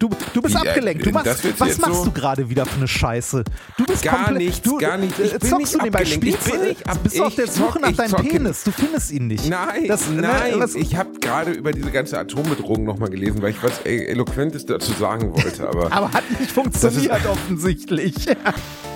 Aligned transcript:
Du, 0.00 0.08
du 0.32 0.40
bist 0.42 0.54
Wie, 0.54 0.58
abgelenkt. 0.68 1.04
Du 1.04 1.10
machst, 1.10 1.60
was 1.60 1.76
machst 1.78 1.94
so- 1.96 2.04
du 2.04 2.12
gerade 2.12 2.48
wieder 2.48 2.64
für 2.64 2.76
eine 2.76 2.86
Scheiße? 2.86 3.42
Du 3.76 3.84
bist 3.84 4.04
Gar 4.04 4.26
komplett, 4.26 4.38
nichts, 4.38 4.62
du, 4.62 4.78
gar 4.78 4.96
nicht. 4.96 5.18
äh, 5.18 5.24
Ich 5.24 5.30
bin 5.32 5.40
zockst 5.40 5.58
nicht 5.58 5.74
du 5.74 5.78
nebenbei, 5.78 5.98
abgelenkt. 5.98 6.24
Ich 6.24 6.52
bin 6.52 6.60
nicht 6.68 6.88
ab- 6.88 6.98
bist 7.02 7.20
auf 7.20 7.34
der 7.34 7.48
Suche 7.48 7.80
nach 7.80 7.90
deinem. 7.90 8.12
Penis. 8.28 8.62
Du 8.62 8.70
findest 8.70 9.10
ihn 9.10 9.26
nicht. 9.26 9.48
Nein, 9.48 9.88
Das- 9.88 10.08
ne, 10.08 10.22
nein. 10.22 10.52
was- 10.60 10.76
ich 10.76 10.94
habe 10.94 11.18
gerade 11.18 11.50
über 11.50 11.72
diese 11.72 11.90
ganze 11.90 12.16
Atombedrohung 12.16 12.84
nochmal 12.84 13.10
gelesen, 13.10 13.42
weil 13.42 13.50
ich 13.50 13.60
was 13.60 13.84
e- 13.84 14.04
Eloquentes 14.06 14.66
dazu 14.66 14.92
sagen 14.92 15.32
wollte. 15.34 15.68
Aber 15.68 15.90
Aber 15.92 16.12
hat 16.12 16.30
nicht 16.38 16.52
funktioniert 16.52 17.26
offensichtlich. 17.26 18.14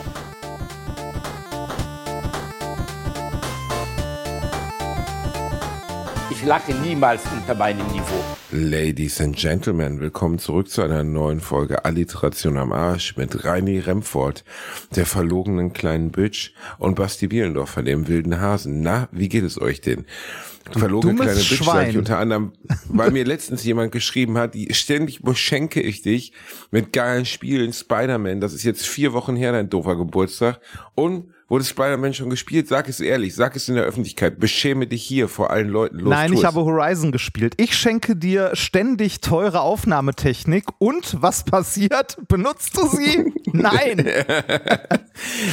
Ich 6.42 6.48
lache 6.48 6.74
niemals 6.74 7.22
unter 7.32 7.54
meinem 7.54 7.86
Niveau. 7.92 8.20
Ladies 8.50 9.20
and 9.20 9.36
Gentlemen, 9.36 10.00
willkommen 10.00 10.40
zurück 10.40 10.68
zu 10.68 10.82
einer 10.82 11.04
neuen 11.04 11.38
Folge 11.38 11.84
Alliteration 11.84 12.56
am 12.58 12.72
Arsch 12.72 13.16
mit 13.16 13.44
Reini 13.44 13.78
Remford, 13.78 14.42
der 14.96 15.06
verlogenen 15.06 15.72
kleinen 15.72 16.10
Bitch 16.10 16.50
und 16.80 16.96
Basti 16.96 17.28
Bielendorfer, 17.28 17.84
dem 17.84 18.08
wilden 18.08 18.40
Hasen. 18.40 18.82
Na, 18.82 19.08
wie 19.12 19.28
geht 19.28 19.44
es 19.44 19.60
euch 19.60 19.82
denn? 19.82 20.04
Verlogene 20.72 21.14
kleine 21.14 21.34
Bitch 21.34 21.58
sag 21.58 21.64
Schwein. 21.64 21.90
ich 21.90 21.96
unter 21.96 22.18
anderem, 22.18 22.54
weil 22.88 23.12
mir 23.12 23.24
letztens 23.24 23.62
jemand 23.62 23.92
geschrieben 23.92 24.36
hat, 24.36 24.56
ständig 24.72 25.22
beschenke 25.22 25.80
ich 25.80 26.02
dich 26.02 26.32
mit 26.72 26.92
geilen 26.92 27.24
Spielen, 27.24 27.72
Spider-Man, 27.72 28.40
das 28.40 28.52
ist 28.52 28.64
jetzt 28.64 28.84
vier 28.84 29.12
Wochen 29.12 29.36
her, 29.36 29.52
dein 29.52 29.70
doofer 29.70 29.94
Geburtstag 29.94 30.58
und 30.96 31.28
wurde 31.52 31.64
Spider-Man 31.64 32.14
schon 32.14 32.30
gespielt? 32.30 32.66
Sag 32.66 32.88
es 32.88 32.98
ehrlich, 32.98 33.34
sag 33.34 33.54
es 33.56 33.68
in 33.68 33.74
der 33.74 33.84
Öffentlichkeit, 33.84 34.40
beschäme 34.40 34.86
dich 34.86 35.02
hier 35.02 35.28
vor 35.28 35.50
allen 35.50 35.68
Leuten. 35.68 35.98
Los, 35.98 36.08
Nein, 36.08 36.32
ich 36.32 36.46
habe 36.46 36.64
Horizon 36.64 37.12
gespielt. 37.12 37.52
Ich 37.58 37.76
schenke 37.76 38.16
dir 38.16 38.52
ständig 38.54 39.20
teure 39.20 39.60
Aufnahmetechnik 39.60 40.64
und 40.78 41.20
was 41.20 41.44
passiert? 41.44 42.16
Benutzt 42.26 42.74
du 42.78 42.86
sie? 42.88 43.34
Nein. 43.52 44.06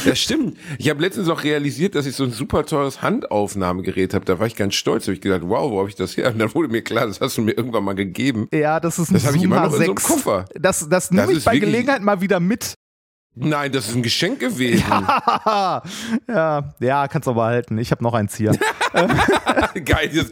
Das 0.06 0.18
stimmt. 0.18 0.56
Ich 0.78 0.88
habe 0.88 1.02
letztens 1.02 1.28
auch 1.28 1.44
realisiert, 1.44 1.94
dass 1.94 2.06
ich 2.06 2.16
so 2.16 2.24
ein 2.24 2.30
super 2.30 2.64
teures 2.64 3.02
Handaufnahmegerät 3.02 4.14
habe. 4.14 4.24
Da 4.24 4.38
war 4.38 4.46
ich 4.46 4.56
ganz 4.56 4.74
stolz. 4.74 5.04
Da 5.04 5.08
habe 5.08 5.14
ich 5.16 5.20
gedacht, 5.20 5.42
wow, 5.44 5.70
wo 5.70 5.80
habe 5.80 5.88
ich 5.90 5.94
das 5.94 6.16
her? 6.16 6.32
Und 6.32 6.38
dann 6.38 6.52
wurde 6.54 6.68
mir 6.68 6.82
klar, 6.82 7.06
das 7.06 7.20
hast 7.20 7.36
du 7.36 7.42
mir 7.42 7.52
irgendwann 7.52 7.84
mal 7.84 7.94
gegeben. 7.94 8.48
Ja, 8.54 8.80
das 8.80 8.98
ist 8.98 9.10
ein 9.10 9.14
Das 9.14 9.26
habe 9.26 9.36
ich 9.36 9.42
immer 9.42 9.60
noch 9.60 9.72
in 9.74 9.78
so 9.78 9.84
einem 9.84 9.92
H6. 9.92 10.02
Koffer. 10.06 10.46
Das, 10.54 10.88
das 10.88 11.10
nehme 11.10 11.26
Das 11.26 11.36
ich 11.36 11.44
bei 11.44 11.58
Gelegenheit 11.58 12.00
mal 12.00 12.22
wieder 12.22 12.40
mit. 12.40 12.74
Nein, 13.34 13.70
das 13.72 13.88
ist 13.88 13.94
ein 13.94 14.02
Geschenk 14.02 14.40
gewesen. 14.40 14.84
ja, 14.90 15.82
ja, 16.80 17.08
kannst 17.08 17.28
aber 17.28 17.44
halten. 17.44 17.78
Ich 17.78 17.90
habe 17.90 18.02
noch 18.02 18.12
eins 18.12 18.36
hier. 18.36 18.52
Geil, 19.84 20.10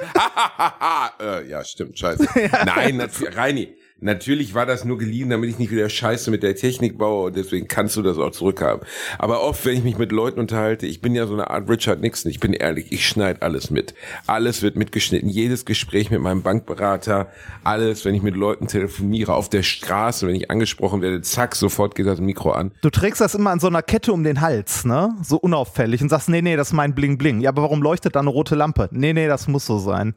äh, 1.21 1.49
Ja, 1.49 1.65
stimmt, 1.65 1.99
scheiße. 1.99 2.29
Nein, 2.67 3.01
Reini, 3.35 3.77
natürlich 4.01 4.55
war 4.55 4.67
das 4.67 4.85
nur 4.85 4.99
geliehen, 4.99 5.31
damit 5.31 5.51
ich 5.51 5.59
nicht 5.59 5.71
wieder 5.71 5.89
Scheiße 5.89 6.31
mit 6.31 6.43
der 6.43 6.55
Technik 6.55 6.99
baue 6.99 7.27
und 7.27 7.37
deswegen 7.37 7.69
kannst 7.69 7.97
du 7.97 8.03
das 8.03 8.19
auch 8.19 8.31
zurückhaben. 8.31 8.87
Aber 9.19 9.43
oft, 9.43 9.65
wenn 9.65 9.77
ich 9.77 9.85
mich 9.85 9.99
mit 9.99 10.13
Leuten 10.13 10.41
unterhalte, 10.41 10.87
ich 10.87 11.01
bin 11.01 11.15
ja 11.15 11.27
so 11.27 11.35
eine 11.35 11.51
Art 11.51 11.69
Richard 11.69 12.01
Nixon, 12.01 12.31
ich 12.31 12.41
bin 12.41 12.53
ehrlich, 12.53 12.93
ich 12.93 13.07
schneide 13.07 13.43
alles 13.43 13.71
mit. 13.71 13.95
Alles 14.27 14.63
wird 14.63 14.77
mitgeschnitten. 14.77 15.29
Jedes 15.29 15.65
Gespräch 15.65 16.11
mit 16.11 16.21
meinem 16.21 16.43
Bankberater, 16.43 17.29
alles, 17.65 18.05
wenn 18.05 18.15
ich 18.15 18.23
mit 18.23 18.37
Leuten 18.37 18.67
telefoniere, 18.67 19.35
auf 19.35 19.49
der 19.49 19.63
Straße, 19.63 20.27
wenn 20.27 20.35
ich 20.35 20.51
angesprochen 20.51 21.03
werde, 21.03 21.21
zack, 21.23 21.55
sofort 21.55 21.95
geht 21.95 22.07
das 22.07 22.21
Mikro 22.21 22.53
an. 22.53 22.73
Du 22.83 22.91
trägst 22.91 23.21
das 23.21 23.35
immer 23.35 23.51
an 23.51 23.61
so 23.61 23.67
einer 23.67 23.83
Kette 23.83 24.13
um 24.13 24.25
den 24.25 24.41
Hals, 24.41 24.85
ne? 24.85 25.15
So 25.23 25.37
unauffällig 25.37 26.03
und 26.03 26.09
sagst, 26.09 26.29
nee, 26.29 26.43
nee, 26.43 26.57
das 26.57 26.69
ist 26.69 26.75
mein 26.75 26.95
Bling 26.95 27.19
Bling. 27.19 27.41
Ja, 27.41 27.51
aber 27.51 27.63
warum 27.63 27.83
leuchtet 27.83 28.17
da 28.17 28.21
eine 28.21 28.31
rote 28.31 28.55
Lampe? 28.55 28.89
Nee, 28.93 29.13
nee, 29.13 29.27
das 29.27 29.49
muss 29.49 29.67
so 29.67 29.79
sein. 29.79 30.15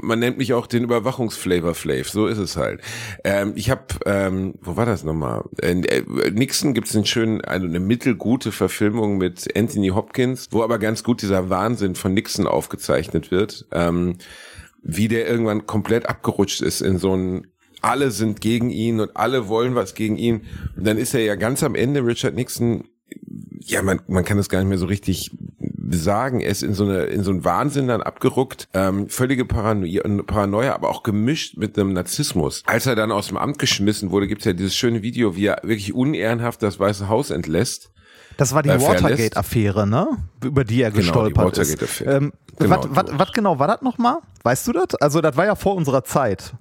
Man 0.00 0.18
nennt 0.18 0.38
mich 0.38 0.52
auch 0.52 0.66
den 0.66 0.84
Überwachungsflavor 0.84 1.74
Flav, 1.74 2.08
so 2.08 2.26
ist 2.26 2.38
es 2.38 2.56
halt. 2.56 2.80
Ähm, 3.24 3.52
ich 3.56 3.70
habe, 3.70 3.82
ähm, 4.06 4.54
wo 4.60 4.76
war 4.76 4.86
das 4.86 5.04
nochmal? 5.04 5.44
Äh, 5.60 6.02
Nixon 6.32 6.74
gibt's 6.74 6.94
einen 6.94 7.06
schönen, 7.06 7.40
also 7.42 7.66
eine 7.66 7.80
mittelgute 7.80 8.52
Verfilmung 8.52 9.18
mit 9.18 9.56
Anthony 9.56 9.88
Hopkins, 9.88 10.48
wo 10.50 10.62
aber 10.62 10.78
ganz 10.78 11.02
gut 11.04 11.22
dieser 11.22 11.50
Wahnsinn 11.50 11.94
von 11.94 12.14
Nixon 12.14 12.46
aufgezeichnet 12.46 13.30
wird, 13.30 13.66
ähm, 13.72 14.18
wie 14.82 15.08
der 15.08 15.26
irgendwann 15.26 15.66
komplett 15.66 16.06
abgerutscht 16.06 16.60
ist 16.60 16.80
in 16.80 16.98
so 16.98 17.16
ein 17.16 17.46
alle 17.80 18.10
sind 18.10 18.40
gegen 18.40 18.70
ihn 18.70 18.98
und 18.98 19.14
alle 19.14 19.46
wollen 19.48 19.74
was 19.74 19.94
gegen 19.94 20.16
ihn. 20.16 20.46
Und 20.74 20.86
dann 20.86 20.96
ist 20.96 21.12
er 21.12 21.20
ja 21.20 21.34
ganz 21.34 21.62
am 21.62 21.74
Ende, 21.74 22.06
Richard 22.06 22.34
Nixon, 22.34 22.84
ja, 23.60 23.82
man, 23.82 24.00
man 24.08 24.24
kann 24.24 24.38
das 24.38 24.48
gar 24.48 24.60
nicht 24.60 24.68
mehr 24.68 24.78
so 24.78 24.86
richtig 24.86 25.30
sagen. 25.90 26.40
Er 26.40 26.50
ist 26.50 26.62
in 26.62 26.74
so 26.74 26.84
eine, 26.84 27.04
in 27.04 27.22
so 27.24 27.30
einen 27.30 27.44
Wahnsinn 27.44 27.88
dann 27.88 28.02
abgeruckt, 28.02 28.68
ähm, 28.74 29.08
völlige 29.08 29.44
Paranoia, 29.44 30.02
Paranoia, 30.26 30.74
aber 30.74 30.88
auch 30.90 31.02
gemischt 31.02 31.56
mit 31.56 31.78
einem 31.78 31.92
Narzissmus. 31.92 32.62
Als 32.66 32.86
er 32.86 32.94
dann 32.96 33.12
aus 33.12 33.28
dem 33.28 33.36
Amt 33.36 33.58
geschmissen 33.58 34.10
wurde, 34.10 34.26
gibt's 34.26 34.44
ja 34.44 34.52
dieses 34.52 34.74
schöne 34.76 35.02
Video, 35.02 35.36
wie 35.36 35.46
er 35.46 35.60
wirklich 35.62 35.92
unehrenhaft 35.94 36.62
das 36.62 36.78
Weiße 36.80 37.08
Haus 37.08 37.30
entlässt. 37.30 37.90
Das 38.36 38.52
war 38.52 38.62
die 38.64 38.68
Äh, 38.70 38.80
Watergate-Affäre, 38.80 39.86
ne? 39.86 40.08
Über 40.42 40.64
die 40.64 40.82
er 40.82 40.90
Genau, 40.90 41.00
die 41.00 41.06
gestolpert 41.06 41.58
ist. 41.58 41.72
Watergate-Affäre. 41.72 42.16
Ähm, 42.16 42.32
Genau, 42.58 42.76
was 42.76 42.80
die 42.82 42.96
was- 42.96 43.18
was 43.18 43.32
genau 43.32 43.58
war 43.58 43.66
das 43.66 43.82
nochmal? 43.82 44.18
Weißt 44.44 44.66
du 44.68 44.72
das? 44.72 44.94
Also, 45.00 45.20
das 45.20 45.36
war 45.36 45.44
ja 45.44 45.54
vor 45.56 45.74
unserer 45.74 46.04
Zeit. 46.04 46.54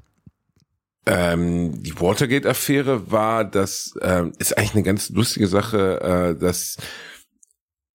Ähm, 1.05 1.84
die 1.84 2.00
Watergate-Affäre 2.00 3.11
war, 3.11 3.44
das 3.44 3.94
ähm, 4.01 4.31
ist 4.40 4.57
eigentlich 4.57 4.73
eine 4.73 4.84
ganz 4.84 5.09
lustige 5.09 5.47
Sache, 5.47 6.00
äh, 6.35 6.40
dass 6.40 6.78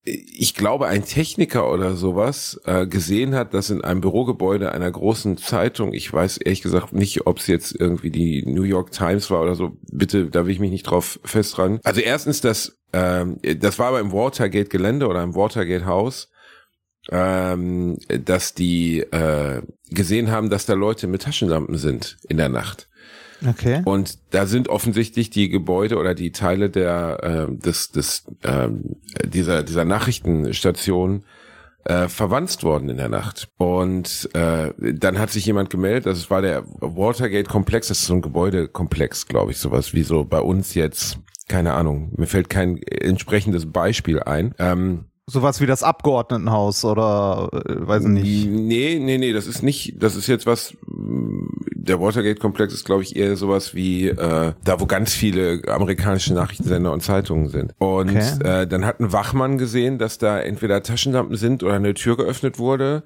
ich 0.08 0.54
glaube, 0.54 0.86
ein 0.86 1.04
Techniker 1.04 1.70
oder 1.70 1.96
sowas 1.96 2.60
äh, 2.64 2.86
gesehen 2.86 3.34
hat, 3.34 3.54
dass 3.54 3.70
in 3.70 3.82
einem 3.82 4.00
Bürogebäude 4.00 4.72
einer 4.72 4.90
großen 4.90 5.36
Zeitung, 5.36 5.92
ich 5.92 6.12
weiß 6.12 6.38
ehrlich 6.38 6.62
gesagt 6.62 6.92
nicht, 6.92 7.26
ob 7.26 7.38
es 7.38 7.46
jetzt 7.46 7.78
irgendwie 7.78 8.10
die 8.10 8.44
New 8.46 8.62
York 8.62 8.90
Times 8.90 9.30
war 9.30 9.42
oder 9.42 9.54
so, 9.54 9.76
bitte, 9.90 10.26
da 10.26 10.46
will 10.46 10.52
ich 10.52 10.60
mich 10.60 10.70
nicht 10.70 10.84
drauf 10.84 11.20
festran. 11.24 11.80
Also 11.84 12.00
erstens, 12.00 12.40
das, 12.40 12.78
ähm, 12.92 13.38
das 13.58 13.78
war 13.78 13.88
aber 13.88 14.00
im 14.00 14.12
Watergate-Gelände 14.12 15.06
oder 15.06 15.22
im 15.22 15.34
Watergate-Haus, 15.34 16.30
ähm, 17.10 17.98
dass 18.08 18.54
die 18.54 19.00
äh, 19.00 19.62
gesehen 19.90 20.30
haben, 20.30 20.50
dass 20.50 20.66
da 20.66 20.74
Leute 20.74 21.06
mit 21.06 21.22
Taschenlampen 21.22 21.78
sind 21.78 22.18
in 22.28 22.36
der 22.36 22.48
Nacht. 22.48 22.88
Okay. 23.46 23.82
Und 23.84 24.18
da 24.30 24.46
sind 24.46 24.68
offensichtlich 24.68 25.30
die 25.30 25.48
Gebäude 25.48 25.96
oder 25.96 26.14
die 26.14 26.32
Teile 26.32 26.70
der 26.70 27.48
äh, 27.48 27.54
des 27.54 27.90
des 27.92 28.24
ähm, 28.42 28.96
dieser 29.24 29.62
dieser 29.62 29.84
Nachrichtenstation 29.84 31.24
äh, 31.84 32.08
verwanzt 32.08 32.64
worden 32.64 32.88
in 32.90 32.96
der 32.96 33.08
Nacht. 33.08 33.48
Und 33.56 34.28
äh, 34.34 34.72
dann 34.78 35.18
hat 35.18 35.30
sich 35.30 35.46
jemand 35.46 35.70
gemeldet, 35.70 36.06
das 36.06 36.30
war 36.30 36.42
der 36.42 36.64
Watergate-Komplex, 36.66 37.88
das 37.88 38.00
ist 38.00 38.06
so 38.06 38.14
ein 38.14 38.22
Gebäudekomplex, 38.22 39.26
glaube 39.26 39.52
ich, 39.52 39.58
sowas 39.58 39.94
wie 39.94 40.02
so 40.02 40.24
bei 40.24 40.40
uns 40.40 40.74
jetzt, 40.74 41.18
keine 41.48 41.74
Ahnung, 41.74 42.12
mir 42.16 42.26
fällt 42.26 42.50
kein 42.50 42.82
entsprechendes 42.82 43.70
Beispiel 43.70 44.20
ein. 44.20 44.54
Ähm, 44.58 45.06
Sowas 45.30 45.60
wie 45.60 45.66
das 45.66 45.82
Abgeordnetenhaus 45.82 46.86
oder 46.86 47.50
äh, 47.52 47.86
weiß 47.86 48.04
ich 48.04 48.08
nicht. 48.08 48.48
Nee, 48.48 48.98
nee, 48.98 49.18
nee, 49.18 49.32
das 49.34 49.46
ist 49.46 49.62
nicht, 49.62 50.02
das 50.02 50.16
ist 50.16 50.26
jetzt 50.26 50.46
was, 50.46 50.74
mh, 50.86 51.48
der 51.74 52.00
Watergate-Komplex 52.00 52.72
ist, 52.72 52.84
glaube 52.86 53.02
ich, 53.02 53.14
eher 53.14 53.36
sowas 53.36 53.74
wie 53.74 54.08
äh, 54.08 54.52
da, 54.64 54.80
wo 54.80 54.86
ganz 54.86 55.12
viele 55.12 55.62
amerikanische 55.68 56.32
Nachrichtensender 56.32 56.92
und 56.92 57.02
Zeitungen 57.02 57.48
sind. 57.48 57.74
Und 57.78 58.08
Okay. 58.10 58.62
äh, 58.62 58.66
dann 58.66 58.86
hat 58.86 59.00
ein 59.00 59.12
Wachmann 59.12 59.58
gesehen, 59.58 59.98
dass 59.98 60.16
da 60.16 60.40
entweder 60.40 60.82
Taschenlampen 60.82 61.36
sind 61.36 61.62
oder 61.62 61.74
eine 61.74 61.92
Tür 61.92 62.16
geöffnet 62.16 62.58
wurde. 62.58 63.02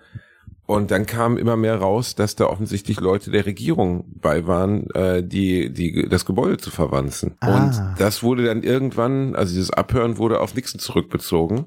Und 0.64 0.92
dann 0.92 1.06
kam 1.06 1.36
immer 1.38 1.56
mehr 1.56 1.76
raus, 1.78 2.14
dass 2.14 2.36
da 2.36 2.46
offensichtlich 2.46 3.00
Leute 3.00 3.32
der 3.32 3.46
Regierung 3.46 4.04
bei 4.20 4.46
waren, 4.46 4.88
äh, 4.94 5.22
die, 5.24 5.72
die 5.72 6.08
das 6.08 6.24
Gebäude 6.24 6.56
zu 6.56 6.70
verwanzen. 6.70 7.34
Ah. 7.40 7.56
Und 7.64 7.98
das 7.98 8.22
wurde 8.22 8.44
dann 8.44 8.62
irgendwann, 8.62 9.34
also 9.34 9.52
dieses 9.52 9.70
Abhören 9.72 10.18
wurde 10.18 10.38
auf 10.40 10.54
Nixon 10.54 10.78
zurückbezogen 10.80 11.66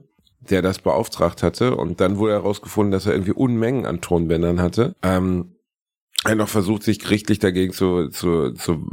der 0.50 0.62
das 0.62 0.80
beauftragt 0.80 1.44
hatte. 1.44 1.76
Und 1.76 2.02
dann 2.02 2.18
wurde 2.18 2.34
herausgefunden, 2.34 2.92
dass 2.92 3.06
er 3.06 3.14
irgendwie 3.14 3.34
Unmengen 3.34 3.86
an 3.86 4.02
Tonbändern 4.02 4.62
hatte. 4.62 4.96
Ähm, 5.04 5.56
er 6.26 6.32
hat 6.32 6.38
noch 6.40 6.50
versucht, 6.50 6.82
sich 6.82 6.98
gerichtlich 6.98 7.38
dagegen 7.38 7.72
zu, 7.72 8.10
zu, 8.10 8.52
zu 8.54 8.84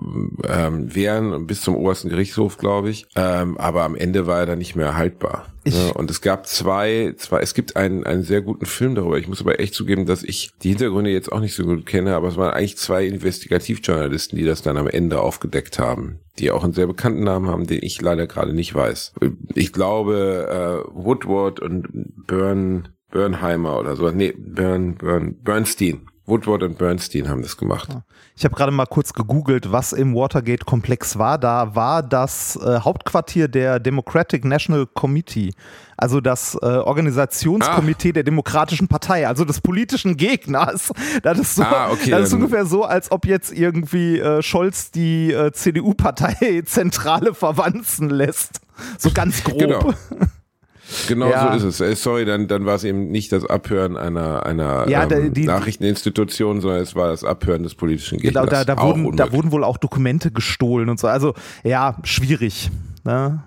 ähm, 0.46 0.94
wehren 0.94 1.46
bis 1.46 1.62
zum 1.62 1.76
obersten 1.76 2.10
Gerichtshof, 2.10 2.58
glaube 2.58 2.90
ich. 2.90 3.06
Ähm, 3.16 3.56
aber 3.56 3.84
am 3.84 3.94
Ende 3.94 4.26
war 4.26 4.40
er 4.40 4.46
dann 4.46 4.58
nicht 4.58 4.76
mehr 4.76 4.96
haltbar. 4.96 5.46
Ja, 5.64 5.92
und 5.92 6.10
es 6.10 6.20
gab 6.20 6.46
zwei, 6.46 7.14
zwei, 7.16 7.40
es 7.40 7.54
gibt 7.54 7.74
einen, 7.76 8.04
einen 8.04 8.22
sehr 8.22 8.42
guten 8.42 8.66
Film 8.66 8.94
darüber. 8.94 9.16
Ich 9.16 9.28
muss 9.28 9.40
aber 9.40 9.60
echt 9.60 9.72
zugeben, 9.72 10.04
dass 10.04 10.22
ich 10.22 10.50
die 10.62 10.70
Hintergründe 10.70 11.10
jetzt 11.10 11.32
auch 11.32 11.40
nicht 11.40 11.54
so 11.54 11.64
gut 11.64 11.86
kenne, 11.86 12.14
aber 12.16 12.28
es 12.28 12.36
waren 12.36 12.52
eigentlich 12.52 12.76
zwei 12.76 13.06
Investigativjournalisten, 13.06 14.36
die 14.36 14.44
das 14.44 14.60
dann 14.60 14.76
am 14.76 14.88
Ende 14.88 15.20
aufgedeckt 15.20 15.78
haben, 15.78 16.18
die 16.38 16.50
auch 16.50 16.64
einen 16.64 16.72
sehr 16.72 16.86
bekannten 16.86 17.24
Namen 17.24 17.48
haben, 17.48 17.66
den 17.66 17.80
ich 17.82 18.00
leider 18.00 18.26
gerade 18.26 18.54
nicht 18.54 18.74
weiß. 18.74 19.14
Ich 19.54 19.72
glaube, 19.72 20.84
äh, 20.88 20.90
Woodward 20.94 21.60
und 21.60 21.88
Byrne, 22.26 22.84
Bernheimer 23.10 23.78
oder 23.78 23.96
so. 23.96 24.10
Nee, 24.10 24.34
Bern, 24.36 24.94
Bern, 24.94 25.36
Bernstein. 25.42 26.08
Woodward 26.24 26.62
und 26.62 26.78
Bernstein 26.78 27.28
haben 27.28 27.42
das 27.42 27.56
gemacht. 27.56 27.88
Ich 28.36 28.44
habe 28.44 28.54
gerade 28.54 28.70
mal 28.72 28.86
kurz 28.86 29.12
gegoogelt, 29.12 29.72
was 29.72 29.92
im 29.92 30.14
Watergate-Komplex 30.14 31.18
war. 31.18 31.36
Da 31.36 31.74
war 31.74 32.02
das 32.02 32.56
äh, 32.56 32.78
Hauptquartier 32.80 33.48
der 33.48 33.80
Democratic 33.80 34.44
National 34.44 34.86
Committee, 34.86 35.52
also 35.96 36.20
das 36.20 36.54
äh, 36.62 36.66
Organisationskomitee 36.66 38.10
Ah. 38.10 38.12
der 38.12 38.22
Demokratischen 38.22 38.86
Partei, 38.88 39.26
also 39.26 39.44
des 39.44 39.60
politischen 39.60 40.16
Gegners. 40.16 40.92
Das 41.22 41.38
ist, 41.38 41.56
so, 41.56 41.62
Ah, 41.64 41.90
okay, 41.90 42.10
das 42.10 42.28
ist 42.28 42.32
ungefähr 42.34 42.66
so, 42.66 42.84
als 42.84 43.10
ob 43.10 43.26
jetzt 43.26 43.52
irgendwie 43.52 44.18
äh, 44.18 44.42
Scholz 44.42 44.90
die 44.92 45.32
äh, 45.32 45.50
CDU-Partei-Zentrale 45.52 47.34
verwanzen 47.34 48.10
lässt. 48.10 48.60
So 48.98 49.10
ganz 49.12 49.42
grob. 49.44 49.58
Genau. 49.58 49.92
Genau 51.08 51.28
Ja. 51.30 51.50
so 51.58 51.68
ist 51.68 51.80
es. 51.80 51.80
Äh, 51.80 51.94
Sorry, 51.96 52.24
dann, 52.24 52.48
dann 52.48 52.64
war 52.66 52.74
es 52.74 52.84
eben 52.84 53.08
nicht 53.08 53.32
das 53.32 53.44
Abhören 53.44 53.96
einer, 53.96 54.44
einer 54.46 54.88
Ja, 54.88 55.10
ähm, 55.10 55.32
die- 55.32 55.44
Nachrichteninstitution, 55.44 56.60
sondern 56.60 56.80
es 56.80 56.94
war 56.94 57.08
das 57.08 57.24
Abhören 57.24 57.62
des 57.62 57.74
politischen 57.74 58.18
Gegners. 58.18 58.44
Genau, 58.48 58.64
da, 58.64 58.64
da, 58.64 58.82
wurden, 58.82 59.16
da 59.16 59.32
wurden 59.32 59.52
wohl 59.52 59.64
auch 59.64 59.76
Dokumente 59.78 60.30
gestohlen 60.30 60.88
und 60.88 60.98
so. 61.00 61.08
Also 61.08 61.34
ja, 61.64 61.96
schwierig. 62.04 62.70
Ne? 63.04 63.42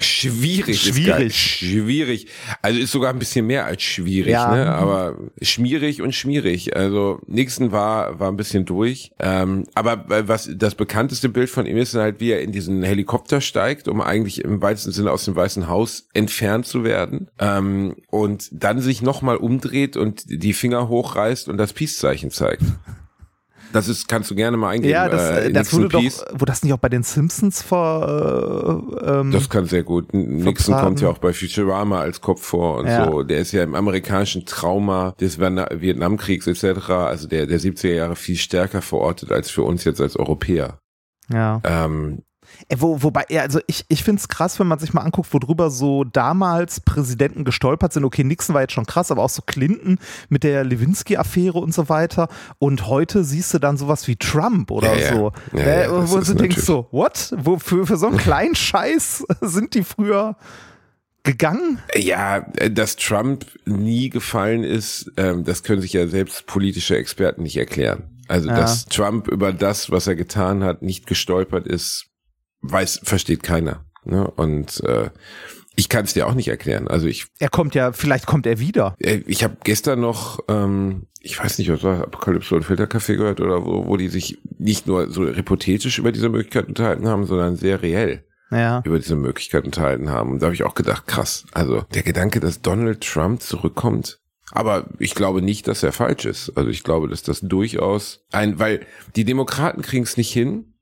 Schwierig, 0.00 0.80
Schwierig. 0.80 1.26
Ist. 1.28 1.36
Schwierig. 1.36 2.26
Also 2.62 2.80
ist 2.80 2.90
sogar 2.90 3.12
ein 3.12 3.18
bisschen 3.20 3.46
mehr 3.46 3.64
als 3.64 3.82
schwierig, 3.82 4.32
Ja. 4.32 4.52
ne? 4.54 4.66
Aber 4.72 5.16
schmierig 5.40 6.02
und 6.02 6.12
schmierig. 6.14 6.74
Also 6.76 7.20
Nixon 7.28 7.70
war 7.70 8.18
war 8.18 8.28
ein 8.28 8.36
bisschen 8.36 8.64
durch. 8.64 9.12
Ähm, 9.20 9.66
aber 9.74 10.04
was 10.28 10.50
das 10.52 10.74
bekannteste 10.74 11.28
Bild 11.28 11.48
von 11.48 11.64
ihm 11.66 11.76
ist 11.76 11.94
halt, 11.94 12.18
wie 12.20 12.32
er 12.32 12.42
in 12.42 12.50
diesen 12.50 12.82
Helikopter 12.82 13.40
steigt, 13.40 13.86
um 13.86 14.00
eigentlich 14.00 14.42
im 14.42 14.60
weitesten 14.60 14.90
Sinne 14.90 15.12
aus 15.12 15.24
dem 15.26 15.36
Weißen 15.36 15.68
Haus 15.68 16.08
entfernt 16.12 16.66
zu 16.66 16.82
werden. 16.82 17.28
Ähm, 17.38 17.94
und 18.10 18.48
dann 18.52 18.80
sich 18.80 19.00
nochmal 19.00 19.36
umdreht 19.36 19.96
und 19.96 20.24
die 20.26 20.54
Finger 20.54 20.88
hochreißt 20.88 21.48
und 21.48 21.56
das 21.56 21.72
Peace-Zeichen 21.72 22.30
zeigt. 22.32 22.64
Das 23.74 23.88
ist, 23.88 24.06
kannst 24.08 24.30
du 24.30 24.34
gerne 24.36 24.56
mal 24.56 24.70
eingeben. 24.70 24.92
Ja, 24.92 25.08
das, 25.08 25.22
äh, 25.30 25.46
äh, 25.48 25.52
das 25.52 25.72
wurde 25.72 25.88
doch, 25.88 26.00
wurde 26.30 26.44
das 26.46 26.62
nicht 26.62 26.72
auch 26.72 26.78
bei 26.78 26.88
den 26.88 27.02
Simpsons 27.02 27.60
vor, 27.60 28.92
äh, 29.02 29.10
ähm, 29.10 29.32
Das 29.32 29.48
kann 29.50 29.66
sehr 29.66 29.82
gut. 29.82 30.14
Nixon 30.14 30.74
kommt 30.76 31.00
ja 31.00 31.08
auch 31.08 31.18
bei 31.18 31.32
Futurama 31.32 31.98
als 32.00 32.20
Kopf 32.20 32.42
vor 32.44 32.78
und 32.78 32.86
Ja. 32.86 33.04
so. 33.10 33.22
Der 33.24 33.40
ist 33.40 33.52
ja 33.52 33.62
im 33.64 33.74
amerikanischen 33.74 34.46
Trauma 34.46 35.14
des 35.20 35.38
Vietna- 35.40 35.68
Vietnamkriegs 35.80 36.46
etc., 36.46 36.88
also 36.90 37.26
der, 37.28 37.46
der 37.46 37.58
70er 37.58 37.92
Jahre 37.94 38.16
viel 38.16 38.36
stärker 38.36 38.80
verortet 38.80 39.32
als 39.32 39.50
für 39.50 39.62
uns 39.62 39.84
jetzt 39.84 40.00
als 40.00 40.16
Europäer. 40.16 40.78
ja. 41.32 41.60
Ähm, 41.64 42.18
Äh, 42.18 42.22
Wo, 42.76 43.02
wobei, 43.02 43.24
ja, 43.28 43.42
also 43.42 43.60
ich, 43.66 43.84
ich 43.88 44.04
finde 44.04 44.20
es 44.20 44.28
krass, 44.28 44.58
wenn 44.58 44.66
man 44.66 44.78
sich 44.78 44.92
mal 44.92 45.02
anguckt, 45.02 45.32
worüber 45.32 45.70
so 45.70 46.04
damals 46.04 46.80
Präsidenten 46.80 47.44
gestolpert 47.44 47.92
sind. 47.92 48.04
Okay, 48.04 48.24
Nixon 48.24 48.54
war 48.54 48.62
jetzt 48.62 48.72
schon 48.72 48.86
krass, 48.86 49.10
aber 49.10 49.22
auch 49.22 49.30
so 49.30 49.42
Clinton 49.42 49.98
mit 50.28 50.44
der 50.44 50.64
Lewinsky-Affäre 50.64 51.58
und 51.58 51.74
so 51.74 51.88
weiter. 51.88 52.28
Und 52.58 52.86
heute 52.86 53.24
siehst 53.24 53.52
du 53.54 53.58
dann 53.58 53.76
sowas 53.76 54.06
wie 54.08 54.16
Trump 54.16 54.70
oder 54.70 54.96
Ja, 54.96 55.14
so. 55.14 55.32
Ja, 55.52 55.60
äh, 55.60 55.82
ja, 55.84 56.00
das 56.00 56.10
wo 56.10 56.20
du 56.20 56.34
denkst 56.34 56.62
so, 56.62 56.88
what? 56.90 57.34
Wo, 57.36 57.58
für, 57.58 57.86
für 57.86 57.96
so 57.96 58.06
einen 58.06 58.16
kleinen 58.18 58.54
Scheiß 58.54 59.24
sind 59.40 59.74
die 59.74 59.84
früher 59.84 60.36
gegangen? 61.22 61.80
ja, 61.96 62.46
äh, 62.56 62.70
dass 62.70 62.96
Trump 62.96 63.46
nie 63.64 64.10
gefallen 64.10 64.62
ist, 64.64 65.10
ähm, 65.16 65.44
das 65.44 65.62
können 65.62 65.80
sich 65.80 65.92
ja 65.92 66.06
selbst 66.06 66.46
politische 66.46 66.96
Experten 66.96 67.42
nicht 67.42 67.56
erklären. 67.56 68.04
Also, 68.28 68.48
dass 68.48 68.86
Trump 68.86 69.28
über 69.28 69.52
das, 69.52 69.90
was 69.90 70.06
er 70.06 70.14
getan 70.14 70.64
hat, 70.64 70.82
nicht 70.82 71.06
gestolpert 71.06 71.66
ist, 71.66 72.06
weiß, 72.70 73.00
versteht 73.04 73.42
keiner. 73.42 73.84
Ne? 74.04 74.28
Und 74.30 74.82
äh, 74.84 75.10
ich 75.76 75.88
kann 75.88 76.04
es 76.04 76.12
dir 76.14 76.26
auch 76.26 76.34
nicht 76.34 76.48
erklären. 76.48 76.88
Also 76.88 77.06
ich 77.06 77.26
Er 77.38 77.48
kommt 77.48 77.74
ja, 77.74 77.92
vielleicht 77.92 78.26
kommt 78.26 78.46
er 78.46 78.58
wieder. 78.58 78.94
Äh, 78.98 79.22
Ich 79.26 79.42
habe 79.44 79.56
gestern 79.64 80.00
noch, 80.00 80.40
ähm, 80.48 81.06
ich 81.20 81.38
weiß 81.42 81.58
nicht, 81.58 81.70
was 81.70 81.82
war 81.82 82.02
Apokalypse 82.02 82.54
und 82.54 82.64
Filterkaffee 82.64 83.16
gehört 83.16 83.40
oder 83.40 83.64
wo, 83.64 83.86
wo 83.86 83.96
die 83.96 84.08
sich 84.08 84.38
nicht 84.58 84.86
nur 84.86 85.10
so 85.10 85.26
hypothetisch 85.26 85.98
über 85.98 86.12
diese 86.12 86.28
Möglichkeit 86.28 86.68
unterhalten 86.68 87.08
haben, 87.08 87.24
sondern 87.26 87.56
sehr 87.56 87.82
reell 87.82 88.24
Ja. 88.50 88.82
über 88.84 88.98
diese 88.98 89.16
Möglichkeit 89.16 89.64
unterhalten 89.64 90.10
haben. 90.10 90.32
Und 90.32 90.40
da 90.42 90.46
habe 90.46 90.54
ich 90.54 90.62
auch 90.64 90.74
gedacht, 90.74 91.06
krass. 91.06 91.44
Also 91.52 91.82
der 91.94 92.02
Gedanke, 92.02 92.40
dass 92.40 92.60
Donald 92.62 93.00
Trump 93.02 93.42
zurückkommt, 93.42 94.20
aber 94.52 94.84
ich 94.98 95.14
glaube 95.14 95.40
nicht, 95.42 95.66
dass 95.66 95.82
er 95.82 95.92
falsch 95.92 96.26
ist. 96.26 96.52
Also 96.56 96.68
ich 96.70 96.84
glaube, 96.84 97.08
dass 97.08 97.22
das 97.22 97.40
durchaus 97.40 98.20
ein, 98.30 98.58
weil 98.60 98.86
die 99.16 99.24
Demokraten 99.24 99.82
kriegen 99.82 100.04
es 100.04 100.16
nicht 100.16 100.32
hin 100.32 100.73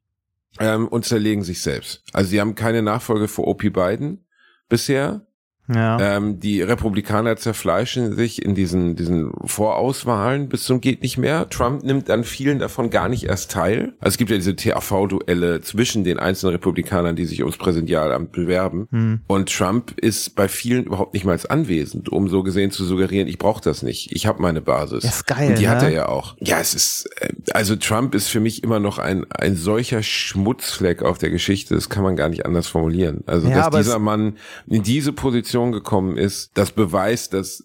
ähm, 0.58 0.88
und 0.88 1.04
zerlegen 1.04 1.42
sich 1.42 1.62
selbst. 1.62 2.02
Also 2.12 2.30
sie 2.30 2.40
haben 2.40 2.54
keine 2.54 2.82
Nachfolge 2.82 3.28
für 3.28 3.46
Opie 3.46 3.70
Biden 3.70 4.26
bisher. 4.68 5.26
Ja. 5.72 5.98
Ähm, 6.00 6.40
die 6.40 6.60
Republikaner 6.60 7.36
zerfleischen 7.36 8.16
sich 8.16 8.42
in 8.42 8.54
diesen, 8.54 8.96
diesen 8.96 9.32
Vorauswahlen 9.44 10.48
bis 10.48 10.64
zum 10.64 10.80
geht 10.80 11.02
nicht 11.02 11.18
mehr. 11.18 11.48
Trump 11.48 11.84
nimmt 11.84 12.10
an 12.10 12.24
vielen 12.24 12.58
davon 12.58 12.90
gar 12.90 13.08
nicht 13.08 13.24
erst 13.24 13.52
teil. 13.52 13.94
Also 14.00 14.14
es 14.14 14.18
gibt 14.18 14.30
ja 14.30 14.36
diese 14.36 14.56
TAV-Duelle 14.56 15.60
zwischen 15.60 16.04
den 16.04 16.18
einzelnen 16.18 16.54
Republikanern, 16.54 17.14
die 17.14 17.24
sich 17.24 17.40
ums 17.40 17.56
Präsidialamt 17.56 18.32
bewerben. 18.32 18.88
Hm. 18.90 19.20
Und 19.28 19.54
Trump 19.54 19.92
ist 19.98 20.34
bei 20.34 20.48
vielen 20.48 20.84
überhaupt 20.84 21.14
nicht 21.14 21.24
mal 21.24 21.38
anwesend, 21.48 22.10
um 22.10 22.28
so 22.28 22.42
gesehen 22.42 22.70
zu 22.70 22.84
suggerieren, 22.84 23.28
ich 23.28 23.38
brauche 23.38 23.62
das 23.62 23.82
nicht. 23.82 24.12
Ich 24.12 24.26
habe 24.26 24.42
meine 24.42 24.60
Basis. 24.60 25.04
Das 25.04 25.16
ist 25.16 25.26
geil, 25.26 25.50
Und 25.50 25.58
die 25.58 25.68
hat 25.68 25.80
ne? 25.80 25.88
er 25.88 25.92
ja 25.92 26.08
auch. 26.08 26.36
Ja, 26.40 26.60
es 26.60 26.74
ist, 26.74 27.08
äh, 27.20 27.32
also 27.52 27.76
Trump 27.76 28.14
ist 28.14 28.28
für 28.28 28.40
mich 28.40 28.62
immer 28.62 28.80
noch 28.80 28.98
ein, 28.98 29.24
ein 29.30 29.56
solcher 29.56 30.02
Schmutzfleck 30.02 31.02
auf 31.02 31.18
der 31.18 31.30
Geschichte. 31.30 31.74
Das 31.74 31.88
kann 31.88 32.02
man 32.02 32.16
gar 32.16 32.28
nicht 32.28 32.44
anders 32.44 32.66
formulieren. 32.66 33.22
Also, 33.26 33.48
Ja, 33.48 33.70
dass 33.70 33.84
dieser 33.84 33.98
Mann 33.98 34.36
in 34.66 34.82
diese 34.82 35.12
Position 35.12 35.61
gekommen 35.70 36.16
ist, 36.18 36.50
das 36.54 36.72
beweist, 36.72 37.32
dass 37.34 37.62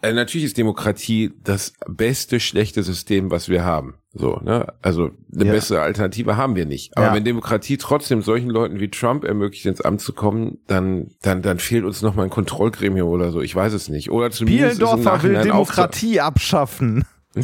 äh, 0.00 0.12
natürlich 0.12 0.44
ist 0.46 0.56
Demokratie 0.56 1.32
das 1.42 1.72
beste 1.88 2.38
schlechte 2.40 2.82
System, 2.84 3.30
was 3.32 3.48
wir 3.48 3.64
haben. 3.64 3.94
So, 4.14 4.36
ne? 4.36 4.72
Also 4.80 5.10
eine 5.34 5.46
Ja. 5.46 5.52
bessere 5.52 5.82
Alternative 5.82 6.36
haben 6.36 6.54
wir 6.56 6.66
nicht. 6.66 6.96
Aber 6.96 7.08
Ja. 7.08 7.14
wenn 7.14 7.24
Demokratie 7.24 7.76
trotzdem 7.78 8.22
solchen 8.22 8.48
Leuten 8.48 8.78
wie 8.80 8.90
Trump 8.90 9.24
ermöglicht, 9.24 9.66
ins 9.66 9.80
Amt 9.80 10.00
zu 10.00 10.12
kommen, 10.12 10.58
dann 10.68 11.10
dann 11.22 11.42
dann 11.42 11.58
fehlt 11.58 11.84
uns 11.84 12.00
noch 12.02 12.14
mal 12.14 12.22
ein 12.24 12.30
Kontrollgremium 12.30 13.08
oder 13.08 13.30
so. 13.32 13.40
Ich 13.40 13.54
weiß 13.54 13.72
es 13.72 13.88
nicht. 13.88 14.10
Oder 14.10 14.30
zumindest 14.30 14.78
Bielendorfer 14.78 15.22
will 15.22 15.34
Demokratie 15.42 16.20
abschaffen. 16.20 17.04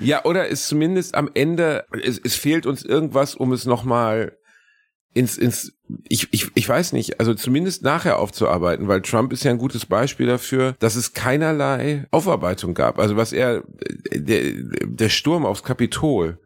Ja, 0.00 0.24
oder 0.24 0.46
ist 0.48 0.68
zumindest 0.68 1.14
am 1.14 1.30
Ende, 1.34 1.84
es, 1.92 2.18
es 2.22 2.36
fehlt 2.36 2.66
uns 2.66 2.84
irgendwas, 2.84 3.34
um 3.34 3.52
es 3.52 3.64
nochmal 3.66 4.36
ins, 5.12 5.36
ins, 5.36 5.72
ich, 6.08 6.28
ich, 6.32 6.50
ich 6.54 6.68
weiß 6.68 6.92
nicht, 6.92 7.20
also 7.20 7.34
zumindest 7.34 7.82
nachher 7.82 8.18
aufzuarbeiten, 8.18 8.88
weil 8.88 9.02
Trump 9.02 9.32
ist 9.32 9.44
ja 9.44 9.50
ein 9.50 9.58
gutes 9.58 9.86
Beispiel 9.86 10.26
dafür, 10.26 10.74
dass 10.78 10.96
es 10.96 11.12
keinerlei 11.12 12.06
Aufarbeitung 12.10 12.74
gab. 12.74 12.98
Also 12.98 13.16
was 13.16 13.32
er, 13.32 13.62
der, 14.12 14.52
der 14.84 15.08
Sturm 15.08 15.46
aufs 15.46 15.62
Kapitol, 15.62 16.38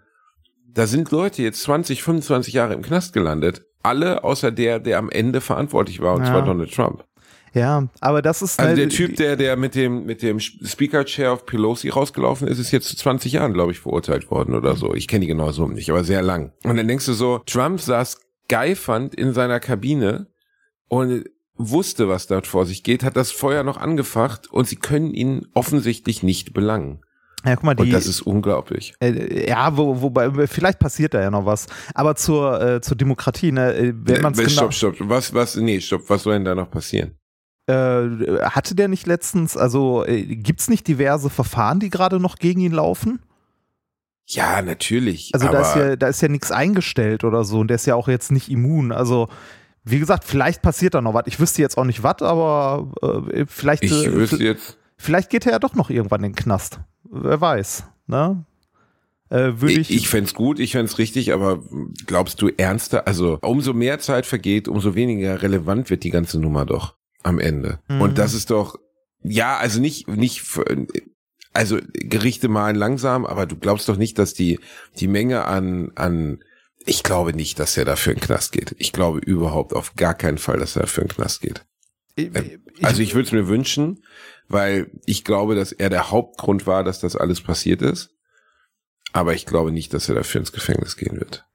da 0.72 0.86
sind 0.86 1.10
Leute 1.10 1.42
jetzt 1.42 1.62
20, 1.62 2.02
25 2.02 2.54
Jahre 2.54 2.74
im 2.74 2.82
Knast 2.82 3.12
gelandet. 3.12 3.64
Alle 3.82 4.24
außer 4.24 4.50
der, 4.50 4.80
der 4.80 4.98
am 4.98 5.10
Ende 5.10 5.40
verantwortlich 5.40 6.00
war, 6.00 6.14
und 6.14 6.24
Ja. 6.24 6.30
zwar 6.30 6.44
Donald 6.44 6.72
Trump. 6.72 7.04
Ja, 7.52 7.88
aber 8.00 8.20
das 8.20 8.42
ist 8.42 8.58
Also 8.58 8.70
ne, 8.70 8.76
der 8.76 8.88
Typ, 8.88 9.14
der, 9.14 9.36
der 9.36 9.56
mit 9.56 9.76
dem, 9.76 10.04
mit 10.06 10.22
dem 10.22 10.40
Speaker 10.40 11.04
Chair 11.04 11.32
of 11.32 11.46
Pelosi 11.46 11.88
rausgelaufen 11.88 12.48
ist, 12.48 12.58
ist 12.58 12.72
jetzt 12.72 12.88
zu 12.88 12.96
20 12.96 13.30
Jahren, 13.32 13.52
glaube 13.52 13.70
ich, 13.70 13.78
verurteilt 13.78 14.28
worden 14.30 14.56
oder 14.56 14.74
so. 14.74 14.92
Ich 14.94 15.06
kenne 15.06 15.20
die 15.20 15.28
genaue 15.28 15.52
Summe 15.52 15.74
nicht, 15.74 15.88
aber 15.90 16.02
sehr 16.02 16.22
lang. 16.22 16.52
Und 16.64 16.76
dann 16.76 16.88
denkst 16.88 17.06
du 17.06 17.12
so, 17.12 17.40
Trump 17.46 17.80
saß 17.80 18.18
geifernd 18.48 19.14
in 19.14 19.32
seiner 19.32 19.60
Kabine 19.60 20.28
und 20.88 21.24
wusste, 21.56 22.08
was 22.08 22.26
dort 22.26 22.46
vor 22.46 22.66
sich 22.66 22.82
geht, 22.82 23.04
hat 23.04 23.16
das 23.16 23.30
Feuer 23.30 23.62
noch 23.62 23.76
angefacht 23.76 24.50
und 24.50 24.66
sie 24.68 24.76
können 24.76 25.14
ihn 25.14 25.46
offensichtlich 25.54 26.22
nicht 26.22 26.52
belangen. 26.52 27.00
ja, 27.44 27.54
guck 27.54 27.64
mal, 27.64 27.78
Und 27.78 27.86
die, 27.86 27.92
das 27.92 28.06
ist 28.06 28.22
unglaublich. 28.22 28.94
Äh, 29.00 29.48
ja, 29.48 29.76
wo, 29.76 30.02
wobei, 30.02 30.46
vielleicht 30.46 30.78
passiert 30.78 31.14
da 31.14 31.20
ja 31.20 31.30
noch 31.30 31.46
was. 31.46 31.66
Aber 31.94 32.16
zur, 32.16 32.60
äh, 32.60 32.80
zur 32.80 32.96
Demokratie, 32.96 33.52
ne, 33.52 33.72
äh, 33.74 33.94
wenn 33.94 34.22
man 34.22 34.32
es 34.32 34.38
Äh, 34.40 34.44
genau, 34.44 34.70
Stopp, 34.70 34.74
stopp, 34.74 34.94
was, 35.08 35.32
was, 35.32 35.56
nee, 35.56 35.80
stopp, 35.80 36.02
was 36.08 36.24
soll 36.24 36.34
denn 36.34 36.44
da 36.44 36.54
noch 36.54 36.70
passieren? 36.70 37.18
äh, 37.66 38.42
hatte 38.42 38.74
der 38.74 38.88
nicht 38.88 39.06
letztens, 39.06 39.56
also 39.56 40.04
äh, 40.04 40.22
gibt's 40.36 40.68
nicht 40.68 40.86
diverse 40.86 41.30
Verfahren, 41.30 41.80
die 41.80 41.90
gerade 41.90 42.20
noch 42.20 42.36
gegen 42.36 42.60
ihn 42.60 42.72
laufen? 42.72 43.20
Ja, 44.26 44.62
natürlich. 44.62 45.30
Also 45.34 45.48
da 45.48 45.60
ist 45.60 45.76
ja, 45.76 45.96
da 45.96 46.08
ist 46.08 46.22
ja 46.22 46.28
nichts 46.28 46.50
eingestellt 46.50 47.24
oder 47.24 47.44
so 47.44 47.60
und 47.60 47.68
der 47.68 47.76
ist 47.76 47.86
ja 47.86 47.94
auch 47.94 48.08
jetzt 48.08 48.32
nicht 48.32 48.50
immun. 48.50 48.92
Also 48.92 49.28
wie 49.84 49.98
gesagt, 49.98 50.24
vielleicht 50.24 50.62
passiert 50.62 50.94
da 50.94 51.02
noch 51.02 51.14
was. 51.14 51.24
Ich 51.26 51.38
wüsste 51.38 51.60
jetzt 51.60 51.76
auch 51.76 51.84
nicht 51.84 52.02
was, 52.02 52.22
aber 52.22 52.90
äh, 53.30 53.44
vielleicht, 53.46 53.84
ich 53.84 53.92
äh, 53.92 54.12
wüsste 54.14 54.42
jetzt, 54.42 54.78
vielleicht 54.96 55.28
geht 55.28 55.44
er 55.46 55.52
ja 55.52 55.58
doch 55.58 55.74
noch 55.74 55.90
irgendwann 55.90 56.24
in 56.24 56.32
den 56.32 56.36
Knast. 56.36 56.80
Wer 57.04 57.40
weiß, 57.40 57.84
ne? 58.06 58.44
Äh, 59.28 59.60
würde 59.60 59.72
ich, 59.72 59.90
Ich, 59.90 59.96
ich 59.96 60.08
fänd's 60.08 60.32
gut, 60.32 60.58
ich 60.58 60.72
fänd's 60.72 60.98
richtig, 60.98 61.32
aber 61.32 61.62
glaubst 62.06 62.40
du 62.40 62.48
ernster? 62.48 63.06
Also 63.06 63.38
umso 63.42 63.74
mehr 63.74 63.98
Zeit 63.98 64.24
vergeht, 64.24 64.68
umso 64.68 64.94
weniger 64.94 65.42
relevant 65.42 65.90
wird 65.90 66.02
die 66.02 66.10
ganze 66.10 66.40
Nummer 66.40 66.64
doch 66.64 66.94
am 67.22 67.38
Ende. 67.38 67.80
Mhm. 67.88 68.00
Und 68.00 68.18
das 68.18 68.32
ist 68.32 68.50
doch, 68.50 68.78
ja, 69.22 69.56
also 69.56 69.80
nicht, 69.80 70.08
nicht, 70.08 70.42
also 71.54 71.78
Gerichte 71.92 72.48
malen 72.48 72.76
langsam, 72.76 73.24
aber 73.24 73.46
du 73.46 73.56
glaubst 73.56 73.88
doch 73.88 73.96
nicht, 73.96 74.18
dass 74.18 74.34
die, 74.34 74.58
die 74.98 75.06
Menge 75.06 75.46
an, 75.46 75.92
an, 75.94 76.42
ich 76.84 77.02
glaube 77.02 77.32
nicht, 77.32 77.58
dass 77.58 77.76
er 77.76 77.84
dafür 77.84 78.12
in 78.12 78.18
den 78.18 78.26
Knast 78.26 78.52
geht. 78.52 78.74
Ich 78.78 78.92
glaube 78.92 79.20
überhaupt 79.20 79.72
auf 79.72 79.94
gar 79.94 80.14
keinen 80.14 80.38
Fall, 80.38 80.58
dass 80.58 80.76
er 80.76 80.82
dafür 80.82 81.04
in 81.04 81.08
den 81.08 81.14
Knast 81.14 81.40
geht. 81.40 81.64
Äh, 82.16 82.58
also 82.82 83.00
ich 83.00 83.14
würde 83.14 83.26
es 83.26 83.32
mir 83.32 83.48
wünschen, 83.48 84.04
weil 84.48 84.90
ich 85.06 85.24
glaube, 85.24 85.54
dass 85.54 85.72
er 85.72 85.90
der 85.90 86.10
Hauptgrund 86.10 86.66
war, 86.66 86.84
dass 86.84 87.00
das 87.00 87.16
alles 87.16 87.40
passiert 87.40 87.82
ist. 87.82 88.10
Aber 89.12 89.34
ich 89.34 89.46
glaube 89.46 89.70
nicht, 89.70 89.94
dass 89.94 90.08
er 90.08 90.16
dafür 90.16 90.40
ins 90.40 90.52
Gefängnis 90.52 90.96
gehen 90.96 91.18
wird. 91.20 91.46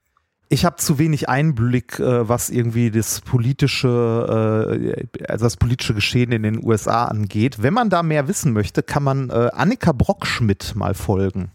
Ich 0.52 0.66
habe 0.66 0.78
zu 0.78 0.98
wenig 0.98 1.30
Einblick, 1.30 2.00
äh, 2.00 2.28
was 2.28 2.50
irgendwie 2.50 2.90
das 2.90 3.22
politische, 3.22 4.98
äh, 5.08 5.24
also 5.28 5.46
das 5.46 5.58
politische 5.58 5.94
Geschehen 5.94 6.32
in 6.32 6.42
den 6.42 6.66
USA 6.66 7.06
angeht. 7.06 7.62
Wenn 7.62 7.76
man 7.76 7.92
da 7.92 8.02
mehr 8.02 8.28
wissen 8.28 8.52
möchte, 8.54 8.82
kann 8.82 9.04
man 9.04 9.30
äh, 9.30 9.52
Annika 9.54 9.92
Brockschmidt 9.92 10.76
mal 10.76 10.96
folgen. 10.96 11.52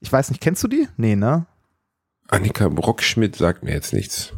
Ich 0.00 0.12
weiß 0.12 0.30
nicht, 0.30 0.40
kennst 0.40 0.64
du 0.64 0.68
die? 0.68 0.88
Nee, 0.96 1.14
ne? 1.14 1.46
Annika 2.26 2.68
Brockschmidt 2.68 3.36
sagt 3.36 3.62
mir 3.62 3.72
jetzt 3.72 3.92
nichts. 3.92 4.32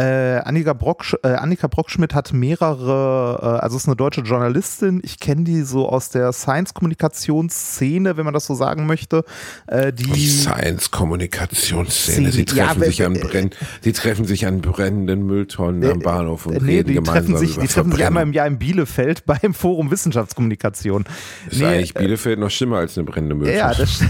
Äh, 0.00 0.40
Annika, 0.44 0.72
Brock, 0.72 1.04
äh, 1.22 1.28
Annika 1.28 1.66
Brockschmidt 1.66 2.14
hat 2.14 2.32
mehrere, 2.32 3.38
äh, 3.42 3.62
also 3.62 3.76
ist 3.76 3.86
eine 3.86 3.96
deutsche 3.96 4.22
Journalistin. 4.22 5.02
Ich 5.04 5.20
kenne 5.20 5.44
die 5.44 5.60
so 5.60 5.90
aus 5.90 6.08
der 6.08 6.32
Science-Kommunikationsszene, 6.32 8.16
wenn 8.16 8.24
man 8.24 8.32
das 8.32 8.46
so 8.46 8.54
sagen 8.54 8.86
möchte. 8.86 9.24
Äh, 9.66 9.92
die, 9.92 10.04
die 10.04 10.26
Science-Kommunikationsszene. 10.26 12.32
Sie 12.32 12.46
treffen 12.46 12.80
ja, 12.80 12.86
sich 12.86 13.04
an 13.04 13.12
Brenn, 13.12 13.50
sie 13.82 13.92
treffen 13.92 14.24
sich 14.24 14.46
an 14.46 14.62
brennenden 14.62 15.26
Mülltonnen 15.26 15.90
am 15.90 15.98
Bahnhof 15.98 16.46
und 16.46 16.62
nee, 16.62 16.76
reden 16.76 16.88
die 16.88 16.94
gemeinsam 16.94 17.34
treffen 17.34 17.36
sich, 17.36 17.56
über 17.56 17.62
Die 17.62 17.68
treffen 17.68 17.92
sich 17.92 18.06
einmal 18.06 18.22
im 18.22 18.32
Jahr 18.32 18.46
in 18.46 18.58
Bielefeld 18.58 19.26
beim 19.42 19.52
Forum 19.52 19.90
Wissenschaftskommunikation. 19.90 21.04
Ist 21.50 21.60
nee, 21.60 21.66
eigentlich 21.66 21.92
Bielefeld 21.92 22.38
noch 22.38 22.50
schlimmer 22.50 22.78
als 22.78 22.96
eine 22.96 23.04
brennende 23.04 23.34
Mülltonne? 23.34 23.58
Ja, 23.58 23.74
das, 23.74 24.02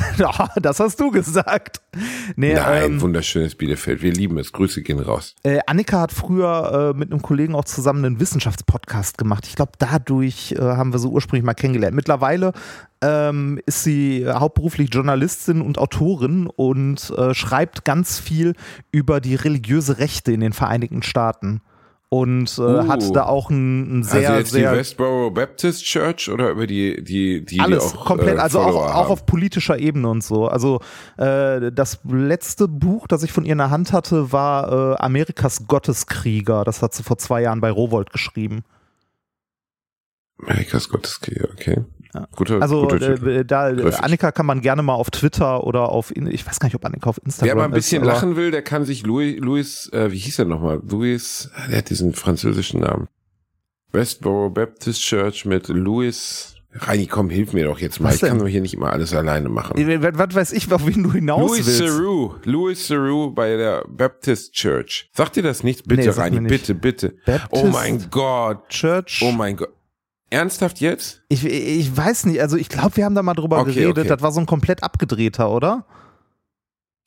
das 0.62 0.78
hast 0.78 1.00
du 1.00 1.10
gesagt. 1.10 1.80
Nee, 2.36 2.54
Nein, 2.54 2.84
ähm, 2.84 3.00
wunderschönes 3.00 3.56
Bielefeld. 3.56 4.02
Wir 4.02 4.12
lieben 4.12 4.38
es. 4.38 4.52
Grüße 4.52 4.82
gehen 4.82 5.00
raus. 5.00 5.34
Äh, 5.42 5.58
Annika 5.66 5.79
hat 5.88 6.12
früher 6.12 6.92
äh, 6.94 6.98
mit 6.98 7.10
einem 7.10 7.22
Kollegen 7.22 7.54
auch 7.54 7.64
zusammen 7.64 8.04
einen 8.04 8.20
Wissenschaftspodcast 8.20 9.18
gemacht. 9.18 9.46
Ich 9.46 9.56
glaube, 9.56 9.72
dadurch 9.78 10.52
äh, 10.52 10.60
haben 10.60 10.92
wir 10.92 10.98
sie 10.98 11.08
ursprünglich 11.08 11.44
mal 11.44 11.54
kennengelernt. 11.54 11.94
Mittlerweile 11.94 12.52
ähm, 13.02 13.60
ist 13.66 13.84
sie 13.84 14.26
hauptberuflich 14.26 14.92
Journalistin 14.92 15.62
und 15.62 15.78
Autorin 15.78 16.46
und 16.46 17.10
äh, 17.16 17.34
schreibt 17.34 17.84
ganz 17.84 18.18
viel 18.18 18.54
über 18.92 19.20
die 19.20 19.34
religiöse 19.34 19.98
Rechte 19.98 20.32
in 20.32 20.40
den 20.40 20.52
Vereinigten 20.52 21.02
Staaten 21.02 21.62
und 22.12 22.58
äh, 22.58 22.60
uh, 22.60 22.88
hat 22.88 23.14
da 23.14 23.26
auch 23.26 23.50
ein, 23.50 24.00
ein 24.00 24.02
sehr 24.02 24.30
also 24.30 24.40
jetzt 24.40 24.50
sehr 24.50 24.72
die 24.72 24.78
Westboro 24.78 25.30
Baptist 25.30 25.84
Church 25.84 26.28
oder 26.28 26.50
über 26.50 26.66
die 26.66 27.04
die 27.04 27.44
die 27.44 27.60
alles 27.60 27.92
die 27.92 27.98
auch, 27.98 28.04
komplett 28.04 28.36
äh, 28.36 28.40
also 28.40 28.58
auch, 28.58 28.64
Follower 28.64 28.88
auch 28.88 28.94
haben? 28.94 29.10
auf 29.12 29.26
politischer 29.26 29.78
Ebene 29.78 30.08
und 30.08 30.24
so. 30.24 30.48
Also 30.48 30.80
äh, 31.18 31.70
das 31.70 32.00
letzte 32.04 32.66
Buch 32.66 33.06
das 33.06 33.22
ich 33.22 33.30
von 33.30 33.44
ihr 33.44 33.52
in 33.52 33.58
der 33.58 33.70
Hand 33.70 33.92
hatte 33.92 34.32
war 34.32 34.94
äh, 34.94 34.96
Amerikas 34.96 35.68
Gotteskrieger. 35.68 36.64
Das 36.64 36.82
hat 36.82 36.94
sie 36.94 37.04
vor 37.04 37.16
zwei 37.18 37.42
Jahren 37.42 37.60
bei 37.60 37.70
Rowold 37.70 38.10
geschrieben. 38.10 38.64
Amerikas 40.42 40.88
Gotteskrieger 40.88 41.48
okay 41.52 41.84
ja. 42.14 42.26
Guter, 42.34 42.60
also 42.60 42.82
guter 42.88 43.26
äh, 43.26 43.44
da 43.44 43.72
Treffig. 43.72 44.02
Annika 44.02 44.32
kann 44.32 44.46
man 44.46 44.60
gerne 44.60 44.82
mal 44.82 44.94
auf 44.94 45.10
Twitter 45.10 45.64
oder 45.64 45.90
auf 45.90 46.14
ich 46.14 46.46
weiß 46.46 46.58
gar 46.58 46.66
nicht 46.66 46.74
ob 46.74 46.84
Annika 46.84 47.10
auf 47.10 47.20
Instagram 47.24 47.48
Wer 47.48 47.56
mal 47.56 47.64
ein 47.64 47.70
bisschen 47.70 48.02
ist, 48.02 48.08
lachen 48.08 48.36
will, 48.36 48.50
der 48.50 48.62
kann 48.62 48.84
sich 48.84 49.04
Louis, 49.04 49.38
Louis 49.38 49.88
äh, 49.92 50.10
wie 50.10 50.18
hieß 50.18 50.40
er 50.40 50.44
nochmal? 50.46 50.80
Louis, 50.88 51.50
der 51.70 51.78
hat 51.78 51.90
diesen 51.90 52.12
französischen 52.12 52.80
Namen. 52.80 53.08
Westboro 53.92 54.50
Baptist 54.50 55.02
Church 55.02 55.44
mit 55.44 55.68
Louis. 55.68 56.56
Reini, 56.72 57.06
komm, 57.06 57.30
hilf 57.30 57.52
mir 57.52 57.64
doch 57.64 57.80
jetzt 57.80 58.00
mal. 58.00 58.14
Ich 58.14 58.20
kann 58.20 58.38
doch 58.38 58.46
hier 58.46 58.60
nicht 58.60 58.74
immer 58.74 58.92
alles 58.92 59.12
alleine 59.12 59.48
machen. 59.48 59.74
was, 60.02 60.12
was 60.18 60.34
weiß 60.34 60.52
ich 60.52 60.72
auf 60.72 60.86
wen 60.86 61.02
du 61.02 61.12
hinaus 61.12 61.50
Louis 61.50 61.66
willst 61.66 61.80
Theroux, 61.80 62.34
Louis 62.44 62.86
Theroux 62.86 63.32
bei 63.32 63.56
der 63.56 63.84
Baptist 63.88 64.52
Church. 64.52 65.10
Sagt 65.12 65.34
dir 65.34 65.42
das 65.42 65.64
nicht? 65.64 65.88
Bitte, 65.88 66.02
Nee, 66.02 66.08
Reini, 66.10 66.40
bitte, 66.48 66.76
bitte. 66.76 67.14
Baptist 67.26 67.64
oh 67.64 67.66
mein 67.66 68.06
Gott. 68.10 68.68
Church 68.68 69.20
Oh 69.24 69.32
mein 69.32 69.56
Gott. 69.56 69.70
Ernsthaft 70.30 70.80
jetzt? 70.80 71.22
Ich, 71.28 71.44
ich 71.44 71.96
weiß 71.96 72.26
nicht, 72.26 72.40
also 72.40 72.56
ich 72.56 72.68
glaube, 72.68 72.96
wir 72.96 73.04
haben 73.04 73.14
da 73.14 73.22
mal 73.22 73.34
drüber 73.34 73.58
Okay, 73.60 73.72
geredet. 73.74 73.98
okay. 73.98 74.08
Das 74.08 74.22
war 74.22 74.32
so 74.32 74.40
ein 74.40 74.46
komplett 74.46 74.82
abgedrehter, 74.82 75.50
oder? 75.50 75.84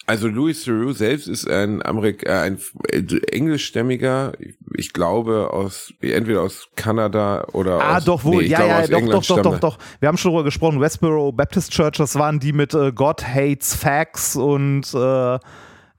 Also 0.06 0.28
Louis 0.28 0.62
Theroux 0.66 0.92
selbst 0.92 1.30
ist 1.30 1.50
ein 1.50 1.82
Amerik 1.86 2.24
äh, 2.28 2.32
ein 2.34 2.60
äh, 2.90 2.98
englischstämmiger, 3.32 4.34
ich- 4.38 4.92
glaube 4.92 5.52
aus 5.54 5.94
entweder 6.02 6.42
aus 6.42 6.68
Kanada 6.76 7.46
oder 7.54 7.82
Ah, 7.82 7.98
aus, 7.98 8.04
doch 8.04 8.24
wohl. 8.26 8.44
nee, 8.44 8.50
ja, 8.50 8.58
glaube, 8.58 8.72
ja, 8.72 8.80
aus 8.82 8.90
doch, 8.90 8.98
England 8.98 9.30
doch, 9.30 9.36
doch, 9.38 9.44
doch, 9.44 9.60
doch. 9.60 9.78
Wir 10.02 10.10
haben 10.10 10.18
schon 10.18 10.32
drüber 10.32 10.44
gesprochen. 10.44 10.82
Westboro 10.82 11.32
Baptist 11.32 11.72
Church, 11.72 11.96
das 11.98 12.16
waren 12.16 12.42
die 12.42 12.52
mit 12.52 12.74
äh, 12.74 12.92
God 12.92 13.26
hates 13.26 13.74
facts 13.76 14.36
und 14.36 14.94
äh, 14.94 15.40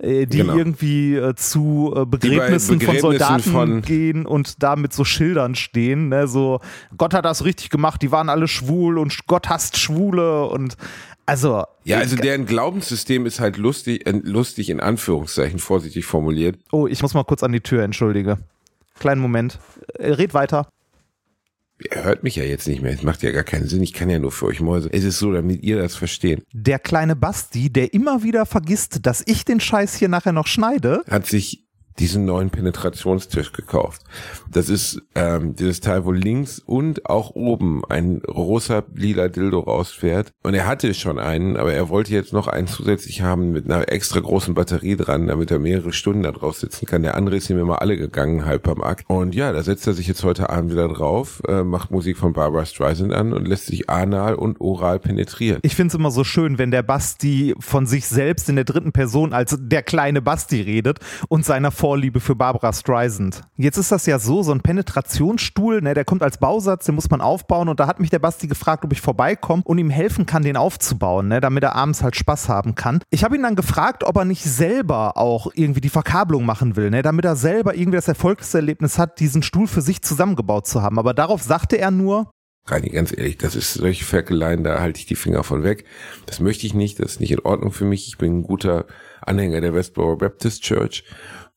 die 0.03 0.27
Genau. 0.39 0.57
irgendwie 0.57 1.15
äh, 1.15 1.35
zu 1.35 1.93
äh, 1.97 2.05
Begräbnissen, 2.05 2.79
Begräbnissen 2.79 2.81
von 2.81 2.99
Soldaten 3.01 3.43
von- 3.43 3.83
gehen 3.83 4.27
und 4.27 4.63
da 4.63 4.77
mit 4.77 4.93
so 4.93 5.05
Schildern 5.05 5.55
stehen. 5.55 6.09
Ne? 6.09 6.27
So, 6.29 6.61
Gott 6.97 7.15
hat 7.15 7.25
das 7.25 7.45
richtig 7.45 7.71
gemacht, 7.71 8.03
die 8.03 8.11
waren 8.11 8.29
alle 8.29 8.49
schwul 8.49 8.99
und 8.99 9.27
Gott 9.27 9.49
hasst 9.49 9.77
Schwule 9.79 10.47
und 10.47 10.77
also. 11.27 11.65
Ja, 11.85 11.99
also 11.99 12.17
äh, 12.17 12.21
deren 12.21 12.45
Glaubenssystem 12.47 13.25
ist 13.25 13.41
halt 13.41 13.57
lustig, 13.57 14.07
äh, 14.07 14.21
lustig 14.23 14.69
in 14.69 14.81
Anführungszeichen, 14.81 15.59
vorsichtig 15.59 16.05
formuliert. 16.05 16.59
Oh, 16.73 16.87
ich 16.87 17.01
muss 17.01 17.15
mal 17.15 17.25
kurz 17.25 17.43
an 17.43 17.53
die 17.53 17.61
Tür, 17.61 17.83
entschuldige. 17.83 18.39
Kleinen 18.99 19.21
Moment. 19.21 19.59
Äh, 19.99 20.13
red 20.13 20.35
weiter. 20.35 20.69
Er 21.91 22.05
hört 22.05 22.23
mich 22.23 22.37
ja 22.37 22.45
jetzt 22.45 22.69
nicht 22.69 22.83
mehr, 22.83 22.93
es 22.93 23.03
macht 23.03 23.23
ja 23.23 23.33
gar 23.33 23.43
keinen 23.43 23.67
Sinn, 23.67 23.83
ich 23.83 23.93
kann 23.93 24.09
ja 24.09 24.19
nur 24.19 24.31
für 24.31 24.47
euch 24.47 24.61
Mäuse. 24.61 24.89
Es 24.93 25.03
ist 25.03 25.19
so, 25.19 25.33
damit 25.33 25.63
ihr 25.63 25.77
das 25.77 25.97
versteht. 25.97 26.45
Der 26.53 26.79
kleine 26.79 27.17
Basti, 27.17 27.71
der 27.71 27.93
immer 27.93 28.23
wieder 28.23 28.47
vergisst, 28.47 29.07
dass 29.07 29.23
ich 29.27 29.45
den 29.45 29.59
Scheiß 29.59 29.97
hier 29.97 30.09
nachher 30.09 30.33
noch 30.33 30.47
schneide. 30.47 31.03
Hat 31.09 31.27
sich 31.27 31.64
diesen 31.99 32.25
neuen 32.25 32.51
Penetrationstisch 32.51 33.53
gekauft. 33.53 34.03
Das 34.51 34.69
ist 34.69 35.03
ähm, 35.15 35.55
dieses 35.55 35.81
Teil, 35.81 36.05
wo 36.05 36.13
links 36.13 36.59
und 36.59 37.07
auch 37.09 37.35
oben 37.35 37.85
ein 37.89 38.23
rosa 38.27 38.83
lila 38.95 39.29
Dildo 39.29 39.61
rausfährt. 39.61 40.33
Und 40.43 40.55
er 40.55 40.67
hatte 40.67 40.93
schon 40.95 41.19
einen, 41.19 41.57
aber 41.57 41.73
er 41.73 41.89
wollte 41.89 42.13
jetzt 42.13 42.33
noch 42.33 42.49
einen 42.49 42.67
zusätzlich 42.67 43.23
haben 43.23 43.53
mit 43.53 43.71
einer 43.71 43.91
extra 43.91 44.21
großen 44.21 44.55
Batterie 44.55 44.97
dran, 44.97 45.27
damit 45.27 45.51
er 45.51 45.59
mehrere 45.59 45.93
Stunden 45.93 46.23
da 46.23 46.33
drauf 46.33 46.57
sitzen 46.57 46.87
kann. 46.87 47.03
Der 47.03 47.17
andere 47.17 47.37
ist 47.37 47.51
ihm 47.51 47.59
immer 47.59 47.81
alle 47.81 47.97
gegangen, 47.97 48.45
halb 48.45 48.67
am 48.69 48.83
Akt. 48.83 49.05
Und 49.09 49.35
ja, 49.35 49.53
da 49.53 49.63
setzt 49.63 49.87
er 49.87 49.95
sich 49.95 50.07
jetzt 50.07 50.25
heute 50.25 50.51
Abend 50.51 50.73
wieder 50.73 50.89
drauf, 50.89 51.43
äh, 51.49 51.63
macht 51.63 51.91
Musik 51.91 52.17
von 52.17 52.33
Barbara 52.33 52.65
Streisand 52.65 53.13
an 53.13 53.33
und 53.33 53.47
lässt 53.47 53.67
sich 53.67 53.89
anal 53.89 54.35
und 54.35 54.61
oral 54.61 54.99
penetrieren. 54.99 55.61
Ich 55.63 55.75
finde 55.75 55.89
es 55.89 55.95
immer 55.95 56.11
so 56.11 56.25
schön, 56.25 56.59
wenn 56.59 56.71
der 56.71 56.83
Basti 56.83 57.55
von 57.59 57.87
sich 57.87 58.07
selbst 58.07 58.49
in 58.49 58.57
der 58.57 58.65
dritten 58.65 58.93
Person 58.93 59.33
als 59.33 59.57
der 59.61 59.83
kleine 59.83 60.23
Basti 60.23 60.61
redet 60.61 60.99
und 61.29 61.45
seiner 61.45 61.71
Vorliebe 61.85 62.19
für 62.19 62.35
Barbara 62.35 62.73
Streisand. 62.73 63.43
Jetzt 63.59 63.77
ist 63.77 63.93
das 63.93 64.07
ja 64.07 64.19
so, 64.19 64.43
so 64.43 64.53
ein 64.53 64.63
Penetrationsstuhl, 64.63 65.83
ne, 65.83 65.93
der 65.93 66.07
kommt 66.07 66.23
als 66.23 66.39
Bausatz, 66.39 66.87
den 66.87 66.95
muss 66.95 67.11
man 67.11 67.21
aufbauen 67.21 67.69
und 67.69 67.79
da 67.79 67.87
hat 67.87 68.01
mich 68.01 68.09
der 68.09 68.21
Basti 68.21 68.47
gefragt, 68.47 68.87
ob 68.87 68.93
ich 68.95 69.03
vorbeikomme 69.03 69.63
und 69.67 69.77
ihm 69.77 69.91
helfen 69.91 70.25
kann, 70.25 70.45
den 70.45 70.57
aufzubauen, 70.57 71.29
ne, 71.29 71.43
damit 71.43 71.63
er 71.63 71.75
abends 71.75 72.03
halt 72.03 72.17
Spaß 72.17 72.49
haben 72.49 72.75
kann. 72.75 73.03
Ich 73.11 73.23
habe 73.23 73.37
ihn 73.37 73.43
dann 73.43 73.55
gefragt, 73.55 74.03
ob 74.03 74.17
er 74.17 74.25
nicht 74.25 74.45
selber 74.45 75.19
auch 75.19 75.51
irgendwie 75.53 75.83
die 75.83 75.91
Verkabelung 75.91 76.47
machen 76.47 76.75
will, 76.77 76.89
ne, 76.89 77.03
damit 77.03 77.27
er 77.27 77.37
selber 77.37 77.75
irgendwie 77.75 77.97
das 77.97 78.09
Erfolgserlebnis 78.09 78.99
hat, 78.99 79.21
diesen 79.21 79.43
Stuhl 79.43 79.67
für 79.67 79.83
sich 79.83 80.01
zusammengebaut 80.01 80.67
zu 80.67 80.81
haben. 80.81 80.99
Aber 80.99 81.13
darauf 81.13 81.43
sagte 81.43 81.77
er 81.77 81.91
nur, 81.91 82.31
Reini, 82.67 82.89
ganz 82.89 83.13
ehrlich, 83.15 83.37
das 83.37 83.57
ist 83.57 83.75
solche 83.75 84.07
Ferkeleien, 84.07 84.65
da 84.65 84.81
halte 84.81 84.99
ich 84.99 85.05
die 85.05 85.17
Finger 85.17 85.45
von 85.45 85.65
weg. 85.65 85.85
Das 86.25 86.41
möchte 86.41 86.67
ich 86.67 86.73
nicht, 86.73 86.99
das 86.99 87.13
ist 87.13 87.21
nicht 87.21 87.33
in 87.33 87.41
Ordnung 87.41 87.73
für 87.73 87.85
mich. 87.85 88.09
Ich 88.09 88.17
bin 88.17 88.39
ein 88.39 88.43
guter 88.43 88.87
Anhänger 89.21 89.61
der 89.61 89.75
Westboro 89.75 90.17
Baptist 90.17 90.63
Church. 90.63 91.05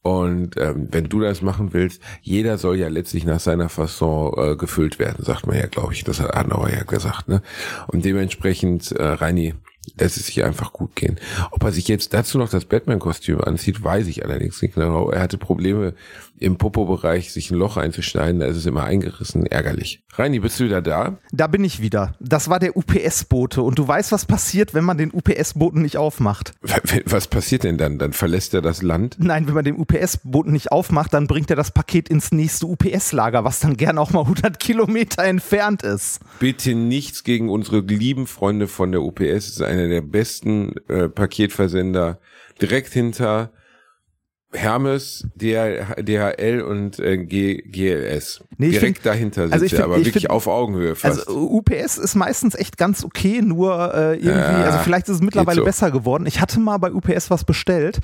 Und 0.07 0.55
ähm, 0.55 0.87
wenn 0.89 1.09
du 1.09 1.19
das 1.19 1.41
machen 1.41 1.73
willst, 1.73 2.01
jeder 2.21 2.57
soll 2.57 2.77
ja 2.77 2.87
letztlich 2.87 3.25
nach 3.25 3.41
seiner 3.41 3.67
Fasson 3.67 4.33
äh, 4.37 4.55
gefüllt 4.55 4.99
werden, 4.99 5.25
sagt 5.25 5.47
man 5.47 5.57
ja, 5.57 5.65
glaube 5.65 5.91
ich. 5.91 6.05
Das 6.05 6.21
hat 6.21 6.33
Adenauer 6.33 6.69
ja 6.69 6.83
gesagt. 6.83 7.27
Ne? 7.27 7.41
Und 7.87 8.05
dementsprechend, 8.05 8.93
äh, 8.93 9.03
Reini, 9.03 9.53
lässt 9.99 10.15
es 10.15 10.27
sich 10.27 10.45
einfach 10.45 10.71
gut 10.71 10.95
gehen. 10.95 11.17
Ob 11.51 11.61
er 11.63 11.73
sich 11.73 11.89
jetzt 11.89 12.13
dazu 12.13 12.37
noch 12.37 12.49
das 12.49 12.63
Batman-Kostüm 12.63 13.41
anzieht, 13.41 13.83
weiß 13.83 14.07
ich 14.07 14.23
allerdings 14.23 14.61
nicht 14.61 14.75
genau. 14.75 15.09
Er 15.09 15.21
hatte 15.21 15.37
Probleme 15.37 15.93
im 16.39 16.58
Popo-Bereich, 16.58 17.32
sich 17.34 17.51
ein 17.51 17.58
Loch 17.58 17.77
einzuschneiden. 17.77 18.39
Da 18.39 18.48
ist 18.48 18.58
es 18.58 18.65
immer 18.65 18.84
eingerissen. 18.84 19.46
Ärgerlich. 19.46 20.03
Reini, 20.13 20.39
bist 20.39 20.60
du 20.60 20.65
wieder 20.65 20.82
da? 20.82 21.17
Da 21.32 21.48
bin 21.48 21.63
ich 21.63 21.82
wieder. 21.82 22.15
Das 22.20 22.50
war 22.50 22.60
der 22.60 22.75
UPS-Bote. 22.77 23.62
Und 23.62 23.79
du 23.79 23.88
weißt, 23.88 24.12
was 24.12 24.25
passiert, 24.25 24.74
wenn 24.74 24.84
man 24.84 24.98
den 24.98 25.12
UPS-Boten 25.12 25.82
nicht 25.82 25.98
aufmacht. 25.98 26.53
Was 27.06 27.27
passiert 27.27 27.63
denn 27.63 27.77
dann? 27.77 28.00
Dann 28.00 28.13
verlässt 28.13 28.53
er 28.53 28.62
das 28.62 28.82
Land? 28.82 29.17
Nein, 29.20 29.48
wenn 29.48 29.53
man 29.53 29.63
den 29.63 29.77
UPS-Boten 29.77 30.51
nicht 30.51 30.72
aufmacht, 30.72 31.13
dann 31.13 31.27
bringt 31.27 31.50
er 31.50 31.56
das 31.56 31.72
Paket 31.72 32.10
ins 32.10 32.32
nächste 32.32 32.65
UPS-Lager, 32.67 33.44
was 33.44 33.60
dann 33.60 33.77
gern 33.77 33.98
auch 33.98 34.12
mal 34.12 34.22
100 34.27 34.60
Kilometer 34.60 35.24
entfernt 35.24 35.84
ist. 35.84 36.20
Bitte 36.39 36.75
nichts 36.75 37.24
gegen 37.24 37.50
unsere 37.50 37.79
lieben 37.79 38.27
Freunde 38.27 38.67
von 38.67 38.91
der 38.91 39.01
UPS. 39.01 39.22
Es 39.22 39.50
ist 39.50 39.62
einer 39.62 39.88
der 39.88 40.01
besten 40.01 40.74
äh, 40.88 41.10
Paketversender. 41.10 42.20
Direkt 42.62 42.94
hinter 42.94 43.51
Hermes, 44.54 45.27
DH 45.36 45.96
DHL 46.01 46.62
und 46.62 47.00
äh, 47.00 47.18
G 47.18 47.58
GLS. 47.63 48.42
Nee, 48.58 48.68
ich 48.68 48.72
Direkt 48.80 48.98
find- 49.00 49.06
dahinter 49.06 49.44
sind 49.44 49.54
also 49.54 49.66
ich 49.66 49.72
sie, 49.72 49.75
find- 49.75 49.86
aber 49.86 49.98
ich 49.98 50.06
wirklich 50.06 50.24
find- 50.24 50.32
auf 50.32 50.48
Augenhöhe 50.48 50.96
fast. 50.96 51.27
Also 51.27 51.50
UPS 51.50 51.98
ist 51.98 52.16
meistens 52.16 52.56
echt 52.56 52.77
ganz 52.77 53.04
okay, 53.04 53.42
nur 53.42 53.94
äh, 53.94 54.13
irgendwie, 54.13 54.30
Ja, 54.30 54.63
also 54.63 54.80
vielleicht 54.80 55.10
ist 55.10 55.16
es 55.16 55.22
mittlerweile 55.22 55.60
so. 55.60 55.66
besser 55.66 55.92
geworden. 55.92 56.25
Ich 56.25 56.39
hatte 56.39 56.60
mal 56.62 56.77
bei 56.77 56.94
UPS 56.94 57.30
was 57.30 57.44
bestellt 57.44 58.00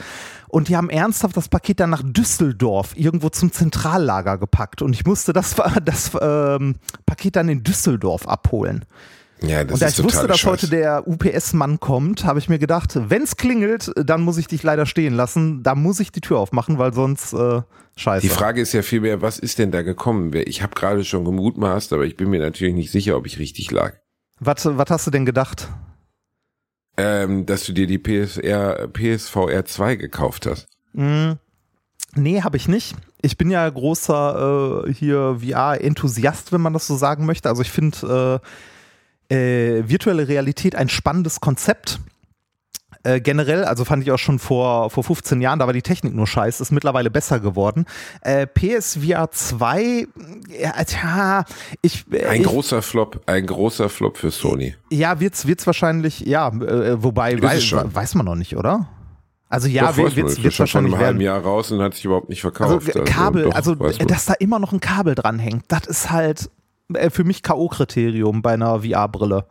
und 0.50 0.68
die 0.68 0.76
haben 0.76 0.90
ernsthaft 0.90 1.38
das 1.38 1.48
Paket 1.48 1.80
dann 1.80 1.90
nach 1.92 2.04
Düsseldorf 2.06 2.92
irgendwo 2.98 3.30
zum 3.30 3.52
Zentrallager 3.54 4.38
gepackt 4.38 4.82
und 4.82 4.94
ich 4.94 5.06
musste 5.06 5.32
das, 5.32 5.56
das 5.86 6.12
ähm, 6.22 6.76
Paket 7.06 7.38
dann 7.38 7.48
in 7.48 7.64
Düsseldorf 7.64 8.28
abholen. 8.28 8.84
Ja, 9.44 9.64
das 9.64 9.74
und 9.74 9.82
da 9.82 9.88
ist 9.88 10.00
ich 10.00 10.06
wusste, 10.06 10.26
dass 10.28 10.46
heute 10.46 10.70
der 10.70 11.06
UPS-Mann 11.06 11.80
kommt, 11.80 12.24
habe 12.24 12.40
ich 12.40 12.48
mir 12.48 12.60
gedacht, 12.60 12.98
wenn 13.10 13.24
es 13.24 13.36
klingelt, 13.36 13.92
dann 13.96 14.22
muss 14.22 14.38
ich 14.38 14.48
dich 14.48 14.64
leider 14.64 14.86
stehen 14.86 15.14
lassen. 15.14 15.64
Da 15.64 15.76
muss 15.76 16.00
ich 16.00 16.12
die 16.12 16.22
Tür 16.22 16.40
aufmachen, 16.40 16.78
weil 16.78 16.94
sonst 16.94 17.34
äh, 17.34 17.62
scheiße. 17.98 18.22
Die 18.22 18.34
Frage 18.34 18.62
ist 18.62 18.72
ja 18.74 18.82
vielmehr, 18.82 19.22
was 19.22 19.40
ist 19.40 19.60
denn 19.60 19.72
da 19.72 19.82
gekommen? 19.82 20.32
Ich 20.34 20.62
habe 20.62 20.74
gerade 20.76 21.04
schon 21.04 21.26
gemutmaßt, 21.26 21.92
aber 21.92 22.06
ich 22.06 22.16
bin 22.16 22.30
mir 22.30 22.40
natürlich 22.40 22.74
nicht 22.74 22.92
sicher, 22.92 23.18
ob 23.18 23.28
ich 23.28 23.38
richtig 23.38 23.70
lag. 23.72 23.94
Was, 24.40 24.66
was 24.66 24.90
hast 24.90 25.08
du 25.08 25.12
denn 25.12 25.26
gedacht? 25.26 25.68
Ähm, 26.96 27.46
dass 27.46 27.66
du 27.66 27.74
dir 27.74 27.88
die 27.88 27.98
PSR, 27.98 28.88
PSVR 28.88 29.66
2 29.66 29.96
gekauft 29.96 30.46
hast. 30.46 30.68
Mm, 30.94 31.34
nee, 32.16 32.42
habe 32.42 32.56
ich 32.56 32.70
nicht. 32.70 32.96
Ich 33.22 33.38
bin 33.38 33.50
ja 33.50 33.68
großer 33.70 34.86
äh, 34.88 34.94
hier 34.94 35.40
VR-Enthusiast, 35.42 36.54
wenn 36.54 36.62
man 36.62 36.74
das 36.74 36.88
so 36.88 36.96
sagen 36.96 37.26
möchte. 37.26 37.50
Also 37.50 37.62
ich 37.62 37.72
finde 37.72 38.42
äh, 38.42 38.48
äh, 39.30 39.84
virtuelle 39.88 40.28
Realität 40.28 40.76
ein 40.76 40.90
spannendes 40.90 41.40
Konzept. 41.40 42.00
Äh, 43.06 43.20
generell, 43.20 43.66
also 43.66 43.84
fand 43.84 44.02
ich 44.04 44.12
auch 44.14 44.18
schon 44.18 44.40
vor, 44.40 44.90
vor 44.90 45.04
15 45.04 45.42
Jahren, 45.42 45.60
da 45.60 45.66
war 45.66 45.74
die 45.74 45.82
Technik 45.82 46.16
nur 46.16 46.26
scheiße, 46.26 46.64
ist 46.64 46.72
mittlerweile 46.72 47.12
besser 47.12 47.42
geworden. 47.42 47.86
Äh, 48.22 48.48
PSVR 48.48 49.30
2, 49.30 50.08
ja, 50.58 50.72
tja, 50.86 51.44
ich. 51.82 52.06
Äh, 52.14 52.26
Ein 52.28 52.42
ich, 52.42 52.48
großer 52.48 52.82
Flop, 52.82 53.20
ein 53.26 53.46
großer 53.46 53.90
Flop 53.90 54.16
für 54.18 54.32
Sony. 54.32 54.76
Ja, 54.90 55.20
wird's, 55.20 55.46
wird's 55.48 55.68
wahrscheinlich, 55.68 56.22
ja, 56.22 56.48
äh, 56.48 57.04
wobei, 57.04 57.34
Ist 57.34 57.44
wei 57.44 57.56
es 57.58 57.66
schon. 57.66 57.94
weiß 57.94 58.16
man 58.16 58.26
noch 58.26 58.36
nicht, 58.36 58.56
oder? 58.56 58.88
Also 59.50 59.68
ja, 59.68 59.88
Doch, 59.90 59.98
wird 59.98 60.08
weiß 60.12 60.16
wird's, 60.16 60.42
wird's 60.42 60.56
schon 60.56 60.64
wahrscheinlich 60.64 60.94
einem 60.94 61.04
halben 61.06 61.20
werden. 61.20 61.26
Jahr 61.26 61.42
raus 61.44 61.72
und 61.74 61.82
hat 61.82 61.94
sich 61.96 62.06
überhaupt 62.06 62.30
nicht 62.30 62.44
Also 62.46 62.80
verkauft. 62.80 62.96
äh, 62.96 63.04
Kabel, 63.04 63.44
doch, 63.44 63.54
also 63.56 63.78
weiß 63.78 64.00
man. 64.00 64.08
dass 64.08 64.26
da 64.26 64.34
immer 64.40 64.60
noch 64.60 64.72
ein 64.72 64.80
Kabel 64.80 65.14
dranhängt, 65.14 65.66
das 65.68 65.88
ist 65.88 66.10
halt 66.10 66.46
äh, 66.46 66.63
für 67.10 67.24
mich 67.24 67.44
K.O.-Kriterium 67.44 68.42
bei 68.42 68.54
einer 68.54 68.82
VR-Brille. 68.82 69.46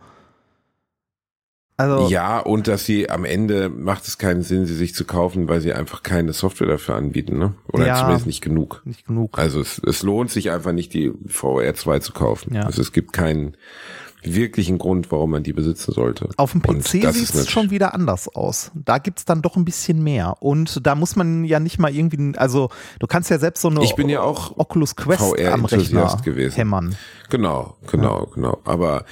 Also, 1.78 2.08
Ja, 2.08 2.38
und 2.38 2.68
dass 2.68 2.84
sie 2.84 3.08
am 3.10 3.24
Ende 3.24 3.68
macht 3.68 4.06
es 4.06 4.18
keinen 4.18 4.42
Sinn, 4.42 4.66
sie 4.66 4.74
sich 4.74 4.94
zu 4.94 5.04
kaufen, 5.04 5.48
weil 5.48 5.60
sie 5.60 5.72
einfach 5.72 6.02
keine 6.02 6.32
Software 6.32 6.68
dafür 6.68 6.94
anbieten, 6.96 7.38
ne? 7.38 7.54
Oder 7.72 7.86
Ja. 7.86 7.96
zumindest 7.98 8.26
nicht 8.26 8.42
genug. 8.42 8.82
nicht 8.84 9.06
genug. 9.06 9.38
Also 9.38 9.60
es, 9.60 9.80
es 9.84 10.02
lohnt 10.02 10.30
sich 10.30 10.50
einfach 10.50 10.72
nicht, 10.72 10.92
die 10.94 11.12
VR 11.26 11.74
2 11.74 11.98
zu 12.00 12.12
kaufen. 12.12 12.54
Ja. 12.54 12.62
Also 12.64 12.82
es 12.82 12.92
gibt 12.92 13.12
keinen 13.12 13.56
wirklichen 14.24 14.78
Grund, 14.78 15.10
warum 15.10 15.30
man 15.30 15.42
die 15.42 15.52
besitzen 15.52 15.92
sollte. 15.92 16.28
Auf 16.36 16.52
dem 16.52 16.62
PC 16.62 17.12
sieht 17.12 17.34
es 17.34 17.50
schon 17.50 17.70
wieder 17.70 17.94
anders 17.94 18.28
aus. 18.34 18.70
Da 18.74 18.98
gibt's 18.98 19.24
dann 19.24 19.42
doch 19.42 19.56
ein 19.56 19.64
bisschen 19.64 20.02
mehr. 20.02 20.36
Und 20.40 20.86
da 20.86 20.94
muss 20.94 21.16
man 21.16 21.44
ja 21.44 21.60
nicht 21.60 21.78
mal 21.78 21.94
irgendwie, 21.94 22.36
also 22.38 22.70
du 22.98 23.06
kannst 23.06 23.30
ja 23.30 23.38
selbst 23.38 23.62
so 23.62 23.68
eine 23.68 23.82
Ich 23.84 23.94
bin 23.94 24.08
ja 24.08 24.20
auch 24.22 24.56
Oculus 24.58 24.96
Quest 24.96 25.22
am 25.22 25.28
VR-Enthusiast 25.66 25.94
Rechner 25.94 26.22
gewesen. 26.22 26.54
hämmern. 26.56 26.96
Genau, 27.30 27.76
genau, 27.90 28.26
genau. 28.34 28.58
Aber 28.64 29.04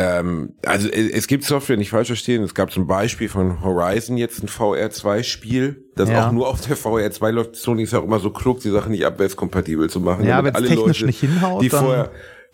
ähm, 0.00 0.54
also 0.64 0.88
es 0.88 1.26
gibt 1.26 1.44
Software, 1.44 1.76
nicht 1.76 1.90
falsch 1.90 2.06
verstehen. 2.06 2.42
Es 2.44 2.54
gab 2.54 2.70
zum 2.70 2.86
Beispiel 2.86 3.28
von 3.28 3.62
Horizon 3.62 4.16
jetzt 4.16 4.42
ein 4.42 4.48
VR2-Spiel, 4.48 5.84
das 5.96 6.08
Ja. 6.08 6.28
auch 6.28 6.32
nur 6.32 6.48
auf 6.48 6.60
der 6.60 6.76
VR2 6.76 7.30
läuft. 7.30 7.56
Sony 7.56 7.82
ist 7.82 7.94
auch 7.94 8.04
immer 8.04 8.20
so 8.20 8.30
klug, 8.30 8.60
die 8.60 8.70
Sachen 8.70 8.92
nicht 8.92 9.04
abwärtskompatibel 9.04 9.90
zu 9.90 10.00
machen. 10.00 10.24
Ja, 10.24 10.42
wenn's 10.44 10.54
alle 10.56 10.68
technisch 10.68 11.00
Leute, 11.00 11.06
nicht 11.06 11.20
hinhaut, 11.20 11.62
die 11.62 11.70
vorher 11.70 12.10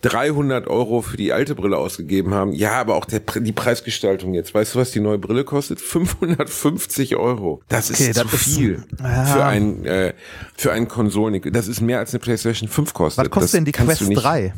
300 0.09 0.67
Euro 0.67 1.01
für 1.01 1.17
die 1.17 1.33
alte 1.33 1.55
Brille 1.55 1.77
ausgegeben 1.77 2.33
haben. 2.33 2.51
Ja, 2.53 2.73
aber 2.73 2.95
auch 2.95 3.05
der, 3.05 3.19
die 3.21 3.51
Preisgestaltung 3.51 4.33
jetzt. 4.33 4.53
Weißt 4.53 4.75
du, 4.75 4.79
was 4.79 4.91
die 4.91 4.99
neue 4.99 5.17
Brille 5.17 5.43
kostet? 5.43 5.81
550 5.81 7.15
Euro. 7.15 7.61
Das 7.67 7.89
ist 7.89 7.99
Okay, 8.01 8.11
zu 8.13 8.23
das 8.23 8.33
ist- 8.33 8.43
viel 8.55 8.83
Ja. 9.01 9.25
für 9.25 9.45
ein 9.45 9.85
äh, 9.85 10.13
für 10.55 10.71
einen 10.71 10.87
Konsolen. 10.87 11.41
Das 11.51 11.67
ist 11.67 11.81
mehr 11.81 11.99
als 11.99 12.11
eine 12.13 12.19
PlayStation 12.19 12.69
5 12.69 12.93
kostet. 12.93 13.25
Was 13.25 13.31
kostet 13.31 13.43
das 13.43 13.51
denn 13.51 13.65
die 13.65 13.71
Quest 13.71 14.07
nicht- 14.07 14.23
3? 14.23 14.53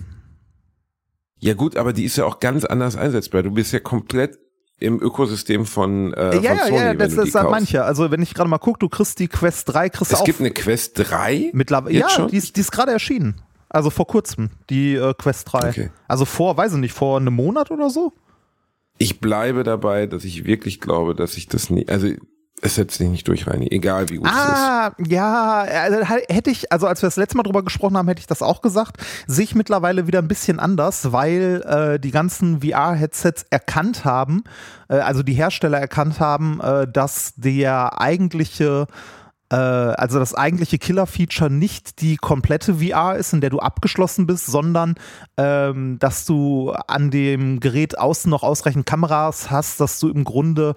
ja 1.39 1.53
gut, 1.53 1.77
aber 1.77 1.93
die 1.93 2.03
ist 2.03 2.17
ja 2.17 2.25
auch 2.25 2.39
ganz 2.39 2.65
anders 2.65 2.95
einsetzbar. 2.95 3.43
Du 3.43 3.51
bist 3.51 3.71
ja 3.71 3.79
komplett 3.79 4.37
im 4.79 5.01
Ökosystem 5.01 5.65
von, 5.65 6.13
äh, 6.13 6.25
ja, 6.25 6.31
von 6.33 6.43
ja, 6.43 6.65
Sony, 6.67 6.77
ja, 6.77 6.89
wenn 6.89 6.99
das, 6.99 7.15
das 7.15 7.25
die 7.25 7.31
sagen 7.31 7.47
kaufst. 7.47 7.61
manche. 7.61 7.83
Also 7.83 8.11
wenn 8.11 8.21
ich 8.21 8.33
gerade 8.35 8.49
mal 8.49 8.59
gucke, 8.59 8.77
du 8.79 8.89
kriegst 8.89 9.17
die 9.19 9.27
Quest 9.27 9.69
3, 9.73 9.89
kriegst 9.89 10.11
du 10.11 10.15
Es 10.15 10.21
auch 10.21 10.25
gibt 10.25 10.39
eine 10.39 10.51
Quest 10.51 10.91
3? 10.99 11.49
mittlerweile. 11.53 11.97
Ja, 11.97 12.09
schon? 12.09 12.27
die 12.29 12.37
ist, 12.37 12.55
die 12.55 12.61
ist 12.61 12.71
gerade 12.71 12.91
erschienen. 12.91 13.41
Also 13.69 13.89
vor 13.89 14.07
kurzem, 14.07 14.49
die 14.69 14.95
äh, 14.95 15.13
Quest 15.17 15.51
3. 15.51 15.69
Okay. 15.69 15.89
Also 16.07 16.25
vor, 16.25 16.57
weiß 16.57 16.73
ich 16.73 16.79
nicht, 16.79 16.93
vor 16.93 17.17
einem 17.17 17.33
Monat 17.33 17.71
oder 17.71 17.89
so? 17.89 18.13
Ich 18.97 19.19
bleibe 19.19 19.63
dabei, 19.63 20.07
dass 20.07 20.23
ich 20.23 20.45
wirklich 20.45 20.81
glaube, 20.81 21.13
dass 21.13 21.37
ich 21.37 21.47
das 21.47 21.69
nie, 21.69 21.87
also 21.87 22.07
es 22.61 22.75
setzt 22.75 22.97
sich 22.97 23.07
nicht 23.07 23.27
durch, 23.27 23.45
Reini, 23.45 23.67
egal 23.69 24.09
wie 24.09 24.15
gut 24.15 24.27
Ah, 24.27 24.91
ja, 25.05 25.61
also 25.61 25.99
hätte 26.03 26.49
ich, 26.49 26.71
also 26.71 26.87
als 26.87 27.03
wir 27.03 27.07
das 27.07 27.15
letzte 27.15 27.37
Mal 27.37 27.43
drüber 27.43 27.63
gesprochen 27.63 27.95
haben, 27.95 28.07
hätte 28.07 28.21
ich 28.21 28.27
das 28.27 28.41
auch 28.41 28.63
gesagt. 28.63 28.97
Sehe 29.27 29.43
ich 29.43 29.53
mittlerweile 29.53 30.07
wieder 30.07 30.19
ein 30.19 30.27
bisschen 30.27 30.59
anders, 30.59 31.11
weil 31.11 31.61
äh, 31.67 31.99
die 31.99 32.09
ganzen 32.09 32.61
VR-Headsets 32.61 33.45
erkannt 33.51 34.05
haben, 34.05 34.43
äh, 34.89 34.95
also 34.95 35.21
die 35.21 35.33
Hersteller 35.33 35.79
erkannt 35.79 36.19
haben, 36.19 36.59
äh, 36.61 36.87
dass 36.91 37.33
der 37.35 38.01
eigentliche 38.01 38.87
also 39.55 40.19
das 40.19 40.33
eigentliche 40.33 40.77
Killer-Feature 40.77 41.49
nicht 41.49 42.01
die 42.01 42.17
komplette 42.17 42.75
VR 42.75 43.15
ist, 43.15 43.33
in 43.33 43.41
der 43.41 43.49
du 43.49 43.59
abgeschlossen 43.59 44.27
bist, 44.27 44.45
sondern 44.45 44.95
ähm, 45.37 45.99
dass 45.99 46.25
du 46.25 46.71
an 46.71 47.11
dem 47.11 47.59
Gerät 47.59 47.97
außen 47.97 48.29
noch 48.29 48.43
ausreichend 48.43 48.85
Kameras 48.85 49.49
hast, 49.49 49.79
dass 49.79 49.99
du 49.99 50.09
im 50.09 50.23
Grunde 50.25 50.75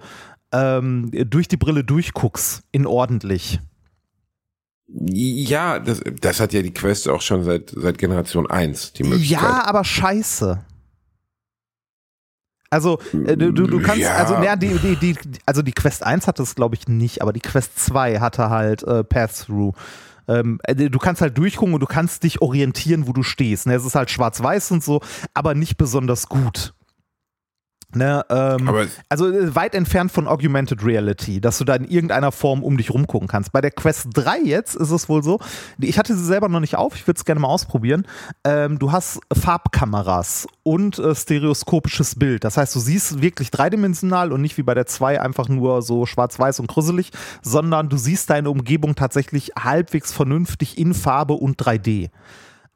ähm, 0.53 1.11
durch 1.11 1.47
die 1.47 1.57
Brille 1.57 1.83
durchguckst, 1.83 2.63
in 2.71 2.85
ordentlich. 2.85 3.59
Ja, 4.87 5.79
das, 5.79 6.01
das 6.19 6.39
hat 6.39 6.51
ja 6.53 6.61
die 6.61 6.73
Quest 6.73 7.07
auch 7.07 7.21
schon 7.21 7.43
seit, 7.43 7.71
seit 7.75 7.97
Generation 7.97 8.49
1, 8.49 8.93
die 8.93 9.03
Möglichkeit. 9.03 9.41
Ja, 9.41 9.63
aber 9.65 9.83
scheiße. 9.83 10.65
Also, 12.71 12.99
äh, 13.13 13.35
du, 13.37 13.51
du, 13.51 13.67
du 13.67 13.81
kannst, 13.81 14.01
Ja. 14.01 14.15
also, 14.15 14.35
ja, 14.35 14.55
die, 14.55 14.69
die, 14.79 14.95
die, 14.95 15.15
also 15.45 15.61
die 15.61 15.73
Quest 15.73 16.03
1 16.03 16.25
hatte 16.25 16.41
es, 16.41 16.55
glaube 16.55 16.75
ich, 16.75 16.87
nicht, 16.87 17.21
aber 17.21 17.33
die 17.33 17.41
Quest 17.41 17.77
2 17.77 18.19
hatte 18.19 18.49
halt 18.49 18.81
äh, 18.83 19.03
Pass-Through. 19.03 19.73
Ähm, 20.29 20.59
äh, 20.63 20.75
du 20.75 20.97
kannst 20.97 21.21
halt 21.21 21.37
durchgucken 21.37 21.73
und 21.73 21.81
du 21.81 21.85
kannst 21.85 22.23
dich 22.23 22.41
orientieren, 22.41 23.07
wo 23.07 23.13
du 23.13 23.23
stehst. 23.23 23.67
Ne? 23.67 23.75
Es 23.75 23.85
ist 23.85 23.95
halt 23.95 24.09
schwarz-weiß 24.09 24.71
und 24.71 24.83
so, 24.83 25.01
aber 25.33 25.53
nicht 25.53 25.77
besonders 25.77 26.29
gut. 26.29 26.73
Ne, 27.93 28.25
ähm, 28.29 28.87
also 29.09 29.29
äh, 29.29 29.53
weit 29.53 29.75
entfernt 29.75 30.13
von 30.13 30.25
Augmented 30.25 30.85
Reality, 30.85 31.41
dass 31.41 31.57
du 31.57 31.65
da 31.65 31.75
in 31.75 31.83
irgendeiner 31.83 32.31
Form 32.31 32.63
um 32.63 32.77
dich 32.77 32.89
rumgucken 32.89 33.27
kannst. 33.27 33.51
Bei 33.51 33.59
der 33.59 33.71
Quest 33.71 34.07
3 34.13 34.39
jetzt 34.39 34.75
ist 34.75 34.91
es 34.91 35.09
wohl 35.09 35.23
so, 35.23 35.39
ich 35.77 35.99
hatte 35.99 36.15
sie 36.15 36.23
selber 36.23 36.47
noch 36.47 36.61
nicht 36.61 36.77
auf, 36.77 36.95
ich 36.95 37.05
würde 37.05 37.17
es 37.17 37.25
gerne 37.25 37.41
mal 37.41 37.49
ausprobieren. 37.49 38.07
Ähm, 38.45 38.79
du 38.79 38.93
hast 38.93 39.19
Farbkameras 39.33 40.47
und 40.63 40.99
äh, 40.99 41.13
stereoskopisches 41.13 42.15
Bild. 42.15 42.45
Das 42.45 42.55
heißt, 42.55 42.73
du 42.75 42.79
siehst 42.79 43.21
wirklich 43.21 43.51
dreidimensional 43.51 44.31
und 44.31 44.41
nicht 44.41 44.57
wie 44.57 44.63
bei 44.63 44.73
der 44.73 44.85
2 44.85 45.21
einfach 45.21 45.49
nur 45.49 45.81
so 45.81 46.05
schwarz-weiß 46.05 46.61
und 46.61 46.67
gruselig, 46.67 47.11
sondern 47.41 47.89
du 47.89 47.97
siehst 47.97 48.29
deine 48.29 48.49
Umgebung 48.49 48.95
tatsächlich 48.95 49.51
halbwegs 49.59 50.13
vernünftig 50.13 50.77
in 50.77 50.93
Farbe 50.93 51.33
und 51.33 51.61
3D. 51.61 52.09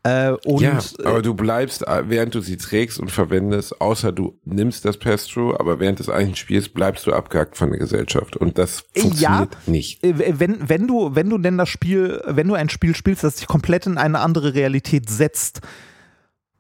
Äh, 0.05 0.33
und 0.45 0.61
ja, 0.61 0.77
äh, 0.99 1.03
aber 1.05 1.23
du 1.23 1.33
bleibst, 1.33 1.81
äh, 1.87 2.03
während 2.07 2.35
du 2.35 2.39
sie 2.41 2.57
trägst 2.57 2.99
und 2.99 3.09
verwendest, 3.09 3.81
außer 3.81 4.11
du 4.11 4.37
nimmst 4.45 4.85
das 4.85 4.97
Pass-Through, 4.97 5.55
aber 5.59 5.79
während 5.79 5.97
des 5.97 6.09
eigentlichen 6.09 6.35
Spiels 6.35 6.69
bleibst 6.69 7.07
du 7.07 7.13
abgehackt 7.13 7.57
von 7.57 7.71
der 7.71 7.79
Gesellschaft. 7.79 8.37
Und 8.37 8.59
das 8.59 8.83
Ja. 8.95 9.01
funktioniert 9.01 9.57
nicht. 9.67 10.03
Äh, 10.03 10.39
wenn, 10.39 10.69
wenn 10.69 10.85
du, 10.87 11.15
wenn 11.15 11.27
du 11.29 11.39
denn 11.39 11.57
das 11.57 11.69
Spiel, 11.69 12.21
wenn 12.27 12.47
du 12.47 12.53
ein 12.53 12.69
Spiel 12.69 12.95
spielst, 12.95 13.23
das 13.23 13.37
dich 13.37 13.47
komplett 13.47 13.87
in 13.87 13.97
eine 13.97 14.19
andere 14.19 14.53
Realität 14.53 15.09
setzt, 15.09 15.61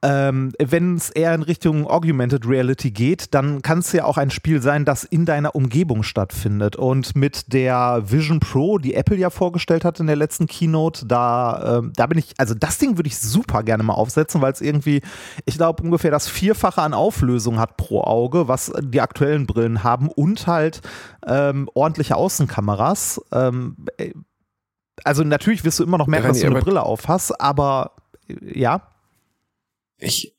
ähm, 0.05 0.51
wenn 0.59 0.95
es 0.95 1.09
eher 1.09 1.33
in 1.33 1.41
Richtung 1.41 1.87
Augmented 1.87 2.47
Reality 2.47 2.91
geht, 2.91 3.33
dann 3.33 3.63
kann 3.63 3.79
es 3.79 3.91
ja 3.91 4.03
auch 4.03 4.17
ein 4.17 4.29
Spiel 4.29 4.61
sein, 4.61 4.85
das 4.85 5.03
in 5.03 5.25
deiner 5.25 5.55
Umgebung 5.55 6.03
stattfindet. 6.03 6.75
Und 6.75 7.15
mit 7.15 7.53
der 7.53 8.03
Vision 8.05 8.39
Pro, 8.39 8.77
die 8.77 8.93
Apple 8.93 9.17
ja 9.17 9.31
vorgestellt 9.31 9.83
hat 9.83 9.99
in 9.99 10.05
der 10.05 10.15
letzten 10.15 10.45
Keynote, 10.45 11.07
da, 11.07 11.79
ähm, 11.79 11.91
da 11.95 12.05
bin 12.05 12.19
ich, 12.19 12.35
also 12.37 12.53
das 12.53 12.77
Ding 12.77 12.97
würde 12.97 13.07
ich 13.07 13.17
super 13.17 13.63
gerne 13.63 13.81
mal 13.81 13.93
aufsetzen, 13.93 14.41
weil 14.41 14.53
es 14.53 14.61
irgendwie, 14.61 15.01
ich 15.45 15.57
glaube, 15.57 15.81
ungefähr 15.81 16.11
das 16.11 16.27
Vierfache 16.27 16.83
an 16.83 16.93
Auflösung 16.93 17.57
hat 17.57 17.75
pro 17.75 18.01
Auge, 18.01 18.47
was 18.47 18.71
die 18.79 19.01
aktuellen 19.01 19.47
Brillen 19.47 19.83
haben 19.83 20.09
und 20.09 20.45
halt 20.45 20.81
ähm, 21.25 21.67
ordentliche 21.73 22.15
Außenkameras. 22.15 23.21
Ähm, 23.31 23.75
äh, 23.97 24.11
also 25.03 25.23
natürlich 25.23 25.63
wirst 25.63 25.79
du 25.79 25.83
immer 25.83 25.97
noch 25.97 26.07
merken, 26.07 26.27
dass 26.27 26.41
du 26.41 26.45
eine 26.45 26.59
Brille 26.59 26.83
auf 26.83 27.07
hast, 27.07 27.41
aber 27.41 27.93
äh, 28.27 28.59
ja. 28.59 28.81
Ich, 29.97 30.35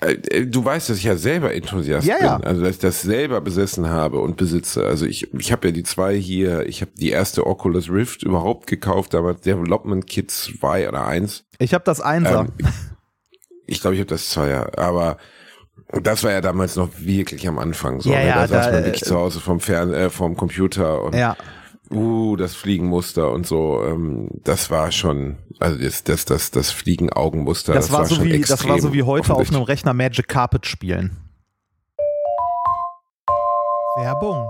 äh, 0.00 0.12
äh, 0.12 0.46
du 0.46 0.64
weißt, 0.64 0.90
dass 0.90 0.98
ich 0.98 1.04
ja 1.04 1.16
selber 1.16 1.54
Enthusiast 1.54 2.06
Ja, 2.06 2.16
bin, 2.16 2.26
ja. 2.26 2.36
also 2.40 2.62
dass 2.62 2.72
ich 2.72 2.78
das 2.80 3.02
selber 3.02 3.40
besessen 3.40 3.88
habe 3.88 4.20
und 4.20 4.36
besitze. 4.36 4.84
Also 4.84 5.06
ich, 5.06 5.32
ich 5.34 5.52
habe 5.52 5.68
ja 5.68 5.72
die 5.72 5.84
zwei 5.84 6.16
hier, 6.16 6.66
ich 6.66 6.82
habe 6.82 6.92
die 6.94 7.10
erste 7.10 7.46
Oculus 7.46 7.90
Rift 7.90 8.22
überhaupt 8.22 8.66
gekauft, 8.66 9.14
damals 9.14 9.40
Development 9.40 10.06
Kit 10.06 10.30
2 10.30 10.88
oder 10.88 11.06
1. 11.06 11.44
Ich 11.58 11.72
habe 11.72 11.84
das 11.84 12.00
Einser. 12.00 12.40
Ähm, 12.40 12.68
ich 13.66 13.80
glaube, 13.80 13.94
ich 13.94 14.00
habe 14.00 14.08
das 14.08 14.28
Zweier, 14.30 14.78
aber 14.78 15.16
das 15.88 16.24
war 16.24 16.32
ja 16.32 16.40
damals 16.40 16.76
noch 16.76 16.90
wirklich 16.98 17.46
am 17.48 17.58
Anfang 17.58 18.00
so. 18.00 18.10
Ja, 18.10 18.18
ne? 18.18 18.26
ja, 18.26 18.46
da 18.46 18.48
saß 18.48 18.72
man 18.72 18.84
wirklich 18.84 19.02
äh, 19.02 19.06
zu 19.06 19.16
Hause 19.16 19.40
vom 19.40 19.60
Fern 19.60 19.92
äh, 19.94 20.10
vom 20.10 20.36
Computer 20.36 21.02
und 21.02 21.14
ja. 21.14 21.36
Uh, 21.90 22.34
das 22.36 22.54
Fliegenmuster 22.56 23.30
und 23.30 23.46
so, 23.46 23.82
ähm, 23.84 24.28
das 24.42 24.70
war 24.70 24.90
schon, 24.90 25.36
also 25.60 25.78
das, 25.78 26.02
das, 26.02 26.24
das, 26.24 26.50
das 26.50 26.70
Fliegenaugenmuster. 26.70 27.74
Das, 27.74 27.86
das 27.86 27.92
war, 27.92 28.00
war 28.00 28.06
so 28.06 28.14
schon 28.16 28.24
wie, 28.24 28.40
das 28.40 28.66
war 28.66 28.80
so 28.80 28.92
wie 28.92 29.04
heute 29.04 29.32
auf 29.34 29.50
einem 29.50 29.62
Rechner 29.62 29.94
Magic 29.94 30.26
Carpet 30.26 30.66
spielen. 30.66 31.16
Werbung. 33.96 34.48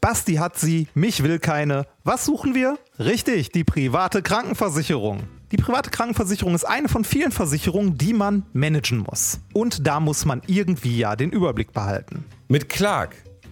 Basti 0.00 0.34
hat 0.34 0.58
sie, 0.58 0.88
mich 0.94 1.22
will 1.22 1.38
keine. 1.38 1.86
Was 2.04 2.24
suchen 2.24 2.54
wir? 2.54 2.78
Richtig, 2.98 3.50
die 3.52 3.64
private 3.64 4.22
Krankenversicherung. 4.22 5.24
Die 5.52 5.56
private 5.56 5.90
Krankenversicherung 5.90 6.54
ist 6.54 6.64
eine 6.64 6.88
von 6.88 7.04
vielen 7.04 7.30
Versicherungen, 7.30 7.96
die 7.96 8.12
man 8.12 8.44
managen 8.52 8.98
muss. 8.98 9.40
Und 9.52 9.86
da 9.86 10.00
muss 10.00 10.24
man 10.24 10.42
irgendwie 10.46 10.98
ja 10.98 11.14
den 11.14 11.30
Überblick 11.30 11.72
behalten. 11.72 12.24
Mit 12.48 12.68
Clark 12.68 13.16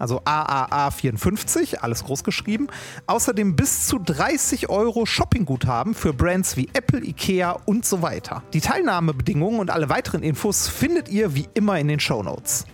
also 0.00 0.20
AAA54, 0.22 1.76
alles 1.76 2.04
groß 2.04 2.24
geschrieben, 2.24 2.68
außerdem 3.06 3.54
bis 3.54 3.86
zu 3.86 3.98
30 3.98 4.68
Euro 4.70 5.06
Shoppingguthaben 5.06 5.94
für 5.94 6.12
Brands 6.12 6.56
wie 6.56 6.68
Apple, 6.72 7.04
Ikea 7.04 7.52
und 7.66 7.84
so 7.84 8.02
weiter. 8.02 8.42
Die 8.52 8.60
Teilnahmebedingungen 8.60 9.60
und 9.60 9.70
alle 9.70 9.88
weiteren 9.88 10.22
Infos 10.22 10.68
findet 10.68 11.08
ihr 11.08 11.34
wie 11.34 11.48
immer 11.54 11.78
in 11.78 11.88
den 11.88 12.00
Shownotes. 12.00 12.66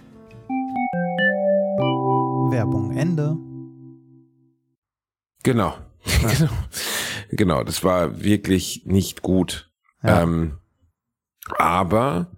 Werbung 2.51 2.97
Ende. 2.97 3.37
Genau. 5.43 5.75
genau. 6.21 6.53
Genau, 7.31 7.65
das 7.65 7.83
war 7.83 8.23
wirklich 8.23 8.83
nicht 8.87 9.23
gut. 9.23 9.71
Ja. 10.03 10.23
Ähm, 10.23 10.59
aber, 11.59 12.31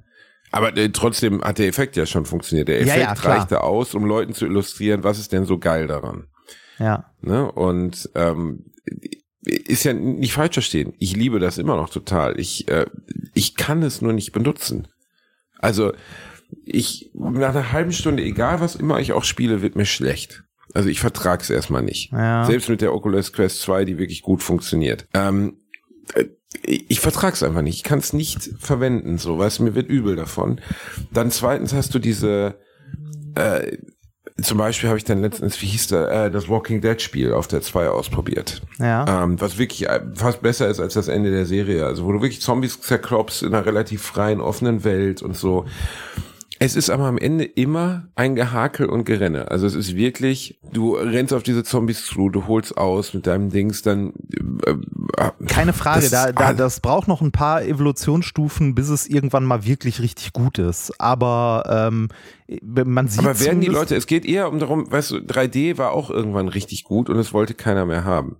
aber 0.50 0.76
äh, 0.76 0.90
trotzdem 0.90 1.42
hat 1.42 1.58
der 1.58 1.68
Effekt 1.68 1.96
ja 1.96 2.06
schon 2.06 2.24
funktioniert. 2.26 2.68
Der 2.68 2.78
Ja, 2.78 2.94
Effekt 2.94 3.00
ja, 3.06 3.14
klar. 3.14 3.37
reichte 3.38 3.62
aus, 3.62 3.94
um 3.94 4.04
Leuten 4.04 4.34
zu 4.34 4.46
illustrieren, 4.46 5.04
was 5.04 5.18
ist 5.18 5.32
denn 5.32 5.44
so 5.44 5.58
geil 5.58 5.87
daran. 5.87 6.26
Ja. 6.78 7.11
Ne? 7.20 7.50
Und 7.50 8.08
ähm, 8.14 8.66
ist 9.42 9.84
ja 9.84 9.92
nicht 9.92 10.32
falsch 10.32 10.54
verstehen. 10.54 10.94
Ich 10.98 11.16
liebe 11.16 11.38
das 11.38 11.58
immer 11.58 11.76
noch 11.76 11.90
total. 11.90 12.38
Ich, 12.38 12.68
äh, 12.68 12.87
ich 13.34 13.56
kann 13.56 13.82
es 13.82 14.02
nur 14.02 14.12
nicht 14.12 14.32
benutzen. 14.32 14.88
Also 15.58 15.92
ich 16.64 17.11
nach 17.14 17.50
einer 17.50 17.72
halben 17.72 17.92
Stunde, 17.92 18.22
egal 18.22 18.61
was 18.61 18.74
immer 18.74 19.00
ich 19.00 19.12
auch 19.12 19.24
spiele, 19.24 19.61
wird 19.62 19.76
mir 19.76 19.87
schlecht. 19.87 20.44
Also 20.74 20.88
ich 20.88 21.00
vertrag's 21.00 21.50
erstmal 21.50 21.82
nicht. 21.82 22.12
Ja. 22.12 22.44
Selbst 22.44 22.68
mit 22.68 22.80
der 22.80 22.94
Oculus 22.94 23.32
Quest 23.32 23.62
2, 23.62 23.84
die 23.84 23.98
wirklich 23.98 24.22
gut 24.22 24.42
funktioniert. 24.42 25.06
Ähm, 25.14 25.58
äh, 26.14 26.26
ich 26.62 27.00
vertrag's 27.00 27.42
einfach 27.42 27.62
nicht. 27.62 27.76
Ich 27.76 27.84
kann 27.84 27.98
es 27.98 28.12
nicht 28.12 28.50
verwenden, 28.58 29.18
so, 29.18 29.38
weißt 29.38 29.58
du, 29.58 29.64
mir 29.64 29.74
wird 29.74 29.88
übel 29.88 30.16
davon. 30.16 30.61
Dann 31.12 31.30
zweitens 31.30 31.74
hast 31.74 31.94
du 31.94 31.98
diese, 31.98 32.56
äh, 33.34 33.76
zum 34.40 34.56
Beispiel 34.56 34.88
habe 34.88 34.98
ich 34.98 35.04
dann 35.04 35.20
letztens, 35.20 35.61
wie 35.61 35.66
hieß 35.66 35.88
der, 35.88 36.11
äh, 36.11 36.30
das 36.30 36.48
Walking 36.48 36.80
Dead 36.80 37.00
Spiel 37.02 37.32
auf 37.32 37.48
der 37.48 37.61
2 37.61 37.88
ausprobiert. 37.88 38.62
Ja. 38.78 39.24
Ähm, 39.24 39.40
was 39.40 39.58
wirklich 39.58 39.88
äh, 39.88 40.00
fast 40.14 40.42
besser 40.42 40.68
ist 40.68 40.80
als 40.80 40.94
das 40.94 41.08
Ende 41.08 41.30
der 41.30 41.44
Serie. 41.44 41.84
Also 41.84 42.04
wo 42.04 42.12
du 42.12 42.22
wirklich 42.22 42.40
Zombies 42.40 42.80
zerklopfst 42.80 43.42
in 43.42 43.48
einer 43.48 43.66
relativ 43.66 44.02
freien, 44.02 44.40
offenen 44.40 44.84
Welt 44.84 45.22
und 45.22 45.37
so. 45.37 45.66
Es 46.60 46.74
ist 46.74 46.90
aber 46.90 47.04
am 47.04 47.18
Ende 47.18 47.44
immer 47.44 48.08
ein 48.16 48.34
Gehakel 48.34 48.86
und 48.86 49.04
Gerenne. 49.04 49.50
Also 49.50 49.66
es 49.66 49.74
ist 49.74 49.94
wirklich, 49.94 50.58
du 50.72 50.94
rennst 50.96 51.32
auf 51.32 51.44
diese 51.44 51.62
Zombies 51.62 52.04
zu, 52.04 52.30
du 52.30 52.48
holst 52.48 52.76
aus 52.76 53.14
mit 53.14 53.26
deinem 53.28 53.50
Dings, 53.50 53.82
dann 53.82 54.12
äh, 54.66 54.72
äh, 54.72 55.46
Keine 55.46 55.72
Frage, 55.72 56.00
das 56.00 56.10
da, 56.10 56.32
da, 56.32 56.52
das 56.52 56.80
braucht 56.80 57.06
noch 57.06 57.20
ein 57.20 57.30
paar 57.30 57.62
Evolutionsstufen, 57.62 58.74
bis 58.74 58.88
es 58.88 59.06
irgendwann 59.06 59.44
mal 59.44 59.64
wirklich 59.64 60.00
richtig 60.00 60.32
gut 60.32 60.58
ist. 60.58 60.92
Aber 61.00 61.88
ähm, 61.90 62.08
man 62.64 63.06
sieht 63.06 63.20
Aber 63.20 63.38
werden 63.38 63.60
die 63.60 63.68
Leute, 63.68 63.94
es 63.94 64.06
geht 64.06 64.24
eher 64.24 64.48
um 64.48 64.58
darum, 64.58 64.90
weißt 64.90 65.12
du, 65.12 65.16
3D 65.18 65.78
war 65.78 65.92
auch 65.92 66.10
irgendwann 66.10 66.48
richtig 66.48 66.82
gut 66.82 67.08
und 67.08 67.18
es 67.18 67.32
wollte 67.32 67.54
keiner 67.54 67.86
mehr 67.86 68.04
haben. 68.04 68.36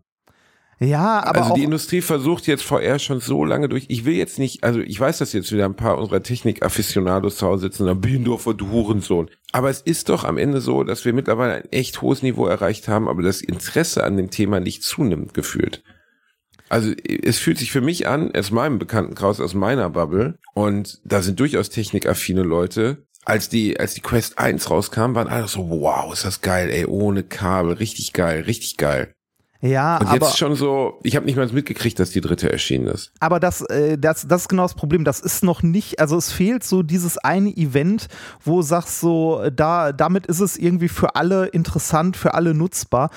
Ja, 0.81 1.25
aber 1.25 1.43
also 1.43 1.55
die 1.55 1.64
Industrie 1.64 2.01
versucht 2.01 2.47
jetzt 2.47 2.62
VR 2.62 3.01
schon 3.01 3.21
so 3.21 3.45
lange 3.45 3.69
durch. 3.69 3.87
Ich 3.88 4.05
will 4.05 4.14
jetzt 4.14 4.38
nicht, 4.38 4.62
also 4.62 4.79
ich 4.81 4.99
weiß, 4.99 5.19
dass 5.19 5.33
jetzt 5.33 5.51
wieder 5.51 5.64
ein 5.64 5.75
paar 5.75 5.99
unserer 5.99 6.23
Technik-Afficionados 6.23 7.37
zu 7.37 7.47
Hause 7.47 7.62
sitzen, 7.62 7.87
dann 7.87 8.01
Biendorfer, 8.01 8.55
du 8.55 8.71
Hurensohn. 8.71 9.29
Aber 9.51 9.71
es 9.71 9.81
ist 9.81 10.09
doch 10.09 10.23
am 10.25 10.38
Ende 10.38 10.61
so, 10.61 10.85
dass 10.85 11.05
wir 11.05 11.12
mittlerweile 11.12 11.55
ein 11.55 11.73
echt 11.73 12.01
hohes 12.01 12.23
Niveau 12.23 12.47
erreicht 12.47 12.87
haben, 12.87 13.09
aber 13.09 13.23
das 13.23 13.41
Interesse 13.41 14.05
an 14.05 14.17
dem 14.17 14.31
Thema 14.31 14.61
nicht 14.61 14.85
zunimmt 14.85 15.35
gefühlt. 15.35 15.83
Also 16.69 16.93
es 16.93 17.38
fühlt 17.38 17.59
sich 17.59 17.73
für 17.73 17.81
mich 17.81 18.07
an, 18.07 18.33
aus 18.37 18.51
meinem 18.51 18.79
Bekanntenkreis, 18.79 19.41
aus 19.41 19.55
meiner 19.55 19.91
Bubble, 19.91 20.38
und 20.55 21.01
da 21.05 21.23
sind 21.23 21.41
durchaus 21.41 21.71
technikaffine 21.71 22.43
Leute, 22.43 23.07
als 23.25 23.49
die, 23.49 23.81
als 23.81 23.95
die 23.95 24.01
Quest 24.01 24.38
1 24.38 24.71
rauskam, 24.71 25.14
waren 25.14 25.29
alle 25.29 25.49
so, 25.49 25.69
wow, 25.69 26.12
ist 26.12 26.25
das 26.25 26.41
geil, 26.41 26.71
ey, 26.71 26.87
ohne 26.87 27.25
Kabel, 27.25 27.73
richtig 27.73 28.12
geil, 28.12 28.43
richtig 28.43 28.77
geil. 28.77 29.12
Ja, 29.61 29.97
Und 29.99 30.07
aber, 30.07 30.27
jetzt 30.27 30.38
schon 30.38 30.55
so, 30.55 31.01
ich 31.03 31.16
habe 31.16 31.27
nicht 31.27 31.37
mal 31.37 31.49
mitgekriegt, 31.49 31.99
dass 31.99 32.11
die 32.11 32.21
dritte 32.21 32.51
erschienen 32.53 32.87
ist. 32.87 33.11
aber 33.18 33.40
das, 33.40 33.62
äh, 33.62 33.99
das, 33.99 34.27
das 34.29 34.42
ist 34.42 34.49
genau 34.49 34.62
das 34.62 34.75
Problem. 34.75 35.05
Das 35.05 35.18
ist 35.18 35.42
noch 35.42 35.62
nicht, 35.62 35.99
also 35.99 36.16
es 36.16 36.31
fehlt 36.31 36.62
so 36.62 36.85
dieses 36.85 37.18
eine 37.18 37.51
Event, 37.57 38.07
wo 38.44 38.57
du 38.57 38.62
sagst 38.62 39.01
so, 39.01 39.42
da, 39.51 39.92
damit 39.92 40.27
ist 40.27 40.40
es 40.40 40.57
irgendwie 40.57 40.88
für 40.88 41.16
alle 41.16 41.47
interessant, 41.47 42.16
für 42.16 42.35
alle 42.35 42.55
nutzbar. 42.55 43.11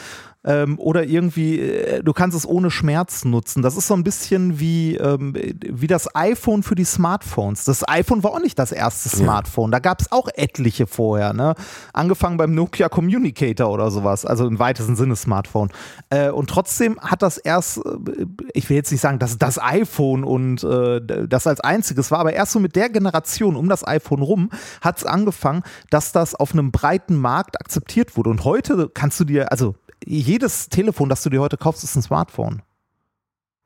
Ähm, 0.43 0.79
oder 0.79 1.03
irgendwie, 1.03 1.59
äh, 1.59 2.03
du 2.03 2.13
kannst 2.13 2.35
es 2.35 2.47
ohne 2.47 2.71
Schmerz 2.71 3.25
nutzen. 3.25 3.61
Das 3.61 3.77
ist 3.77 3.87
so 3.87 3.93
ein 3.93 4.03
bisschen 4.03 4.59
wie, 4.59 4.95
ähm, 4.95 5.33
wie 5.35 5.87
das 5.87 6.15
iPhone 6.15 6.63
für 6.63 6.73
die 6.73 6.83
Smartphones. 6.83 7.63
Das 7.65 7.87
iPhone 7.87 8.23
war 8.23 8.31
auch 8.31 8.39
nicht 8.39 8.57
das 8.57 8.71
erste 8.71 9.09
Smartphone. 9.09 9.71
Da 9.71 9.79
gab 9.79 10.01
es 10.01 10.11
auch 10.11 10.27
etliche 10.33 10.87
vorher. 10.87 11.33
Ne? 11.33 11.53
Angefangen 11.93 12.37
beim 12.37 12.55
Nokia 12.55 12.89
Communicator 12.89 13.69
oder 13.69 13.91
sowas. 13.91 14.25
Also 14.25 14.47
im 14.47 14.57
weitesten 14.57 14.95
Sinne 14.95 15.15
Smartphone. 15.15 15.69
Äh, 16.09 16.31
und 16.31 16.49
trotzdem 16.49 16.99
hat 16.99 17.21
das 17.21 17.37
erst, 17.37 17.77
äh, 17.77 18.25
ich 18.53 18.67
will 18.69 18.77
jetzt 18.77 18.91
nicht 18.91 19.01
sagen, 19.01 19.19
dass 19.19 19.37
das 19.37 19.61
iPhone 19.61 20.23
und 20.23 20.63
äh, 20.63 21.01
das 21.27 21.45
als 21.45 21.59
einziges 21.59 22.09
war, 22.09 22.19
aber 22.19 22.33
erst 22.33 22.53
so 22.53 22.59
mit 22.59 22.75
der 22.75 22.89
Generation 22.89 23.55
um 23.55 23.69
das 23.69 23.87
iPhone 23.87 24.21
rum 24.21 24.49
hat 24.81 24.97
es 24.97 25.05
angefangen, 25.05 25.61
dass 25.91 26.11
das 26.11 26.33
auf 26.33 26.53
einem 26.53 26.71
breiten 26.71 27.15
Markt 27.15 27.59
akzeptiert 27.61 28.17
wurde. 28.17 28.31
Und 28.31 28.43
heute 28.43 28.89
kannst 28.91 29.19
du 29.19 29.25
dir, 29.25 29.51
also 29.51 29.75
jedes 30.05 30.69
Telefon, 30.69 31.09
das 31.09 31.23
du 31.23 31.29
dir 31.29 31.41
heute 31.41 31.57
kaufst, 31.57 31.83
ist 31.83 31.95
ein 31.95 32.01
Smartphone. 32.01 32.61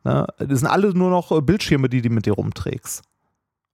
Ne? 0.03 0.27
Das 0.37 0.59
sind 0.59 0.67
alle 0.67 0.93
nur 0.93 1.09
noch 1.09 1.31
äh, 1.31 1.41
Bildschirme, 1.41 1.89
die 1.89 2.01
du 2.01 2.09
mit 2.09 2.25
dir 2.25 2.33
rumträgst. 2.33 3.03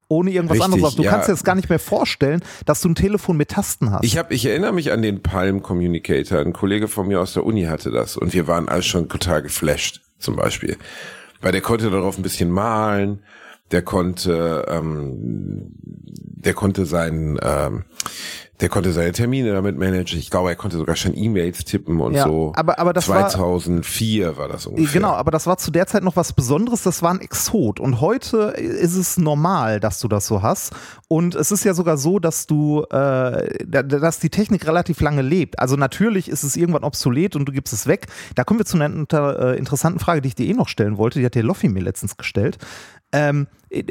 Ohne 0.08 0.32
irgendwas 0.32 0.58
Richtig, 0.58 0.74
anderes. 0.74 0.96
Du 0.96 1.04
ja. 1.04 1.12
kannst 1.12 1.30
dir 1.30 1.34
jetzt 1.34 1.46
gar 1.46 1.56
nicht 1.56 1.70
mehr 1.70 1.80
vorstellen, 1.80 2.42
dass 2.66 2.82
du 2.82 2.90
ein 2.90 2.96
Telefon 2.96 3.38
mit 3.38 3.50
Tasten 3.50 3.92
hast. 3.92 4.04
Ich 4.04 4.18
habe, 4.18 4.34
ich 4.34 4.46
erinnere 4.46 4.74
mich 4.74 4.92
an 4.92 5.02
den 5.02 5.24
Palm 5.24 5.62
Communicator. 5.62 6.40
Ein 6.40 6.52
Kollege 6.52 6.90
von 6.90 7.08
mir 7.08 7.22
aus 7.22 7.34
der 7.34 7.46
Uni 7.46 7.64
hatte 7.64 7.92
das 7.92 8.18
und 8.18 8.34
wir 8.34 8.46
waren 8.48 8.68
alle 8.68 8.84
schon 8.84 9.08
total 9.08 9.42
geflasht, 9.42 10.02
zum 10.20 10.36
Beispiel. 10.36 10.78
Weil 11.40 11.54
der 11.54 11.62
konnte 11.62 11.90
darauf 11.90 12.18
ein 12.18 12.24
bisschen 12.24 12.50
malen. 12.50 13.24
Der 13.72 13.82
konnte, 13.82 14.66
ähm, 14.68 15.72
der 15.78 16.54
konnte 16.54 16.86
seinen, 16.86 17.38
ähm, 17.42 17.84
der 18.60 18.70
konnte 18.70 18.92
seine 18.92 19.12
Termine 19.12 19.54
damit 19.54 19.76
managen. 19.78 20.20
Ich 20.20 20.30
glaube, 20.30 20.50
er 20.50 20.56
konnte 20.56 20.78
sogar 20.78 20.96
schon 20.96 21.16
E-Mails 21.18 21.66
tippen 21.66 22.00
und 22.00 22.14
Ja, 22.14 22.26
so. 22.26 22.52
aber- 22.56 22.78
aber 22.78 22.94
das 22.94 23.06
2004 23.06 24.38
war, 24.38 24.48
das 24.48 24.68
ungefähr. 24.68 25.02
Genau, 25.02 25.14
aber 25.14 25.32
das 25.32 25.48
war 25.48 25.58
zu 25.58 25.72
der 25.72 25.88
Zeit 25.88 26.04
noch 26.04 26.16
was 26.16 26.34
Besonderes, 26.34 26.84
das 26.84 27.02
war 27.02 27.12
ein 27.12 27.22
Exot. 27.22 27.80
Und 27.80 28.02
heute 28.02 28.54
ist 28.58 28.96
es 28.96 29.18
normal, 29.18 29.80
dass 29.80 30.00
du 30.00 30.08
das 30.08 30.28
so 30.28 30.42
hast. 30.44 30.74
Und 31.08 31.34
es 31.34 31.52
ist 31.52 31.64
ja 31.64 31.74
sogar 31.74 31.98
so, 31.98 32.20
dass 32.20 32.46
du, 32.46 32.84
äh, 32.92 33.66
da- 33.66 33.82
dass 33.84 34.20
die 34.20 34.30
Technik 34.30 34.68
relativ 34.68 35.02
lange 35.02 35.22
lebt. 35.24 35.58
Also 35.60 35.76
natürlich 35.76 36.30
ist 36.30 36.44
es 36.44 36.56
irgendwann 36.56 36.84
obsolet 36.84 37.36
und 37.36 37.46
du 37.46 37.52
gibst 37.52 37.74
es 37.74 37.88
weg. 37.88 38.08
Da 38.36 38.44
kommen 38.44 38.60
wir 38.60 38.66
zu 38.66 38.78
einer 38.78 38.86
inter, 38.96 39.54
äh, 39.54 39.58
interessanten 39.58 40.00
Frage, 40.00 40.22
die 40.22 40.28
ich 40.30 40.36
dir 40.36 40.46
eh 40.48 40.54
noch 40.54 40.68
stellen 40.68 40.98
wollte. 40.98 41.18
Die 41.20 41.26
hat 41.26 41.34
der 41.36 41.44
Loffi 41.44 41.68
mir 41.70 41.82
letztens 41.82 42.16
gestellt. 42.18 42.58
Ähm, 43.12 43.48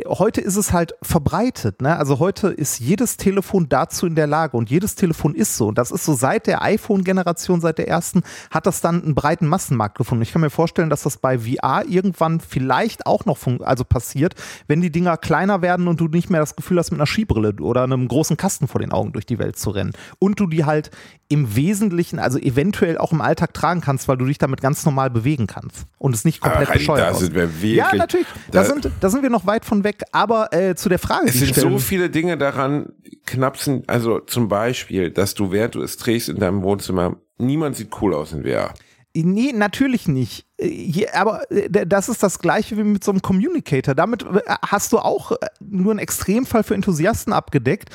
heute 0.07 0.41
ist 0.41 0.57
es 0.57 0.73
halt 0.73 0.95
verbreitet. 1.03 1.81
Ne? 1.81 1.97
Also 1.97 2.19
heute 2.19 2.49
ist 2.49 2.81
jedes 2.81 3.17
Telefon 3.17 3.69
dazu 3.69 4.07
in 4.07 4.15
der 4.15 4.27
Lage 4.27 4.57
und 4.57 4.69
jedes 4.71 4.95
Telefon 4.95 5.35
ist 5.35 5.57
so. 5.57 5.69
Und 5.69 5.79
das 5.79 5.91
ist 5.91 6.05
so 6.05 6.13
seit 6.15 6.47
der 6.47 6.63
iPhone-Generation, 6.63 7.61
seit 7.61 7.79
der 7.79 7.89
ersten, 7.89 8.23
hat 8.51 8.67
das 8.67 8.81
dann 8.81 9.03
einen 9.03 9.15
breiten 9.15 9.47
Massenmarkt 9.47 9.97
gefunden. 9.97 10.23
Ich 10.23 10.33
kann 10.33 10.43
mir 10.43 10.51
vorstellen, 10.51 10.91
dass 10.91 11.03
das 11.03 11.17
bei 11.17 11.39
VR 11.39 11.85
irgendwann 11.89 12.41
vielleicht 12.41 13.07
auch 13.07 13.25
noch 13.25 13.39
also 13.61 13.85
passiert, 13.85 14.35
wenn 14.67 14.81
die 14.81 14.91
Dinger 14.93 15.17
kleiner 15.17 15.63
werden 15.63 15.89
und 15.89 16.01
du 16.01 16.09
nicht 16.09 16.29
mehr 16.31 16.41
das 16.41 16.57
Gefühl 16.57 16.79
hast, 16.79 16.91
mit 16.91 17.01
einer 17.01 17.07
Skibrille 17.07 17.55
oder 17.61 17.85
einem 17.85 18.07
großen 18.07 18.37
Kasten 18.37 18.69
vor 18.69 18.81
den 18.81 18.93
Augen 18.93 19.13
durch 19.13 19.27
die 19.27 19.39
Welt 19.39 19.59
zu 19.59 19.71
rennen. 19.71 19.93
Und 20.19 20.41
du 20.41 20.47
die 20.47 20.65
halt 20.65 20.91
im 21.29 21.55
Wesentlichen, 21.55 22.19
also 22.19 22.39
eventuell 22.39 22.99
auch 22.99 23.13
im 23.13 23.21
Alltag 23.21 23.55
tragen 23.55 23.81
kannst, 23.81 24.09
weil 24.09 24.17
du 24.17 24.25
dich 24.27 24.39
damit 24.39 24.61
ganz 24.61 24.85
normal 24.85 25.11
bewegen 25.11 25.47
kannst 25.47 25.87
und 25.97 26.13
es 26.15 26.25
nicht 26.25 26.41
komplett 26.41 26.69
Heidi, 26.69 26.79
bescheuert 26.81 27.09
da 27.09 27.15
sind 27.15 27.35
wir 27.35 27.55
wirklich. 27.55 27.75
Ja, 27.77 27.95
natürlich. 27.95 28.27
Da, 28.51 28.63
da- 28.63 28.65
sind, 28.65 28.91
da 28.99 29.11
sind 29.11 29.23
wir 29.23 29.31
noch 29.31 29.47
weit 29.47 29.65
von 29.71 29.85
weg. 29.85 30.03
Aber 30.13 30.53
äh, 30.53 30.75
zu 30.75 30.89
der 30.91 30.99
Frage, 30.99 31.29
Es 31.29 31.35
sind 31.39 31.55
so 31.55 31.61
stelle- 31.63 31.79
viele 31.79 32.11
Dinge 32.11 32.37
daran 32.37 32.93
knapsen, 33.25 33.85
also 33.87 34.19
zum 34.21 34.49
Beispiel, 34.49 35.11
dass 35.11 35.35
du, 35.35 35.51
während 35.53 35.75
du 35.77 35.83
es 35.83 35.97
trägst 35.97 36.29
in 36.29 36.39
deinem 36.39 36.63
Wohnzimmer, 36.63 37.17
niemand 37.39 37.77
sieht 37.77 37.91
cool 38.03 38.15
aus 38.15 38.33
in 38.33 38.43
VR. 38.45 38.75
Nee, 39.13 39.53
natürlich 39.53 40.07
nicht. 40.07 40.47
Äh, 40.57 41.07
Aber 41.15 41.51
äh, 41.51 41.69
das 41.87 42.09
ist 42.09 42.23
das 42.23 42.39
gleiche 42.39 42.77
wie 42.77 42.85
mit 42.85 43.03
so 43.03 43.11
einem 43.11 43.23
Communicator. 43.23 43.95
Damit 43.97 44.23
äh, 44.23 44.41
hast 44.47 44.93
du 44.93 44.99
auch 45.01 45.33
nur 45.59 45.91
einen 45.91 45.99
Extremfall 45.99 46.63
für 46.63 46.75
Enthusiasten 46.77 47.33
abgedeckt. 47.33 47.89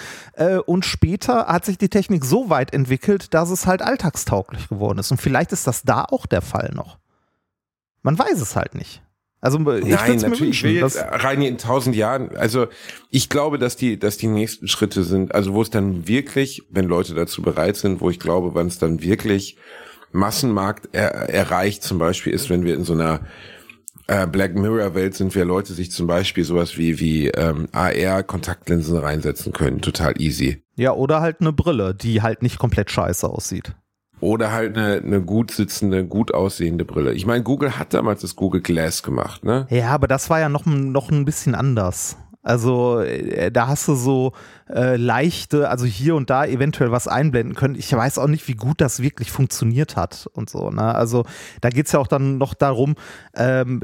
Und 0.66 0.84
später 0.86 1.48
hat 1.48 1.64
sich 1.64 1.78
die 1.78 1.88
Technik 1.90 2.26
so 2.26 2.50
weit 2.50 2.74
entwickelt, 2.74 3.34
dass 3.34 3.50
es 3.50 3.66
halt 3.66 3.82
alltagstauglich 3.82 4.68
geworden 4.68 5.00
ist. 5.00 5.10
Und 5.12 5.22
vielleicht 5.22 5.54
ist 5.54 5.68
das 5.68 5.84
da 5.84 6.04
auch 6.04 6.26
der 6.26 6.42
Fall 6.42 6.72
noch. 6.76 6.98
Man 8.04 8.20
weiß 8.20 8.42
es 8.42 8.56
halt 8.58 8.76
nicht. 8.76 9.02
Also 9.42 9.60
ich 9.60 9.86
Nein, 9.86 10.18
natürlich. 10.18 10.50
Ich 10.58 10.64
will 10.64 10.76
jetzt 10.76 10.98
rein 11.00 11.42
in 11.42 11.58
tausend 11.58 11.96
Jahren. 11.96 12.36
Also 12.36 12.68
ich 13.12 13.30
glaube, 13.30 13.60
dass 13.60 13.76
die, 13.76 14.00
dass 14.00 14.18
die 14.18 14.28
nächsten 14.28 14.68
Schritte 14.68 15.04
sind, 15.04 15.36
also 15.36 15.54
wo 15.54 15.62
es 15.62 15.70
dann 15.70 16.08
wirklich, 16.08 16.64
wenn 16.70 16.86
Leute 16.86 17.14
dazu 17.14 17.44
bereit 17.44 17.76
sind, 17.76 18.02
wo 18.02 18.10
ich 18.10 18.20
glaube, 18.20 18.56
wann 18.56 18.68
es 18.68 18.80
dann 18.80 19.04
wirklich 19.04 19.58
Massenmarkt 20.12 20.90
er, 20.94 21.30
erreicht, 21.30 21.84
zum 21.84 22.00
Beispiel 22.00 22.34
ist, 22.34 22.50
wenn 22.50 22.66
wir 22.66 22.74
in 22.74 22.86
so 22.86 22.94
einer 22.94 23.20
äh, 24.08 24.26
Black 24.26 24.56
Mirror 24.56 24.96
Welt 24.96 25.16
sind, 25.16 25.36
wir 25.36 25.46
Leute 25.46 25.74
sich 25.74 25.92
zum 25.92 26.08
Beispiel 26.08 26.44
sowas 26.44 26.78
wie 26.78 27.00
wie 27.00 27.28
ähm, 27.28 27.68
AR 27.72 28.24
Kontaktlinsen 28.24 28.98
reinsetzen 28.98 29.54
können, 29.54 29.82
total 29.82 30.20
easy. 30.20 30.64
ja, 30.76 30.94
oder 30.94 31.22
halt 31.22 31.42
eine 31.42 31.54
Brille, 31.54 31.94
die 31.94 32.22
halt 32.22 32.42
nicht 32.42 32.58
komplett 32.58 32.92
scheiße 32.92 33.28
aussieht. 33.28 33.76
Oder 34.22 34.52
halt 34.52 34.78
eine, 34.78 35.02
eine 35.04 35.22
gut 35.22 35.52
sitzende, 35.52 36.06
gut 36.06 36.34
aussehende 36.34 36.86
Brille. 36.86 37.14
Ich 37.14 37.26
meine, 37.26 37.44
Google 37.44 37.78
hat 37.78 37.94
damals 37.94 38.22
das 38.22 38.36
Google 38.36 38.62
Glass 38.62 39.04
gemacht, 39.04 39.44
ne? 39.44 39.68
Ja, 39.70 39.90
aber 39.90 40.08
das 40.08 40.30
war 40.30 40.40
ja 40.40 40.50
noch, 40.50 40.66
noch 40.66 41.12
ein 41.12 41.26
bisschen 41.26 41.54
anders. 41.54 42.18
Also 42.46 43.00
äh, 43.00 43.52
da 43.52 43.68
hast 43.68 43.88
du 43.88 43.96
so 43.96 44.34
äh, 44.70 44.98
leichte, 44.98 45.68
also 45.68 45.86
hier 45.86 46.16
und 46.16 46.30
da 46.30 46.46
eventuell 46.46 46.92
was 46.92 47.08
einblenden 47.08 47.56
können. 47.56 47.74
Ich 47.74 47.92
weiß 47.92 48.20
auch 48.20 48.28
nicht, 48.28 48.48
wie 48.48 48.54
gut 48.54 48.82
das 48.82 49.02
wirklich 49.02 49.32
funktioniert 49.32 49.96
hat 49.96 50.30
und 50.34 50.48
so. 50.48 50.70
Ne? 50.70 50.94
Also 50.94 51.26
da 51.62 51.70
geht's 51.70 51.92
ja 51.92 52.00
auch 52.00 52.06
dann 52.06 52.38
noch 52.38 52.54
darum, 52.54 52.96
ähm, 53.36 53.82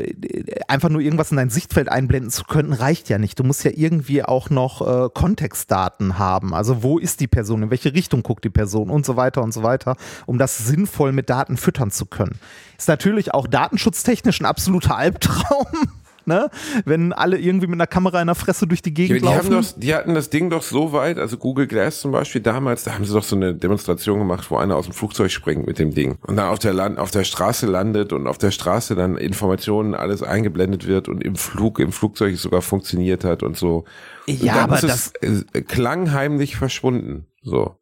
einfach 0.67 0.89
nur 0.89 1.02
irgendwas 1.02 1.32
in 1.32 1.38
dein 1.38 1.50
Sichtfeld 1.50 1.89
einblenden 1.89 2.30
zu 2.30 2.43
können, 2.43 2.71
reicht 2.71 3.10
ja 3.10 3.17
nicht. 3.17 3.39
Du 3.39 3.43
musst 3.43 3.63
ja 3.63 3.71
irgendwie 3.74 4.24
auch 4.24 4.52
noch 4.52 4.82
äh, 4.82 5.10
Kontextdaten 5.12 6.19
haben. 6.19 6.54
Also 6.54 6.84
wo 6.84 7.00
ist 7.00 7.19
die 7.19 7.28
Person, 7.28 7.63
in 7.63 7.71
welche 7.71 7.95
Richtung 7.95 8.21
guckt 8.21 8.43
die 8.43 8.52
Person 8.52 8.91
und 8.91 9.08
so 9.08 9.15
weiter 9.15 9.41
und 9.41 9.56
so 9.56 9.63
weiter, 9.63 9.95
um 10.28 10.38
das 10.38 10.60
sinnvoll 10.60 11.13
mit 11.13 11.32
Daten 11.32 11.58
füttern 11.58 11.89
zu 11.89 12.06
können. 12.06 12.38
Ist 12.78 12.89
natürlich 12.89 13.34
auch 13.34 13.47
datenschutztechnisch 13.47 14.39
ein 14.39 14.45
absoluter 14.45 14.97
Albtraum. 14.97 15.65
Ne? 16.32 16.50
Wenn 16.86 17.12
alle 17.12 17.38
irgendwie 17.38 17.67
mit 17.67 17.76
einer 17.76 17.88
Kamera 17.88 18.22
in 18.22 18.28
der 18.28 18.36
Fresse 18.36 18.65
durch 18.65 18.82
die 18.82 18.91
Ja, 18.91 18.96
Gegend 18.96 19.22
die, 19.24 19.28
haben 19.28 19.50
laufen. 19.52 19.74
doch, 19.74 19.80
die 19.80 19.94
hatten 19.94 20.13
das 20.15 20.30
Ding 20.30 20.50
doch 20.50 20.62
so 20.63 20.94
weit, 20.94 21.17
also 21.17 21.36
Google 21.36 21.67
Glass 21.67 22.00
zum 22.00 22.12
Beispiel 22.13 22.39
damals, 22.39 22.86
da 22.86 22.94
haben 22.94 23.04
sie 23.04 23.13
doch 23.13 23.24
so 23.24 23.36
eine 23.36 23.54
Demonstration 23.54 24.20
gemacht, 24.20 24.50
wo 24.50 24.56
einer 24.56 24.78
aus 24.78 24.86
dem 24.86 24.94
Flugzeug 24.94 25.30
springt 25.30 25.67
mit 25.67 25.78
dem 25.78 25.94
Ding 25.94 26.17
und 26.26 26.38
dann 26.38 26.48
auf 26.48 26.60
der, 26.60 26.72
Land, 26.74 27.00
auf 27.00 27.12
der 27.12 27.26
Straße 27.26 27.65
landet 27.67 28.13
und 28.13 28.28
auf 28.28 28.38
der 28.38 28.52
Straße 28.52 28.96
dann 28.96 29.17
Informationen 29.17 29.94
alles 29.94 30.24
eingeblendet 30.24 30.88
wird 30.88 31.10
und 31.10 31.22
im 31.22 31.36
Flug, 31.36 31.80
im 31.80 31.91
Flugzeug 31.91 32.34
es 32.36 32.41
sogar 32.41 32.62
funktioniert 32.62 33.26
hat 33.26 33.44
und 33.44 33.58
so. 33.58 33.84
Und 34.28 34.41
Ja, 34.41 34.56
aber 34.63 34.78
das, 34.78 35.12
es 35.20 35.46
äh, 35.52 35.62
klangheimlich 35.62 36.56
verschwunden. 36.56 37.26
So. 37.44 37.76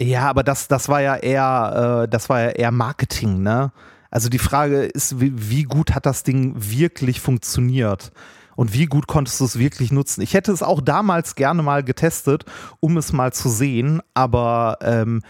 ja, 0.00 0.22
aber 0.28 0.42
das, 0.42 0.66
das 0.66 0.88
war 0.88 1.00
ja 1.00 1.14
eher, 1.16 2.02
äh, 2.04 2.08
das 2.08 2.28
war 2.28 2.40
ja 2.40 2.48
eher 2.50 2.72
Marketing, 2.72 3.42
ne? 3.42 3.70
Also 4.14 4.28
die 4.28 4.38
Frage 4.38 4.84
ist, 4.84 5.20
wie, 5.20 5.32
wie 5.50 5.64
gut 5.64 5.92
hat 5.92 6.06
das 6.06 6.22
Ding 6.22 6.54
wirklich 6.56 7.20
funktioniert? 7.20 8.12
Und 8.54 8.72
wie 8.72 8.86
gut 8.86 9.08
konntest 9.08 9.40
du 9.40 9.44
es 9.44 9.58
wirklich 9.58 9.90
nutzen? 9.90 10.20
Ich 10.20 10.34
hätte 10.34 10.52
es 10.52 10.62
auch 10.62 10.80
damals 10.80 11.34
gerne 11.34 11.64
mal 11.64 11.82
getestet, 11.82 12.44
um 12.78 12.96
es 12.96 13.12
mal 13.12 13.32
zu 13.32 13.48
sehen, 13.48 14.00
aber 14.14 14.78
ähm, 14.82 15.22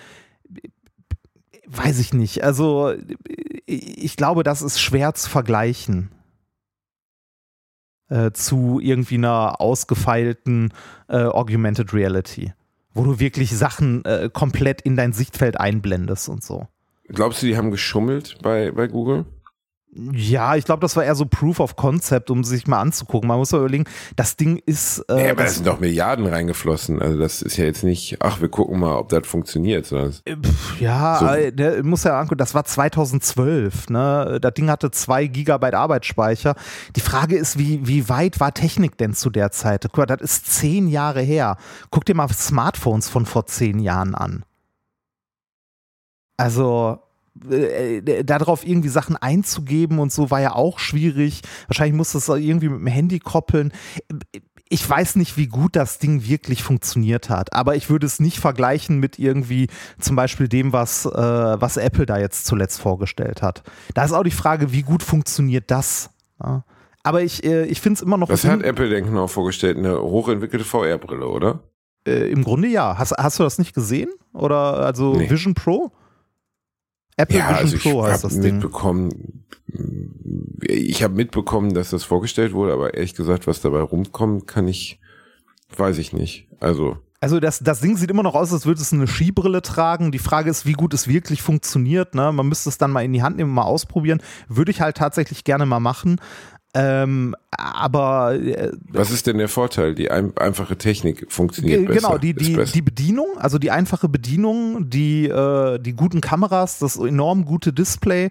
weiß 1.66 1.98
ich 1.98 2.12
nicht. 2.12 2.44
Also 2.44 2.92
ich 3.64 4.18
glaube, 4.18 4.42
das 4.42 4.60
ist 4.60 4.78
schwer 4.78 5.14
zu 5.14 5.30
vergleichen 5.30 6.10
äh, 8.10 8.32
zu 8.32 8.80
irgendwie 8.82 9.14
einer 9.14 9.62
ausgefeilten 9.62 10.74
äh, 11.08 11.24
Augmented 11.24 11.94
Reality, 11.94 12.52
wo 12.92 13.04
du 13.04 13.18
wirklich 13.18 13.56
Sachen 13.56 14.04
äh, 14.04 14.28
komplett 14.30 14.82
in 14.82 14.94
dein 14.94 15.14
Sichtfeld 15.14 15.58
einblendest 15.58 16.28
und 16.28 16.44
so. 16.44 16.68
Glaubst 17.08 17.42
du, 17.42 17.46
die 17.46 17.56
haben 17.56 17.70
geschummelt 17.70 18.38
bei, 18.42 18.70
bei 18.70 18.86
Google? 18.88 19.26
Ja, 20.12 20.56
ich 20.56 20.64
glaube, 20.64 20.80
das 20.80 20.96
war 20.96 21.04
eher 21.04 21.14
so 21.14 21.24
Proof 21.24 21.60
of 21.60 21.76
Concept, 21.76 22.28
um 22.28 22.42
sich 22.42 22.66
mal 22.66 22.80
anzugucken. 22.80 23.28
Man 23.28 23.38
muss 23.38 23.52
ja 23.52 23.58
überlegen, 23.58 23.84
das 24.16 24.36
Ding 24.36 24.60
ist. 24.66 24.98
Äh, 25.08 25.26
ja, 25.26 25.30
aber 25.30 25.44
da 25.44 25.48
sind 25.48 25.68
doch 25.68 25.78
Milliarden 25.78 26.26
reingeflossen. 26.26 27.00
Also 27.00 27.16
das 27.16 27.42
ist 27.42 27.56
ja 27.58 27.64
jetzt 27.64 27.84
nicht, 27.84 28.16
ach, 28.20 28.40
wir 28.40 28.48
gucken 28.48 28.80
mal, 28.80 28.96
ob 28.96 29.10
das 29.10 29.24
funktioniert, 29.24 29.92
äh, 29.92 30.10
pf, 30.10 30.80
ja, 30.80 31.18
So. 31.20 31.26
äh, 31.26 31.52
der 31.52 31.84
muss 31.84 32.02
ja 32.02 32.18
angucken, 32.18 32.38
das 32.38 32.54
war 32.54 32.64
2012. 32.64 33.90
Ne? 33.90 34.38
Das 34.42 34.54
Ding 34.54 34.68
hatte 34.68 34.90
zwei 34.90 35.26
Gigabyte 35.26 35.74
Arbeitsspeicher. 35.74 36.56
Die 36.96 37.00
Frage 37.00 37.36
ist, 37.36 37.56
wie, 37.58 37.86
wie 37.86 38.08
weit 38.08 38.40
war 38.40 38.52
Technik 38.52 38.98
denn 38.98 39.14
zu 39.14 39.30
der 39.30 39.52
Zeit? 39.52 39.84
Guck 39.84 39.98
mal, 39.98 40.06
das 40.06 40.22
ist 40.22 40.52
zehn 40.52 40.88
Jahre 40.88 41.20
her. 41.22 41.56
Guck 41.90 42.04
dir 42.04 42.14
mal 42.16 42.28
Smartphones 42.30 43.08
von 43.08 43.26
vor 43.26 43.46
zehn 43.46 43.78
Jahren 43.78 44.16
an. 44.16 44.44
Also 46.36 46.98
äh, 47.50 47.98
äh, 47.98 48.24
darauf 48.24 48.66
irgendwie 48.66 48.88
Sachen 48.88 49.16
einzugeben 49.16 49.98
und 49.98 50.12
so 50.12 50.30
war 50.30 50.40
ja 50.40 50.54
auch 50.54 50.78
schwierig. 50.78 51.42
Wahrscheinlich 51.68 51.96
musste 51.96 52.18
es 52.18 52.28
irgendwie 52.28 52.68
mit 52.68 52.80
dem 52.80 52.86
Handy 52.86 53.18
koppeln. 53.18 53.72
Ich 54.68 54.88
weiß 54.88 55.16
nicht, 55.16 55.36
wie 55.36 55.46
gut 55.46 55.76
das 55.76 55.98
Ding 55.98 56.26
wirklich 56.26 56.62
funktioniert 56.62 57.28
hat, 57.30 57.52
aber 57.52 57.76
ich 57.76 57.90
würde 57.90 58.06
es 58.06 58.18
nicht 58.18 58.38
vergleichen 58.38 58.98
mit 58.98 59.18
irgendwie 59.18 59.68
zum 60.00 60.16
Beispiel 60.16 60.48
dem, 60.48 60.72
was, 60.72 61.06
äh, 61.06 61.10
was 61.10 61.76
Apple 61.76 62.06
da 62.06 62.18
jetzt 62.18 62.46
zuletzt 62.46 62.80
vorgestellt 62.80 63.42
hat. 63.42 63.62
Da 63.94 64.04
ist 64.04 64.12
auch 64.12 64.24
die 64.24 64.30
Frage, 64.30 64.72
wie 64.72 64.82
gut 64.82 65.02
funktioniert 65.02 65.70
das? 65.70 66.10
Ja. 66.42 66.64
Aber 67.02 67.22
ich, 67.22 67.44
äh, 67.44 67.66
ich 67.66 67.80
finde 67.80 67.98
es 67.98 68.02
immer 68.02 68.16
noch 68.16 68.30
Was 68.30 68.44
hat 68.44 68.62
Apple 68.62 68.88
denn 68.88 69.04
genau 69.04 69.26
vorgestellt? 69.26 69.76
Eine 69.76 70.00
hochentwickelte 70.00 70.64
VR-Brille, 70.64 71.28
oder? 71.28 71.60
äh, 72.06 72.30
im 72.30 72.44
Grunde 72.44 72.68
ja. 72.68 72.96
Hast, 72.98 73.12
hast 73.12 73.38
du 73.38 73.42
das 73.42 73.58
nicht 73.58 73.74
gesehen? 73.74 74.10
Oder 74.32 74.56
also 74.80 75.14
Nee. 75.14 75.30
Vision 75.30 75.54
Pro? 75.54 75.92
Apple 77.16 77.36
Vision 77.38 77.54
also 77.54 77.76
ich 77.76 77.82
Pro 77.82 78.04
heißt 78.04 78.24
das 78.24 78.40
Ding. 78.40 78.54
mitbekommen, 78.54 79.44
ich 80.62 81.02
habe 81.02 81.14
mitbekommen, 81.14 81.74
dass 81.74 81.90
das 81.90 82.04
vorgestellt 82.04 82.52
wurde, 82.52 82.72
aber 82.72 82.94
ehrlich 82.94 83.14
gesagt, 83.14 83.46
was 83.46 83.60
dabei 83.60 83.80
rumkommt, 83.80 84.46
kann 84.46 84.68
ich, 84.68 85.00
weiß 85.76 85.98
ich 85.98 86.12
nicht. 86.12 86.48
Also 86.60 86.96
Also 87.20 87.40
das, 87.40 87.60
das 87.60 87.80
Ding 87.80 87.96
sieht 87.96 88.10
immer 88.10 88.22
noch 88.22 88.34
aus, 88.34 88.52
als 88.52 88.66
würde 88.66 88.80
es 88.80 88.92
eine 88.92 89.06
Skibrille 89.06 89.62
tragen. 89.62 90.12
Die 90.12 90.18
Frage 90.18 90.50
ist, 90.50 90.66
wie 90.66 90.72
gut 90.72 90.92
es 90.92 91.08
wirklich 91.08 91.42
funktioniert. 91.42 92.14
Ne? 92.14 92.32
Man 92.32 92.48
müsste 92.48 92.68
es 92.68 92.78
dann 92.78 92.90
mal 92.90 93.04
in 93.04 93.12
die 93.12 93.22
Hand 93.22 93.36
nehmen, 93.36 93.52
mal 93.52 93.62
ausprobieren. 93.62 94.20
Würde 94.48 94.70
ich 94.70 94.80
halt 94.80 94.96
tatsächlich 94.96 95.44
gerne 95.44 95.66
mal 95.66 95.80
machen. 95.80 96.20
Ähm, 96.74 97.36
aber 97.52 98.34
äh, 98.34 98.72
was 98.88 99.12
ist 99.12 99.28
denn 99.28 99.38
der 99.38 99.48
Vorteil? 99.48 99.94
Die 99.94 100.10
ein, 100.10 100.36
einfache 100.36 100.76
Technik 100.76 101.26
funktioniert 101.28 101.86
besser. 101.86 102.08
Genau, 102.08 102.18
die, 102.18 102.34
die, 102.34 102.56
die 102.64 102.82
Bedienung, 102.82 103.38
also 103.38 103.58
die 103.58 103.70
einfache 103.70 104.08
Bedienung, 104.08 104.90
die, 104.90 105.28
äh, 105.28 105.78
die 105.78 105.92
guten 105.92 106.20
Kameras, 106.20 106.80
das 106.80 106.96
enorm 106.96 107.44
gute 107.44 107.72
Display. 107.72 108.30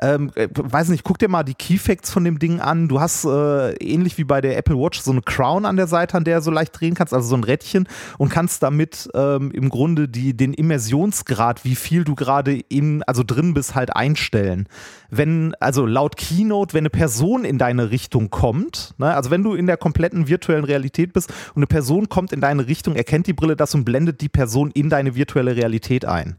Ähm, 0.00 0.32
äh, 0.34 0.48
weiß 0.52 0.88
nicht, 0.88 1.04
guck 1.04 1.18
dir 1.18 1.28
mal 1.28 1.44
die 1.44 1.54
Keyfacts 1.54 2.10
von 2.10 2.24
dem 2.24 2.38
Ding 2.38 2.60
an. 2.60 2.88
Du 2.88 3.00
hast 3.00 3.24
äh, 3.24 3.74
ähnlich 3.74 4.18
wie 4.18 4.24
bei 4.24 4.40
der 4.40 4.56
Apple 4.56 4.76
Watch 4.76 5.00
so 5.00 5.12
eine 5.12 5.22
Crown 5.22 5.64
an 5.64 5.76
der 5.76 5.86
Seite, 5.86 6.16
an 6.16 6.24
der 6.24 6.38
du 6.38 6.44
so 6.44 6.50
leicht 6.50 6.78
drehen 6.78 6.94
kannst, 6.94 7.14
also 7.14 7.28
so 7.28 7.36
ein 7.36 7.44
Rädchen 7.44 7.88
und 8.18 8.28
kannst 8.28 8.62
damit 8.62 9.08
ähm, 9.14 9.50
im 9.52 9.68
Grunde 9.68 10.08
die, 10.08 10.36
den 10.36 10.52
Immersionsgrad, 10.52 11.64
wie 11.64 11.76
viel 11.76 12.04
du 12.04 12.14
gerade 12.14 12.58
in, 12.68 13.02
also 13.04 13.22
drin 13.24 13.54
bist, 13.54 13.74
halt 13.74 13.94
einstellen. 13.94 14.68
Wenn, 15.10 15.54
also 15.60 15.86
laut 15.86 16.16
Keynote, 16.16 16.74
wenn 16.74 16.82
eine 16.82 16.90
Person 16.90 17.44
in 17.44 17.58
deine 17.58 17.90
Richtung 17.90 18.30
kommt, 18.30 18.94
ne, 18.98 19.14
also 19.14 19.30
wenn 19.30 19.44
du 19.44 19.54
in 19.54 19.66
der 19.66 19.76
kompletten 19.76 20.26
virtuellen 20.26 20.64
Realität 20.64 21.12
bist 21.12 21.30
und 21.54 21.58
eine 21.58 21.66
Person 21.66 22.08
kommt 22.08 22.32
in 22.32 22.40
deine 22.40 22.66
Richtung, 22.66 22.96
erkennt 22.96 23.28
die 23.28 23.32
Brille 23.32 23.54
das 23.54 23.74
und 23.74 23.84
blendet 23.84 24.20
die 24.20 24.28
Person 24.28 24.72
in 24.72 24.90
deine 24.90 25.14
virtuelle 25.14 25.54
Realität 25.54 26.04
ein. 26.04 26.36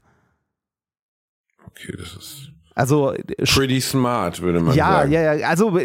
Okay, 1.68 1.94
das 1.98 2.16
ist 2.16 2.55
also 2.76 3.14
pretty 3.38 3.80
smart, 3.80 4.42
würde 4.42 4.60
man 4.60 4.76
ja, 4.76 4.92
sagen. 4.92 5.12
Ja, 5.14 5.34
ja, 5.34 5.48
also 5.48 5.80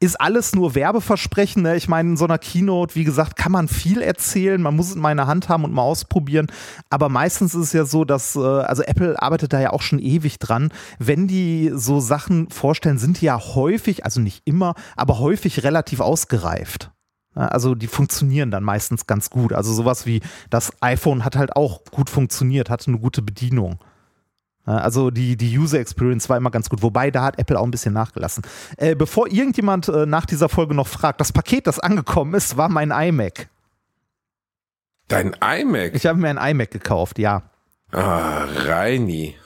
ist 0.00 0.18
alles 0.18 0.54
nur 0.54 0.74
Werbeversprechen. 0.74 1.62
Ne? 1.62 1.76
Ich 1.76 1.86
meine, 1.86 2.10
in 2.10 2.16
so 2.16 2.24
einer 2.24 2.38
Keynote, 2.38 2.94
wie 2.94 3.04
gesagt, 3.04 3.36
kann 3.36 3.52
man 3.52 3.68
viel 3.68 4.00
erzählen. 4.00 4.60
Man 4.60 4.74
muss 4.74 4.88
es 4.88 4.94
in 4.94 5.02
meiner 5.02 5.26
Hand 5.26 5.50
haben 5.50 5.64
und 5.64 5.74
mal 5.74 5.82
ausprobieren. 5.82 6.46
Aber 6.88 7.10
meistens 7.10 7.54
ist 7.54 7.60
es 7.60 7.72
ja 7.74 7.84
so, 7.84 8.06
dass, 8.06 8.36
äh, 8.36 8.40
also 8.40 8.82
Apple 8.82 9.20
arbeitet 9.20 9.52
da 9.52 9.60
ja 9.60 9.70
auch 9.70 9.82
schon 9.82 9.98
ewig 9.98 10.38
dran. 10.38 10.72
Wenn 10.98 11.28
die 11.28 11.70
so 11.74 12.00
Sachen 12.00 12.48
vorstellen, 12.48 12.96
sind 12.96 13.20
die 13.20 13.26
ja 13.26 13.38
häufig, 13.38 14.06
also 14.06 14.18
nicht 14.18 14.42
immer, 14.46 14.74
aber 14.96 15.18
häufig 15.18 15.62
relativ 15.62 16.00
ausgereift. 16.00 16.90
Also 17.34 17.74
die 17.74 17.88
funktionieren 17.88 18.50
dann 18.50 18.64
meistens 18.64 19.06
ganz 19.06 19.28
gut. 19.28 19.52
Also 19.52 19.74
sowas 19.74 20.06
wie 20.06 20.22
das 20.48 20.72
iPhone 20.80 21.24
hat 21.24 21.36
halt 21.36 21.54
auch 21.54 21.84
gut 21.90 22.08
funktioniert, 22.08 22.70
hatte 22.70 22.88
eine 22.88 22.98
gute 22.98 23.20
Bedienung. 23.20 23.78
Also 24.66 25.10
die, 25.10 25.36
die 25.36 25.58
User 25.58 25.78
Experience 25.78 26.28
war 26.28 26.36
immer 26.36 26.50
ganz 26.50 26.70
gut, 26.70 26.82
wobei 26.82 27.10
da 27.10 27.24
hat 27.24 27.38
Apple 27.38 27.58
auch 27.58 27.64
ein 27.64 27.70
bisschen 27.70 27.92
nachgelassen. 27.92 28.42
Äh, 28.76 28.94
bevor 28.94 29.28
irgendjemand 29.30 29.88
äh, 29.88 30.06
nach 30.06 30.26
dieser 30.26 30.48
Folge 30.48 30.74
noch 30.74 30.88
fragt, 30.88 31.20
das 31.20 31.32
Paket, 31.32 31.66
das 31.66 31.78
angekommen 31.78 32.34
ist, 32.34 32.56
war 32.56 32.68
mein 32.68 32.90
iMac. 32.90 33.48
Dein 35.08 35.36
iMac? 35.42 35.94
Ich 35.94 36.06
habe 36.06 36.18
mir 36.18 36.28
ein 36.28 36.52
iMac 36.52 36.70
gekauft, 36.70 37.18
ja. 37.18 37.42
Ah, 37.92 38.44
Reini. 38.44 39.36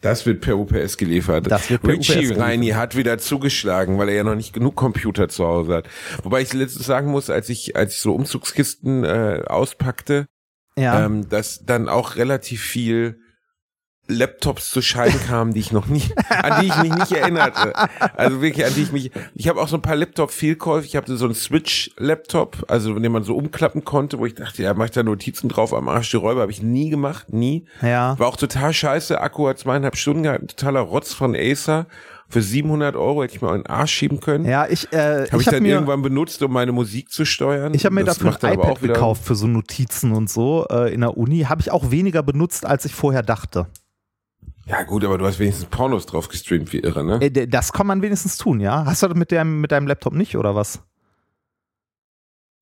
Das 0.00 0.24
wird 0.24 0.40
per 0.40 0.56
UPS 0.56 0.96
geliefert. 0.96 1.50
Das 1.50 1.68
wird 1.68 1.82
per 1.82 1.92
Richie 1.92 2.30
UPS 2.30 2.38
Reini 2.38 2.68
hat 2.68 2.96
wieder 2.96 3.18
zugeschlagen, 3.18 3.98
weil 3.98 4.08
er 4.08 4.14
ja 4.14 4.24
noch 4.24 4.34
nicht 4.34 4.54
genug 4.54 4.74
Computer 4.74 5.28
zu 5.28 5.44
Hause 5.44 5.74
hat. 5.74 5.88
Wobei 6.22 6.40
ich 6.40 6.52
letztens 6.54 6.86
sagen 6.86 7.10
muss, 7.10 7.28
als 7.28 7.50
ich, 7.50 7.76
als 7.76 7.94
ich 7.94 8.00
so 8.00 8.14
Umzugskisten 8.14 9.04
äh, 9.04 9.42
auspackte, 9.46 10.26
ja. 10.76 11.04
ähm, 11.04 11.28
dass 11.28 11.66
dann 11.66 11.88
auch 11.88 12.16
relativ 12.16 12.62
viel 12.62 13.20
Laptops 14.10 14.70
zu 14.70 14.82
Schein 14.82 15.14
kamen, 15.26 15.54
die 15.54 15.60
ich 15.60 15.72
noch 15.72 15.86
nie, 15.86 16.02
an 16.28 16.60
die 16.60 16.68
ich 16.68 16.76
mich 16.82 16.94
nicht 16.94 17.12
erinnerte. 17.12 17.72
Also 18.16 18.42
wirklich, 18.42 18.66
an 18.66 18.74
die 18.74 18.82
ich 18.82 18.92
mich, 18.92 19.10
ich 19.34 19.48
habe 19.48 19.60
auch 19.60 19.68
so 19.68 19.76
ein 19.76 19.82
paar 19.82 19.96
Laptop-Fehlkäufe. 19.96 20.86
Ich 20.86 20.96
hatte 20.96 21.16
so 21.16 21.24
einen 21.24 21.34
Switch-Laptop, 21.34 22.64
also 22.68 22.98
den 22.98 23.12
man 23.12 23.24
so 23.24 23.36
umklappen 23.36 23.84
konnte, 23.84 24.18
wo 24.18 24.26
ich 24.26 24.34
dachte, 24.34 24.62
ja, 24.62 24.74
mach 24.74 24.86
ich 24.86 24.90
da 24.90 25.02
Notizen 25.02 25.48
drauf 25.48 25.72
am 25.72 25.88
Arsch 25.88 26.10
die 26.10 26.16
Räuber, 26.16 26.42
habe 26.42 26.52
ich 26.52 26.62
nie 26.62 26.90
gemacht, 26.90 27.32
nie. 27.32 27.66
Ja. 27.82 28.18
War 28.18 28.26
auch 28.26 28.36
total 28.36 28.72
scheiße. 28.72 29.20
Akku 29.20 29.48
hat 29.48 29.58
zweieinhalb 29.58 29.96
Stunden 29.96 30.24
gehabt, 30.24 30.42
ein 30.42 30.48
totaler 30.48 30.80
Rotz 30.80 31.12
von 31.12 31.34
Acer. 31.34 31.86
Für 32.30 32.42
700 32.42 32.94
Euro 32.94 33.24
hätte 33.24 33.34
ich 33.34 33.42
mal 33.42 33.54
einen 33.54 33.66
Arsch 33.66 33.92
schieben 33.92 34.20
können. 34.20 34.44
Ja, 34.44 34.64
ich, 34.68 34.92
äh, 34.92 35.26
habe 35.32 35.40
ich, 35.40 35.46
hab 35.48 35.54
dann 35.54 35.64
mir, 35.64 35.74
irgendwann 35.74 36.00
benutzt, 36.00 36.40
um 36.44 36.52
meine 36.52 36.70
Musik 36.70 37.10
zu 37.10 37.24
steuern. 37.24 37.74
Ich 37.74 37.84
habe 37.84 37.96
mir 37.96 38.04
Das 38.04 38.18
dafür 38.18 38.48
ein 38.48 38.54
iPad 38.54 38.70
auch 38.70 38.80
gekauft 38.80 39.24
für 39.24 39.34
so 39.34 39.48
Notizen 39.48 40.12
und 40.12 40.30
so 40.30 40.64
äh, 40.70 40.94
in 40.94 41.00
der 41.00 41.16
Uni. 41.16 41.40
Habe 41.40 41.60
ich 41.60 41.72
auch 41.72 41.90
weniger 41.90 42.22
benutzt, 42.22 42.64
als 42.64 42.84
ich 42.84 42.94
vorher 42.94 43.24
dachte. 43.24 43.66
Ja 44.70 44.84
gut, 44.84 45.04
aber 45.04 45.18
du 45.18 45.26
hast 45.26 45.40
wenigstens 45.40 45.66
Pornos 45.66 46.06
drauf 46.06 46.28
gestreamt 46.28 46.72
wie 46.72 46.78
irre, 46.78 47.02
ne? 47.04 47.20
Äh, 47.20 47.48
das 47.48 47.72
kann 47.72 47.88
man 47.88 48.02
wenigstens 48.02 48.36
tun, 48.36 48.60
ja? 48.60 48.84
Hast 48.84 49.02
du 49.02 49.08
das 49.08 49.16
mit 49.16 49.32
deinem, 49.32 49.60
mit 49.60 49.72
deinem 49.72 49.88
Laptop 49.88 50.14
nicht 50.14 50.36
oder 50.36 50.54
was? 50.54 50.80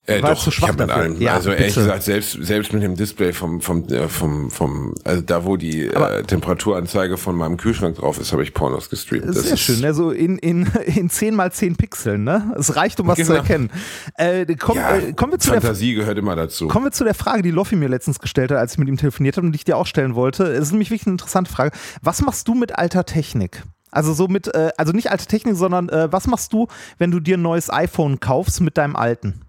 Äh, 0.09 0.23
war 0.23 0.31
doch, 0.35 0.43
zu 0.43 0.51
schwach 0.51 0.75
dafür. 0.75 0.95
allem. 0.97 1.21
Ja, 1.21 1.35
also 1.35 1.51
ehrlich 1.51 1.67
bitte. 1.75 1.81
gesagt, 1.81 2.03
selbst, 2.03 2.39
selbst 2.41 2.73
mit 2.73 2.83
dem 2.83 2.95
Display 2.97 3.33
vom, 3.33 3.61
vom, 3.61 3.85
äh, 3.89 4.09
vom, 4.09 4.51
vom, 4.51 4.95
also 5.05 5.21
da 5.23 5.45
wo 5.45 5.57
die 5.57 5.91
Aber- 5.95 6.19
äh, 6.19 6.23
Temperaturanzeige 6.23 7.17
von 7.17 7.37
meinem 7.37 7.57
Kühlschrank 7.59 7.97
drauf 7.97 8.19
ist, 8.19 8.33
habe 8.33 8.43
ich 8.43 8.55
Pornos 8.55 8.89
gestreamt. 8.91 9.27
Das 9.29 9.43
Sehr 9.45 9.55
ist 9.55 9.61
schön, 9.61 9.81
ne? 9.81 9.93
so 9.95 10.11
in, 10.11 10.39
in, 10.39 10.67
in 10.87 11.11
10 11.11 11.35
mal 11.35 11.53
10 11.53 11.77
Pixeln, 11.77 12.25
ne? 12.25 12.55
Es 12.59 12.75
reicht, 12.77 12.99
um 13.01 13.07
was 13.07 13.19
zu 13.19 13.25
Genau. 13.25 13.37
erkennen. 13.37 13.71
Äh, 14.15 14.47
komm, 14.59 14.77
Ja, 14.79 14.97
äh, 14.97 15.13
kommen, 15.13 15.33
wir 15.33 15.39
zu 15.39 15.51
der, 15.51 15.61
Fantasie 15.61 15.95
gehört 15.95 16.17
immer 16.19 16.35
dazu. 16.37 16.69
kommen 16.69 16.87
wir 16.87 16.93
zu 16.93 17.05
der 17.05 17.15
Frage, 17.15 17.43
die 17.43 17.51
Loffi 17.51 17.77
mir 17.77 17.89
letztens 17.89 18.19
gestellt 18.19 18.51
hat, 18.51 18.59
als 18.59 18.73
ich 18.73 18.79
mit 18.79 18.89
ihm 18.89 18.97
telefoniert 18.97 19.37
habe 19.37 19.47
und 19.47 19.53
die 19.53 19.57
ich 19.57 19.65
dir 19.65 19.77
auch 19.77 19.87
stellen 19.87 20.15
wollte. 20.15 20.45
Es 20.45 20.65
ist 20.65 20.71
nämlich 20.73 20.91
wirklich 20.91 21.07
eine 21.07 21.15
interessante 21.15 21.51
Frage. 21.53 21.77
Was 22.03 22.23
machst 22.23 22.49
du 22.49 22.55
mit 22.55 22.77
alter 22.79 23.05
Technik? 23.05 23.63
Also 23.91 24.13
so 24.13 24.29
mit, 24.29 24.55
äh, 24.55 24.71
also 24.77 24.93
nicht 24.93 25.11
alte 25.11 25.27
Technik, 25.27 25.57
sondern 25.57 25.89
äh, 25.89 26.13
was 26.13 26.27
machst 26.27 26.53
du, 26.53 26.67
wenn 26.99 27.11
du 27.11 27.21
dir 27.21 27.37
ein 27.39 27.43
neues 27.43 27.71
iPhone 27.71 28.21
kaufst 28.21 28.61
mit 28.61 28.77
deinem 28.79 28.97
alten? 28.97 29.41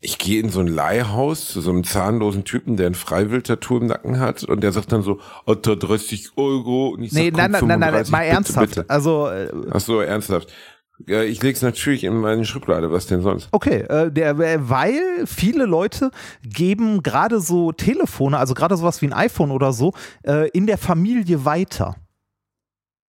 Ich 0.00 0.18
gehe 0.18 0.40
in 0.40 0.50
so 0.50 0.60
ein 0.60 0.68
Leihhaus 0.68 1.48
zu 1.48 1.60
so 1.60 1.70
einem 1.70 1.82
zahnlosen 1.82 2.44
Typen, 2.44 2.76
der 2.76 2.86
ein 2.86 2.94
Freiwild-Tattoo 2.94 3.78
im 3.78 3.86
Nacken 3.86 4.20
hat 4.20 4.44
und 4.44 4.62
der 4.62 4.70
sagt 4.70 4.92
dann 4.92 5.02
so, 5.02 5.18
unter 5.44 5.74
30 5.74 6.30
Euro. 6.36 6.90
Und 6.90 7.02
ich 7.02 7.12
Nee, 7.12 7.32
sag, 7.34 7.36
nein, 7.36 7.50
nein, 7.50 7.66
nein, 7.66 7.80
nein, 7.80 8.04
35, 8.04 8.12
mal 8.12 8.18
bitte, 8.20 8.30
ernsthaft. 8.32 8.68
Bitte. 8.68 8.84
Also, 8.88 9.28
äh, 9.28 9.50
Ach 9.72 9.80
so, 9.80 10.00
ernsthaft. 10.00 10.52
Ja, 11.06 11.22
ich 11.22 11.42
leg's 11.42 11.62
natürlich 11.62 12.04
in 12.04 12.16
meine 12.16 12.44
Schublade, 12.44 12.90
was 12.90 13.06
denn 13.06 13.22
sonst? 13.22 13.48
Okay, 13.52 13.80
äh, 13.82 14.10
der, 14.10 14.38
äh, 14.38 14.58
weil 14.68 15.26
viele 15.26 15.64
Leute 15.64 16.10
geben 16.42 17.02
gerade 17.02 17.40
so 17.40 17.70
Telefone, 17.72 18.38
also 18.38 18.54
gerade 18.54 18.76
sowas 18.76 19.00
wie 19.02 19.06
ein 19.06 19.12
iPhone 19.12 19.50
oder 19.52 19.72
so, 19.72 19.94
äh, 20.24 20.48
in 20.50 20.66
der 20.66 20.78
Familie 20.78 21.44
weiter. 21.44 21.96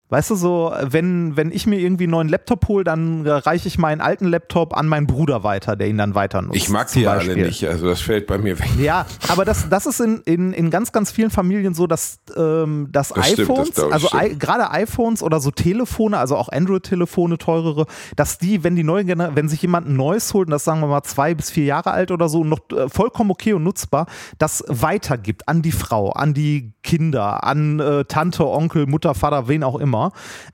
Weißt 0.10 0.30
du, 0.30 0.36
so, 0.36 0.72
wenn, 0.84 1.36
wenn 1.36 1.52
ich 1.52 1.67
mir 1.67 1.80
irgendwie 1.80 2.06
einen 2.06 2.12
neuen 2.12 2.30
Laptop 2.30 2.70
hole, 2.70 2.86
dann 2.86 3.28
reiche 3.28 3.67
ich 3.67 3.78
meinen 3.78 4.00
alten 4.00 4.26
Laptop 4.28 4.76
an 4.78 4.88
meinen 4.88 5.06
Bruder 5.06 5.43
weiter, 5.43 5.76
der 5.76 5.89
ihn 5.89 5.98
dann 5.98 6.15
weiter 6.15 6.41
nutzt. 6.41 6.56
Ich 6.56 6.70
mag 6.70 6.89
die 6.91 7.02
ja 7.02 7.12
alle 7.12 7.36
nicht, 7.36 7.67
also 7.67 7.88
das 7.88 8.00
fällt 8.00 8.26
bei 8.26 8.38
mir 8.38 8.58
weg. 8.58 8.70
Ja, 8.80 9.06
aber 9.28 9.43
das, 9.43 9.67
das 9.67 9.86
ist 9.86 10.00
in, 10.00 10.22
in, 10.26 10.54
in 10.54 10.70
ganz, 10.70 10.93
ganz 10.93 11.12
vielen 11.12 11.30
Familien 11.30 11.74
so, 11.74 11.88
dass, 11.88 12.20
ähm, 12.38 12.88
dass 12.91 13.10
Das 13.10 13.28
stimmt, 13.28 13.50
das 13.50 13.50
iPhones, 13.50 13.74
glaub 13.74 13.88
ich, 13.89 13.93
also 13.96 14.08
stimmt. 14.08 14.24
i- 14.24 14.36
gerade 14.39 14.72
iPhones 14.72 15.22
oder 15.24 15.41
so 15.41 15.52
Telefone, 15.52 16.17
also 16.17 16.38
auch 16.38 16.48
Android-Telefone, 16.48 17.38
teurere, 17.38 17.86
dass 18.15 18.38
die, 18.38 18.63
wenn 18.63 18.78
die 18.78 18.84
neue 18.84 19.06
wenn 19.08 19.50
sich 19.50 19.62
jemand 19.62 19.89
ein 19.89 19.98
neues 19.98 20.34
holt, 20.34 20.48
und 20.48 20.52
das 20.52 20.63
sagen 20.63 20.80
wir 20.80 20.88
mal 20.88 21.04
zwei 21.04 21.34
bis 21.36 21.50
vier 21.52 21.65
Jahre 21.65 21.91
alt 21.91 22.12
oder 22.12 22.30
so, 22.30 22.46
noch 22.46 22.60
äh, 22.72 22.88
vollkommen 22.88 23.30
okay 23.32 23.52
und 23.52 23.63
nutzbar, 23.63 24.06
das 24.38 24.63
weitergibt 24.70 25.50
an 25.50 25.62
die 25.62 25.74
Frau, 25.74 26.12
an 26.12 26.34
die 26.34 26.72
Kinder, 26.82 27.43
an 27.43 27.82
äh, 27.82 28.06
Tante, 28.06 28.48
Onkel, 28.48 28.86
Mutter, 28.88 29.13
Vater, 29.13 29.50
wen 29.50 29.63
auch 29.63 29.76
immer. 29.78 29.97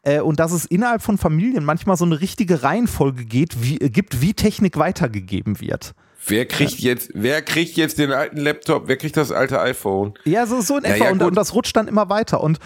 Äh, 0.01 0.19
und 0.21 0.39
dass 0.39 0.51
es 0.51 0.65
innerhalb 0.65 1.01
von 1.01 1.17
Familien 1.17 1.63
manchmal 1.65 1.97
so 1.97 2.05
eine 2.05 2.19
richtige 2.21 2.63
Reihenfolge 2.63 3.25
geht, 3.25 3.61
wie, 3.63 3.77
äh, 3.79 3.89
gibt, 3.89 4.21
wie 4.21 4.33
Technik 4.33 4.77
weitergegeben 4.77 5.59
wird. 5.59 5.93
Wer 6.25 6.45
kriegt 6.45 6.79
jetzt, 6.79 7.11
wer 7.13 7.41
kriegt 7.41 7.75
jetzt 7.75 7.97
den 7.97 8.11
alten 8.11 8.37
Laptop? 8.37 8.87
Wer 8.87 8.95
kriegt 8.97 9.17
das 9.17 9.31
alte 9.31 9.59
iPhone? 9.59 10.13
Ja, 10.23 10.45
so, 10.45 10.61
so 10.61 10.77
in 10.77 10.83
Ja, 10.85 10.91
etwa. 10.91 11.05
ja, 11.05 11.11
und, 11.11 11.19
gut. 11.19 11.27
und 11.29 11.35
das 11.35 11.53
rutscht 11.53 11.75
dann 11.75 11.87
immer 11.89 12.07
weiter. 12.09 12.41
Und 12.41 12.59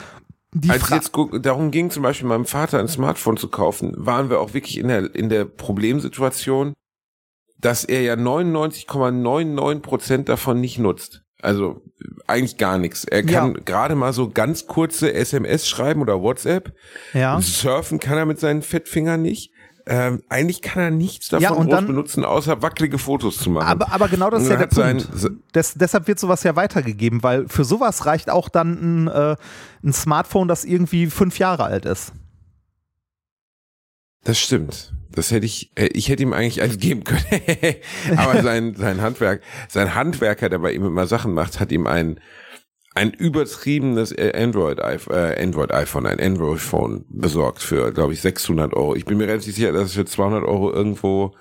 die 0.53 0.69
Als 0.69 0.83
es 0.83 0.87
Fra 0.87 0.95
jetzt 0.95 1.11
darum 1.45 1.71
ging, 1.71 1.89
zum 1.89 2.03
Beispiel 2.03 2.27
meinem 2.27 2.45
Vater 2.45 2.79
ein 2.79 2.87
Smartphone 2.87 3.37
zu 3.37 3.47
kaufen, 3.49 3.93
waren 3.97 4.29
wir 4.29 4.39
auch 4.39 4.53
wirklich 4.53 4.77
in 4.77 4.87
der, 4.87 5.13
in 5.15 5.29
der 5.29 5.45
Problemsituation, 5.45 6.73
dass 7.59 7.83
er 7.83 8.01
ja 8.01 8.13
99,99 8.13 9.79
Prozent 9.79 10.29
davon 10.29 10.61
nicht 10.61 10.77
nutzt. 10.79 11.23
Also 11.41 11.83
eigentlich 12.25 12.57
gar 12.57 12.77
nichts. 12.77 13.03
Er 13.03 13.23
kann 13.23 13.53
Ja. 13.55 13.61
gerade 13.63 13.95
mal 13.95 14.11
so 14.13 14.29
ganz 14.29 14.65
kurze 14.67 15.13
SMS 15.13 15.67
schreiben 15.67 16.01
oder 16.01 16.21
WhatsApp. 16.21 16.73
ja. 17.13 17.39
Surfen 17.41 17.99
kann 17.99 18.17
er 18.17 18.25
mit 18.25 18.39
seinen 18.39 18.61
Fettfingern 18.63 19.21
nicht. 19.21 19.51
Ähm, 19.89 20.21
eigentlich 20.27 20.61
kann 20.61 20.81
er 20.83 20.91
nichts 20.91 21.29
davon 21.29 21.43
Ja, 21.43 21.51
und 21.51 21.67
groß 21.67 21.75
dann- 21.75 21.87
benutzen, 21.87 22.25
außer 22.25 22.61
wackelige 22.61 22.97
Fotos 22.97 23.37
zu 23.37 23.49
machen. 23.49 23.67
Aber, 23.67 23.89
aber 23.93 24.09
genau 24.09 24.29
das 24.29 24.43
ist 24.43 24.49
ja 24.49 24.55
er 24.55 24.67
der 24.67 24.93
Punkt. 24.97 25.07
Des, 25.55 25.75
deshalb 25.75 26.07
wird 26.07 26.19
sowas 26.19 26.43
ja 26.43 26.57
weitergegeben, 26.57 27.23
weil 27.23 27.47
für 27.47 27.63
sowas 27.63 28.05
reicht 28.05 28.29
auch 28.29 28.49
dann 28.49 29.05
ein, 29.05 29.07
äh, 29.07 29.35
ein 29.85 29.93
Smartphone, 29.93 30.49
das 30.49 30.65
irgendwie 30.65 31.05
fünf 31.07 31.39
Jahre 31.39 31.63
alt 31.63 31.85
ist. 31.85 32.11
Das 34.25 34.37
stimmt. 34.39 34.91
Das 35.17 35.31
hätte 35.31 35.47
ich, 35.47 35.71
äh, 35.73 35.87
ich 35.93 36.09
hätte 36.09 36.21
ihm 36.21 36.31
eigentlich 36.31 36.61
eins 36.61 36.77
geben 36.77 37.03
können. 37.03 37.21
Aber 38.17 38.43
sein, 38.43 38.75
sein 38.75 39.01
Handwerk, 39.01 39.41
sein 39.67 39.95
Handwerker, 39.95 40.47
der 40.47 40.59
bei 40.59 40.71
ihm 40.73 40.85
immer 40.85 41.07
Sachen 41.07 41.33
macht, 41.33 41.59
hat 41.59 41.71
ihm 41.71 41.87
ein, 41.87 42.19
ein 42.93 43.11
übertriebenes 43.13 44.11
äh, 44.11 44.31
Android, 44.35 44.77
äh, 44.77 45.41
Android 45.41 45.71
iPhone, 45.73 46.05
ein 46.05 46.19
Android 46.19 46.59
Phone 46.59 47.05
besorgt 47.09 47.63
für, 47.63 47.91
glaube 47.93 48.13
ich, 48.13 48.21
600 48.21 48.75
Euro. 48.75 48.93
Ich 48.93 49.05
bin 49.05 49.17
mir 49.17 49.27
relativ 49.27 49.55
sicher, 49.55 49.71
dass 49.71 49.85
es 49.85 49.93
für 49.93 50.05
200 50.05 50.43
Euro 50.43 50.71
irgendwo 50.71 51.33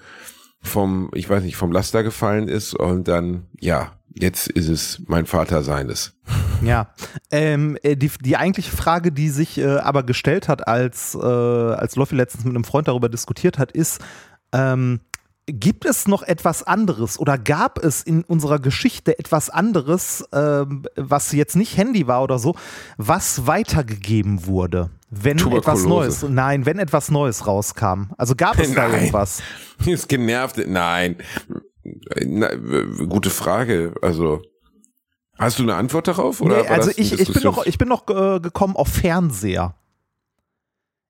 vom, 0.63 1.11
ich 1.13 1.29
weiß 1.29 1.43
nicht, 1.43 1.57
vom 1.57 1.71
Laster 1.71 2.03
gefallen 2.03 2.49
ist 2.49 2.73
und 2.73 3.09
dann, 3.09 3.47
ja, 3.61 3.96
jetzt 4.19 4.49
ist 4.49 4.69
es 4.69 5.03
mein 5.07 5.27
Vater 5.27 5.63
seines. 5.63 6.15
Ja, 6.63 6.89
ähm, 7.31 7.79
äh, 7.83 7.97
die, 7.97 8.11
die 8.21 8.37
eigentliche 8.37 8.75
Frage, 8.75 9.13
die 9.13 9.29
sich 9.29 9.59
äh, 9.59 9.77
aber 9.77 10.03
gestellt 10.03 10.49
hat, 10.49 10.67
als, 10.67 11.15
äh, 11.15 11.19
als 11.19 11.97
Loffi 11.97 12.17
letztens 12.17 12.45
mit 12.45 12.55
einem 12.55 12.65
Freund 12.65 12.89
darüber 12.89 13.09
diskutiert 13.09 13.59
hat, 13.59 13.73
ist, 13.73 14.01
ähm, 14.53 15.01
gibt 15.47 15.85
es 15.85 16.09
noch 16.09 16.23
etwas 16.23 16.65
anderes 16.65 17.19
oder 17.19 17.39
gab 17.39 17.83
es 17.83 18.03
in 18.03 18.25
unserer 18.25 18.59
Geschichte 18.59 19.19
etwas 19.19 19.49
anderes, 19.49 20.25
ähm, 20.33 20.85
was 20.97 21.31
jetzt 21.33 21.55
nicht 21.55 21.77
Handy 21.77 22.07
war 22.09 22.23
oder 22.23 22.39
so, 22.39 22.57
was 22.97 23.47
weitergegeben 23.47 24.47
wurde? 24.47 24.91
Wenn 25.11 25.39
etwas 25.39 25.85
Neues, 25.85 26.25
nein, 26.29 26.67
wenn 26.67 26.81
etwas 26.81 27.13
Neues 27.13 27.47
rauskam. 27.47 28.11
Also 28.19 28.35
gab 28.35 28.59
es 28.59 28.75
da 28.75 28.89
irgendwas? 28.93 29.41
Ist 29.85 30.09
genervt, 30.09 30.61
nein. 30.67 31.17
Na, 32.25 32.55
gute 33.07 33.31
Frage. 33.31 33.95
Also 34.03 34.43
Hast 35.39 35.59
du 35.59 35.65
eine 35.65 35.75
Antwort 35.75 36.09
darauf? 36.09 36.41
Oder 36.41 36.63
nee, 36.63 36.69
also 36.69 36.91
ich, 36.97 37.13
ich 37.13 37.33
bin 37.33 37.43
noch, 37.43 37.67
ich 37.67 37.79
bin 37.79 37.89
noch 37.89 38.09
äh, 38.09 38.41
gekommen 38.41 38.75
auf 38.75 38.89
Fernseher. 38.89 39.75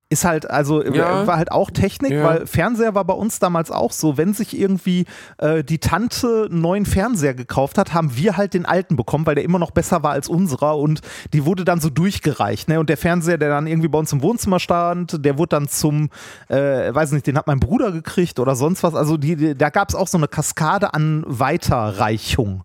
Ist 0.09 0.25
halt, 0.25 0.49
also 0.49 0.85
ja. 0.85 1.27
war 1.27 1.37
halt 1.37 1.51
auch 1.51 1.69
Technik, 1.69 2.13
ja. 2.13 2.23
weil 2.23 2.47
Fernseher 2.47 2.95
war 2.95 3.05
bei 3.05 3.15
uns 3.15 3.41
damals 3.41 3.73
auch 3.73 3.91
so, 3.91 4.17
wenn 4.17 4.35
sich 4.35 4.57
irgendwie 4.57 5.05
äh, 5.39 5.65
die 5.65 5.79
Tante 5.79 6.47
einen 6.49 6.61
neuen 6.61 6.87
Fernseher 6.87 7.35
gekauft 7.35 7.77
hat, 7.77 7.93
haben 7.93 8.17
wir 8.17 8.37
halt 8.37 8.55
den 8.55 8.67
alten 8.67 8.95
bekommen, 8.95 9.27
weil 9.27 9.35
der 9.35 9.43
immer 9.43 9.59
noch 9.59 9.73
besser 9.73 10.05
war 10.05 10.13
als 10.13 10.29
unserer 10.29 10.79
und 10.79 11.01
die 11.33 11.45
wurde 11.45 11.65
dann 11.65 11.81
so 11.81 11.91
durchgereicht, 11.91 12.69
ne? 12.69 12.79
Und 12.79 12.89
der 12.89 12.97
Fernseher, 12.97 13.37
der 13.37 13.49
dann 13.49 13.67
irgendwie 13.67 13.89
bei 13.89 13.99
uns 13.99 14.13
im 14.13 14.23
Wohnzimmer 14.23 14.61
stand, 14.61 15.25
der 15.25 15.39
wurde 15.39 15.49
dann 15.49 15.67
zum, 15.67 16.11
äh, 16.47 16.95
weiß 16.95 17.11
nicht, 17.11 17.27
den 17.27 17.37
hat 17.37 17.49
mein 17.49 17.59
Bruder 17.59 17.91
gekriegt 17.91 18.39
oder 18.39 18.55
sonst 18.55 18.85
was. 18.85 18.95
Also 18.95 19.17
die, 19.17 19.35
die 19.35 19.57
da 19.57 19.71
gab 19.71 19.89
es 19.89 19.97
auch 19.97 20.07
so 20.07 20.19
eine 20.19 20.29
Kaskade 20.29 20.95
an 20.95 21.25
Weiterreichung. 21.27 22.63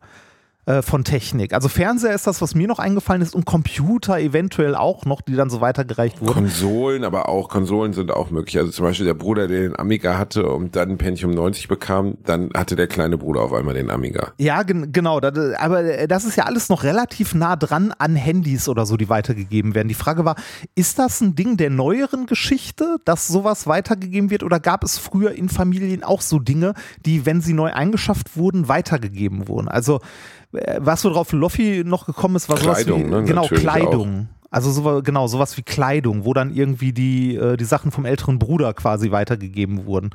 Äh, 0.67 0.83
von 0.83 1.03
Technik. 1.03 1.55
Also 1.55 1.69
Fernseher 1.69 2.13
ist 2.13 2.27
das, 2.27 2.39
was 2.39 2.53
mir 2.53 2.67
noch 2.67 2.77
eingefallen 2.77 3.23
ist 3.23 3.33
und 3.33 3.45
Computer 3.45 4.19
eventuell 4.19 4.75
auch 4.75 5.05
noch, 5.05 5.21
die 5.21 5.33
dann 5.33 5.49
so 5.49 5.59
weitergereicht 5.59 6.21
wurden. 6.21 6.33
Konsolen, 6.33 7.03
aber 7.03 7.29
auch 7.29 7.49
Konsolen 7.49 7.93
sind 7.93 8.11
auch 8.11 8.29
möglich. 8.29 8.59
Also 8.59 8.69
zum 8.69 8.85
Beispiel 8.85 9.07
der 9.07 9.15
Bruder, 9.15 9.47
der 9.47 9.61
den 9.61 9.79
Amiga 9.79 10.19
hatte 10.19 10.45
und 10.45 10.75
dann 10.75 10.99
Pentium 10.99 11.31
90 11.31 11.67
bekam, 11.67 12.19
dann 12.25 12.51
hatte 12.55 12.75
der 12.75 12.85
kleine 12.85 13.17
Bruder 13.17 13.41
auf 13.41 13.53
einmal 13.53 13.73
den 13.73 13.89
Amiga. 13.89 14.33
Ja, 14.37 14.61
gen 14.61 14.91
genau. 14.91 15.17
aber 15.17 16.05
das 16.05 16.25
ist 16.25 16.35
ja 16.35 16.43
alles 16.43 16.69
noch 16.69 16.83
relativ 16.83 17.33
nah 17.33 17.55
dran 17.55 17.91
an 17.97 18.15
Handys 18.15 18.69
oder 18.69 18.85
so, 18.85 18.97
die 18.97 19.09
weitergegeben 19.09 19.73
werden. 19.73 19.87
Die 19.87 19.95
Frage 19.95 20.25
war, 20.25 20.35
ist 20.75 20.99
das 20.99 21.21
ein 21.21 21.33
Ding 21.33 21.57
der 21.57 21.71
neueren 21.71 22.27
Geschichte, 22.27 22.97
dass 23.03 23.27
sowas 23.27 23.65
weitergegeben 23.65 24.29
wird 24.29 24.43
oder 24.43 24.59
gab 24.59 24.83
es 24.83 24.99
früher 24.99 25.31
in 25.31 25.49
Familien 25.49 26.03
auch 26.03 26.21
so 26.21 26.37
Dinge, 26.37 26.75
die, 27.03 27.25
wenn 27.25 27.41
sie 27.41 27.53
neu 27.53 27.73
eingeschafft 27.73 28.37
wurden, 28.37 28.67
weitergegeben 28.67 29.47
wurden? 29.47 29.67
Also 29.67 30.01
äh, 30.50 30.50
was 30.51 31.05
worauf 31.05 31.31
Loffi 31.31 31.83
noch 31.85 32.05
gekommen 32.05 32.35
ist, 32.35 32.49
war 32.49 32.57
Kleidung, 32.57 32.99
sowas 32.99 33.11
wie, 33.11 33.15
ne, 33.15 33.23
genau, 33.23 33.47
Kleidung. 33.47 34.27
Auch. 34.29 34.41
Also 34.51 34.71
so, 34.71 35.01
genau, 35.01 35.27
sowas 35.27 35.55
wie 35.57 35.61
Kleidung, 35.61 36.25
wo 36.25 36.33
dann 36.33 36.53
irgendwie 36.53 36.91
die, 36.91 37.35
äh, 37.35 37.55
die 37.55 37.63
Sachen 37.63 37.91
vom 37.91 38.03
älteren 38.03 38.37
Bruder 38.37 38.73
quasi 38.73 39.11
weitergegeben 39.11 39.85
wurden. 39.85 40.09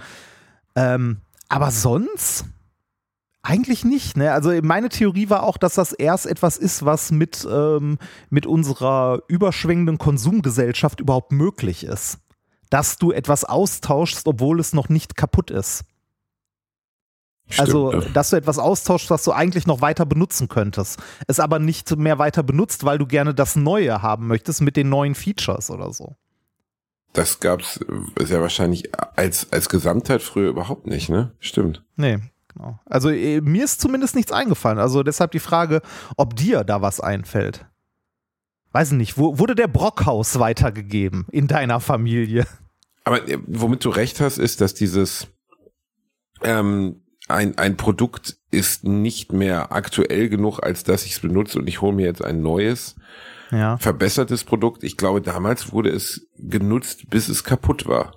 Ähm, 0.74 1.22
aber 1.48 1.70
sonst 1.70 2.44
eigentlich 3.42 3.84
nicht. 3.84 4.16
Ne? 4.16 4.32
Also 4.32 4.52
meine 4.62 4.88
Theorie 4.88 5.30
war 5.30 5.42
auch, 5.42 5.56
dass 5.56 5.74
das 5.74 5.92
erst 5.92 6.26
etwas 6.26 6.58
ist, 6.58 6.84
was 6.84 7.12
mit, 7.12 7.46
ähm, 7.50 7.98
mit 8.28 8.44
unserer 8.44 9.22
überschwängenden 9.28 9.98
Konsumgesellschaft 9.98 11.00
überhaupt 11.00 11.32
möglich 11.32 11.84
ist. 11.84 12.18
Dass 12.68 12.98
du 12.98 13.12
etwas 13.12 13.44
austauschst, 13.44 14.26
obwohl 14.26 14.60
es 14.60 14.72
noch 14.72 14.88
nicht 14.88 15.16
kaputt 15.16 15.50
ist. 15.50 15.84
Stimmt, 17.48 17.68
also, 17.68 17.92
ja. 17.92 18.00
dass 18.12 18.30
du 18.30 18.36
etwas 18.36 18.58
austauschst, 18.58 19.08
was 19.10 19.22
du 19.22 19.32
eigentlich 19.32 19.66
noch 19.66 19.80
weiter 19.80 20.04
benutzen 20.04 20.48
könntest. 20.48 21.00
Es 21.28 21.38
aber 21.38 21.58
nicht 21.60 21.96
mehr 21.96 22.18
weiter 22.18 22.42
benutzt, 22.42 22.84
weil 22.84 22.98
du 22.98 23.06
gerne 23.06 23.34
das 23.34 23.54
Neue 23.54 24.02
haben 24.02 24.26
möchtest 24.26 24.62
mit 24.62 24.76
den 24.76 24.88
neuen 24.88 25.14
Features 25.14 25.70
oder 25.70 25.92
so. 25.92 26.16
Das 27.12 27.40
gab's 27.40 27.80
sehr 28.20 28.42
wahrscheinlich 28.42 28.90
als, 29.16 29.50
als 29.52 29.68
Gesamtheit 29.68 30.22
früher 30.22 30.50
überhaupt 30.50 30.86
nicht, 30.86 31.08
ne? 31.08 31.32
Stimmt. 31.38 31.82
Nee, 31.94 32.18
genau. 32.52 32.78
Also 32.84 33.10
äh, 33.10 33.40
mir 33.40 33.64
ist 33.64 33.80
zumindest 33.80 34.16
nichts 34.16 34.32
eingefallen. 34.32 34.78
Also 34.78 35.02
deshalb 35.02 35.30
die 35.30 35.38
Frage, 35.38 35.80
ob 36.16 36.36
dir 36.36 36.64
da 36.64 36.82
was 36.82 37.00
einfällt. 37.00 37.64
Weiß 38.72 38.90
nicht, 38.90 39.16
wo, 39.16 39.38
wurde 39.38 39.54
der 39.54 39.68
Brockhaus 39.68 40.38
weitergegeben 40.38 41.26
in 41.30 41.46
deiner 41.46 41.80
Familie? 41.80 42.46
Aber 43.04 43.26
äh, 43.26 43.38
womit 43.46 43.84
du 43.84 43.88
recht 43.88 44.20
hast, 44.20 44.36
ist, 44.36 44.60
dass 44.60 44.74
dieses 44.74 45.28
ähm, 46.42 47.00
ein, 47.28 47.58
ein 47.58 47.76
Produkt 47.76 48.36
ist 48.50 48.84
nicht 48.84 49.32
mehr 49.32 49.72
aktuell 49.72 50.28
genug, 50.28 50.60
als 50.60 50.84
dass 50.84 51.04
ich 51.04 51.12
es 51.12 51.20
benutze 51.20 51.58
und 51.58 51.68
ich 51.68 51.80
hole 51.80 51.94
mir 51.94 52.06
jetzt 52.06 52.24
ein 52.24 52.40
neues, 52.40 52.96
ja. 53.50 53.76
verbessertes 53.78 54.44
Produkt. 54.44 54.84
Ich 54.84 54.96
glaube, 54.96 55.20
damals 55.20 55.72
wurde 55.72 55.90
es 55.90 56.28
genutzt, 56.36 57.10
bis 57.10 57.28
es 57.28 57.44
kaputt 57.44 57.86
war. 57.86 58.14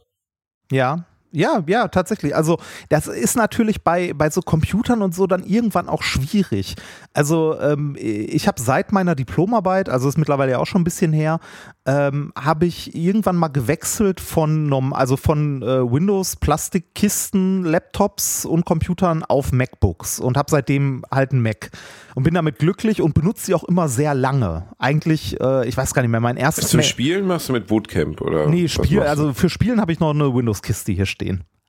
Ja, 0.71 1.05
ja, 1.31 1.63
ja, 1.67 1.87
tatsächlich. 1.87 2.35
Also 2.35 2.57
das 2.89 3.07
ist 3.07 3.35
natürlich 3.35 3.83
bei, 3.83 4.13
bei 4.13 4.29
so 4.29 4.41
Computern 4.41 5.01
und 5.01 5.13
so 5.13 5.27
dann 5.27 5.43
irgendwann 5.43 5.87
auch 5.87 6.01
schwierig. 6.01 6.75
Also 7.13 7.59
ähm, 7.59 7.95
ich 7.99 8.47
habe 8.47 8.59
seit 8.61 8.91
meiner 8.91 9.15
Diplomarbeit, 9.15 9.89
also 9.89 10.09
ist 10.09 10.17
mittlerweile 10.17 10.51
ja 10.51 10.59
auch 10.59 10.65
schon 10.65 10.81
ein 10.81 10.85
bisschen 10.85 11.13
her, 11.13 11.39
ähm, 11.85 12.31
habe 12.37 12.65
ich 12.65 12.95
irgendwann 12.95 13.35
mal 13.35 13.47
gewechselt 13.49 14.19
von, 14.19 14.73
also 14.93 15.17
von 15.17 15.61
äh, 15.61 15.91
Windows, 15.91 16.35
Plastikkisten, 16.35 17.63
Laptops 17.63 18.45
und 18.45 18.65
Computern 18.65 19.23
auf 19.23 19.51
MacBooks 19.51 20.19
und 20.19 20.37
habe 20.37 20.49
seitdem 20.49 21.03
halt 21.11 21.31
einen 21.31 21.41
Mac 21.41 21.71
und 22.15 22.23
bin 22.23 22.33
damit 22.33 22.59
glücklich 22.59 23.01
und 23.01 23.13
benutze 23.13 23.45
sie 23.45 23.53
auch 23.53 23.63
immer 23.63 23.87
sehr 23.87 24.13
lange. 24.13 24.67
Eigentlich, 24.77 25.39
äh, 25.39 25.67
ich 25.67 25.77
weiß 25.77 25.93
gar 25.93 26.01
nicht 26.01 26.11
mehr, 26.11 26.19
mein 26.19 26.37
erstes. 26.37 26.69
Zum 26.69 26.81
Spielen 26.81 27.27
machst 27.27 27.49
du 27.49 27.53
mit 27.53 27.67
Bootcamp 27.67 28.21
oder? 28.21 28.47
Nee, 28.47 28.67
Spiel, 28.67 29.01
also 29.01 29.33
für 29.33 29.49
Spielen 29.49 29.79
habe 29.79 29.91
ich 29.91 29.99
noch 29.99 30.11
eine 30.11 30.33
Windows-Kiste 30.33 30.91
hier 30.91 31.05
stehen. 31.05 31.18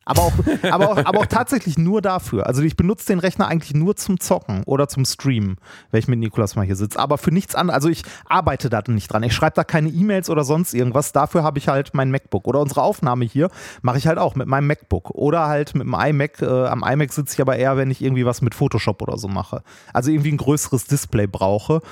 Aber 0.06 0.22
auch, 0.22 0.32
aber, 0.70 0.90
auch, 0.90 0.96
aber 0.96 1.18
auch 1.20 1.26
tatsächlich 1.28 1.78
nur 1.78 2.02
dafür. 2.02 2.46
Also 2.46 2.62
ich 2.62 2.74
benutze 2.74 3.06
den 3.06 3.18
Rechner 3.18 3.46
eigentlich 3.46 3.74
nur 3.74 3.94
zum 3.96 4.18
Zocken 4.18 4.62
oder 4.64 4.88
zum 4.88 5.04
Streamen, 5.04 5.56
wenn 5.90 6.00
ich 6.00 6.08
mit 6.08 6.18
Nikolas 6.18 6.56
mal 6.56 6.64
hier 6.64 6.74
sitze. 6.74 6.98
Aber 6.98 7.16
für 7.16 7.30
nichts 7.30 7.54
anderes, 7.54 7.76
also 7.76 7.88
ich 7.88 8.02
arbeite 8.24 8.70
da 8.70 8.82
nicht 8.88 9.12
dran. 9.12 9.22
Ich 9.22 9.34
schreibe 9.34 9.54
da 9.54 9.62
keine 9.62 9.88
E-Mails 9.88 10.28
oder 10.28 10.42
sonst 10.42 10.74
irgendwas. 10.74 11.12
Dafür 11.12 11.44
habe 11.44 11.58
ich 11.58 11.68
halt 11.68 11.94
mein 11.94 12.10
MacBook. 12.10 12.48
Oder 12.48 12.60
unsere 12.60 12.82
Aufnahme 12.82 13.24
hier 13.24 13.50
mache 13.82 13.98
ich 13.98 14.06
halt 14.06 14.18
auch 14.18 14.34
mit 14.34 14.48
meinem 14.48 14.66
MacBook. 14.66 15.10
Oder 15.10 15.46
halt 15.46 15.74
mit 15.74 15.86
dem 15.86 15.94
iMac. 15.94 16.42
Äh, 16.42 16.66
am 16.66 16.82
iMac 16.82 17.12
sitze 17.12 17.34
ich 17.34 17.40
aber 17.40 17.56
eher, 17.56 17.76
wenn 17.76 17.90
ich 17.90 18.02
irgendwie 18.02 18.26
was 18.26 18.42
mit 18.42 18.54
Photoshop 18.54 19.02
oder 19.02 19.16
so 19.16 19.28
mache. 19.28 19.62
Also 19.92 20.10
irgendwie 20.10 20.32
ein 20.32 20.38
größeres 20.38 20.86
Display 20.86 21.26
brauche. 21.26 21.82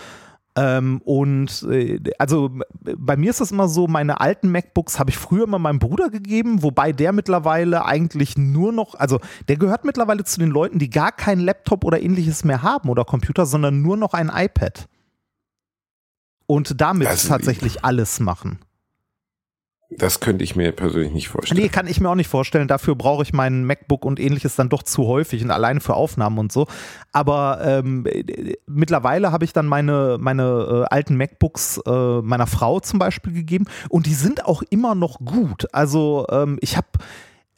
Ähm, 0.58 1.00
und 1.04 1.62
äh, 1.70 2.00
also 2.18 2.50
bei 2.96 3.16
mir 3.16 3.30
ist 3.30 3.40
das 3.40 3.52
immer 3.52 3.68
so, 3.68 3.86
meine 3.86 4.20
alten 4.20 4.50
MacBooks 4.50 4.98
habe 4.98 5.10
ich 5.10 5.16
früher 5.16 5.44
immer 5.44 5.60
meinem 5.60 5.78
Bruder 5.78 6.10
gegeben, 6.10 6.64
wobei 6.64 6.90
der 6.90 7.12
mittlerweile 7.12 7.84
eigentlich 7.84 8.36
nur 8.36 8.72
noch, 8.72 8.96
also 8.96 9.20
der 9.46 9.56
gehört 9.56 9.84
mittlerweile 9.84 10.24
zu 10.24 10.40
den 10.40 10.50
Leuten, 10.50 10.80
die 10.80 10.90
gar 10.90 11.12
keinen 11.12 11.42
Laptop 11.42 11.84
oder 11.84 12.02
ähnliches 12.02 12.42
mehr 12.42 12.62
haben 12.62 12.88
oder 12.88 13.04
Computer, 13.04 13.46
sondern 13.46 13.82
nur 13.82 13.96
noch 13.96 14.14
ein 14.14 14.32
iPad. 14.34 14.88
Und 16.46 16.80
damit 16.80 17.06
also, 17.06 17.28
tatsächlich 17.28 17.84
alles 17.84 18.18
machen. 18.18 18.58
Das 19.98 20.20
könnte 20.20 20.44
ich 20.44 20.54
mir 20.54 20.72
persönlich 20.72 21.12
nicht 21.12 21.28
vorstellen. 21.28 21.60
Nee, 21.60 21.68
kann 21.68 21.86
ich 21.88 22.00
mir 22.00 22.08
auch 22.08 22.14
nicht 22.14 22.28
vorstellen. 22.28 22.68
Dafür 22.68 22.94
brauche 22.94 23.22
ich 23.24 23.32
meinen 23.32 23.64
MacBook 23.64 24.04
und 24.04 24.20
ähnliches 24.20 24.54
dann 24.54 24.68
doch 24.68 24.84
zu 24.84 25.06
häufig 25.06 25.42
und 25.42 25.50
alleine 25.50 25.80
für 25.80 25.94
Aufnahmen 25.94 26.38
und 26.38 26.52
so. 26.52 26.66
Aber 27.12 27.60
ähm, 27.62 28.06
mittlerweile 28.66 29.32
habe 29.32 29.44
ich 29.44 29.52
dann 29.52 29.66
meine, 29.66 30.16
meine 30.20 30.86
äh, 30.88 30.94
alten 30.94 31.16
MacBooks 31.16 31.80
äh, 31.84 32.22
meiner 32.22 32.46
Frau 32.46 32.78
zum 32.80 32.98
Beispiel 32.98 33.32
gegeben 33.32 33.64
und 33.88 34.06
die 34.06 34.14
sind 34.14 34.46
auch 34.46 34.62
immer 34.70 34.94
noch 34.94 35.18
gut. 35.18 35.66
Also 35.72 36.26
ähm, 36.30 36.58
ich 36.60 36.76
habe 36.76 36.86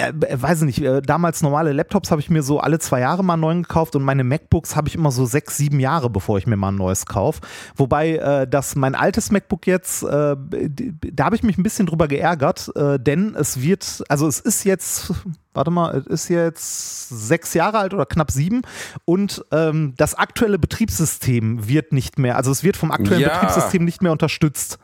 äh, 0.09 0.43
weiß 0.43 0.63
nicht, 0.63 0.83
äh, 0.83 1.03
damals 1.03 1.43
normale 1.43 1.73
Laptops 1.73 2.11
habe 2.11 2.21
ich 2.21 2.31
mir 2.31 2.43
so 2.43 2.61
alle 2.61 2.79
zwei 2.79 3.01
Jahre 3.01 3.23
mal 3.23 3.35
einen 3.35 3.43
neuen 3.43 3.63
gekauft 3.63 3.97
und 3.97 4.03
meine 4.03 4.25
MacBooks 4.25 4.77
habe 4.77 4.89
ich 4.89 4.95
immer 4.95 5.11
so 5.11 5.27
sechs, 5.27 5.57
sieben 5.57 5.81
Jahre, 5.81 6.11
bevor 6.11 6.39
ich 6.39 6.47
mir 6.47 6.57
mal 6.57 6.69
ein 6.69 6.77
neues 6.77 7.07
kaufe. 7.07 7.41
Wobei 7.77 8.17
äh, 8.17 8.49
das 8.49 8.77
mein 8.77 8.95
altes 8.95 9.31
MacBook 9.31 9.67
jetzt, 9.67 10.03
äh, 10.03 10.37
da 10.37 11.25
habe 11.25 11.37
ich 11.37 11.43
mich 11.43 11.59
ein 11.59 11.63
bisschen 11.63 11.87
drüber 11.87 12.09
geärgert, 12.09 12.71
äh, 12.77 12.99
denn 12.99 13.35
es 13.35 13.61
wird, 13.61 14.03
also 14.09 14.27
es 14.27 14.41
ist 14.41 14.65
jetzt, 14.65 15.13
warte 15.55 15.71
mal, 15.71 16.05
es 16.09 16.25
ist 16.25 16.29
jetzt 16.29 17.09
sechs 17.09 17.55
Jahre 17.55 17.79
alt 17.79 17.95
oder 17.95 18.07
knapp 18.07 18.31
sieben 18.31 18.63
und 19.05 19.45
ähm, 19.53 19.95
das 19.97 20.15
aktuelle 20.15 20.59
Betriebssystem 20.59 21.69
wird 21.69 21.93
nicht 21.93 22.19
mehr, 22.19 22.37
also 22.37 22.51
es 22.51 22.63
wird 22.65 22.77
vom 22.77 22.91
aktuellen 22.91 23.23
ja. 23.23 23.35
Betriebssystem 23.35 23.85
nicht 23.85 24.03
mehr 24.03 24.13
unterstützt. 24.13 24.79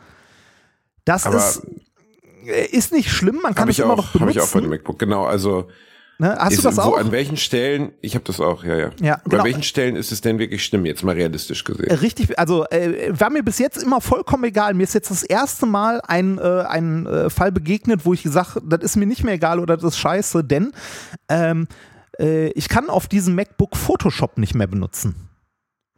Das 1.04 1.24
Aber 1.24 1.36
ist 1.36 1.62
ist 2.46 2.92
nicht 2.92 3.10
schlimm, 3.10 3.40
man 3.42 3.54
kann 3.54 3.68
es 3.68 3.78
immer 3.78 3.92
auch, 3.92 3.96
noch 3.96 4.12
benutzen. 4.12 4.20
Habe 4.20 4.30
ich 4.32 4.40
auch 4.40 4.52
bei 4.52 4.60
dem 4.60 4.70
MacBook, 4.70 4.98
genau. 4.98 5.24
Also 5.24 5.68
Ne? 6.18 6.34
Hast 6.38 6.54
ist, 6.54 6.64
du 6.64 6.68
das 6.68 6.78
auch? 6.78 6.92
Wo, 6.92 6.94
an 6.94 7.12
welchen 7.12 7.36
Stellen, 7.36 7.92
ich 8.00 8.14
habe 8.14 8.24
das 8.24 8.40
auch, 8.40 8.64
ja, 8.64 8.74
ja. 8.74 8.90
ja 9.00 9.20
genau. 9.24 9.42
An 9.42 9.44
welchen 9.44 9.62
Stellen 9.62 9.96
ist 9.96 10.12
es 10.12 10.22
denn 10.22 10.38
wirklich 10.38 10.64
schlimm, 10.64 10.86
jetzt 10.86 11.04
mal 11.04 11.14
realistisch 11.14 11.62
gesehen? 11.62 11.90
Richtig, 11.90 12.38
also 12.38 12.64
äh, 12.70 13.12
war 13.18 13.28
mir 13.28 13.42
bis 13.42 13.58
jetzt 13.58 13.82
immer 13.82 14.00
vollkommen 14.00 14.44
egal. 14.44 14.72
Mir 14.72 14.84
ist 14.84 14.94
jetzt 14.94 15.10
das 15.10 15.22
erste 15.22 15.66
Mal 15.66 16.00
ein, 16.06 16.38
äh, 16.38 16.64
ein 16.68 17.06
äh, 17.06 17.28
Fall 17.28 17.52
begegnet, 17.52 18.06
wo 18.06 18.14
ich 18.14 18.22
gesagt 18.22 18.58
das 18.64 18.80
ist 18.80 18.96
mir 18.96 19.06
nicht 19.06 19.24
mehr 19.24 19.34
egal 19.34 19.60
oder 19.60 19.76
das 19.76 19.92
ist 19.92 19.98
scheiße, 19.98 20.42
denn 20.42 20.72
ähm, 21.28 21.68
äh, 22.18 22.48
ich 22.50 22.70
kann 22.70 22.88
auf 22.88 23.08
diesem 23.08 23.34
MacBook 23.34 23.76
Photoshop 23.76 24.38
nicht 24.38 24.54
mehr 24.54 24.66
benutzen. 24.66 25.28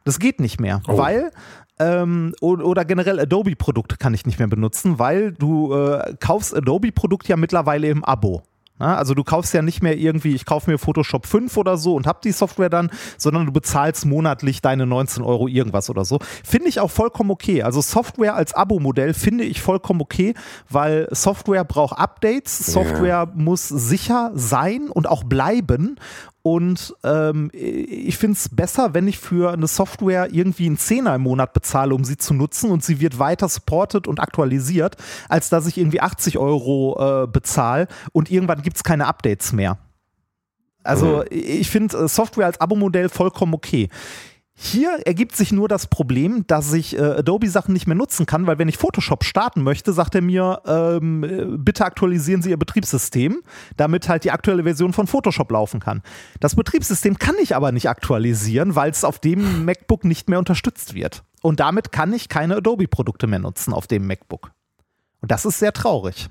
Das 0.05 0.19
geht 0.19 0.39
nicht 0.39 0.59
mehr, 0.59 0.81
Oh. 0.87 0.97
weil 0.97 1.31
ähm, 1.79 2.33
oder 2.41 2.83
generell 2.83 3.19
Adobe-Produkte 3.19 3.95
kann 3.97 4.13
ich 4.13 4.25
nicht 4.25 4.37
mehr 4.39 4.47
benutzen, 4.49 4.99
weil 4.99 5.31
du 5.31 5.73
äh, 5.73 6.13
kaufst 6.19 6.53
Adobe-Produkt 6.55 7.27
ja 7.29 7.37
mittlerweile 7.37 7.87
im 7.87 8.03
Abo. 8.03 8.43
Ja, 8.81 8.95
also 8.95 9.13
du 9.13 9.25
kaufst 9.25 9.53
ja 9.53 9.61
nicht 9.61 9.83
mehr 9.83 9.97
irgendwie, 9.97 10.33
ich 10.33 10.45
kaufe 10.45 10.71
mir 10.71 10.77
Photoshop 10.77 11.25
5 11.25 11.57
oder 11.57 11.75
so 11.75 11.95
und 11.95 12.07
hab 12.07 12.21
die 12.21 12.31
Software 12.31 12.69
dann, 12.69 12.89
sondern 13.17 13.45
du 13.45 13.51
bezahlst 13.51 14.05
monatlich 14.05 14.61
deine 14.61 14.85
19 14.85 15.21
Euro 15.21 15.49
irgendwas 15.49 15.89
oder 15.89 16.05
so. 16.05 16.19
Finde 16.45 16.69
ich 16.69 16.79
auch 16.79 16.89
vollkommen 16.89 17.29
okay. 17.29 17.61
Also 17.61 17.81
Software 17.81 18.35
als 18.35 18.53
Abo-Modell 18.53 19.13
finde 19.13 19.43
ich 19.43 19.61
vollkommen 19.61 19.99
okay, 19.99 20.33
weil 20.69 21.09
Software 21.11 21.65
braucht 21.65 21.97
Updates, 21.99 22.57
Software 22.71 23.29
muss 23.35 23.67
sicher 23.67 24.31
sein 24.35 24.87
und 24.89 25.07
auch 25.09 25.25
bleiben. 25.25 25.97
Und 26.41 26.95
ähm, 27.03 27.49
ich 27.53 28.17
finde 28.17 28.37
es 28.37 28.49
besser, 28.49 28.93
wenn 28.93 29.07
ich 29.07 29.19
für 29.19 29.51
eine 29.51 29.67
Software 29.67 30.29
irgendwie 30.31 30.67
einen 30.67 30.77
Zehner 30.77 31.15
im 31.15 31.23
Monat 31.23 31.53
bezahle, 31.53 31.93
um 31.93 32.05
sie 32.05 32.17
zu 32.17 32.33
nutzen 32.33 32.71
und 32.71 32.83
sie 32.83 33.01
wird 33.01 33.19
weiter 33.19 33.49
supported 33.49 34.07
und 34.07 34.19
aktualisiert, 34.19 34.95
als 35.27 35.49
dass 35.49 35.67
ich 35.67 35.77
irgendwie 35.77 35.99
80 36.01 36.37
Euro 36.37 37.23
äh, 37.23 37.27
bezahle 37.27 37.87
und 38.13 38.31
irgendwann 38.31 38.61
gibt 38.61 38.77
es 38.77 38.83
keine 38.83 39.07
Updates 39.07 39.51
mehr. 39.51 39.77
Also 40.83 41.23
ich 41.29 41.69
finde 41.69 41.97
äh, 41.97 42.07
Software 42.07 42.45
als 42.45 42.61
Abo-Modell 42.61 43.09
vollkommen 43.09 43.53
okay. 43.53 43.89
Hier 44.61 44.99
ergibt 45.05 45.37
sich 45.37 45.53
nur 45.53 45.69
das 45.69 45.87
Problem, 45.87 46.45
dass 46.45 46.73
ich 46.73 46.97
äh, 46.97 47.01
Adobe-Sachen 47.01 47.71
nicht 47.71 47.87
mehr 47.87 47.95
nutzen 47.95 48.25
kann, 48.25 48.45
weil 48.45 48.59
wenn 48.59 48.67
ich 48.67 48.77
Photoshop 48.77 49.23
starten 49.23 49.63
möchte, 49.63 49.93
sagt 49.93 50.15
er 50.15 50.21
mir, 50.21 50.61
ähm, 50.65 51.23
äh, 51.23 51.45
bitte 51.57 51.85
aktualisieren 51.85 52.41
Sie 52.41 52.49
Ihr 52.49 52.59
Betriebssystem, 52.59 53.41
damit 53.77 54.09
halt 54.09 54.25
die 54.25 54.31
aktuelle 54.31 54.63
Version 54.63 54.91
von 54.91 55.07
Photoshop 55.07 55.49
laufen 55.49 55.79
kann. 55.79 56.01
Das 56.41 56.55
Betriebssystem 56.55 57.17
kann 57.17 57.35
ich 57.41 57.55
aber 57.55 57.71
nicht 57.71 57.87
aktualisieren, 57.87 58.75
weil 58.75 58.91
es 58.91 59.05
auf 59.05 59.19
dem 59.19 59.63
MacBook 59.63 60.03
nicht 60.03 60.29
mehr 60.29 60.39
unterstützt 60.39 60.93
wird. 60.93 61.23
Und 61.41 61.61
damit 61.61 61.93
kann 61.93 62.11
ich 62.11 62.27
keine 62.27 62.57
Adobe-Produkte 62.57 63.27
mehr 63.27 63.39
nutzen 63.39 63.71
auf 63.71 63.87
dem 63.87 64.07
MacBook. 64.07 64.51
Und 65.21 65.31
das 65.31 65.45
ist 65.45 65.59
sehr 65.59 65.71
traurig. 65.71 66.29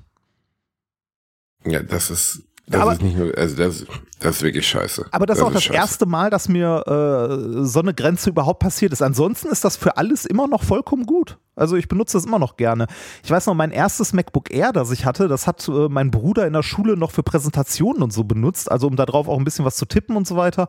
Ja, 1.65 1.81
das 1.81 2.11
ist, 2.11 2.43
das 2.69 2.81
Aber- 2.81 2.93
ist 2.93 3.01
nicht 3.01 3.17
nur, 3.17 3.35
also 3.37 3.55
das, 3.55 3.85
das 4.19 4.37
ist 4.37 4.41
wirklich 4.43 4.67
scheiße. 4.67 5.07
Aber 5.11 5.25
das 5.25 5.37
ist 5.39 5.43
auch 5.43 5.51
das 5.51 5.63
scheiße. 5.63 5.77
erste 5.77 6.05
Mal, 6.05 6.29
dass 6.29 6.47
mir 6.49 6.83
äh, 6.87 7.65
so 7.65 7.79
eine 7.79 7.93
Grenze 7.93 8.29
überhaupt 8.29 8.59
passiert 8.59 8.93
ist. 8.93 9.01
Ansonsten 9.01 9.47
ist 9.49 9.63
das 9.65 9.75
für 9.77 9.97
alles 9.97 10.25
immer 10.25 10.47
noch 10.47 10.63
vollkommen 10.63 11.05
gut. 11.05 11.37
Also 11.55 11.75
ich 11.75 11.87
benutze 11.87 12.17
das 12.17 12.25
immer 12.25 12.39
noch 12.39 12.55
gerne. 12.57 12.87
Ich 13.23 13.31
weiß 13.31 13.47
noch, 13.47 13.53
mein 13.53 13.71
erstes 13.71 14.13
MacBook 14.13 14.51
Air, 14.51 14.71
das 14.71 14.91
ich 14.91 15.05
hatte, 15.05 15.27
das 15.27 15.47
hat 15.47 15.67
äh, 15.67 15.89
mein 15.89 16.11
Bruder 16.11 16.47
in 16.47 16.53
der 16.53 16.63
Schule 16.63 16.95
noch 16.95 17.11
für 17.11 17.23
Präsentationen 17.23 18.01
und 18.03 18.13
so 18.13 18.23
benutzt, 18.23 18.71
also 18.71 18.87
um 18.87 18.95
da 18.95 19.05
drauf 19.05 19.27
auch 19.27 19.37
ein 19.37 19.43
bisschen 19.43 19.65
was 19.65 19.75
zu 19.75 19.85
tippen 19.85 20.15
und 20.15 20.27
so 20.27 20.35
weiter. 20.37 20.67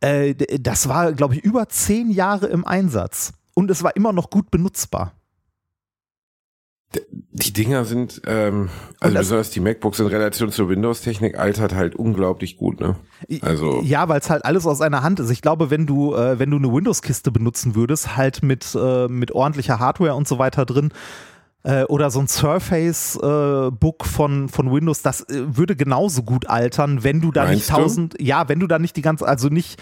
Äh, 0.00 0.34
das 0.60 0.88
war, 0.88 1.12
glaube 1.12 1.34
ich, 1.34 1.42
über 1.44 1.68
zehn 1.68 2.10
Jahre 2.10 2.46
im 2.46 2.66
Einsatz. 2.66 3.32
Und 3.54 3.70
es 3.70 3.82
war 3.82 3.96
immer 3.96 4.12
noch 4.12 4.30
gut 4.30 4.50
benutzbar. 4.50 5.12
Die 7.32 7.52
Dinger 7.52 7.84
sind, 7.84 8.20
ähm, 8.26 8.68
also 8.98 9.14
das- 9.14 9.26
besonders 9.26 9.50
die 9.50 9.60
MacBooks 9.60 10.00
in 10.00 10.06
Relation 10.06 10.50
zur 10.50 10.68
Windows-Technik 10.68 11.38
altert 11.38 11.72
halt 11.74 11.94
unglaublich 11.94 12.56
gut, 12.56 12.80
ne? 12.80 12.96
Also, 13.42 13.80
Ja, 13.84 14.08
weil 14.08 14.18
es 14.18 14.28
halt 14.28 14.44
alles 14.44 14.66
aus 14.66 14.80
einer 14.80 15.02
Hand 15.04 15.20
ist. 15.20 15.30
Ich 15.30 15.40
glaube, 15.40 15.70
wenn 15.70 15.86
du, 15.86 16.14
äh, 16.16 16.40
wenn 16.40 16.50
du 16.50 16.56
eine 16.56 16.72
Windows-Kiste 16.72 17.30
benutzen 17.30 17.76
würdest, 17.76 18.16
halt 18.16 18.42
mit, 18.42 18.74
äh, 18.74 19.06
mit 19.06 19.30
ordentlicher 19.30 19.78
Hardware 19.78 20.14
und 20.16 20.26
so 20.26 20.38
weiter 20.40 20.66
drin, 20.66 20.90
äh, 21.62 21.84
oder 21.84 22.10
so 22.10 22.18
ein 22.20 22.26
Surface-Book 22.26 24.04
von, 24.06 24.48
von 24.48 24.72
Windows, 24.72 25.02
das 25.02 25.20
äh, 25.28 25.56
würde 25.56 25.76
genauso 25.76 26.22
gut 26.22 26.48
altern, 26.48 27.04
wenn 27.04 27.20
du 27.20 27.30
da 27.32 27.44
Meinst 27.44 27.54
nicht 27.56 27.70
tausend, 27.70 28.16
ja, 28.20 28.48
wenn 28.48 28.60
du 28.60 28.66
da 28.66 28.78
nicht 28.78 28.96
die 28.96 29.02
ganze, 29.02 29.26
also 29.26 29.48
nicht, 29.48 29.80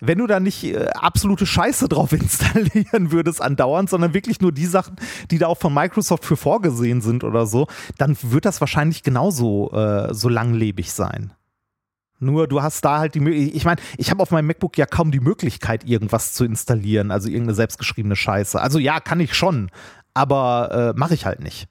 wenn 0.00 0.18
du 0.18 0.26
da 0.26 0.40
nicht 0.40 0.64
äh, 0.64 0.88
absolute 0.94 1.46
Scheiße 1.46 1.88
drauf 1.88 2.12
installieren 2.12 3.12
würdest 3.12 3.40
andauernd, 3.40 3.90
sondern 3.90 4.14
wirklich 4.14 4.40
nur 4.40 4.52
die 4.52 4.66
Sachen, 4.66 4.96
die 5.30 5.38
da 5.38 5.46
auch 5.46 5.58
von 5.58 5.72
Microsoft 5.72 6.24
für 6.24 6.36
vorgesehen 6.36 7.00
sind 7.00 7.24
oder 7.24 7.46
so, 7.46 7.66
dann 7.98 8.16
wird 8.22 8.44
das 8.44 8.60
wahrscheinlich 8.60 9.02
genauso 9.02 9.70
äh, 9.72 10.12
so 10.12 10.28
langlebig 10.28 10.92
sein. 10.92 11.32
Nur 12.18 12.48
du 12.48 12.62
hast 12.62 12.84
da 12.84 12.98
halt 12.98 13.14
die 13.14 13.20
Möglichkeit, 13.20 13.56
ich 13.56 13.64
meine, 13.64 13.80
ich 13.98 14.10
habe 14.10 14.22
auf 14.22 14.30
meinem 14.30 14.46
MacBook 14.46 14.78
ja 14.78 14.86
kaum 14.86 15.10
die 15.10 15.20
Möglichkeit, 15.20 15.84
irgendwas 15.84 16.32
zu 16.32 16.44
installieren, 16.44 17.10
also 17.10 17.28
irgendeine 17.28 17.54
selbstgeschriebene 17.54 18.16
Scheiße. 18.16 18.60
Also 18.60 18.78
ja, 18.78 19.00
kann 19.00 19.20
ich 19.20 19.34
schon, 19.34 19.70
aber 20.14 20.94
äh, 20.94 20.98
mache 20.98 21.14
ich 21.14 21.26
halt 21.26 21.40
nicht. 21.40 21.68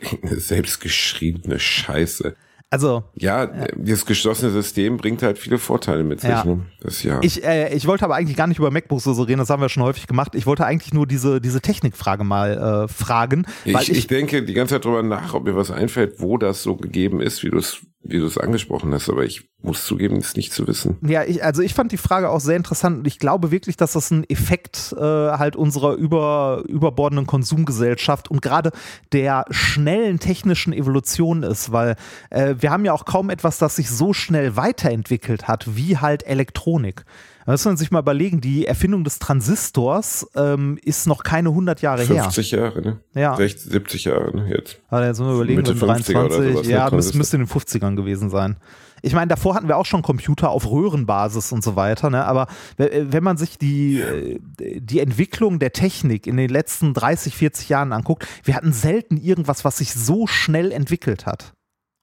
selbstgeschriebene 0.22 1.58
Scheiße. 1.58 2.34
Also 2.72 3.04
Ja, 3.14 3.46
das 3.76 4.06
geschlossene 4.06 4.50
System 4.50 4.96
bringt 4.96 5.22
halt 5.22 5.36
viele 5.38 5.58
Vorteile 5.58 6.04
mit 6.04 6.22
sich, 6.22 6.30
Ja. 6.30 6.42
ne? 6.44 6.62
Das 6.80 7.02
ja. 7.02 7.20
ich, 7.22 7.44
äh, 7.44 7.74
ich 7.76 7.86
wollte 7.86 8.04
aber 8.06 8.14
eigentlich 8.14 8.36
gar 8.36 8.46
nicht 8.46 8.58
über 8.58 8.70
MacBooks 8.70 9.04
so 9.04 9.12
reden, 9.22 9.38
das 9.40 9.50
haben 9.50 9.60
wir 9.60 9.68
schon 9.68 9.82
häufig 9.82 10.06
gemacht. 10.06 10.34
Ich 10.34 10.46
wollte 10.46 10.64
eigentlich 10.64 10.94
nur 10.94 11.06
diese, 11.06 11.42
diese 11.42 11.60
Technikfrage 11.60 12.24
mal 12.24 12.86
äh, 12.86 12.88
fragen, 12.88 13.44
weil 13.66 13.82
ich, 13.82 13.90
ich 13.90 14.06
denke 14.06 14.42
die 14.42 14.54
ganze 14.54 14.76
Zeit 14.76 14.86
drüber 14.86 15.02
nach, 15.02 15.34
ob 15.34 15.44
mir 15.44 15.54
was 15.54 15.70
einfällt, 15.70 16.14
wo 16.20 16.38
das 16.38 16.62
so 16.62 16.76
gegeben 16.76 17.20
ist, 17.20 17.42
wie 17.42 17.50
du 17.50 17.58
es 17.58 17.82
wie 18.04 18.18
du 18.18 18.26
es 18.26 18.36
angesprochen 18.36 18.92
hast, 18.92 19.08
aber 19.08 19.24
ich 19.24 19.48
muss 19.62 19.86
zugeben, 19.86 20.16
es 20.16 20.34
nicht 20.34 20.52
zu 20.52 20.66
wissen. 20.66 20.98
Ja, 21.06 21.22
ich, 21.22 21.44
also 21.44 21.62
ich 21.62 21.72
fand 21.72 21.92
die 21.92 21.96
Frage 21.96 22.30
auch 22.30 22.40
sehr 22.40 22.56
interessant 22.56 22.98
und 22.98 23.06
ich 23.06 23.18
glaube 23.18 23.50
wirklich, 23.50 23.76
dass 23.76 23.92
das 23.92 24.10
ein 24.10 24.28
Effekt 24.28 24.92
äh, 24.96 25.00
halt 25.00 25.54
unserer 25.54 25.94
über, 25.94 26.64
überbordenden 26.66 27.26
Konsumgesellschaft 27.26 28.30
und 28.30 28.42
gerade 28.42 28.72
der 29.12 29.44
schnellen 29.50 30.18
technischen 30.18 30.72
Evolution 30.72 31.44
ist, 31.44 31.70
weil 31.70 31.96
äh, 32.30 32.56
wir 32.58 32.70
haben 32.70 32.84
ja 32.84 32.92
auch 32.92 33.04
kaum 33.04 33.30
etwas, 33.30 33.58
das 33.58 33.76
sich 33.76 33.88
so 33.88 34.12
schnell 34.12 34.56
weiterentwickelt 34.56 35.46
hat, 35.46 35.76
wie 35.76 35.98
halt 35.98 36.26
Elektronik. 36.26 37.04
Da 37.44 37.52
muss 37.52 37.64
man 37.64 37.76
sich 37.76 37.90
mal 37.90 37.98
überlegen, 38.00 38.40
die 38.40 38.66
Erfindung 38.66 39.04
des 39.04 39.18
Transistors 39.18 40.26
ähm, 40.36 40.78
ist 40.82 41.06
noch 41.06 41.22
keine 41.24 41.48
100 41.50 41.82
Jahre 41.82 42.02
her. 42.04 42.22
50 42.24 42.50
Jahre, 42.52 42.80
ne? 42.82 43.00
Ja. 43.14 43.36
60, 43.36 43.70
70 43.72 44.04
Jahre, 44.04 44.34
ne? 44.36 44.48
Jetzt. 44.48 44.78
Warte, 44.90 45.06
jetzt 45.08 45.18
müssen 45.18 45.30
wir 45.30 45.34
überlegen, 45.36 45.56
Mitte 45.62 45.74
mit 45.74 45.82
50er 45.82 45.86
oder 45.86 46.28
23, 46.28 46.52
sowas, 46.54 46.66
ne, 46.66 46.72
ja, 46.72 46.78
müsste, 46.84 46.90
Transistor. 46.90 47.18
müsste 47.18 47.36
in 47.36 47.42
den 47.44 47.48
50ern 47.48 47.96
gewesen 47.96 48.30
sein. 48.30 48.56
Ich 49.04 49.14
meine, 49.14 49.26
davor 49.28 49.56
hatten 49.56 49.66
wir 49.66 49.76
auch 49.76 49.86
schon 49.86 50.02
Computer 50.02 50.50
auf 50.50 50.70
Röhrenbasis 50.70 51.50
und 51.50 51.64
so 51.64 51.74
weiter, 51.74 52.08
ne? 52.08 52.24
aber 52.24 52.46
we- 52.76 53.06
wenn 53.10 53.24
man 53.24 53.36
sich 53.36 53.58
die, 53.58 53.98
äh, 54.00 54.38
die 54.78 55.00
Entwicklung 55.00 55.58
der 55.58 55.72
Technik 55.72 56.28
in 56.28 56.36
den 56.36 56.48
letzten 56.48 56.94
30, 56.94 57.34
40 57.36 57.68
Jahren 57.68 57.92
anguckt, 57.92 58.26
wir 58.44 58.54
hatten 58.54 58.72
selten 58.72 59.16
irgendwas, 59.16 59.64
was 59.64 59.78
sich 59.78 59.92
so 59.92 60.28
schnell 60.28 60.70
entwickelt 60.70 61.26
hat, 61.26 61.52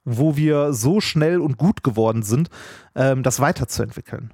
wo 0.04 0.36
wir 0.36 0.74
so 0.74 1.00
schnell 1.00 1.40
und 1.40 1.58
gut 1.58 1.84
geworden 1.84 2.22
sind, 2.24 2.50
ähm, 2.96 3.24
das 3.24 3.40
weiterzuentwickeln. 3.40 4.34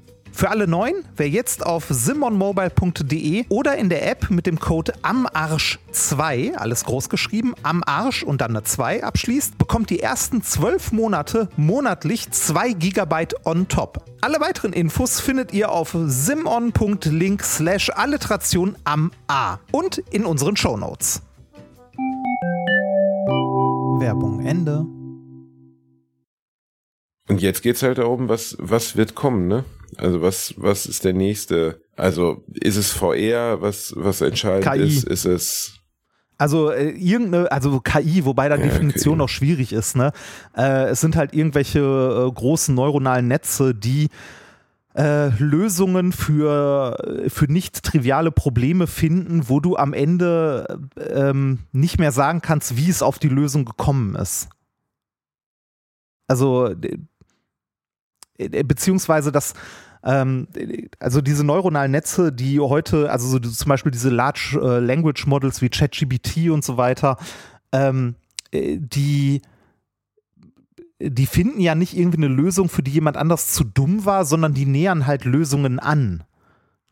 Für 0.33 0.49
alle 0.49 0.65
Neuen, 0.67 0.95
wer 1.17 1.29
jetzt 1.29 1.65
auf 1.65 1.85
simonmobile.de 1.89 3.45
oder 3.49 3.77
in 3.77 3.89
der 3.89 4.09
App 4.09 4.29
mit 4.31 4.47
dem 4.47 4.59
Code 4.59 4.93
AMARSCH2, 5.03 6.55
alles 6.55 6.85
groß 6.85 7.09
geschrieben, 7.09 7.53
am 7.63 7.83
Arsch 7.85 8.23
und 8.23 8.41
dann 8.41 8.51
eine 8.51 8.63
2 8.63 9.03
abschließt, 9.03 9.57
bekommt 9.57 9.89
die 9.89 9.99
ersten 9.99 10.41
12 10.41 10.93
Monate 10.93 11.49
monatlich 11.57 12.31
2 12.31 12.73
GB 12.73 13.27
on 13.43 13.67
top. 13.67 14.05
Alle 14.21 14.39
weiteren 14.39 14.73
Infos 14.73 15.19
findet 15.19 15.53
ihr 15.53 15.71
auf 15.71 15.95
simon.link 16.05 17.43
slash 17.43 17.89
Alliteration 17.89 18.75
am 18.83 19.11
A 19.27 19.57
und 19.71 19.97
in 20.11 20.25
unseren 20.25 20.55
Shownotes. 20.55 21.21
Werbung 23.99 24.45
Ende. 24.45 24.85
Und 27.29 27.41
jetzt 27.41 27.61
geht's 27.61 27.83
halt 27.83 27.97
darum, 27.97 28.27
was, 28.29 28.57
was 28.59 28.95
wird 28.95 29.13
kommen, 29.13 29.47
ne? 29.47 29.63
Also 29.97 30.21
was, 30.21 30.53
was 30.57 30.85
ist 30.85 31.03
der 31.03 31.13
nächste? 31.13 31.81
Also 31.95 32.43
ist 32.53 32.77
es 32.77 32.91
VR, 32.91 33.61
was, 33.61 33.93
was 33.95 34.21
entscheidend 34.21 34.71
KI. 34.71 34.81
ist? 34.81 35.03
Ist 35.03 35.25
es 35.25 35.73
Also 36.37 36.71
äh, 36.71 36.89
irgendeine, 36.91 37.51
also 37.51 37.79
KI, 37.79 38.25
wobei 38.25 38.49
da 38.49 38.55
Ja, 38.55 38.63
Definition 38.63 39.15
KI. 39.15 39.17
noch 39.19 39.29
schwierig 39.29 39.73
ist, 39.73 39.95
ne? 39.95 40.11
Äh, 40.55 40.85
es 40.89 41.01
sind 41.01 41.15
halt 41.15 41.33
irgendwelche 41.33 41.79
äh, 41.79 42.31
großen 42.31 42.73
neuronalen 42.73 43.27
Netze, 43.27 43.75
die 43.75 44.09
äh, 44.95 45.29
Lösungen 45.41 46.11
für, 46.11 47.23
für 47.29 47.45
nicht 47.45 47.81
triviale 47.83 48.29
Probleme 48.31 48.87
finden, 48.87 49.47
wo 49.47 49.59
du 49.61 49.77
am 49.77 49.93
Ende 49.93 50.79
äh, 50.97 51.29
ähm, 51.29 51.59
nicht 51.71 51.97
mehr 51.99 52.11
sagen 52.11 52.41
kannst, 52.41 52.75
wie 52.75 52.89
es 52.89 53.01
auf 53.01 53.17
die 53.19 53.29
Lösung 53.29 53.63
gekommen 53.65 54.15
ist. 54.15 54.49
Also, 56.27 56.67
äh, 56.67 56.87
äh, 56.87 56.97
beziehungsweise 58.49 59.31
das, 59.31 59.53
ähm, 60.03 60.47
also 60.99 61.21
diese 61.21 61.43
neuronalen 61.43 61.91
Netze, 61.91 62.31
die 62.31 62.59
heute, 62.59 63.11
also 63.11 63.27
so 63.27 63.39
zum 63.39 63.69
Beispiel 63.69 63.91
diese 63.91 64.09
Large 64.09 64.59
äh, 64.61 64.79
Language 64.79 65.25
Models 65.27 65.61
wie 65.61 65.69
ChatGPT 65.69 66.49
und 66.49 66.63
so 66.63 66.77
weiter, 66.77 67.17
ähm, 67.71 68.15
äh, 68.51 68.77
die 68.79 69.41
die 71.03 71.25
finden 71.25 71.59
ja 71.59 71.73
nicht 71.73 71.97
irgendwie 71.97 72.17
eine 72.17 72.27
Lösung, 72.27 72.69
für 72.69 72.83
die 72.83 72.91
jemand 72.91 73.17
anders 73.17 73.47
zu 73.53 73.63
dumm 73.63 74.05
war, 74.05 74.23
sondern 74.23 74.53
die 74.53 74.67
nähern 74.67 75.07
halt 75.07 75.25
Lösungen 75.25 75.79
an. 75.79 76.23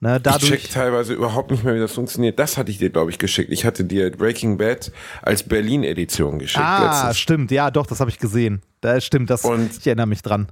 Ne, 0.02 0.16
ich 0.16 0.24
check 0.24 0.42
dadurch, 0.42 0.70
teilweise 0.70 1.14
überhaupt 1.14 1.52
nicht 1.52 1.66
mehr, 1.66 1.76
wie 1.76 1.80
das 1.80 1.92
funktioniert. 1.92 2.40
Das 2.40 2.58
hatte 2.58 2.72
ich 2.72 2.78
dir, 2.78 2.90
glaube 2.90 3.12
ich, 3.12 3.20
geschickt. 3.20 3.52
Ich 3.52 3.66
hatte 3.66 3.84
dir 3.84 4.10
Breaking 4.10 4.58
Bad 4.58 4.94
als 5.22 5.44
Berlin-Edition 5.44 6.40
geschickt. 6.40 6.64
ah, 6.64 6.86
letztens. 6.86 7.20
stimmt, 7.20 7.52
ja, 7.52 7.70
doch, 7.70 7.86
das 7.86 8.00
habe 8.00 8.10
ich 8.10 8.18
gesehen. 8.18 8.62
Da 8.80 9.02
stimmt, 9.02 9.30
das, 9.30 9.44
Und- 9.44 9.78
ich 9.78 9.86
erinnere 9.86 10.08
mich 10.08 10.22
dran. 10.22 10.48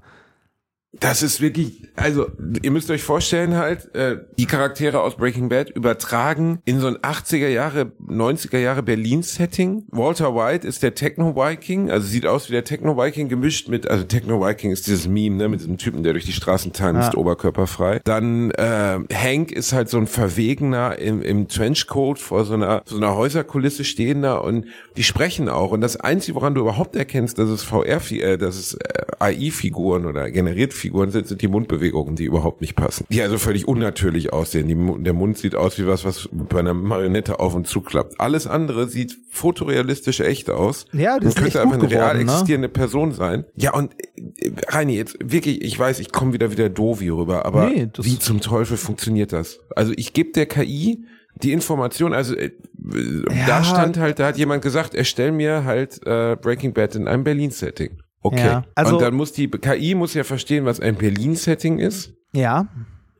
Das 0.99 1.21
ist 1.21 1.41
wirklich, 1.41 1.83
also 1.95 2.27
ihr 2.63 2.71
müsst 2.71 2.89
euch 2.89 3.03
vorstellen 3.03 3.55
halt, 3.55 3.93
äh, 3.93 4.17
die 4.39 4.45
Charaktere 4.47 5.01
aus 5.01 5.15
Breaking 5.15 5.47
Bad 5.49 5.69
übertragen 5.69 6.59
in 6.65 6.79
so 6.79 6.87
ein 6.87 6.97
80er 6.97 7.47
Jahre, 7.49 7.91
90er 8.07 8.57
Jahre 8.57 8.81
Berlin-Setting. 8.81 9.83
Walter 9.91 10.33
White 10.33 10.67
ist 10.67 10.81
der 10.81 10.95
Techno-Viking, 10.95 11.91
also 11.91 12.07
sieht 12.07 12.25
aus 12.25 12.49
wie 12.49 12.53
der 12.53 12.63
Techno-Viking 12.63 13.29
gemischt 13.29 13.69
mit, 13.69 13.87
also 13.87 14.05
Techno-Viking 14.05 14.71
ist 14.71 14.87
dieses 14.87 15.07
Meme, 15.07 15.35
ne, 15.35 15.47
mit 15.49 15.59
diesem 15.59 15.77
Typen, 15.77 16.01
der 16.01 16.13
durch 16.13 16.25
die 16.25 16.33
Straßen 16.33 16.73
tanzt, 16.73 17.13
Ja. 17.13 17.19
oberkörperfrei. 17.19 17.99
Dann 18.03 18.49
äh, 18.51 18.99
Hank 19.13 19.51
ist 19.51 19.73
halt 19.73 19.89
so 19.89 19.97
ein 19.97 20.07
Verwegener 20.07 20.97
im, 20.97 21.21
im 21.21 21.47
Trenchcoat 21.47 22.17
vor 22.17 22.43
so 22.45 22.55
einer, 22.55 22.81
so 22.85 22.97
einer 22.97 23.15
Häuserkulisse 23.15 23.83
stehender 23.83 24.43
und 24.43 24.65
die 24.97 25.03
sprechen 25.03 25.47
auch. 25.47 25.71
Und 25.71 25.81
das 25.81 25.95
Einzige, 25.97 26.35
woran 26.35 26.55
du 26.55 26.61
überhaupt 26.61 26.95
erkennst, 26.95 27.37
dass 27.37 27.49
es 27.49 27.61
VR, 27.63 28.01
äh, 28.11 28.37
dass 28.37 28.55
es 28.57 28.73
äh, 28.73 29.03
AI-Figuren 29.19 30.05
oder 30.07 30.31
generiert 30.31 30.73
Figuren 30.73 30.86
sind, 31.11 31.27
sind 31.27 31.41
die 31.41 31.47
Mundbewegungen, 31.47 32.15
die 32.15 32.25
überhaupt 32.25 32.61
nicht 32.61 32.75
passen. 32.75 33.05
Die 33.09 33.21
also 33.21 33.37
völlig 33.37 33.67
unnatürlich 33.67 34.33
aussehen. 34.33 34.67
Die, 34.67 35.03
der 35.03 35.13
Mund 35.13 35.37
sieht 35.37 35.55
aus 35.55 35.77
wie 35.77 35.87
was, 35.87 36.05
was 36.05 36.29
bei 36.31 36.59
einer 36.59 36.73
Marionette 36.73 37.39
auf 37.39 37.55
und 37.55 37.67
zuklappt. 37.67 38.19
Alles 38.19 38.47
andere 38.47 38.87
sieht 38.87 39.15
fotorealistisch 39.31 40.19
echt 40.19 40.49
aus. 40.49 40.85
Ja, 40.93 41.15
das 41.17 41.21
und 41.21 41.27
ist 41.27 41.35
könnte 41.35 41.47
echt 41.47 41.57
einfach 41.57 41.73
eine 41.79 41.89
real 41.89 42.11
geworden, 42.11 42.25
ne? 42.25 42.31
existierende 42.31 42.69
Person 42.69 43.11
sein. 43.11 43.45
Ja, 43.55 43.73
und 43.73 43.93
äh, 44.37 44.51
Reini, 44.67 44.95
jetzt 44.95 45.17
wirklich, 45.23 45.61
ich 45.61 45.77
weiß, 45.77 45.99
ich 45.99 46.11
komme 46.11 46.33
wieder 46.33 46.51
wieder 46.51 46.69
doofi 46.69 47.09
rüber, 47.09 47.45
aber 47.45 47.69
Nee, 47.69 47.89
wie 48.01 48.19
zum 48.19 48.41
Teufel 48.41 48.77
funktioniert 48.77 49.33
das? 49.33 49.59
Also 49.75 49.93
ich 49.95 50.13
gebe 50.13 50.31
der 50.31 50.45
KI 50.45 51.05
die 51.43 51.51
Information, 51.51 52.13
also 52.13 52.35
äh, 52.35 52.51
Ja. 52.93 53.45
da 53.47 53.63
stand 53.63 53.97
halt, 53.97 54.19
da 54.19 54.27
hat 54.27 54.37
jemand 54.37 54.63
gesagt, 54.63 54.95
erstell 54.95 55.31
mir 55.31 55.65
halt 55.65 55.99
äh, 56.05 56.35
Breaking 56.35 56.73
Bad 56.73 56.95
in 56.95 57.07
einem 57.07 57.23
Berlin-Setting. 57.23 57.99
Okay. 58.27 58.45
Ja, 58.45 58.63
also- 58.75 58.95
und 58.95 59.01
dann 59.01 59.15
muss 59.15 59.31
die 59.33 59.47
KI 59.47 59.95
muss 59.95 60.13
ja 60.13 60.23
verstehen, 60.23 60.65
was 60.65 60.79
ein 60.79 60.95
Berlin-Setting 60.95 61.79
ist. 61.79 62.13
Ja, 62.33 62.67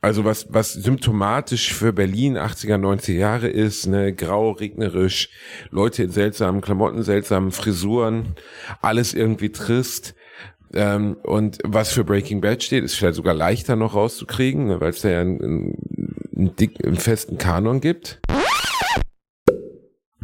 Also 0.01 0.24
was, 0.26 0.45
was 0.53 0.74
symptomatisch 0.74 1.74
für 1.74 1.91
Berlin 1.91 2.38
80er, 2.38 2.78
90er 2.78 3.14
Jahre 3.18 3.47
ist, 3.47 3.88
ne, 3.88 4.14
grau, 4.14 4.51
regnerisch, 4.51 5.30
Leute 5.72 6.03
in 6.03 6.12
seltsamen 6.12 6.62
Klamotten, 6.62 7.01
seltsamen 7.01 7.51
Frisuren, 7.51 8.36
alles 8.82 9.14
irgendwie 9.16 9.49
trist. 9.51 10.14
Ähm, 10.74 11.18
und 11.24 11.58
was 11.64 11.91
für 11.91 12.03
Breaking 12.03 12.41
Bad 12.41 12.62
steht, 12.62 12.84
ist 12.84 12.93
vielleicht 12.95 13.16
sogar 13.16 13.34
leichter 13.34 13.76
noch 13.76 13.95
rauszukriegen, 13.95 14.68
ne, 14.68 14.80
weil 14.82 14.91
es 14.91 15.01
da 15.01 15.10
ja 15.10 15.22
einen, 15.22 15.41
einen, 15.41 15.78
einen, 16.36 16.55
dick, 16.55 16.86
einen 16.86 16.97
festen 16.97 17.38
Kanon 17.39 17.82
gibt. 17.82 18.20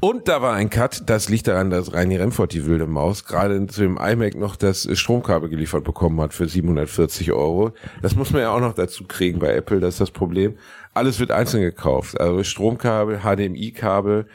Und 0.04 0.28
da 0.28 0.42
war 0.42 0.54
ein 0.54 0.70
Cut, 0.70 1.04
das 1.06 1.30
liegt 1.30 1.48
daran, 1.48 1.70
dass 1.70 1.94
Reini 1.94 2.18
Remford, 2.18 2.52
die 2.52 2.66
wilde 2.66 2.88
Maus, 2.88 3.24
gerade 3.24 3.66
zu 3.68 3.80
dem 3.80 3.98
iMac 3.98 4.36
noch 4.36 4.58
das 4.58 4.86
Stromkabel 5.00 5.48
geliefert 5.48 5.86
bekommen 5.86 6.20
hat 6.20 6.34
für 6.34 6.46
740 6.46 7.32
Euro. 7.32 7.72
Das 8.02 8.14
muss 8.14 8.32
man 8.32 8.42
ja 8.42 8.52
auch 8.52 8.60
noch 8.60 8.74
dazu 8.74 9.06
kriegen 9.06 9.40
bei 9.40 9.56
Apple, 9.56 9.80
das 9.80 9.94
ist 9.94 10.02
das 10.02 10.12
Problem. 10.12 10.58
Alles 10.94 11.22
wird 11.22 11.32
einzeln 11.32 11.64
gekauft. 11.64 12.20
Also 12.20 12.44
Stromkabel, 12.44 13.20
HDMI-Kabel. 13.20 14.26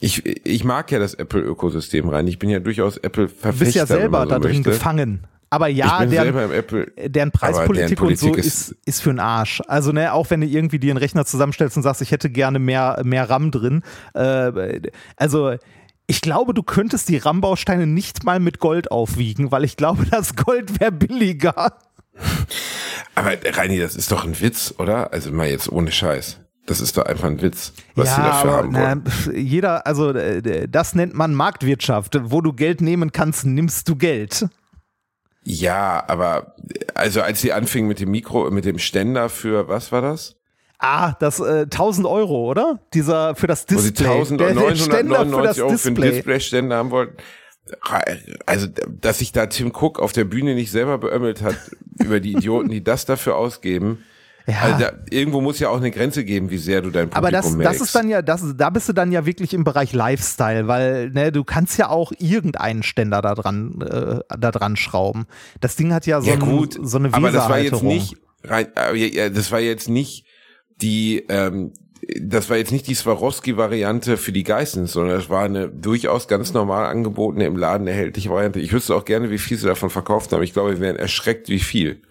Ich, 0.00 0.26
ich 0.26 0.64
mag 0.64 0.90
ja 0.90 0.98
das 0.98 1.14
Apple-Ökosystem 1.14 2.08
rein. 2.08 2.26
Ich 2.26 2.40
bin 2.40 2.50
ja 2.50 2.58
durchaus 2.58 2.96
du 2.96 3.04
Apple 3.04 3.28
bist 3.56 3.76
ja 3.76 3.86
selber 3.86 4.24
so 4.24 4.30
da 4.30 4.38
drin 4.40 4.64
gefangen. 4.64 5.20
Aber 5.48 5.68
ja, 5.68 6.04
deren, 6.04 6.50
Apple. 6.52 6.92
deren 6.96 7.30
Preispolitik 7.30 7.98
deren 7.98 8.08
und 8.08 8.18
so 8.18 8.34
ist, 8.34 8.74
ist- 8.84 9.00
für 9.02 9.10
einen 9.10 9.20
Arsch. 9.20 9.62
Also, 9.68 9.92
ne, 9.92 10.12
auch 10.12 10.28
wenn 10.30 10.40
du 10.40 10.46
irgendwie 10.46 10.78
dir 10.78 10.90
einen 10.90 10.98
Rechner 10.98 11.24
zusammenstellst 11.24 11.76
und 11.76 11.82
sagst, 11.84 12.02
ich 12.02 12.10
hätte 12.10 12.30
gerne 12.30 12.58
mehr, 12.58 13.00
mehr 13.04 13.30
RAM 13.30 13.50
drin. 13.52 13.82
Äh, 14.14 14.80
also, 15.16 15.54
ich 16.08 16.20
glaube, 16.20 16.52
du 16.54 16.62
könntest 16.62 17.08
die 17.08 17.16
RAM-Bausteine 17.16 17.86
nicht 17.86 18.24
mal 18.24 18.40
mit 18.40 18.58
Gold 18.58 18.90
aufwiegen, 18.90 19.52
weil 19.52 19.64
ich 19.64 19.76
glaube, 19.76 20.04
das 20.10 20.34
Gold 20.36 20.80
wäre 20.80 20.92
billiger. 20.92 21.78
Aber 23.14 23.32
Reini, 23.44 23.78
das 23.78 23.94
ist 23.96 24.10
doch 24.12 24.24
ein 24.24 24.38
Witz, 24.40 24.74
oder? 24.78 25.12
Also 25.12 25.32
mal 25.32 25.48
jetzt 25.48 25.70
ohne 25.70 25.92
Scheiß. 25.92 26.38
Das 26.66 26.80
ist 26.80 26.96
doch 26.96 27.04
einfach 27.04 27.28
ein 27.28 27.40
Witz, 27.40 27.72
was 27.94 28.14
sie 28.16 28.20
dafür 28.20 28.50
haben 28.52 28.74
wollen. 28.74 29.04
na, 29.04 29.32
jeder, 29.32 29.86
also 29.86 30.10
äh, 30.10 30.66
das 30.68 30.94
nennt 30.96 31.14
man 31.14 31.32
Marktwirtschaft. 31.32 32.18
Wo 32.24 32.40
du 32.40 32.52
Geld 32.52 32.80
nehmen 32.80 33.12
kannst, 33.12 33.46
nimmst 33.46 33.88
du 33.88 33.94
Geld. 33.96 34.46
Ja, 35.48 36.02
aber 36.08 36.56
also 36.94 37.22
als 37.22 37.40
sie 37.40 37.52
anfingen 37.52 37.86
mit 37.86 38.00
dem 38.00 38.10
Mikro, 38.10 38.50
mit 38.50 38.64
dem 38.64 38.80
Ständer 38.80 39.28
für, 39.28 39.68
was 39.68 39.92
war 39.92 40.02
das? 40.02 40.34
Ah, 40.80 41.12
das 41.20 41.38
äh, 41.38 41.62
1000 41.62 42.04
Euro, 42.04 42.50
oder? 42.50 42.80
Dieser 42.94 43.36
für 43.36 43.46
das 43.46 43.64
Wo 43.70 43.78
sie 43.78 43.92
Display. 43.92 44.24
Für 44.24 44.36
das 44.36 44.50
1999 44.50 45.62
Euro 45.62 45.70
für 45.70 45.90
Display. 45.90 46.10
Display-Ständer 46.10 46.76
haben 46.76 46.90
wollten. 46.90 47.16
Also, 48.44 48.66
dass 48.88 49.20
sich 49.20 49.30
da 49.30 49.46
Tim 49.46 49.70
Cook 49.70 50.00
auf 50.00 50.12
der 50.12 50.24
Bühne 50.24 50.56
nicht 50.56 50.72
selber 50.72 50.98
beömmelt 50.98 51.42
hat 51.42 51.56
über 52.00 52.18
die 52.18 52.32
Idioten, 52.32 52.68
die 52.68 52.82
das 52.82 53.04
dafür 53.06 53.36
ausgeben. 53.36 54.04
Ja. 54.46 54.60
Also 54.60 54.78
da, 54.78 54.92
irgendwo 55.10 55.40
muss 55.40 55.58
ja 55.58 55.70
auch 55.70 55.78
eine 55.78 55.90
Grenze 55.90 56.24
geben, 56.24 56.50
wie 56.50 56.58
sehr 56.58 56.80
du 56.80 56.90
dein 56.90 57.10
Publikum 57.10 57.18
Aber 57.18 57.32
das, 57.32 57.58
das 57.58 57.80
ist 57.80 57.94
dann 57.94 58.08
ja, 58.08 58.22
das, 58.22 58.44
da 58.56 58.70
bist 58.70 58.88
du 58.88 58.92
dann 58.92 59.10
ja 59.10 59.26
wirklich 59.26 59.52
im 59.54 59.64
Bereich 59.64 59.92
Lifestyle, 59.92 60.68
weil 60.68 61.10
ne, 61.10 61.32
du 61.32 61.42
kannst 61.42 61.78
ja 61.78 61.88
auch 61.88 62.12
irgendeinen 62.18 62.84
Ständer 62.84 63.22
da 63.22 63.34
dran, 63.34 63.80
äh, 63.80 64.20
da 64.38 64.52
dran 64.52 64.76
schrauben. 64.76 65.26
Das 65.60 65.74
Ding 65.74 65.92
hat 65.92 66.06
ja 66.06 66.20
so, 66.20 66.28
ja 66.28 66.34
ein, 66.34 66.40
gut, 66.40 66.78
so 66.80 66.96
eine 66.98 67.12
aber 67.12 67.32
das 67.32 67.48
war 67.48 67.58
jetzt 67.58 67.82
nicht, 67.82 68.16
äh, 68.48 69.30
das 69.30 69.50
war 69.50 69.60
jetzt 69.60 69.88
nicht 69.88 70.26
die, 70.80 71.24
ähm, 71.28 71.72
das 72.20 72.48
war 72.48 72.56
jetzt 72.56 72.70
nicht 72.70 72.86
die 72.86 72.94
Swarovski-Variante 72.94 74.16
für 74.16 74.30
die 74.30 74.44
Geissens, 74.44 74.92
sondern 74.92 75.16
das 75.16 75.28
war 75.28 75.44
eine 75.44 75.68
durchaus 75.68 76.28
ganz 76.28 76.52
normal 76.52 76.86
angebotene 76.86 77.46
im 77.46 77.56
Laden 77.56 77.88
erhältliche 77.88 78.30
Variante. 78.30 78.60
Ich 78.60 78.72
wüsste 78.72 78.94
auch 78.94 79.04
gerne, 79.04 79.30
wie 79.30 79.38
viel 79.38 79.56
sie 79.56 79.66
davon 79.66 79.90
verkauft 79.90 80.32
haben. 80.32 80.42
Ich 80.44 80.52
glaube, 80.52 80.72
wir 80.72 80.80
wären 80.80 80.96
erschreckt, 80.96 81.48
wie 81.48 81.58
viel. 81.58 82.02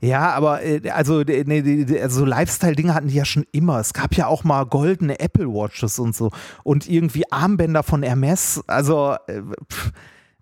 Ja, 0.00 0.30
aber 0.30 0.62
äh, 0.62 0.88
also, 0.90 1.22
nee, 1.22 2.00
also 2.00 2.24
Lifestyle-Dinge 2.24 2.94
hatten 2.94 3.08
die 3.08 3.16
ja 3.16 3.24
schon 3.24 3.44
immer. 3.52 3.80
Es 3.80 3.92
gab 3.92 4.14
ja 4.14 4.26
auch 4.28 4.44
mal 4.44 4.64
goldene 4.64 5.18
Apple 5.18 5.48
Watches 5.48 5.98
und 5.98 6.14
so 6.14 6.30
und 6.62 6.88
irgendwie 6.88 7.24
Armbänder 7.30 7.82
von 7.82 8.02
Hermes. 8.02 8.62
Also 8.68 9.16
äh, 9.26 9.42
pff, 9.70 9.92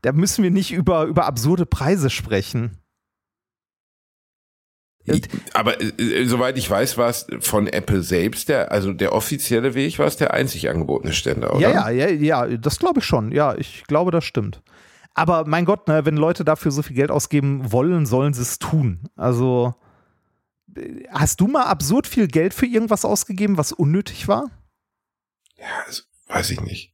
da 0.02 0.12
müssen 0.12 0.42
wir 0.44 0.50
nicht 0.50 0.72
über, 0.72 1.04
über 1.04 1.26
absurde 1.26 1.64
Preise 1.64 2.11
sprechen. 2.11 2.78
Aber 5.54 5.80
äh, 5.80 5.86
äh, 6.02 6.26
soweit 6.26 6.59
ich 6.59 6.68
weiß, 6.68 6.98
war 6.98 7.09
es 7.09 7.26
von 7.40 7.66
Apple 7.66 8.02
selbst 8.02 8.48
der, 8.48 8.72
also 8.72 8.92
der 8.92 9.12
offizielle 9.12 9.74
Weg 9.74 9.98
war 9.98 10.07
es 10.07 10.16
der 10.16 10.34
einzig 10.34 10.68
angebotene 10.68 11.12
Ständer, 11.12 11.54
oder? 11.54 11.61
Ja, 11.61 11.90
ja, 11.90 12.09
ja, 12.09 12.46
ja, 12.46 12.57
das 12.57 12.78
glaube 12.78 13.00
ich 13.00 13.07
schon. 13.07 13.32
Ja, 13.32 13.54
ich 13.57 13.84
glaube, 13.86 14.11
das 14.11 14.24
stimmt. 14.24 14.62
Aber 15.17 15.47
mein 15.47 15.64
Gott, 15.64 15.89
ne, 15.89 16.05
wenn 16.05 16.19
Leute 16.19 16.45
dafür 16.45 16.71
so 16.71 16.83
viel 16.83 16.95
Geld 16.95 17.11
ausgeben 17.11 17.73
wollen, 17.73 18.05
sollen 18.05 18.35
sie 18.35 18.43
es 18.43 18.59
tun. 18.59 19.09
Also 19.17 19.75
äh, 20.77 21.05
hast 21.11 21.41
du 21.41 21.47
mal 21.47 21.64
absurd 21.64 22.07
viel 22.07 22.29
Geld 22.29 22.53
für 22.53 22.67
irgendwas 22.67 23.07
ausgegeben, 23.07 23.57
was 23.57 23.73
unnötig 23.73 24.29
war? 24.29 24.51
Ja, 25.57 25.64
das 25.87 26.07
weiß 26.29 26.51
ich 26.51 26.61
nicht. 26.61 26.93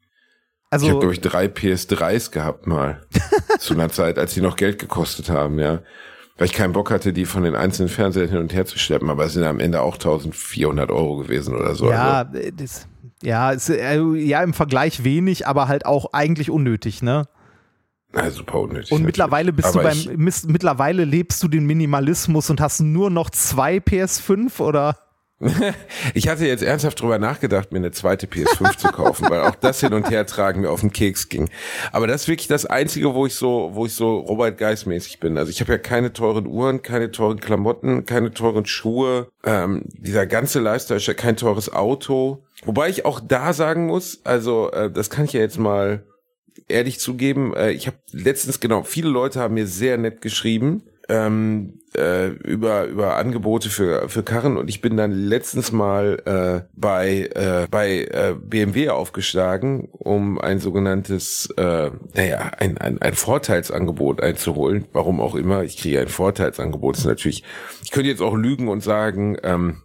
Also 0.70 0.86
ich 0.86 0.90
habe, 0.90 1.00
glaube 1.00 1.14
ich, 1.14 1.20
drei 1.20 1.46
PS3s 1.46 2.30
gehabt 2.30 2.68
mal. 2.68 3.04
zu 3.58 3.74
einer 3.74 3.88
Zeit, 3.88 4.20
als 4.20 4.34
die 4.34 4.40
noch 4.40 4.54
Geld 4.54 4.78
gekostet 4.78 5.28
haben, 5.28 5.58
ja. 5.58 5.82
Weil 6.38 6.46
ich 6.46 6.52
keinen 6.52 6.72
Bock 6.72 6.92
hatte, 6.92 7.12
die 7.12 7.26
von 7.26 7.42
den 7.42 7.56
einzelnen 7.56 7.88
Fernsehern 7.88 8.28
hin 8.28 8.38
und 8.38 8.54
her 8.54 8.66
zu 8.66 8.78
schleppen, 8.78 9.10
aber 9.10 9.24
es 9.24 9.32
sind 9.32 9.42
am 9.42 9.58
Ende 9.58 9.82
auch 9.82 9.94
1400 9.94 10.92
Euro 10.92 11.16
gewesen 11.16 11.56
oder 11.56 11.74
so. 11.74 11.90
ja, 11.90 12.20
Also, 12.20 12.38
äh, 12.38 12.52
das, 12.52 12.86
ja, 13.20 13.50
ist, 13.50 13.68
äh, 13.68 14.00
ja, 14.00 14.44
im 14.44 14.54
Vergleich 14.54 15.02
wenig, 15.02 15.48
aber 15.48 15.66
halt 15.66 15.86
auch 15.86 16.12
eigentlich 16.12 16.50
unnötig, 16.50 17.02
ne? 17.02 17.26
Na, 18.14 18.30
super 18.30 18.60
unnötig. 18.60 18.92
Und 18.92 19.04
mittlerweile 19.04 19.52
bist 19.52 19.68
Aber 19.68 19.90
du 19.90 20.04
beim, 20.06 20.16
miss- 20.16 20.44
mittlerweile 20.46 21.04
lebst 21.04 21.42
du 21.42 21.48
den 21.48 21.64
Minimalismus 21.66 22.50
und 22.50 22.60
hast 22.60 22.80
nur 22.80 23.10
noch 23.10 23.30
zwei 23.30 23.76
PS5 23.78 24.60
oder? 24.60 24.98
Ich 26.14 26.28
hatte 26.28 26.46
jetzt 26.46 26.62
ernsthaft 26.62 27.00
drüber 27.00 27.18
nachgedacht, 27.18 27.72
mir 27.72 27.78
eine 27.78 27.90
zweite 27.90 28.26
PS5 28.26 28.76
zu 28.76 28.88
kaufen, 28.88 29.28
weil 29.28 29.40
auch 29.40 29.56
das 29.56 29.80
hin 29.80 29.92
und 29.92 30.08
her 30.08 30.24
tragen 30.26 30.60
mir 30.60 30.70
auf 30.70 30.82
den 30.82 30.92
Keks 30.92 31.28
ging. 31.28 31.48
Aber 31.90 32.06
das 32.06 32.22
ist 32.22 32.28
wirklich 32.28 32.46
das 32.46 32.64
einzige, 32.66 33.12
wo 33.14 33.26
ich 33.26 33.34
so, 33.34 33.70
wo 33.72 33.86
ich 33.86 33.94
so 33.94 34.18
Robert 34.18 34.56
Geis 34.58 34.86
mäßig 34.86 35.18
bin. 35.18 35.36
Also 35.38 35.50
ich 35.50 35.60
habe 35.60 35.72
ja 35.72 35.78
keine 35.78 36.12
teuren 36.12 36.46
Uhren, 36.46 36.82
keine 36.82 37.10
teuren 37.10 37.40
Klamotten, 37.40 38.04
keine 38.04 38.32
teuren 38.32 38.66
Schuhe. 38.66 39.28
Ähm, 39.44 39.82
dieser 39.86 40.26
ganze 40.26 40.60
Lifestyle 40.60 40.98
ist 40.98 41.06
ja 41.06 41.14
kein 41.14 41.36
teures 41.36 41.72
Auto. 41.72 42.44
Wobei 42.64 42.88
ich 42.88 43.04
auch 43.04 43.18
da 43.18 43.52
sagen 43.52 43.86
muss, 43.86 44.20
also 44.22 44.70
äh, 44.70 44.92
das 44.92 45.10
kann 45.10 45.24
ich 45.24 45.32
ja 45.32 45.40
jetzt 45.40 45.58
mal 45.58 46.04
ehrlich 46.68 46.98
zugeben, 47.00 47.54
äh, 47.54 47.70
ich 47.70 47.86
habe 47.86 47.98
letztens 48.12 48.60
genau, 48.60 48.82
viele 48.82 49.08
Leute 49.08 49.40
haben 49.40 49.54
mir 49.54 49.66
sehr 49.66 49.98
nett 49.98 50.20
geschrieben 50.20 50.82
ähm, 51.08 51.80
äh, 51.96 52.28
über 52.28 52.84
über 52.86 53.16
Angebote 53.16 53.68
für 53.68 54.08
für 54.08 54.22
Karren 54.22 54.56
und 54.56 54.68
ich 54.68 54.80
bin 54.80 54.96
dann 54.96 55.12
letztens 55.12 55.72
mal 55.72 56.22
äh, 56.24 56.68
bei 56.74 57.30
äh, 57.34 57.66
bei 57.70 58.04
äh, 58.04 58.34
BMW 58.40 58.90
aufgeschlagen, 58.90 59.88
um 59.92 60.40
ein 60.40 60.58
sogenanntes 60.58 61.50
äh, 61.56 61.90
naja 62.14 62.52
ein, 62.58 62.78
ein 62.78 63.00
ein 63.02 63.14
Vorteilsangebot 63.14 64.22
einzuholen. 64.22 64.86
Warum 64.92 65.20
auch 65.20 65.34
immer, 65.34 65.64
ich 65.64 65.76
kriege 65.76 66.00
ein 66.00 66.08
Vorteilsangebot. 66.08 66.94
Das 66.94 67.02
ist 67.02 67.08
natürlich, 67.08 67.44
ich 67.82 67.90
könnte 67.90 68.08
jetzt 68.08 68.22
auch 68.22 68.34
lügen 68.34 68.68
und 68.68 68.82
sagen. 68.82 69.36
Ähm, 69.42 69.82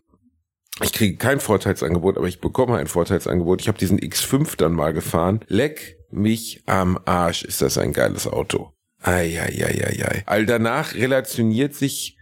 ich 0.83 0.93
kriege 0.93 1.17
kein 1.17 1.39
Vorteilsangebot, 1.39 2.17
aber 2.17 2.27
ich 2.27 2.39
bekomme 2.39 2.77
ein 2.77 2.85
Vorteilsangebot. 2.85 3.61
Ich 3.61 3.67
habe 3.67 3.79
diesen 3.79 3.99
X5 3.99 4.57
dann 4.57 4.73
mal 4.73 4.93
gefahren. 4.93 5.39
Leck 5.47 5.96
mich 6.09 6.63
am 6.65 6.99
Arsch, 7.05 7.43
ist 7.43 7.61
das 7.61 7.77
ein 7.77 7.93
geiles 7.93 8.27
Auto. 8.27 8.71
Eieieiei. 9.01 10.23
All 10.25 10.45
danach 10.45 10.95
relationiert 10.95 11.75
sich 11.75 12.17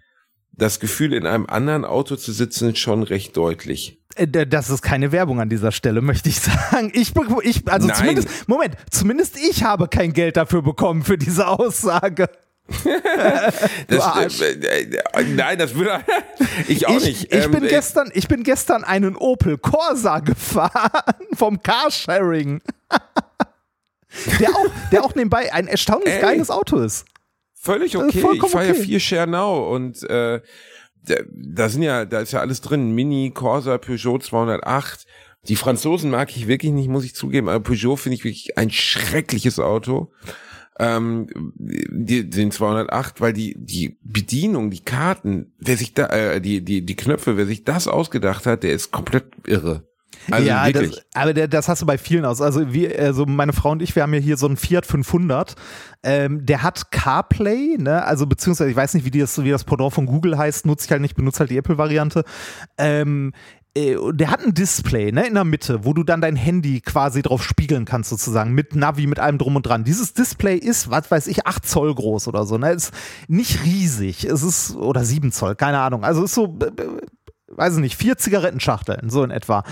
das 0.57 0.79
Gefühl, 0.79 1.13
in 1.13 1.25
einem 1.25 1.45
anderen 1.47 1.85
Auto 1.85 2.15
zu 2.15 2.31
sitzen, 2.31 2.75
schon 2.75 3.03
recht 3.03 3.35
deutlich. 3.35 3.99
Äh, 4.15 4.27
Das 4.27 4.69
ist 4.69 4.81
keine 4.81 5.11
Werbung 5.11 5.39
an 5.41 5.49
dieser 5.49 5.71
Stelle, 5.71 6.01
möchte 6.01 6.29
ich 6.29 6.39
sagen. 6.39 6.91
Ich, 6.93 7.13
ich 7.43 7.67
also 7.67 7.87
Nein. 7.87 7.95
zumindest, 7.97 8.47
Moment, 8.47 8.75
zumindest 8.89 9.37
ich 9.37 9.63
habe 9.63 9.87
kein 9.87 10.13
Geld 10.13 10.37
dafür 10.37 10.61
bekommen 10.61 11.03
für 11.03 11.17
diese 11.17 11.47
Aussage. 11.47 12.29
Das, 13.87 14.41
äh, 14.41 14.53
äh, 14.53 15.23
nein, 15.35 15.59
das 15.59 15.75
würde 15.75 16.03
ich 16.67 16.87
auch 16.87 16.97
ich, 16.97 17.03
nicht. 17.05 17.33
Ich, 17.33 17.45
Ähm, 17.45 17.51
bin 17.51 17.67
gestern, 17.67 18.09
ich 18.13 18.27
bin 18.27 18.41
gestern 18.43 18.83
einen 18.83 19.15
Opel 19.15 19.59
Corsa 19.59 20.19
gefahren 20.19 21.13
vom 21.33 21.61
Carsharing. 21.61 22.61
Der, 24.39 24.49
auch, 24.49 24.65
der 24.91 25.03
auch 25.03 25.15
nebenbei 25.15 25.53
ein 25.53 25.67
erstaunlich 25.67 26.13
Ey. 26.13 26.21
geiles 26.21 26.49
Auto 26.49 26.77
ist. 26.77 27.05
Völlig 27.53 27.93
ist 27.93 28.01
okay. 28.01 28.09
Ich 28.13 28.21
vollkommen 28.21 28.51
fahre 28.51 28.65
ja 28.65 28.71
okay. 28.73 28.83
viel 28.83 28.99
Schernau 28.99 29.73
und 29.73 30.03
äh, 30.09 30.41
da, 31.03 31.15
da 31.29 31.69
sind 31.69 31.83
ja, 31.83 32.05
da 32.05 32.19
ist 32.19 32.31
ja 32.31 32.39
alles 32.39 32.61
drin. 32.61 32.93
Mini, 32.93 33.31
Corsa, 33.33 33.77
Peugeot 33.77 34.19
208. 34.19 35.05
Die 35.47 35.55
Franzosen 35.55 36.09
mag 36.09 36.35
ich 36.35 36.47
wirklich 36.47 36.71
nicht, 36.71 36.89
muss 36.89 37.05
ich 37.05 37.15
zugeben, 37.15 37.49
aber 37.49 37.59
Peugeot 37.61 37.97
finde 37.97 38.15
ich 38.15 38.23
wirklich 38.23 38.57
ein 38.57 38.71
schreckliches 38.71 39.59
Auto. 39.59 40.11
Ähm, 40.77 41.27
die, 41.55 42.29
den 42.29 42.51
208, 42.51 43.21
weil 43.21 43.31
die, 43.31 43.55
die 43.57 43.97
Bedienung, 44.01 44.71
die 44.71 44.83
Karten, 44.83 45.53
wer 45.57 45.77
sich 45.77 45.93
da, 45.93 46.07
äh, 46.07 46.41
die, 46.41 46.61
die, 46.61 46.85
die 46.85 46.95
Knöpfe, 46.95 47.37
wer 47.37 47.45
sich 47.45 47.63
das 47.63 47.87
ausgedacht 47.87 48.45
hat, 48.45 48.63
der 48.63 48.73
ist 48.73 48.91
komplett 48.91 49.25
irre. 49.47 49.87
Also 50.31 50.47
ja, 50.47 50.71
das, 50.71 51.01
aber 51.13 51.33
das 51.33 51.67
hast 51.67 51.81
du 51.81 51.85
bei 51.85 51.97
vielen 51.97 52.25
aus. 52.25 52.41
Also 52.41 52.73
wir, 52.73 52.99
also 52.99 53.25
meine 53.25 53.53
Frau 53.53 53.71
und 53.71 53.81
ich, 53.81 53.95
wir 53.95 54.03
haben 54.03 54.13
ja 54.13 54.19
hier 54.19 54.37
so 54.37 54.47
einen 54.47 54.57
Fiat 54.57 54.85
500. 54.85 55.55
Ähm, 56.03 56.45
der 56.45 56.63
hat 56.63 56.91
CarPlay, 56.91 57.77
ne? 57.77 58.03
Also 58.03 58.25
beziehungsweise 58.25 58.69
ich 58.69 58.75
weiß 58.75 58.93
nicht, 58.93 59.05
wie, 59.05 59.19
das, 59.19 59.43
wie 59.43 59.49
das 59.49 59.63
Pendant 59.63 59.93
von 59.93 60.05
Google 60.05 60.37
heißt, 60.37 60.65
nutze 60.65 60.85
ich 60.85 60.91
halt 60.91 61.01
nicht, 61.01 61.15
benutze 61.15 61.39
halt 61.39 61.51
die 61.51 61.57
Apple-Variante. 61.57 62.23
Ähm, 62.77 63.33
äh, 63.75 63.97
der 64.13 64.31
hat 64.31 64.41
ein 64.41 64.53
Display, 64.53 65.11
ne, 65.11 65.27
in 65.27 65.33
der 65.33 65.43
Mitte, 65.43 65.83
wo 65.83 65.93
du 65.93 66.03
dann 66.03 66.21
dein 66.21 66.35
Handy 66.35 66.79
quasi 66.79 67.21
drauf 67.21 67.43
spiegeln 67.43 67.85
kannst, 67.85 68.09
sozusagen, 68.09 68.53
mit 68.53 68.73
Navi, 68.75 69.05
mit 69.05 69.19
allem 69.19 69.37
drum 69.37 69.57
und 69.57 69.65
dran. 69.65 69.83
Dieses 69.83 70.13
Display 70.13 70.55
ist, 70.55 70.89
was 70.89 71.11
weiß 71.11 71.27
ich, 71.27 71.45
8 71.45 71.65
Zoll 71.65 71.93
groß 71.93 72.27
oder 72.29 72.45
so, 72.45 72.57
ne? 72.57 72.71
Ist 72.71 72.93
nicht 73.27 73.63
riesig. 73.65 74.23
Es 74.23 74.43
ist, 74.43 74.75
oder 74.75 75.03
7 75.03 75.31
Zoll, 75.31 75.55
keine 75.55 75.79
Ahnung. 75.79 76.03
Also 76.05 76.23
ist 76.23 76.33
so, 76.33 76.57
äh, 76.61 76.67
äh, 76.67 77.01
weiß 77.49 77.75
ich 77.75 77.81
nicht, 77.81 77.97
vier 77.97 78.17
Zigarettenschachteln, 78.17 79.09
so 79.09 79.23
in 79.23 79.31
etwa. 79.31 79.63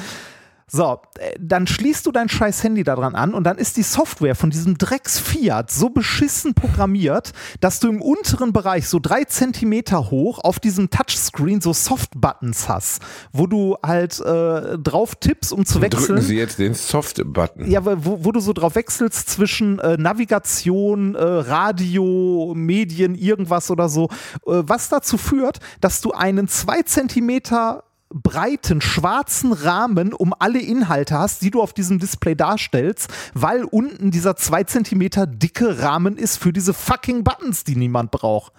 So, 0.75 0.99
äh, 1.19 1.35
dann 1.39 1.67
schließt 1.67 2.03
du 2.03 2.11
dein 2.11 2.29
scheiß 2.29 2.63
Handy 2.63 2.83
daran 2.83 3.13
an 3.13 3.35
und 3.35 3.43
dann 3.43 3.59
ist 3.59 3.77
die 3.77 3.83
Software 3.83 4.33
von 4.33 4.49
diesem 4.49 4.75
Drecks 4.75 5.19
Fiat 5.19 5.69
so 5.69 5.91
beschissen 5.91 6.55
programmiert, 6.55 7.31
dass 7.59 7.79
du 7.79 7.89
im 7.89 8.01
unteren 8.01 8.53
Bereich 8.53 8.87
so 8.87 8.97
drei 8.99 9.23
Zentimeter 9.23 10.09
hoch 10.09 10.39
auf 10.39 10.59
diesem 10.59 10.89
Touchscreen 10.89 11.61
so 11.61 11.73
Soft-Buttons 11.73 12.67
hast, 12.69 13.03
wo 13.31 13.45
du 13.45 13.77
halt 13.85 14.19
äh, 14.21 14.79
drauf 14.79 15.13
tippst, 15.13 15.53
um 15.53 15.63
zu 15.63 15.79
wechseln. 15.79 16.07
Drücken 16.07 16.21
Sie 16.23 16.37
jetzt 16.37 16.57
den 16.57 16.73
Soft-Button. 16.73 17.69
Ja, 17.69 17.85
wo, 17.85 18.25
wo 18.25 18.31
du 18.31 18.39
so 18.39 18.51
drauf 18.51 18.73
wechselst 18.73 19.29
zwischen 19.29 19.77
äh, 19.77 19.95
Navigation, 19.97 21.13
äh, 21.13 21.23
Radio, 21.23 22.53
Medien, 22.55 23.13
irgendwas 23.13 23.69
oder 23.69 23.89
so, 23.89 24.05
äh, 24.47 24.63
was 24.65 24.89
dazu 24.89 25.19
führt, 25.19 25.59
dass 25.81 26.01
du 26.01 26.13
einen 26.13 26.47
zwei 26.47 26.81
Zentimeter 26.81 27.83
breiten 28.13 28.81
schwarzen 28.81 29.51
Rahmen 29.51 30.13
um 30.13 30.33
alle 30.37 30.59
Inhalte 30.59 31.17
hast, 31.17 31.41
die 31.41 31.51
du 31.51 31.61
auf 31.61 31.73
diesem 31.73 31.99
Display 31.99 32.35
darstellst, 32.35 33.09
weil 33.33 33.63
unten 33.63 34.11
dieser 34.11 34.35
zwei 34.35 34.63
Zentimeter 34.63 35.25
dicke 35.27 35.79
Rahmen 35.79 36.17
ist 36.17 36.37
für 36.37 36.53
diese 36.53 36.73
fucking 36.73 37.23
Buttons, 37.23 37.63
die 37.63 37.75
niemand 37.75 38.11
braucht. 38.11 38.53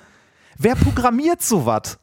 Wer 0.59 0.75
programmiert 0.75 1.43
sowas? 1.43 1.99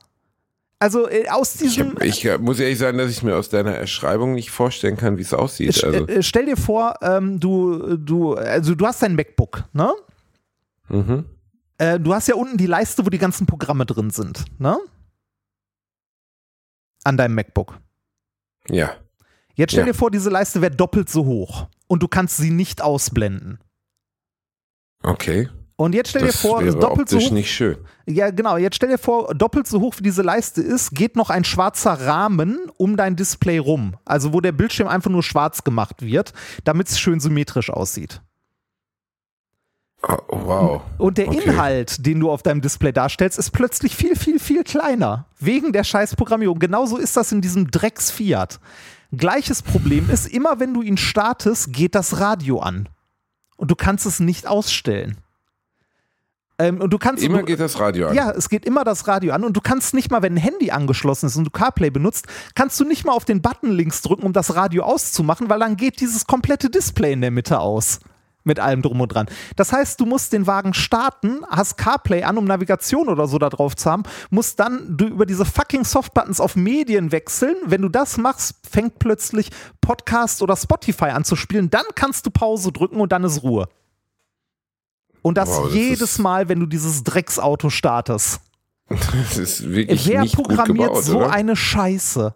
Also 0.79 1.07
äh, 1.07 1.29
aus 1.29 1.55
Ich, 1.55 1.75
diesem 1.75 1.91
hab, 1.91 2.03
ich 2.03 2.25
äh, 2.25 2.39
muss 2.39 2.59
ehrlich 2.59 2.79
sagen, 2.79 2.97
dass 2.97 3.11
ich 3.11 3.21
mir 3.21 3.35
aus 3.35 3.49
deiner 3.49 3.75
Erschreibung 3.75 4.33
nicht 4.33 4.49
vorstellen 4.49 4.97
kann, 4.97 5.17
wie 5.17 5.21
es 5.21 5.31
aussieht. 5.31 5.83
Also, 5.83 6.07
äh, 6.07 6.23
stell 6.23 6.47
dir 6.47 6.57
vor, 6.57 6.95
ähm, 7.03 7.39
du, 7.39 7.97
du, 7.97 8.33
also 8.33 8.73
du 8.73 8.87
hast 8.87 9.03
dein 9.03 9.15
MacBook, 9.15 9.65
ne? 9.73 9.93
mhm. 10.89 11.25
Äh, 11.77 11.99
du 11.99 12.13
hast 12.13 12.27
ja 12.27 12.35
unten 12.35 12.57
die 12.57 12.65
Leiste, 12.65 13.05
wo 13.05 13.09
die 13.09 13.19
ganzen 13.19 13.45
Programme 13.45 13.85
drin 13.85 14.09
sind, 14.09 14.45
ne? 14.57 14.77
An 17.03 17.17
deinem 17.17 17.35
MacBook. 17.35 17.79
Ja. 18.69 18.95
Jetzt 19.55 19.71
stell 19.71 19.85
Ja. 19.87 19.91
dir 19.91 19.97
vor, 19.97 20.11
diese 20.11 20.29
Leiste 20.29 20.61
wäre 20.61 20.75
doppelt 20.75 21.09
so 21.09 21.25
hoch 21.25 21.67
und 21.87 22.01
du 22.03 22.07
kannst 22.07 22.37
sie 22.37 22.51
nicht 22.51 22.81
ausblenden. 22.81 23.59
Okay. 25.03 25.49
Und 25.75 25.95
jetzt 25.95 26.09
stell 26.11 26.21
Das 26.21 26.33
dir 26.41 26.47
vor, 26.47 26.63
doppelt 26.63 27.09
so 27.09 27.19
hoch. 27.19 27.31
nicht 27.31 27.51
schön. 27.51 27.75
Ja, 28.05 28.29
genau. 28.29 28.57
Jetzt 28.57 28.75
stell 28.75 28.89
dir 28.89 28.99
vor, 28.99 29.33
doppelt 29.33 29.65
so 29.65 29.81
hoch 29.81 29.95
wie 29.97 30.03
diese 30.03 30.21
Leiste 30.21 30.61
ist, 30.61 30.91
geht 30.91 31.15
noch 31.15 31.31
ein 31.31 31.43
schwarzer 31.43 31.93
Rahmen 31.93 32.69
um 32.77 32.97
dein 32.97 33.15
Display 33.15 33.57
rum. 33.57 33.95
Also 34.05 34.31
wo 34.31 34.41
der 34.41 34.51
Bildschirm 34.51 34.87
einfach 34.87 35.09
nur 35.09 35.23
schwarz 35.23 35.63
gemacht 35.63 36.03
wird, 36.03 36.33
damit 36.65 36.87
es 36.89 36.99
schön 36.99 37.19
symmetrisch 37.19 37.71
aussieht. 37.71 38.21
Oh, 40.03 40.17
wow. 40.29 40.81
Und 40.97 41.17
der 41.17 41.27
Okay. 41.27 41.41
Inhalt, 41.45 42.05
den 42.05 42.19
du 42.19 42.31
auf 42.31 42.41
deinem 42.41 42.61
Display 42.61 42.91
darstellst, 42.91 43.37
ist 43.37 43.51
plötzlich 43.51 43.95
viel, 43.95 44.15
viel, 44.15 44.39
viel 44.39 44.63
kleiner. 44.63 45.25
Wegen 45.39 45.73
der 45.73 45.83
scheiß 45.83 46.15
Programmierung. 46.15 46.57
Genauso 46.59 46.97
ist 46.97 47.15
das 47.17 47.31
in 47.31 47.41
diesem 47.41 47.69
Drecks 47.69 48.09
Fiat. 48.09 48.59
Gleiches 49.15 49.61
Problem 49.61 50.09
ist, 50.09 50.27
immer 50.27 50.59
wenn 50.59 50.73
du 50.73 50.81
ihn 50.81 50.97
startest, 50.97 51.73
geht 51.73 51.93
das 51.95 52.19
Radio 52.19 52.59
an. 52.59 52.89
Und 53.57 53.69
du 53.69 53.75
kannst 53.75 54.05
es 54.07 54.19
nicht 54.19 54.47
ausstellen. 54.47 55.17
Ähm, 56.57 56.79
und 56.81 56.91
du 56.91 56.97
kannst 56.97 57.23
Immer 57.23 57.39
du, 57.39 57.45
geht 57.45 57.59
das 57.59 57.79
Radio 57.79 58.07
an. 58.07 58.15
ja, 58.15 58.31
es 58.31 58.49
geht 58.49 58.65
immer 58.65 58.83
das 58.83 59.07
Radio 59.07 59.33
an 59.33 59.43
und 59.43 59.55
du 59.57 59.61
kannst 59.61 59.93
nicht 59.93 60.11
mal, 60.11 60.21
wenn 60.21 60.33
ein 60.33 60.37
Handy 60.37 60.69
angeschlossen 60.71 61.25
ist 61.27 61.35
und 61.35 61.45
du 61.45 61.49
CarPlay 61.51 61.89
benutzt, 61.89 62.27
kannst 62.55 62.79
du 62.79 62.85
nicht 62.85 63.03
mal 63.05 63.13
auf 63.13 63.25
den 63.25 63.41
Button 63.41 63.71
links 63.71 64.01
drücken, 64.01 64.23
um 64.23 64.33
das 64.33 64.55
Radio 64.55 64.83
auszumachen, 64.83 65.49
weil 65.49 65.59
dann 65.59 65.75
geht 65.75 65.99
dieses 66.01 66.25
komplette 66.27 66.69
Display 66.69 67.13
in 67.13 67.21
der 67.21 67.31
Mitte 67.31 67.59
aus. 67.59 67.99
Mit 68.43 68.59
allem 68.59 68.81
drum 68.81 68.99
und 69.01 69.09
dran. 69.09 69.27
Das 69.55 69.71
heißt, 69.71 69.99
du 69.99 70.05
musst 70.05 70.33
den 70.33 70.47
Wagen 70.47 70.73
starten, 70.73 71.41
hast 71.49 71.77
CarPlay 71.77 72.23
an, 72.23 72.37
um 72.37 72.45
Navigation 72.45 73.07
oder 73.07 73.27
so 73.27 73.37
da 73.37 73.49
drauf 73.49 73.75
zu 73.75 73.89
haben, 73.89 74.03
musst 74.31 74.59
dann 74.59 74.97
du 74.97 75.05
über 75.05 75.27
diese 75.27 75.45
fucking 75.45 75.83
Softbuttons 75.83 76.39
auf 76.39 76.55
Medien 76.55 77.11
wechseln. 77.11 77.55
Wenn 77.65 77.83
du 77.83 77.89
das 77.89 78.17
machst, 78.17 78.55
fängt 78.67 78.97
plötzlich 78.97 79.51
Podcast 79.79 80.41
oder 80.41 80.55
Spotify 80.55 81.05
an 81.05 81.23
zu 81.23 81.35
spielen. 81.35 81.69
Dann 81.69 81.85
kannst 81.93 82.25
du 82.25 82.31
Pause 82.31 82.71
drücken 82.71 82.99
und 82.99 83.11
dann 83.11 83.23
ist 83.23 83.43
Ruhe. 83.43 83.67
Und 85.21 85.37
das, 85.37 85.49
Wow, 85.49 85.65
das 85.65 85.73
jedes 85.75 86.19
Mal, 86.19 86.49
wenn 86.49 86.59
du 86.59 86.65
dieses 86.65 87.03
Drecksauto 87.03 87.69
startest. 87.69 88.41
Das 88.89 89.37
ist 89.37 89.69
wirklich 89.69 90.07
Wer 90.07 90.21
nicht 90.21 90.35
gut 90.35 90.47
programmiert 90.49 90.89
gebaut, 90.89 91.03
so 91.03 91.17
oder? 91.19 91.31
eine 91.31 91.55
Scheiße? 91.55 92.35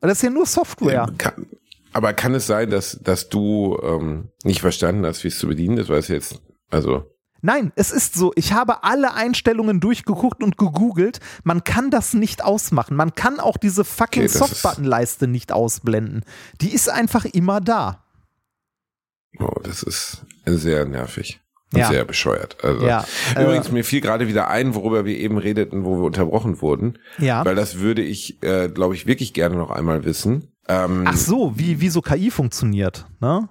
Das 0.00 0.12
ist 0.12 0.22
ja 0.22 0.30
nur 0.30 0.46
Software. 0.46 1.08
Kann, 1.18 1.46
aber 1.92 2.12
kann 2.12 2.34
es 2.34 2.46
sein, 2.46 2.70
dass, 2.70 2.98
dass 3.02 3.28
du 3.28 3.78
ähm, 3.82 4.28
nicht 4.44 4.60
verstanden 4.60 5.06
hast, 5.06 5.24
wie 5.24 5.28
es 5.28 5.38
zu 5.38 5.48
bedienen 5.48 5.78
ist? 5.78 5.88
Weil 5.88 5.98
es 5.98 6.08
jetzt, 6.08 6.40
also, 6.70 7.04
Nein, 7.40 7.72
es 7.76 7.92
ist 7.92 8.14
so. 8.14 8.32
Ich 8.34 8.52
habe 8.52 8.82
alle 8.82 9.14
Einstellungen 9.14 9.78
durchgeguckt 9.78 10.42
und 10.42 10.58
gegoogelt. 10.58 11.20
Man 11.44 11.62
kann 11.62 11.90
das 11.90 12.12
nicht 12.12 12.42
ausmachen. 12.42 12.96
Man 12.96 13.14
kann 13.14 13.38
auch 13.38 13.56
diese 13.56 13.84
fucking 13.84 14.24
Okay, 14.24 14.38
Softbutton-Leiste 14.38 15.28
nicht 15.28 15.52
ausblenden. 15.52 16.24
Die 16.60 16.74
ist 16.74 16.90
einfach 16.90 17.24
immer 17.24 17.60
da. 17.60 18.04
oh, 19.38 19.60
das 19.62 19.84
ist 19.84 20.26
sehr 20.46 20.84
nervig. 20.84 21.40
Ja. 21.74 21.88
Sehr 21.88 22.06
bescheuert. 22.06 22.64
Also 22.64 22.86
ja, 22.86 23.04
äh, 23.36 23.44
übrigens 23.44 23.70
mir 23.70 23.84
fiel 23.84 24.00
gerade 24.00 24.26
wieder 24.26 24.48
ein, 24.48 24.74
worüber 24.74 25.04
wir 25.04 25.18
eben 25.18 25.36
redeten, 25.36 25.84
wo 25.84 25.98
wir 25.98 26.04
unterbrochen 26.06 26.62
wurden. 26.62 26.98
Ja. 27.18 27.44
Weil 27.44 27.54
das 27.54 27.78
würde 27.78 28.00
ich, 28.00 28.42
äh, 28.42 28.68
glaube 28.68 28.94
ich, 28.94 29.06
wirklich 29.06 29.34
gerne 29.34 29.56
noch 29.56 29.70
einmal 29.70 30.04
wissen. 30.04 30.50
Ähm, 30.68 31.04
Ach 31.06 31.16
so, 31.16 31.52
wie 31.56 31.80
wie 31.80 31.88
so 31.88 32.00
KI 32.02 32.30
funktioniert, 32.30 33.06
ne? 33.20 33.48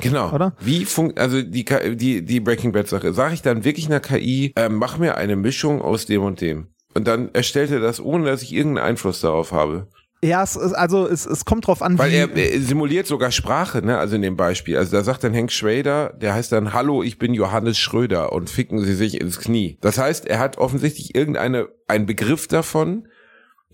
Genau. 0.00 0.32
Oder? 0.32 0.56
Wie 0.60 0.84
funkt 0.84 1.18
also 1.20 1.40
die 1.42 1.64
die 1.96 2.24
die 2.24 2.40
Breaking 2.40 2.72
Bad 2.72 2.88
Sache? 2.88 3.12
Sage 3.12 3.34
ich 3.34 3.42
dann 3.42 3.64
wirklich 3.64 3.86
einer 3.86 4.00
KI, 4.00 4.52
äh, 4.56 4.68
mach 4.68 4.98
mir 4.98 5.16
eine 5.16 5.36
Mischung 5.36 5.82
aus 5.82 6.06
dem 6.06 6.22
und 6.22 6.40
dem 6.40 6.68
und 6.94 7.06
dann 7.06 7.30
erstellt 7.34 7.70
er 7.70 7.80
das, 7.80 8.00
ohne 8.00 8.26
dass 8.26 8.42
ich 8.42 8.52
irgendeinen 8.52 8.86
Einfluss 8.86 9.20
darauf 9.20 9.52
habe. 9.52 9.88
Ja, 10.22 10.42
es 10.42 10.56
also 10.56 11.06
es, 11.06 11.26
es 11.26 11.44
kommt 11.44 11.66
drauf 11.66 11.82
an, 11.82 11.98
Weil 11.98 12.10
wie 12.10 12.16
er, 12.16 12.34
er 12.34 12.60
simuliert 12.60 13.06
sogar 13.06 13.30
Sprache, 13.30 13.82
ne? 13.82 13.98
Also 13.98 14.16
in 14.16 14.22
dem 14.22 14.36
Beispiel. 14.36 14.78
Also 14.78 14.96
da 14.96 15.04
sagt 15.04 15.22
dann 15.22 15.34
Hank 15.34 15.52
Schrader, 15.52 16.14
der 16.14 16.32
heißt 16.32 16.50
dann 16.50 16.72
Hallo, 16.72 17.02
ich 17.02 17.18
bin 17.18 17.34
Johannes 17.34 17.76
Schröder 17.76 18.32
und 18.32 18.48
ficken 18.48 18.82
sie 18.82 18.94
sich 18.94 19.20
ins 19.20 19.38
Knie. 19.38 19.76
Das 19.82 19.98
heißt, 19.98 20.26
er 20.26 20.38
hat 20.38 20.56
offensichtlich 20.56 21.14
irgendeine 21.14 21.68
einen 21.88 22.06
Begriff 22.06 22.48
davon, 22.48 23.06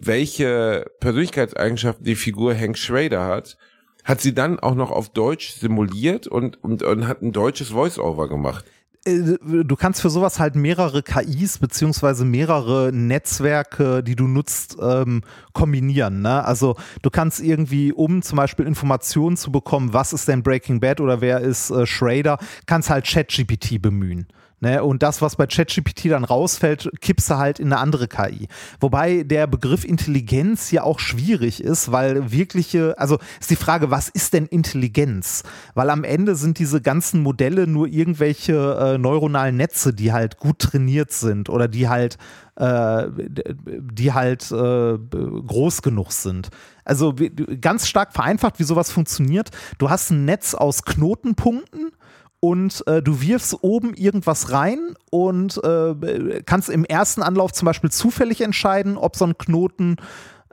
welche 0.01 0.91
Persönlichkeitseigenschaften 1.01 2.05
die 2.05 2.17
Figur 2.17 2.55
Hank 2.55 2.79
Schrader 2.79 3.25
hat, 3.25 3.57
hat 4.05 4.21
sie 4.21 4.35
dann 4.35 4.59
auch 4.59 4.75
noch 4.75 4.91
auf 4.91 5.11
Deutsch 5.11 5.53
simuliert 5.53 6.27
und, 6.27 6.63
und, 6.65 6.83
und 6.83 7.07
hat 7.07 7.23
ein 7.23 7.33
deutsches 7.33 7.69
Voice-Over 7.69 8.29
gemacht. 8.29 8.65
Äh, 9.05 9.37
du 9.41 9.77
kannst 9.77 10.01
für 10.01 10.11
sowas 10.11 10.39
halt 10.39 10.57
mehrere 10.57 11.03
KIs 11.03 11.59
beziehungsweise 11.59 12.25
mehrere 12.25 12.91
Netzwerke, 12.93 14.03
die 14.03 14.17
du 14.17 14.27
nutzt, 14.27 14.77
ähm, 14.81 15.23
kombinieren. 15.53 16.23
Ne? 16.23 16.45
Also 16.45 16.77
du 17.03 17.11
kannst 17.11 17.41
irgendwie, 17.41 17.93
um 17.93 18.23
zum 18.23 18.37
Beispiel 18.37 18.67
Informationen 18.67 19.37
zu 19.37 19.53
bekommen, 19.53 19.93
was 19.93 20.13
ist 20.13 20.29
denn 20.29 20.43
Breaking 20.43 20.81
Bad 20.81 21.01
oder 21.01 21.21
wer 21.21 21.41
ist 21.41 21.71
äh, 21.71 21.87
Schrader, 21.87 22.39
kannst 22.67 22.91
halt 22.91 23.07
ChatGPT 23.07 23.81
bemühen. 23.81 24.27
Ne? 24.61 24.85
Und 24.85 25.03
das, 25.03 25.23
was 25.23 25.37
bei 25.37 25.47
ChatGPT 25.47 26.11
dann 26.11 26.25
rausfällt, 26.25 26.91
kippst 27.01 27.31
du 27.31 27.37
halt 27.37 27.59
in 27.59 27.73
eine 27.73 27.81
andere 27.81 28.09
KI. 28.09 28.47
Wobei 28.79 29.23
der 29.23 29.47
Begriff 29.47 29.85
Intelligenz 29.85 30.71
ja 30.71 30.83
auch 30.83 30.99
schwierig 30.99 31.65
ist, 31.65 31.91
weil 31.93 32.31
wirkliche, 32.31 32.99
also 32.99 33.19
ist 33.41 33.51
die 33.51 33.57
Frage, 33.57 33.91
was 33.91 34.11
ist 34.11 34.35
denn 34.35 34.47
Intelligenz? 34.47 35.45
Weil 35.75 35.89
am 35.89 36.05
Ende 36.05 36.35
sind 36.35 36.59
diese 36.59 36.83
ganzen 36.83 37.23
Modelle 37.23 37.67
nur 37.67 37.87
irgendwelche 37.87 38.77
äh, 38.79 38.99
neuronalen 38.99 39.57
Netze, 39.57 39.95
die 39.95 40.13
halt 40.13 40.37
gut 40.37 40.59
trainiert 40.59 41.13
sind 41.13 41.49
oder 41.49 41.67
die 41.67 41.89
halt 41.89 42.19
äh, 42.57 43.09
die 43.09 44.13
halt 44.13 44.51
äh, 44.51 44.99
groß 44.99 45.81
genug 45.81 46.13
sind. 46.13 46.51
Also 46.85 47.15
ganz 47.61 47.89
stark 47.89 48.13
vereinfacht, 48.13 48.59
wie 48.59 48.65
sowas 48.65 48.91
funktioniert. 48.91 49.51
Du 49.79 49.89
hast 49.89 50.11
ein 50.11 50.27
Netz 50.27 50.55
aus 50.55 50.83
Knotenpunkten 50.83 51.93
und 52.41 52.87
äh, 52.87 53.03
du 53.03 53.21
wirfst 53.21 53.63
oben 53.63 53.95
irgendwas 53.95 54.51
rein 54.51 54.95
und 55.11 55.63
äh, 55.63 56.43
kannst 56.45 56.71
im 56.71 56.85
ersten 56.85 57.23
Anlauf 57.23 57.53
zum 57.53 57.67
Beispiel 57.67 57.91
zufällig 57.91 58.41
entscheiden, 58.41 58.97
ob 58.97 59.17
so 59.17 59.27
ein 59.27 59.37
Knoten 59.37 59.97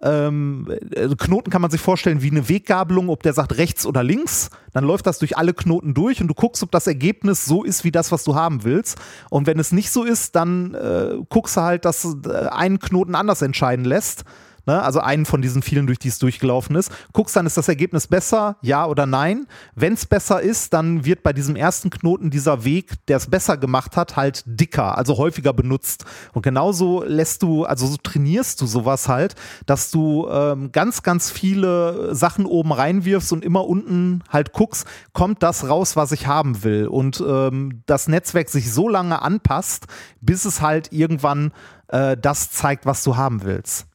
ähm, 0.02 0.68
also 0.96 1.16
Knoten 1.16 1.50
kann 1.50 1.62
man 1.62 1.72
sich 1.72 1.82
vorstellen 1.82 2.22
wie 2.22 2.30
eine 2.30 2.50
Weggabelung, 2.50 3.10
ob 3.10 3.24
der 3.24 3.34
sagt 3.34 3.58
rechts 3.58 3.86
oder 3.86 4.04
links. 4.04 4.50
Dann 4.74 4.84
läuft 4.84 5.08
das 5.08 5.18
durch 5.18 5.38
alle 5.38 5.54
Knoten 5.54 5.94
durch 5.94 6.22
und 6.22 6.28
du 6.28 6.36
guckst, 6.36 6.62
ob 6.62 6.72
das 6.72 6.86
Ergebnis 6.88 7.46
so 7.46 7.64
ist 7.64 7.84
wie 7.84 7.92
das, 7.92 8.12
was 8.12 8.24
du 8.24 8.36
haben 8.36 8.64
willst. 8.64 9.00
Und 9.32 9.48
wenn 9.48 9.58
es 9.58 9.72
nicht 9.72 9.90
so 9.90 10.04
ist, 10.04 10.36
dann 10.36 10.76
äh, 10.76 11.16
guckst 11.30 11.58
du 11.58 11.62
halt, 11.62 11.86
dass 11.86 12.06
äh, 12.06 12.48
einen 12.50 12.80
Knoten 12.80 13.16
anders 13.16 13.42
entscheiden 13.42 13.86
lässt 13.86 14.24
ne? 14.68 14.84
also 14.84 15.00
einen 15.00 15.26
von 15.26 15.42
diesen 15.42 15.62
vielen, 15.64 15.88
durch 15.88 15.98
die 15.98 16.10
es 16.10 16.20
durchgelaufen 16.20 16.76
ist, 16.76 16.92
guckst 17.14 17.36
dann, 17.36 17.46
ist 17.46 17.58
das 17.58 17.68
Ergebnis 17.68 18.08
besser, 18.08 18.58
ja 18.62 18.86
oder 18.86 19.06
nein. 19.06 19.48
Wenn 19.74 19.94
es 19.94 20.06
besser 20.06 20.42
ist, 20.42 20.74
dann 20.74 21.06
wird 21.06 21.24
bei 21.24 21.34
diesem 21.34 21.56
ersten 21.56 21.90
Knoten 21.90 22.30
dieser 22.30 22.64
Weg, 22.64 22.94
der 23.08 23.18
es 23.18 23.28
besser 23.28 23.58
gemacht 23.58 23.98
hat, 23.98 24.16
halt 24.16 24.44
dicker, 24.46 24.98
also 24.98 25.18
häufiger 25.18 25.54
benutzt. 25.54 26.06
Und 26.34 26.44
genauso 26.44 27.04
lässt 27.04 27.42
du, 27.42 27.66
also 27.66 27.88
so 27.88 27.98
trainierst 27.98 28.62
du 28.62 28.68
sowas 28.68 29.08
halt, 29.08 29.36
dass 29.66 29.90
du 29.90 30.28
ähm, 30.30 30.72
ganz, 30.72 31.02
ganz 31.02 31.32
viele 31.32 32.14
Sachen 32.14 32.46
oben 32.46 32.72
reinwirfst 32.72 33.32
und 33.32 33.44
immer 33.44 33.66
unten 33.66 34.24
halt 34.30 34.54
guckst, 34.54 34.86
kommt 35.14 35.42
das 35.42 35.68
raus, 35.68 35.96
was 35.96 36.12
ich 36.12 36.28
haben 36.28 36.64
will. 36.64 36.88
Und 36.88 37.24
ähm, 37.26 37.82
das 37.86 38.08
Netzwerk 38.08 38.50
sich 38.50 38.72
so 38.72 38.90
lange 38.90 39.22
anpasst, 39.22 39.88
bis 40.22 40.46
es 40.46 40.62
halt 40.62 40.92
irgendwann 40.92 41.52
äh, 41.88 42.18
das 42.18 42.52
zeigt, 42.52 42.86
was 42.86 43.04
du 43.04 43.16
haben 43.16 43.44
willst. 43.44 43.88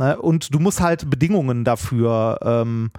Ne? 0.00 0.20
Und 0.20 0.52
du 0.52 0.58
musst 0.58 0.80
halt 0.80 1.08
Bedingungen 1.08 1.64
dafür 1.64 2.40
ähm, 2.42 2.90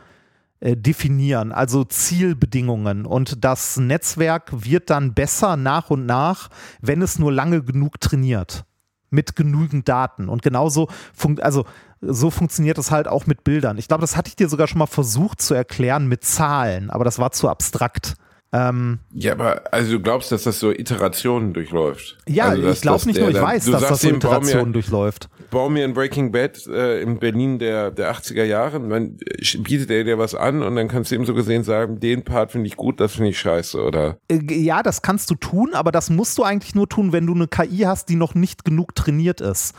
äh, 0.62 0.78
definieren, 0.78 1.52
also 1.52 1.84
Zielbedingungen. 1.84 3.06
Und 3.06 3.44
das 3.44 3.78
Netzwerk 3.78 4.52
wird 4.54 4.90
dann 4.90 5.14
besser 5.14 5.58
nach 5.58 5.90
und 5.90 6.06
nach, 6.06 6.50
wenn 6.80 7.02
es 7.02 7.20
nur 7.20 7.34
lange 7.34 7.64
genug 7.64 8.00
trainiert. 8.00 8.64
Mit 9.10 9.36
genügend 9.36 9.90
Daten. 9.90 10.30
Und 10.30 10.42
genauso 10.42 10.88
funkt, 11.14 11.44
also 11.44 11.66
so 12.00 12.30
funktioniert 12.30 12.78
es 12.78 12.92
halt 12.92 13.08
auch 13.08 13.26
mit 13.26 13.44
Bildern. 13.44 13.78
Ich 13.78 13.88
glaube, 13.88 14.02
das 14.02 14.16
hatte 14.16 14.30
ich 14.30 14.36
dir 14.36 14.48
sogar 14.48 14.68
schon 14.68 14.80
mal 14.80 14.86
versucht 14.86 15.42
zu 15.42 15.54
erklären 15.54 16.08
mit 16.08 16.24
Zahlen, 16.24 16.90
aber 16.90 17.04
das 17.04 17.20
war 17.20 17.32
zu 17.32 17.50
abstrakt. 17.50 18.16
Ähm, 18.54 19.00
ja, 19.14 19.32
aber 19.32 19.64
also 19.72 19.94
du 19.94 20.02
glaubst, 20.02 20.30
dass 20.34 20.44
das 20.44 20.60
so 20.60 20.72
Iterationen 20.72 21.54
durchläuft? 21.54 22.18
Ja, 22.28 22.48
also, 22.48 22.68
ich 22.68 22.82
glaube 22.82 23.06
nicht 23.06 23.18
nur, 23.18 23.30
ich 23.30 23.42
weiß, 23.42 23.66
dass 23.66 23.82
das 23.82 24.02
so 24.02 24.10
Iterationen 24.10 24.68
mir, 24.68 24.74
durchläuft. 24.74 25.30
Bau 25.50 25.70
mir 25.70 25.86
ein 25.86 25.94
Breaking 25.94 26.34
Bad 26.34 26.68
äh, 26.68 27.02
in 27.02 27.20
Berlin 27.20 27.60
der, 27.60 27.92
der 27.92 28.14
80er 28.14 28.44
Jahre, 28.44 28.82
dann 28.82 29.18
bietet 29.60 29.90
er 29.90 30.04
dir 30.04 30.18
was 30.18 30.36
an 30.36 30.64
und 30.64 30.76
dann 30.76 30.90
kannst 30.90 31.12
du 31.12 31.16
ihm 31.16 31.26
so 31.26 31.34
gesehen 31.34 31.64
sagen, 31.64 32.02
den 32.02 32.26
Part 32.26 32.52
finde 32.52 32.68
ich 32.68 32.76
gut, 32.76 33.00
das 33.00 33.14
finde 33.14 33.30
ich 33.30 33.40
scheiße, 33.40 33.82
oder? 33.82 34.18
Äh, 34.28 34.42
ja, 34.54 34.84
das 34.84 35.02
kannst 35.02 35.30
du 35.30 35.36
tun, 35.36 35.74
aber 35.74 35.94
das 35.94 36.10
musst 36.10 36.38
du 36.38 36.44
eigentlich 36.44 36.76
nur 36.76 36.90
tun, 36.90 37.14
wenn 37.14 37.26
du 37.26 37.34
eine 37.34 37.48
KI 37.48 37.84
hast, 37.86 38.10
die 38.10 38.18
noch 38.18 38.36
nicht 38.36 38.66
genug 38.66 38.96
trainiert 38.96 39.40
ist. 39.40 39.76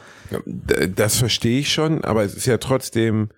Das 0.96 1.18
verstehe 1.18 1.60
ich 1.60 1.70
schon, 1.70 2.04
aber 2.04 2.22
es 2.22 2.34
ist 2.34 2.46
ja 2.46 2.56
trotzdem, 2.56 3.28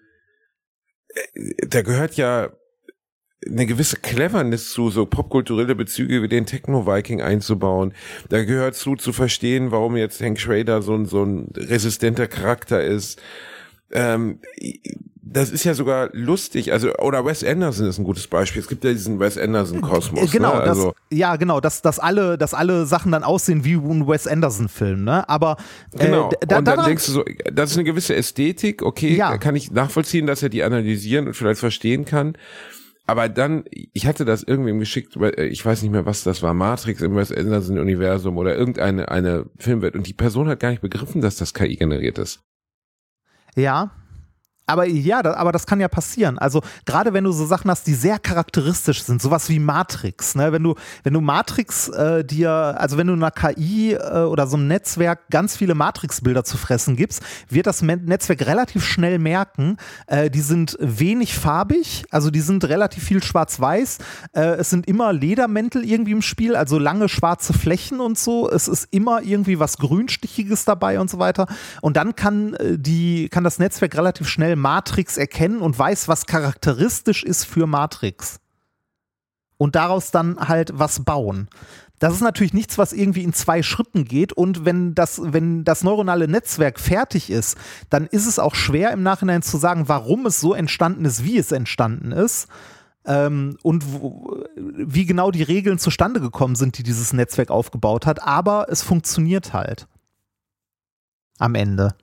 äh, 1.09 1.67
da 1.67 1.83
gehört 1.83 2.15
ja 2.15 2.51
eine 3.49 3.67
gewisse 3.67 3.97
Cleverness 3.97 4.71
zu, 4.71 4.91
so 4.91 5.07
popkulturelle 5.07 5.75
Bezüge 5.75 6.23
wie 6.23 6.29
den 6.29 6.47
Techno-Viking 6.47 7.21
einzubauen. 7.21 7.93
Da 8.29 8.45
gehört 8.45 8.75
zu, 8.75 8.97
zu 8.97 9.13
verstehen, 9.13 9.71
warum 9.71 9.97
jetzt 9.97 10.21
Hank 10.21 10.39
Schrader 10.41 10.83
so 10.83 10.95
ein, 10.95 11.07
so 11.07 11.25
ein 11.25 11.49
resistenter 11.57 12.27
Charakter 12.27 12.83
ist. 12.83 13.21
Ähm, 13.93 14.41
das 15.27 15.51
ist 15.51 15.65
ja 15.65 15.75
sogar 15.75 16.11
lustig, 16.13 16.73
also 16.73 16.93
oder 16.97 17.25
Wes 17.25 17.43
Anderson 17.43 17.87
ist 17.87 17.99
ein 17.99 18.05
gutes 18.05 18.27
Beispiel. 18.27 18.61
Es 18.61 18.69
gibt 18.69 18.85
ja 18.85 18.93
diesen 18.93 19.19
Wes 19.19 19.39
Anderson 19.39 19.81
Kosmos. 19.81 20.31
Genau, 20.31 20.55
ne? 20.55 20.61
also, 20.61 20.85
das, 20.89 21.19
ja 21.19 21.37
genau, 21.37 21.61
dass, 21.61 21.83
dass 21.83 21.99
alle, 21.99 22.37
dass 22.37 22.55
alle 22.55 22.87
Sachen 22.87 23.11
dann 23.11 23.25
aussehen 23.25 23.65
wie 23.65 23.75
ein 23.75 24.07
Wes 24.07 24.27
Anderson 24.27 24.69
Film, 24.69 25.05
ne? 25.05 25.29
Aber 25.29 25.57
äh, 25.93 26.07
genau. 26.07 26.31
Da, 26.47 26.59
und 26.59 26.67
dann 26.67 26.77
da, 26.79 26.85
denkst 26.85 27.07
du 27.07 27.13
so, 27.13 27.25
das 27.53 27.71
ist 27.71 27.77
eine 27.77 27.85
gewisse 27.85 28.15
Ästhetik. 28.15 28.83
Okay, 28.83 29.17
ja. 29.17 29.37
kann 29.39 29.57
ich 29.57 29.71
nachvollziehen, 29.71 30.27
dass 30.27 30.43
er 30.43 30.51
die 30.51 30.63
analysieren 30.63 31.27
und 31.27 31.35
vielleicht 31.35 31.61
verstehen 31.61 32.05
kann 32.05 32.37
aber 33.07 33.29
dann, 33.29 33.65
ich 33.71 34.07
hatte 34.07 34.25
das 34.25 34.43
irgendwem 34.43 34.79
geschickt, 34.79 35.17
äh, 35.17 35.47
ich 35.47 35.65
weiß 35.65 35.83
nicht 35.83 35.93
mehr, 35.93 36.07
was 36.07 36.25
das 36.25 36.43
war, 36.43 36.55
Matrix 36.55 37.03
im 37.03 37.17
Wes 37.17 37.33
Anderson-Universum 37.33 38.39
oder 38.39 38.57
irgendeine 38.57 39.11
eine 39.11 39.47
Filmwelt 39.59 39.95
und 39.95 40.07
die 40.07 40.15
Person 40.15 40.49
hat 40.49 40.61
gar 40.61 40.71
nicht 40.71 40.83
begriffen, 40.83 41.21
dass 41.21 41.37
das 41.37 41.53
KI 41.53 41.77
generiert 41.77 42.19
ist. 42.19 42.41
Ja, 43.57 43.93
aber 44.67 44.87
ja, 44.87 45.23
da, 45.23 45.35
aber 45.35 45.53
das 45.53 45.67
kann 45.67 45.81
ja 45.81 45.89
passieren. 45.89 46.39
Also 46.39 46.63
gerade 46.87 47.13
wenn 47.13 47.25
du 47.25 47.33
so 47.33 47.45
Sachen 47.45 47.71
hast, 47.71 47.87
die 47.87 47.95
sehr 47.95 48.19
charakteristisch 48.19 49.03
sind, 49.03 49.21
sowas 49.21 49.49
wie 49.49 49.59
Matrix. 49.59 50.35
Ne? 50.35 50.53
Wenn 50.53 50.63
du 50.63 50.75
wenn 51.03 51.13
du 51.13 51.21
Matrix 51.21 51.89
äh, 51.89 52.25
dir, 52.25 52.51
also 52.51 52.97
wenn 52.97 53.07
du 53.07 53.13
einer 53.13 53.31
KI 53.31 53.93
äh, 53.93 54.21
oder 54.21 54.47
so 54.47 54.57
einem 54.57 54.69
Netzwerk 54.69 55.29
ganz 55.31 55.57
viele 55.57 55.75
Matrix-Bilder 55.75 56.45
zu 56.45 56.57
fressen 56.57 56.97
gibst, 56.97 57.23
wird 57.49 57.67
das 57.67 57.83
Netzwerk 57.83 58.47
relativ 58.47 58.85
schnell 58.85 59.19
merken, 59.19 59.77
äh, 60.07 60.31
die 60.31 60.41
sind 60.41 60.77
wenig 60.81 61.35
farbig, 61.35 62.05
also 62.11 62.31
die 62.31 62.41
sind 62.41 62.65
relativ 62.65 63.05
viel 63.05 63.23
schwarz-weiß. 63.23 63.99
Äh, 64.33 64.41
es 64.57 64.71
sind 64.71 64.87
immer 64.87 65.13
Ledermäntel 65.13 65.85
irgendwie 65.85 66.13
im 66.13 66.23
Spiel, 66.23 66.57
also 66.57 66.79
lange 66.79 67.09
schwarze 67.09 67.53
Flächen 67.53 68.01
und 68.01 68.19
so. 68.19 68.51
Es 68.51 68.69
ist 68.69 68.89
immer 68.91 69.23
irgendwie 69.23 69.59
was 69.59 69.77
Grünstichiges 69.77 70.65
dabei 70.65 71.01
und 71.01 71.11
so 71.11 71.19
weiter. 71.19 71.47
Und 71.83 71.97
dann 71.99 72.17
kann 72.17 72.55
äh, 72.55 72.79
die 72.79 73.29
kann 73.29 73.45
das 73.45 73.59
Netzwerk 73.59 73.97
relativ 73.97 74.29
schnell 74.29 74.54
schnell 74.55 74.57
Matrix 74.57 75.17
erkennen 75.17 75.61
und 75.61 75.79
weiß, 75.79 76.09
was 76.09 76.27
charakteristisch 76.27 77.25
ist 77.25 77.45
für 77.45 77.67
Matrix. 77.67 78.41
Und 79.57 79.75
daraus 79.75 80.11
dann 80.11 80.37
halt 80.39 80.73
was 80.75 81.05
bauen. 81.05 81.49
Das 82.01 82.13
ist 82.13 82.23
natürlich 82.23 82.53
nichts, 82.53 82.77
was 82.77 82.93
irgendwie 82.93 83.23
in 83.23 83.33
zwei 83.33 83.63
Schritten 83.63 84.05
geht. 84.05 84.33
Und 84.33 84.65
wenn 84.65 84.95
das, 84.95 85.21
wenn 85.23 85.65
das 85.65 85.85
neuronale 85.85 86.29
Netzwerk 86.29 86.81
fertig 86.81 87.31
ist, 87.31 87.57
dann 87.89 88.07
ist 88.07 88.27
es 88.27 88.39
auch 88.39 88.55
schwer 88.55 88.91
im 88.91 89.03
Nachhinein 89.03 89.43
zu 89.43 89.57
sagen, 89.59 89.89
warum 89.89 90.27
es 90.27 90.41
so 90.41 90.55
entstanden 90.55 91.05
ist, 91.05 91.25
wie 91.25 91.39
es 91.39 91.53
entstanden 91.53 92.13
ist. 92.13 92.49
Ähm, 93.07 93.59
und 93.63 93.85
wo, 93.93 94.45
wie 94.57 95.07
genau 95.07 95.31
die 95.31 95.43
Regeln 95.43 95.79
zustande 95.79 96.21
gekommen 96.21 96.57
sind, 96.57 96.79
die 96.79 96.83
dieses 96.83 97.13
Netzwerk 97.13 97.51
aufgebaut 97.51 98.07
hat. 98.07 98.23
Aber 98.23 98.67
es 98.69 98.83
funktioniert 98.83 99.53
halt. 99.53 99.87
Am 101.39 101.55
Ende. 101.55 101.95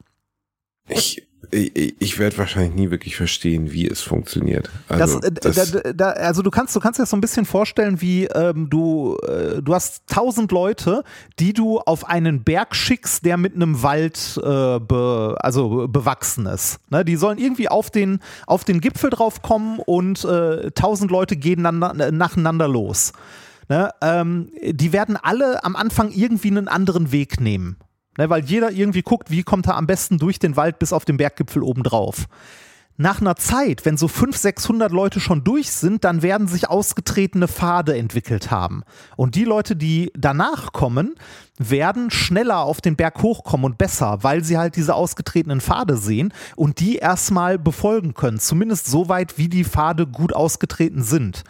Ich, 0.87 1.27
ich, 1.49 1.95
ich 1.99 2.19
werde 2.19 2.37
wahrscheinlich 2.37 2.75
nie 2.75 2.91
wirklich 2.91 3.15
verstehen, 3.15 3.71
wie 3.71 3.87
es 3.87 4.01
funktioniert. 4.01 4.69
Also, 4.87 5.19
das, 5.19 5.45
äh, 5.45 5.53
das, 5.53 5.71
da, 5.71 5.93
da, 5.93 6.09
also 6.11 6.41
du 6.41 6.51
kannst, 6.51 6.75
du 6.75 6.79
kannst 6.79 6.99
dir 6.99 7.03
das 7.03 7.09
so 7.09 7.17
ein 7.17 7.21
bisschen 7.21 7.45
vorstellen, 7.45 7.99
wie 8.01 8.25
ähm, 8.25 8.69
du, 8.69 9.17
äh, 9.27 9.61
du 9.61 9.73
hast 9.73 10.07
tausend 10.07 10.51
Leute, 10.51 11.03
die 11.39 11.53
du 11.53 11.79
auf 11.79 12.07
einen 12.07 12.43
Berg 12.43 12.75
schickst, 12.75 13.25
der 13.25 13.37
mit 13.37 13.55
einem 13.55 13.81
Wald 13.81 14.37
äh, 14.37 14.79
be, 14.79 15.35
also 15.39 15.87
bewachsen 15.87 16.45
ist. 16.45 16.79
Ne? 16.89 17.03
Die 17.03 17.15
sollen 17.15 17.37
irgendwie 17.37 17.69
auf 17.69 17.89
den, 17.89 18.19
auf 18.45 18.63
den 18.63 18.79
Gipfel 18.79 19.09
drauf 19.09 19.41
kommen 19.41 19.79
und 19.79 20.23
äh, 20.23 20.71
tausend 20.71 21.09
Leute 21.11 21.35
gehen 21.35 21.63
dann, 21.63 21.79
nacheinander 21.79 22.67
los. 22.67 23.13
Ne? 23.67 23.89
Ähm, 24.01 24.51
die 24.63 24.93
werden 24.93 25.17
alle 25.17 25.63
am 25.63 25.75
Anfang 25.75 26.11
irgendwie 26.11 26.49
einen 26.49 26.67
anderen 26.67 27.11
Weg 27.11 27.39
nehmen. 27.39 27.77
Ne, 28.17 28.29
weil 28.29 28.43
jeder 28.43 28.71
irgendwie 28.71 29.03
guckt, 29.03 29.31
wie 29.31 29.43
kommt 29.43 29.67
er 29.67 29.77
am 29.77 29.87
besten 29.87 30.17
durch 30.17 30.37
den 30.37 30.57
Wald 30.57 30.79
bis 30.79 30.91
auf 30.91 31.05
den 31.05 31.17
Berggipfel 31.17 31.63
oben 31.63 31.83
drauf. 31.83 32.27
Nach 32.97 33.21
einer 33.21 33.35
Zeit, 33.35 33.85
wenn 33.85 33.97
so 33.97 34.07
500, 34.07 34.39
600 34.39 34.91
Leute 34.91 35.19
schon 35.19 35.43
durch 35.43 35.71
sind, 35.71 36.03
dann 36.03 36.21
werden 36.21 36.47
sich 36.47 36.69
ausgetretene 36.69 37.47
Pfade 37.47 37.97
entwickelt 37.97 38.51
haben. 38.51 38.83
Und 39.15 39.35
die 39.35 39.45
Leute, 39.45 39.75
die 39.75 40.11
danach 40.13 40.71
kommen, 40.71 41.15
werden 41.57 42.11
schneller 42.11 42.59
auf 42.59 42.81
den 42.81 42.97
Berg 42.97 43.23
hochkommen 43.23 43.65
und 43.65 43.77
besser, 43.77 44.19
weil 44.21 44.43
sie 44.43 44.57
halt 44.57 44.75
diese 44.75 44.93
ausgetretenen 44.93 45.61
Pfade 45.61 45.97
sehen 45.97 46.33
und 46.55 46.79
die 46.79 46.97
erstmal 46.97 47.57
befolgen 47.57 48.13
können. 48.13 48.39
Zumindest 48.39 48.87
so 48.87 49.09
weit, 49.09 49.37
wie 49.37 49.49
die 49.49 49.63
Pfade 49.63 50.05
gut 50.05 50.33
ausgetreten 50.33 51.01
sind. 51.01 51.43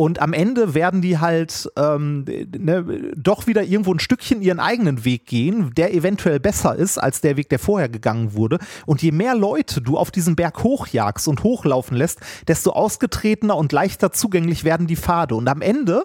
Und 0.00 0.20
am 0.20 0.32
Ende 0.32 0.74
werden 0.74 1.02
die 1.02 1.18
halt 1.18 1.68
ähm, 1.76 2.24
ne, 2.56 2.84
doch 3.16 3.48
wieder 3.48 3.64
irgendwo 3.64 3.92
ein 3.92 3.98
Stückchen 3.98 4.42
ihren 4.42 4.60
eigenen 4.60 5.04
Weg 5.04 5.26
gehen, 5.26 5.72
der 5.76 5.92
eventuell 5.92 6.38
besser 6.38 6.76
ist 6.76 6.98
als 6.98 7.20
der 7.20 7.36
Weg, 7.36 7.48
der 7.48 7.58
vorher 7.58 7.88
gegangen 7.88 8.32
wurde. 8.32 8.60
Und 8.86 9.02
je 9.02 9.10
mehr 9.10 9.34
Leute 9.34 9.80
du 9.80 9.98
auf 9.98 10.12
diesem 10.12 10.36
Berg 10.36 10.62
hochjagst 10.62 11.26
und 11.26 11.42
hochlaufen 11.42 11.96
lässt, 11.96 12.20
desto 12.46 12.70
ausgetretener 12.70 13.56
und 13.56 13.72
leichter 13.72 14.12
zugänglich 14.12 14.62
werden 14.62 14.86
die 14.86 14.94
Pfade. 14.94 15.34
Und 15.34 15.48
am 15.48 15.62
Ende 15.62 16.04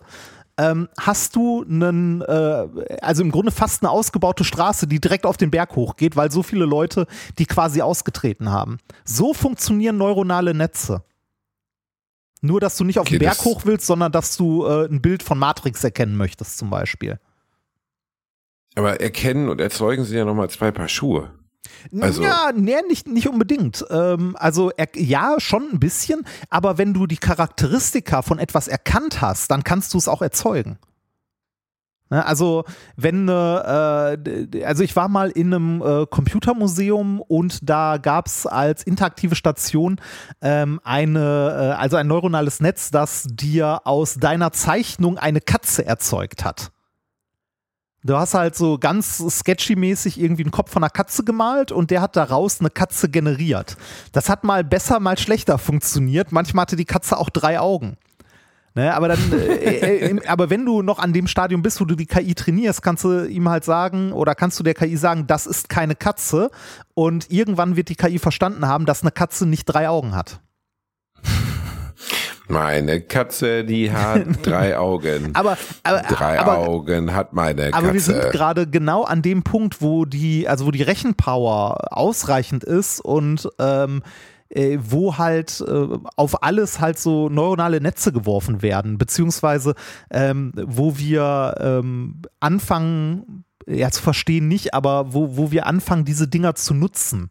ähm, 0.58 0.90
hast 1.00 1.36
du 1.36 1.64
einen, 1.64 2.22
äh, 2.24 2.68
also 3.00 3.22
im 3.22 3.30
Grunde 3.30 3.52
fast 3.52 3.84
eine 3.84 3.92
ausgebaute 3.92 4.44
Straße, 4.44 4.88
die 4.88 5.00
direkt 5.02 5.28
auf 5.28 5.38
den 5.38 5.52
Berg 5.52 5.76
hochgeht, 5.76 6.16
weil 6.16 6.32
so 6.32 6.42
viele 6.42 6.66
Leute 6.66 7.06
die 7.38 7.46
quasi 7.46 7.84
ausgetreten 7.84 8.50
haben. 8.50 8.80
So 9.06 9.36
funktionieren 9.36 9.98
neuronale 9.98 10.56
Netze. 10.56 11.04
Nur, 12.46 12.60
dass 12.60 12.76
du 12.76 12.84
nicht 12.84 13.00
auf 13.00 13.08
okay, 13.08 13.20
den 13.20 13.26
Berg 13.26 13.46
hoch 13.46 13.62
willst, 13.64 13.88
sondern 13.88 14.12
dass 14.12 14.36
du 14.36 14.66
äh, 14.66 14.86
ein 14.86 15.02
Bild 15.02 15.24
von 15.24 15.40
Matrix 15.40 15.82
erkennen 15.82 16.18
möchtest, 16.18 16.58
zum 16.58 16.70
Beispiel. 16.70 17.18
Aber 18.76 19.00
erkennen 19.00 19.48
und 19.48 19.62
erzeugen 19.62 20.04
sie 20.04 20.18
ja 20.18 20.26
nochmal 20.26 20.50
zwei 20.50 20.72
Paar 20.72 20.90
Schuhe. 20.90 21.32
Also 22.02 22.22
ja, 22.22 22.52
nee, 22.54 22.76
nicht, 22.90 23.08
nicht 23.08 23.30
unbedingt. 23.30 23.86
Ähm, 23.90 24.36
also 24.38 24.72
er, 24.76 24.90
ja, 24.96 25.40
schon 25.40 25.70
ein 25.72 25.80
bisschen, 25.80 26.26
aber 26.50 26.78
wenn 26.78 26.94
du 26.94 27.08
die 27.08 27.18
Charakteristika 27.18 28.22
von 28.22 28.40
etwas 28.40 28.68
erkannt 28.68 29.22
hast, 29.22 29.50
dann 29.50 29.64
kannst 29.64 29.94
du 29.94 29.98
es 29.98 30.10
auch 30.10 30.22
erzeugen. 30.22 30.78
Ne, 32.14 32.24
also, 32.24 32.64
wenn, 32.96 33.28
äh, 33.28 33.32
also 33.32 34.84
ich 34.84 34.96
war 34.96 35.08
mal 35.08 35.32
in 35.32 35.52
einem 35.52 35.82
äh, 35.82 36.06
Computermuseum 36.06 37.22
und 37.22 37.68
da 37.68 37.98
gab 37.98 38.28
es 38.28 38.46
als 38.46 38.84
interaktive 38.84 39.34
Station 39.36 40.00
ähm, 40.40 40.80
eine, 40.84 41.74
äh, 41.74 41.82
also 41.82 41.98
ein 41.98 42.06
neuronales 42.06 42.60
Netz, 42.60 42.92
das 42.92 43.26
dir 43.32 43.82
aus 43.86 44.14
deiner 44.14 44.52
Zeichnung 44.52 45.18
eine 45.18 45.42
Katze 45.42 45.88
erzeugt 45.88 46.46
hat. 46.46 46.72
Du 48.04 48.16
hast 48.16 48.36
halt 48.36 48.56
so 48.56 48.78
ganz 48.78 49.18
sketchy-mäßig 49.18 50.20
irgendwie 50.20 50.44
einen 50.44 50.52
Kopf 50.52 50.70
von 50.70 50.84
einer 50.84 50.92
Katze 50.92 51.24
gemalt 51.24 51.72
und 51.72 51.90
der 51.90 52.02
hat 52.02 52.16
daraus 52.16 52.60
eine 52.60 52.70
Katze 52.70 53.10
generiert. 53.10 53.76
Das 54.12 54.30
hat 54.30 54.44
mal 54.44 54.64
besser, 54.64 55.00
mal 55.00 55.18
schlechter 55.18 55.58
funktioniert. 55.58 56.32
Manchmal 56.32 56.64
hatte 56.64 56.76
die 56.76 56.86
Katze 56.86 57.18
auch 57.18 57.32
drei 57.32 57.60
Augen. 57.60 57.98
Ne, 58.76 58.92
aber 58.96 59.08
dann, 59.10 59.20
äh, 59.32 60.08
äh, 60.08 60.28
aber 60.28 60.50
wenn 60.50 60.66
du 60.66 60.82
noch 60.82 60.98
an 60.98 61.14
dem 61.14 61.28
Stadium 61.28 61.62
bist, 61.62 61.80
wo 61.80 61.86
du 61.86 61.96
die 61.96 62.08
KI 62.08 62.34
trainierst, 62.34 62.82
kannst 62.82 63.04
du 63.04 63.24
ihm 63.24 63.48
halt 63.48 63.64
sagen 63.64 64.12
oder 64.14 64.34
kannst 64.34 64.60
du 64.60 64.64
der 64.64 64.74
KI 64.74 64.98
sagen, 64.98 65.28
das 65.28 65.46
ist 65.46 65.70
keine 65.70 65.94
Katze 65.94 66.50
und 66.96 67.30
irgendwann 67.30 67.76
wird 67.76 67.90
die 67.90 67.96
KI 67.96 68.18
verstanden 68.18 68.68
haben, 68.68 68.88
dass 68.88 69.04
eine 69.04 69.12
Katze 69.12 69.46
nicht 69.46 69.66
drei 69.66 69.90
Augen 69.90 70.16
hat. 70.16 70.40
Meine 72.48 73.02
Katze, 73.02 73.64
die 73.64 73.92
hat 73.92 74.26
drei 74.44 74.76
Augen. 74.76 75.30
aber, 75.34 75.56
aber 75.84 76.02
drei 76.02 76.40
aber, 76.40 76.58
Augen 76.58 77.14
hat 77.14 77.34
meine 77.34 77.70
Katze. 77.70 77.78
Aber 77.78 77.94
wir 77.94 78.02
sind 78.02 78.22
gerade 78.32 78.68
genau 78.68 79.04
an 79.04 79.22
dem 79.22 79.44
Punkt, 79.44 79.82
wo 79.84 80.06
die, 80.06 80.48
also 80.48 80.66
wo 80.66 80.72
die 80.72 80.82
Rechenpower 80.82 81.96
ausreichend 81.96 82.64
ist 82.64 83.00
und 83.00 83.48
ähm, 83.60 84.02
äh, 84.54 84.78
wo 84.82 85.18
halt 85.18 85.64
äh, 85.68 85.88
auf 86.16 86.44
alles 86.44 86.80
halt 86.80 87.00
so 87.00 87.30
neuronale 87.30 87.82
Netze 87.82 88.12
geworfen 88.12 88.62
werden, 88.62 88.98
beziehungsweise 88.98 89.76
ähm, 90.12 90.52
wo 90.56 90.98
wir 90.98 91.56
ähm, 91.60 92.22
anfangen, 92.40 93.46
ja 93.68 93.90
zu 93.90 94.02
verstehen 94.02 94.48
nicht, 94.48 94.74
aber 94.74 95.14
wo, 95.14 95.38
wo 95.38 95.52
wir 95.52 95.68
anfangen, 95.68 96.06
diese 96.06 96.28
Dinger 96.28 96.56
zu 96.56 96.74
nutzen. 96.74 97.30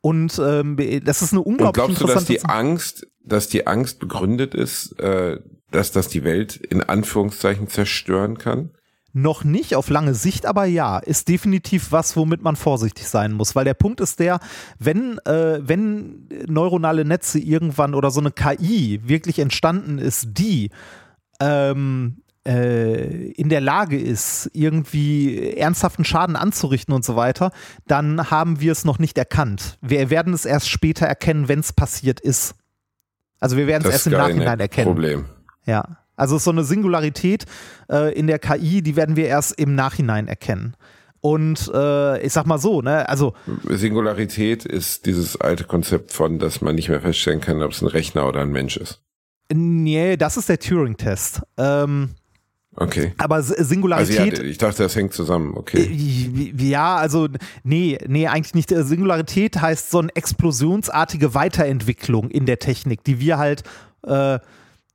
Und 0.00 0.38
ähm, 0.38 0.76
das 1.04 1.22
ist 1.22 1.32
eine 1.32 1.40
unglaublich 1.40 1.84
Und 1.84 1.96
glaubst 1.96 2.02
du, 2.02 2.06
dass 2.06 2.24
die 2.26 2.44
Angst, 2.44 3.06
dass 3.22 3.48
die 3.48 3.66
Angst 3.66 4.00
begründet 4.00 4.54
ist, 4.54 4.98
äh, 5.00 5.40
dass 5.70 5.92
das 5.92 6.08
die 6.08 6.24
Welt 6.24 6.56
in 6.56 6.82
Anführungszeichen 6.82 7.68
zerstören 7.68 8.38
kann? 8.38 8.70
Noch 9.16 9.44
nicht 9.44 9.76
auf 9.76 9.90
lange 9.90 10.12
Sicht, 10.12 10.44
aber 10.44 10.64
ja, 10.64 10.98
ist 10.98 11.28
definitiv 11.28 11.92
was, 11.92 12.16
womit 12.16 12.42
man 12.42 12.56
vorsichtig 12.56 13.08
sein 13.08 13.32
muss. 13.32 13.54
Weil 13.54 13.64
der 13.64 13.74
Punkt 13.74 14.00
ist 14.00 14.18
der, 14.18 14.40
wenn, 14.80 15.18
äh, 15.24 15.60
wenn 15.62 16.28
neuronale 16.48 17.04
Netze 17.04 17.38
irgendwann 17.38 17.94
oder 17.94 18.10
so 18.10 18.18
eine 18.18 18.32
KI 18.32 19.00
wirklich 19.04 19.38
entstanden 19.38 19.98
ist, 19.98 20.30
die 20.32 20.70
ähm, 21.40 22.24
äh, 22.46 23.30
in 23.32 23.48
der 23.48 23.60
Lage 23.60 23.98
ist, 23.98 24.50
irgendwie 24.52 25.52
ernsthaften 25.52 26.04
Schaden 26.04 26.34
anzurichten 26.34 26.92
und 26.92 27.04
so 27.04 27.14
weiter, 27.16 27.52
dann 27.86 28.32
haben 28.32 28.60
wir 28.60 28.72
es 28.72 28.84
noch 28.84 28.98
nicht 28.98 29.16
erkannt. 29.16 29.78
Wir 29.80 30.10
werden 30.10 30.34
es 30.34 30.44
erst 30.44 30.68
später 30.68 31.06
erkennen, 31.06 31.48
wenn 31.48 31.60
es 31.60 31.72
passiert 31.72 32.20
ist. 32.20 32.56
Also 33.40 33.56
wir 33.56 33.66
werden 33.66 33.84
es 33.86 33.92
erst 33.92 34.06
im 34.08 34.14
Nachhinein 34.14 34.58
erkennen. 34.58 34.86
Problem. 34.86 35.26
Ja. 35.66 36.03
Also 36.16 36.38
so 36.38 36.50
eine 36.50 36.64
Singularität 36.64 37.44
äh, 37.90 38.12
in 38.14 38.26
der 38.26 38.38
KI, 38.38 38.82
die 38.82 38.96
werden 38.96 39.16
wir 39.16 39.26
erst 39.26 39.58
im 39.58 39.74
Nachhinein 39.74 40.28
erkennen. 40.28 40.76
Und 41.20 41.70
äh, 41.72 42.20
ich 42.20 42.32
sag 42.32 42.46
mal 42.46 42.58
so, 42.58 42.82
ne, 42.82 43.08
also 43.08 43.32
Singularität 43.68 44.66
ist 44.66 45.06
dieses 45.06 45.40
alte 45.40 45.64
Konzept 45.64 46.12
von, 46.12 46.38
dass 46.38 46.60
man 46.60 46.74
nicht 46.74 46.90
mehr 46.90 47.00
feststellen 47.00 47.40
kann, 47.40 47.62
ob 47.62 47.72
es 47.72 47.80
ein 47.80 47.88
Rechner 47.88 48.28
oder 48.28 48.40
ein 48.40 48.52
Mensch 48.52 48.76
ist. 48.76 49.00
Nee, 49.50 50.16
das 50.16 50.36
ist 50.36 50.48
der 50.48 50.58
Turing-Test. 50.58 51.40
Ähm, 51.56 52.10
Okay. 52.76 53.12
Aber 53.18 53.42
Singularität. 53.42 54.32
Also 54.32 54.42
ja, 54.42 54.48
ich 54.48 54.58
dachte, 54.58 54.82
das 54.82 54.96
hängt 54.96 55.12
zusammen, 55.12 55.54
okay. 55.56 55.78
Äh, 55.78 56.52
ja, 56.64 56.96
also, 56.96 57.28
nee, 57.62 57.98
nee, 58.06 58.26
eigentlich 58.26 58.54
nicht. 58.54 58.70
Singularität 58.70 59.60
heißt 59.60 59.90
so 59.90 60.00
eine 60.00 60.14
explosionsartige 60.14 61.34
Weiterentwicklung 61.34 62.30
in 62.30 62.46
der 62.46 62.58
Technik, 62.58 63.04
die 63.04 63.20
wir 63.20 63.38
halt 63.38 63.62
äh, 64.02 64.38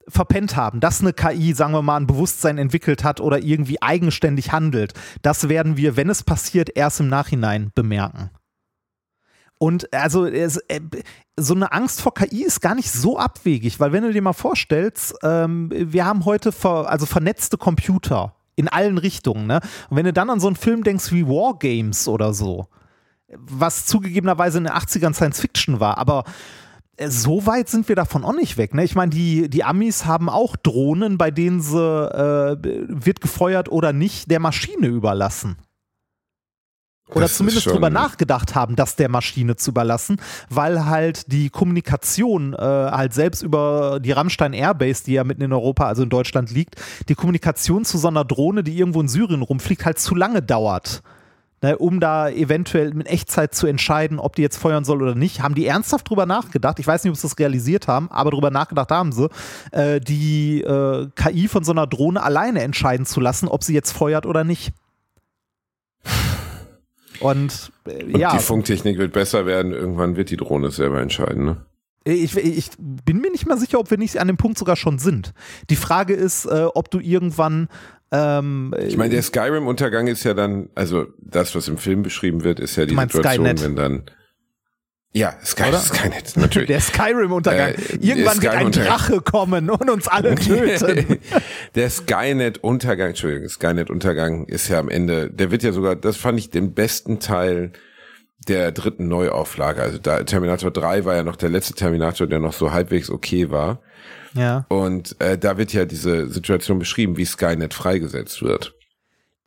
verpennt 0.10 0.56
haben, 0.56 0.80
dass 0.80 1.02
eine 1.02 1.14
KI, 1.14 1.54
sagen 1.54 1.74
wir 1.74 1.82
mal, 1.82 1.98
ein 1.98 2.08
Bewusstsein 2.08 2.58
entwickelt 2.58 3.04
hat 3.04 3.22
oder 3.22 3.40
irgendwie 3.40 3.82
eigenständig 3.82 4.52
handelt, 4.52 4.94
das 5.22 5.50
werden 5.50 5.78
wir, 5.78 5.96
wenn 5.96 6.10
es 6.10 6.24
passiert, 6.24 6.76
erst 6.76 7.00
im 7.00 7.08
Nachhinein 7.08 7.72
bemerken. 7.76 8.32
Und 9.60 9.94
also 9.94 10.26
äh, 10.26 10.50
so 11.38 11.54
eine 11.54 11.72
Angst 11.74 12.02
vor 12.02 12.14
KI 12.14 12.44
ist 12.44 12.62
gar 12.62 12.76
nicht 12.76 12.92
so 12.92 13.20
abwegig, 13.20 13.80
weil 13.80 13.92
wenn 13.92 14.04
du 14.04 14.14
dir 14.14 14.22
mal 14.22 14.34
vorstellst, 14.34 15.16
ähm, 15.22 15.70
wir 15.74 16.06
haben 16.06 16.24
heute 16.26 16.52
ver, 16.52 16.90
also 16.90 17.06
vernetzte 17.06 17.58
Computer 17.58 18.36
in 18.56 18.70
allen 18.70 18.98
Richtungen, 18.98 19.48
ne? 19.48 19.60
Und 19.90 19.98
wenn 19.98 20.06
du 20.06 20.14
dann 20.14 20.30
an 20.30 20.40
so 20.40 20.48
einen 20.48 20.56
Film 20.56 20.84
denkst 20.84 21.12
wie 21.12 21.28
Wargames 21.28 22.08
oder 22.08 22.34
so, 22.34 22.68
was 23.28 23.86
zugegebenerweise 23.86 24.58
in 24.58 24.64
den 24.64 24.74
80ern 24.74 25.14
Science 25.14 25.40
Fiction 25.40 25.80
war, 25.80 25.98
aber 25.98 26.24
so 27.08 27.46
weit 27.46 27.70
sind 27.70 27.88
wir 27.88 27.96
davon 27.96 28.24
auch 28.24 28.36
nicht 28.36 28.58
weg. 28.58 28.74
Ne? 28.74 28.84
Ich 28.84 28.96
meine, 28.96 29.10
die, 29.10 29.50
die 29.50 29.64
Amis 29.64 30.06
haben 30.06 30.30
auch 30.30 30.56
Drohnen, 30.56 31.18
bei 31.18 31.32
denen 31.32 31.62
sie 31.62 31.78
äh, 31.78 32.58
wird 32.88 33.22
gefeuert 33.22 33.70
oder 33.70 33.94
nicht 33.94 34.30
der 34.30 34.40
Maschine 34.40 34.88
überlassen. 34.88 35.58
Oder 37.10 37.22
das 37.22 37.38
zumindest 37.38 37.66
drüber 37.66 37.90
nachgedacht 37.90 38.54
haben, 38.54 38.76
das 38.76 38.96
der 38.96 39.10
Maschine 39.10 39.56
zu 39.56 39.72
überlassen, 39.72 40.22
weil 40.50 40.86
halt 40.86 41.32
die 41.32 41.50
Kommunikation 41.50 42.54
äh, 42.54 42.58
halt 42.58 43.16
selbst 43.16 43.42
über 43.42 44.00
die 44.00 44.12
Rammstein 44.12 44.54
Airbase, 44.54 45.06
die 45.06 45.14
ja 45.14 45.24
mitten 45.24 45.42
in 45.42 45.52
Europa, 45.52 45.88
also 45.88 46.04
in 46.04 46.10
Deutschland 46.10 46.52
liegt, 46.52 46.76
die 47.08 47.16
Kommunikation 47.16 47.84
zu 47.84 47.98
so 47.98 48.10
einer 48.10 48.26
Drohne, 48.26 48.64
die 48.64 48.78
irgendwo 48.78 49.02
in 49.02 49.08
Syrien 49.08 49.42
rumfliegt, 49.42 49.86
halt 49.86 49.98
zu 49.98 50.14
lange 50.14 50.44
dauert 50.44 51.02
ne, 51.62 51.78
um 51.78 52.00
da 52.00 52.30
eventuell 52.30 52.92
in 52.92 53.02
Echtzeit 53.02 53.54
zu 53.54 53.68
entscheiden, 53.68 54.20
ob 54.20 54.36
die 54.36 54.42
jetzt 54.42 54.58
feuern 54.58 54.84
soll 54.84 55.02
oder 55.02 55.16
nicht, 55.16 55.42
haben 55.42 55.56
die 55.56 55.66
ernsthaft 55.66 56.10
drüber 56.10 56.26
nachgedacht. 56.26 56.80
Ich 56.80 56.88
weiß 56.88 57.04
nicht, 57.04 57.12
ob 57.12 57.18
sie 57.18 57.28
das 57.28 57.40
realisiert 57.40 57.88
haben, 57.88 58.10
aber 58.12 58.32
drüber 58.32 58.52
nachgedacht 58.52 58.92
haben 58.92 59.12
sie, 59.12 59.30
äh, 59.72 60.00
die 60.00 60.62
äh, 60.62 61.08
KI 61.16 61.48
von 61.48 61.64
so 61.64 61.72
einer 61.72 61.88
Drohne 61.88 62.24
alleine 62.24 62.62
entscheiden 62.62 63.06
zu 63.06 63.20
lassen, 63.20 63.48
ob 63.48 63.64
sie 63.64 63.74
jetzt 63.74 63.92
feuert 63.92 64.26
oder 64.26 64.44
nicht. 64.44 64.72
Und, 67.20 67.72
äh, 67.86 68.04
Und 68.04 68.18
ja, 68.18 68.32
die 68.32 68.40
Funktechnik 68.40 68.98
wird 68.98 69.14
besser 69.14 69.46
werden. 69.46 69.74
Irgendwann 69.74 70.16
wird 70.16 70.30
die 70.30 70.38
Drohne 70.38 70.72
selber 70.72 71.02
entscheiden. 71.02 71.46
Ne? 71.46 71.58
ich, 72.06 72.36
ich 72.38 72.72
bin 72.78 73.20
mir 73.22 73.32
nicht 73.32 73.46
mal 73.46 73.58
sicher, 73.58 73.80
ob 73.80 73.92
wir 73.92 73.98
nicht 73.98 74.18
an 74.18 74.28
dem 74.28 74.38
Punkt 74.38 74.58
sogar 74.58 74.76
schon 74.76 75.00
sind. 75.00 75.34
Die 75.70 75.76
Frage 75.76 76.14
ist, 76.14 76.46
äh, 76.46 76.68
ob 76.74 76.90
du 76.92 77.00
irgendwann 77.00 77.68
ähm, 78.12 78.74
Ich 78.88 78.98
meine, 78.98 79.12
der 79.12 79.22
Skyrim-Untergang 79.22 80.08
ist 80.08 80.24
ja 80.24 80.34
dann, 80.34 80.70
also 80.76 81.08
das, 81.20 81.56
was 81.56 81.68
im 81.68 81.78
Film 81.78 82.04
beschrieben 82.04 82.44
wird, 82.44 82.60
ist 82.60 82.76
ja 82.76 82.86
die 82.86 82.96
Situation, 82.96 83.46
Skynet? 83.46 83.64
wenn 83.64 83.76
dann 83.76 84.04
ja, 85.12 85.34
Sky, 85.44 85.70
Oder? 85.70 85.80
Skynet, 85.80 86.38
natürlich. 86.38 86.68
der 86.68 86.82
Skyrim-Untergang. 86.82 87.74
Äh, 87.74 87.96
Irgendwann 88.00 88.42
wird 88.44 88.54
ein. 88.54 88.72
Drache 88.72 89.22
kommen 89.22 89.70
und 89.72 89.90
uns 89.90 90.08
alle 90.08 90.36
töten. 90.36 91.18
der 91.76 91.90
Skynet-Untergang, 91.90 93.10
Entschuldigung, 93.10 93.50
Skynet-Untergang 93.50 94.46
ist 94.46 94.68
ja 94.68 94.80
am 94.80 94.88
Ende, 94.88 95.32
der 95.32 95.50
wird 95.50 95.64
ja 95.64 95.72
sogar, 95.72 95.96
das 95.96 96.16
fand 96.16 96.38
ich 96.38 96.52
den 96.52 96.76
besten 96.76 97.20
Teil 97.20 97.72
der 98.48 98.72
dritten 98.72 99.08
Neuauflage. 99.08 99.82
Also 99.82 99.98
da, 99.98 100.24
Terminator 100.24 100.70
3 100.70 101.06
war 101.06 101.16
ja 101.16 101.24
noch 101.24 101.36
der 101.38 101.50
letzte 101.50 101.74
Terminator, 101.74 102.28
der 102.28 102.40
noch 102.40 102.54
so 102.54 102.72
halbwegs 102.72 103.10
okay 103.10 103.50
war. 103.50 103.82
Ja. 104.34 104.66
Und 104.70 105.20
äh, 105.20 105.38
da 105.38 105.58
wird 105.58 105.74
ja 105.74 105.86
diese 105.86 106.30
Situation 106.30 106.80
beschrieben, 106.80 107.18
wie 107.18 107.26
Skynet 107.26 107.74
freigesetzt 107.74 108.42
wird. 108.42 108.76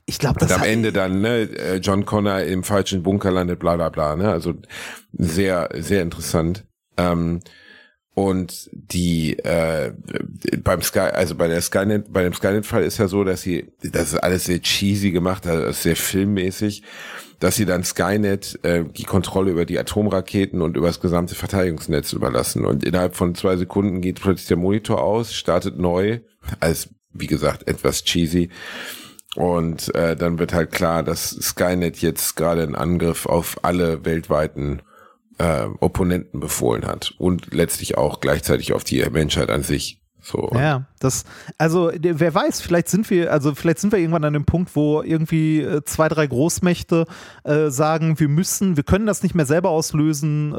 Ich 0.06 0.18
glaube, 0.18 0.40
Und 0.40 0.42
das 0.42 0.52
am 0.52 0.62
hat, 0.62 0.68
Ende 0.68 0.92
dann, 0.92 1.20
ne, 1.20 1.42
äh, 1.42 1.76
John 1.76 2.04
Connor 2.04 2.40
im 2.40 2.64
falschen 2.64 3.02
Bunker 3.02 3.30
landet, 3.30 3.60
bla 3.60 3.76
bla 3.76 3.88
bla, 3.88 4.16
ne? 4.16 4.30
Also 4.30 4.54
sehr, 5.12 5.70
sehr 5.74 6.02
interessant. 6.02 6.64
Ähm, 6.96 7.40
und 8.14 8.68
die 8.72 9.38
äh, 9.38 9.92
beim 10.62 10.82
Sky, 10.82 10.98
also 10.98 11.34
bei 11.34 11.48
der 11.48 11.62
Skynet, 11.62 12.12
bei 12.12 12.24
dem 12.24 12.34
Skynet-Fall 12.34 12.82
ist 12.82 12.98
ja 12.98 13.08
so, 13.08 13.24
dass 13.24 13.40
sie, 13.40 13.72
das 13.80 14.12
ist 14.12 14.18
alles 14.18 14.44
sehr 14.44 14.60
cheesy 14.60 15.12
gemacht, 15.12 15.46
also 15.46 15.72
sehr 15.72 15.96
filmmäßig, 15.96 16.82
dass 17.42 17.56
sie 17.56 17.66
dann 17.66 17.82
Skynet 17.82 18.60
äh, 18.62 18.84
die 18.84 19.02
Kontrolle 19.02 19.50
über 19.50 19.64
die 19.64 19.76
Atomraketen 19.76 20.62
und 20.62 20.76
über 20.76 20.86
das 20.86 21.00
gesamte 21.00 21.34
Verteidigungsnetz 21.34 22.12
überlassen. 22.12 22.64
Und 22.64 22.84
innerhalb 22.84 23.16
von 23.16 23.34
zwei 23.34 23.56
Sekunden 23.56 24.00
geht 24.00 24.20
plötzlich 24.20 24.46
der 24.46 24.58
Monitor 24.58 25.02
aus, 25.02 25.34
startet 25.34 25.76
neu, 25.76 26.20
als 26.60 26.90
wie 27.12 27.26
gesagt 27.26 27.66
etwas 27.66 28.04
cheesy. 28.04 28.50
Und 29.34 29.92
äh, 29.96 30.14
dann 30.14 30.38
wird 30.38 30.52
halt 30.52 30.70
klar, 30.70 31.02
dass 31.02 31.30
Skynet 31.30 31.96
jetzt 31.96 32.36
gerade 32.36 32.62
einen 32.62 32.76
Angriff 32.76 33.26
auf 33.26 33.64
alle 33.64 34.04
weltweiten 34.04 34.82
äh, 35.38 35.64
Opponenten 35.80 36.38
befohlen 36.38 36.86
hat 36.86 37.12
und 37.18 37.52
letztlich 37.52 37.98
auch 37.98 38.20
gleichzeitig 38.20 38.72
auf 38.72 38.84
die 38.84 39.04
Menschheit 39.10 39.50
an 39.50 39.64
sich. 39.64 40.01
So. 40.24 40.52
Ja, 40.54 40.84
das, 41.00 41.24
also 41.58 41.90
wer 41.98 42.32
weiß, 42.32 42.60
vielleicht 42.60 42.88
sind 42.88 43.10
wir, 43.10 43.32
also 43.32 43.56
vielleicht 43.56 43.80
sind 43.80 43.92
wir 43.92 43.98
irgendwann 43.98 44.22
an 44.22 44.32
dem 44.32 44.44
Punkt, 44.44 44.76
wo 44.76 45.02
irgendwie 45.02 45.60
äh, 45.60 45.82
zwei, 45.84 46.08
drei 46.08 46.28
Großmächte 46.28 47.06
äh, 47.42 47.70
sagen, 47.70 48.20
wir 48.20 48.28
müssen, 48.28 48.76
wir 48.76 48.84
können 48.84 49.06
das 49.06 49.24
nicht 49.24 49.34
mehr 49.34 49.46
selber 49.46 49.70
auslösen, 49.70 50.54
äh, 50.54 50.56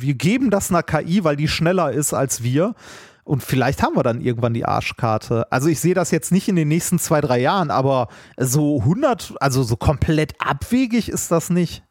wir 0.00 0.14
geben 0.14 0.50
das 0.50 0.70
einer 0.70 0.82
KI, 0.82 1.22
weil 1.22 1.36
die 1.36 1.46
schneller 1.46 1.92
ist 1.92 2.14
als 2.14 2.42
wir. 2.42 2.74
Und 3.22 3.42
vielleicht 3.42 3.82
haben 3.82 3.96
wir 3.96 4.02
dann 4.02 4.20
irgendwann 4.20 4.54
die 4.54 4.64
Arschkarte. 4.64 5.50
Also 5.50 5.68
ich 5.68 5.80
sehe 5.80 5.94
das 5.94 6.10
jetzt 6.10 6.30
nicht 6.30 6.48
in 6.48 6.56
den 6.56 6.68
nächsten 6.68 6.98
zwei, 6.98 7.20
drei 7.20 7.40
Jahren, 7.40 7.70
aber 7.70 8.08
so 8.36 8.80
100, 8.80 9.34
also 9.40 9.62
so 9.62 9.76
komplett 9.76 10.34
abwegig 10.40 11.08
ist 11.08 11.30
das 11.30 11.50
nicht. 11.50 11.84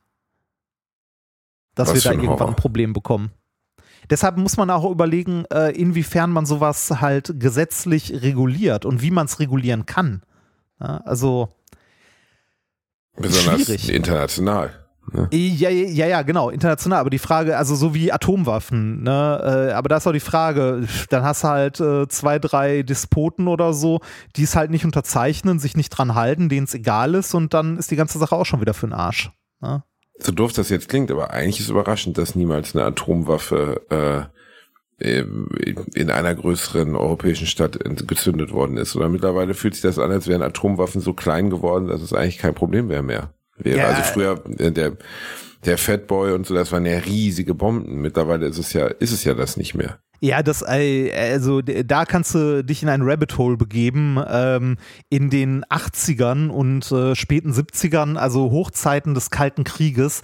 Dass 1.76 1.90
Was 1.90 1.96
wir 1.96 2.02
da 2.04 2.12
irgendwann 2.12 2.40
Horror. 2.40 2.48
ein 2.50 2.56
Problem 2.56 2.94
bekommen. 2.94 3.32
Deshalb 4.10 4.38
muss 4.38 4.58
man 4.58 4.70
auch 4.70 4.90
überlegen, 4.90 5.46
äh, 5.52 5.72
inwiefern 5.72 6.32
man 6.32 6.46
sowas 6.46 7.02
halt 7.02 7.40
gesetzlich 7.40 8.22
reguliert 8.22 8.86
und 8.86 9.02
wie 9.02 9.12
man 9.12 9.26
es 9.26 9.40
regulieren 9.40 9.86
kann. 9.86 10.22
Also, 10.78 11.50
besonders 13.16 13.64
schwierig. 13.64 13.90
international. 13.90 14.86
Ne? 15.12 15.28
ja, 15.32 15.70
ja, 15.70 15.88
ja, 15.88 16.08
ja, 16.08 16.22
genau, 16.24 16.50
international. 16.50 17.00
Aber 17.00 17.10
die 17.10 17.20
Frage, 17.20 17.58
also 17.58 17.76
so 17.76 17.94
wie 17.94 18.12
Atomwaffen, 18.12 19.04
ne? 19.04 19.70
Äh, 19.70 19.74
aber 19.74 19.88
da 19.88 19.98
ist 19.98 20.08
auch 20.08 20.12
die 20.12 20.20
Frage, 20.20 20.88
dann 21.10 21.24
hast 21.24 21.44
du 21.44 21.48
halt 21.48 21.80
äh, 21.80 22.08
zwei, 22.08 22.40
drei 22.40 22.82
Despoten 22.82 23.48
oder 23.48 23.74
so, 23.74 24.00
die 24.36 24.44
es 24.44 24.56
halt 24.56 24.72
nicht 24.72 24.86
unterzeichnen, 24.86 25.60
sich 25.60 25.78
nicht 25.78 25.90
dran 25.90 26.16
halten, 26.16 26.50
denen 26.50 26.66
es 26.66 26.74
egal 26.74 27.14
ist 27.14 27.34
und 27.34 27.54
dann 27.54 27.78
ist 27.78 27.92
die 27.92 27.96
ganze 27.96 28.18
Sache 28.18 28.36
auch 28.36 28.46
schon 28.46 28.62
wieder 28.62 28.74
für 28.74 28.88
den 28.88 28.94
Arsch. 28.94 29.32
Ne? 29.62 29.84
So 30.18 30.32
doof 30.32 30.54
das 30.54 30.70
jetzt 30.70 30.90
klingt, 30.90 31.12
aber 31.12 31.32
eigentlich 31.32 31.60
ist 31.60 31.70
überraschend, 31.70 32.18
dass 32.18 32.36
niemals 32.36 32.76
eine 32.76 32.86
Atomwaffe 32.86 33.82
äh, 33.90 34.30
in 34.98 36.10
einer 36.10 36.34
größeren 36.34 36.96
europäischen 36.96 37.48
Stadt 37.48 37.80
gezündet 38.08 38.54
worden 38.54 38.78
ist. 38.78 38.96
Oder 38.96 39.10
mittlerweile 39.10 39.54
fühlt 39.54 39.74
sich 39.74 39.82
das 39.82 40.00
an, 40.00 40.12
als 40.12 40.28
wären 40.28 40.42
Atomwaffen 40.42 41.02
so 41.02 41.14
klein 41.14 41.50
geworden, 41.50 41.88
dass 41.88 42.02
es 42.02 42.14
eigentlich 42.14 42.38
kein 42.38 42.56
Problem 42.56 42.88
mehr 42.88 43.02
mehr 43.02 43.34
wäre. 43.58 43.80
Ja. 43.80 43.88
Also 43.88 44.04
früher 44.04 44.42
äh, 44.58 44.72
der 44.72 44.94
der 45.66 45.78
Fatboy 45.78 46.34
und 46.34 46.46
so, 46.46 46.54
das 46.54 46.72
waren 46.72 46.86
ja 46.86 46.98
riesige 47.00 47.56
Bomben. 47.56 48.02
Mittlerweile 48.02 48.46
ist 48.46 48.58
es 48.58 48.72
ja 48.72 48.88
ist 48.88 49.12
es 49.12 49.26
ja 49.26 49.34
das 49.34 49.58
nicht 49.58 49.76
mehr. 49.76 50.00
Ja, 50.20 50.44
das, 50.44 50.64
äh, 50.68 51.12
also 51.14 51.62
da 51.62 52.06
kannst 52.06 52.36
du 52.36 52.64
dich 52.64 52.84
in 52.84 52.90
ein 52.90 53.02
Rabbit 53.02 53.38
Hole 53.38 53.58
begeben. 53.58 54.20
Ähm, 54.28 54.78
in 55.10 55.30
den 55.30 55.64
80ern 55.66 56.50
und 56.50 56.92
äh, 56.92 57.16
späten 57.16 57.52
70ern, 57.52 58.16
also 58.16 58.52
Hochzeiten 58.52 59.14
des 59.14 59.30
Kalten 59.30 59.64
Krieges. 59.64 60.22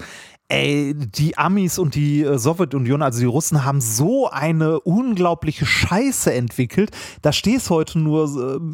Ey, 0.51 0.93
die 0.93 1.37
Amis 1.37 1.79
und 1.79 1.95
die 1.95 2.23
äh, 2.23 2.37
Sowjetunion, 2.37 3.01
also 3.01 3.19
die 3.21 3.25
Russen, 3.25 3.63
haben 3.63 3.79
so 3.79 4.29
eine 4.29 4.81
unglaubliche 4.81 5.65
Scheiße 5.65 6.33
entwickelt. 6.33 6.91
Da 7.21 7.31
stehst 7.31 7.69
du 7.69 7.75
heute 7.75 7.99
nur 7.99 8.25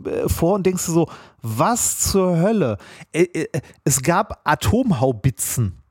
äh, 0.07 0.27
vor 0.27 0.55
und 0.55 0.65
denkst 0.65 0.87
du 0.87 0.91
so, 0.91 1.09
was 1.43 1.99
zur 1.99 2.37
Hölle? 2.37 2.77
Äh, 3.11 3.25
äh, 3.25 3.47
es 3.83 4.01
gab 4.01 4.41
Atomhaubitzen. 4.43 5.83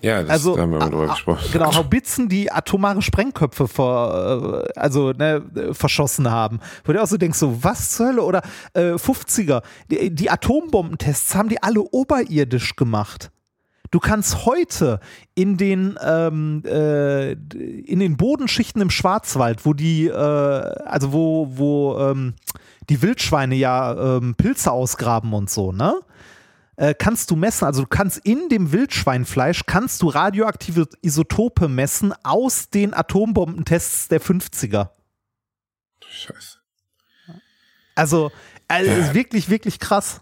Ja, 0.00 0.22
das 0.22 0.30
Also, 0.30 0.56
da 0.56 0.62
haben 0.62 0.72
wir 0.72 0.78
mal 0.78 0.90
drüber 0.90 1.08
gesprochen. 1.08 1.48
Genau, 1.52 1.74
Haubitzen, 1.74 2.28
die 2.28 2.52
atomare 2.52 3.02
Sprengköpfe 3.02 3.66
ver, 3.66 4.64
äh, 4.74 4.78
also, 4.78 5.12
ne, 5.12 5.42
verschossen 5.72 6.30
haben. 6.30 6.60
Wo 6.84 6.92
du 6.92 7.02
auch 7.02 7.06
so 7.06 7.16
denkst, 7.16 7.38
so, 7.38 7.62
was 7.62 7.90
zur 7.90 8.08
Hölle? 8.08 8.22
Oder 8.22 8.42
äh, 8.74 8.92
50er, 8.92 9.62
die, 9.90 10.14
die 10.14 10.30
Atombombentests 10.30 11.34
haben 11.34 11.48
die 11.48 11.62
alle 11.62 11.80
oberirdisch 11.80 12.76
gemacht. 12.76 13.30
Du 13.90 14.00
kannst 14.00 14.44
heute 14.44 15.00
in 15.34 15.56
den, 15.56 15.98
ähm, 16.04 16.62
äh, 16.66 17.32
in 17.32 18.00
den 18.00 18.16
Bodenschichten 18.18 18.82
im 18.82 18.90
Schwarzwald, 18.90 19.64
wo 19.64 19.72
die, 19.72 20.08
äh, 20.08 20.12
also 20.12 21.12
wo, 21.12 21.48
wo 21.52 21.98
ähm, 21.98 22.34
die 22.90 23.00
Wildschweine 23.00 23.54
ja 23.54 24.16
ähm, 24.16 24.34
Pilze 24.34 24.72
ausgraben 24.72 25.32
und 25.32 25.48
so, 25.48 25.72
ne? 25.72 25.94
Äh, 26.78 26.94
kannst 26.94 27.30
du 27.30 27.36
messen, 27.36 27.64
also 27.64 27.82
du 27.82 27.88
kannst 27.88 28.18
in 28.18 28.48
dem 28.48 28.72
Wildschweinfleisch, 28.72 29.62
kannst 29.66 30.00
du 30.02 30.08
radioaktive 30.08 30.88
Isotope 31.02 31.68
messen 31.68 32.14
aus 32.22 32.70
den 32.70 32.94
Atombombentests 32.94 34.08
der 34.08 34.20
50er. 34.22 34.90
Scheiße. 36.08 36.58
Also, 37.96 38.30
also 38.68 38.90
Ja. 38.90 38.96
ist 38.96 39.14
wirklich, 39.14 39.50
wirklich 39.50 39.80
krass. 39.80 40.20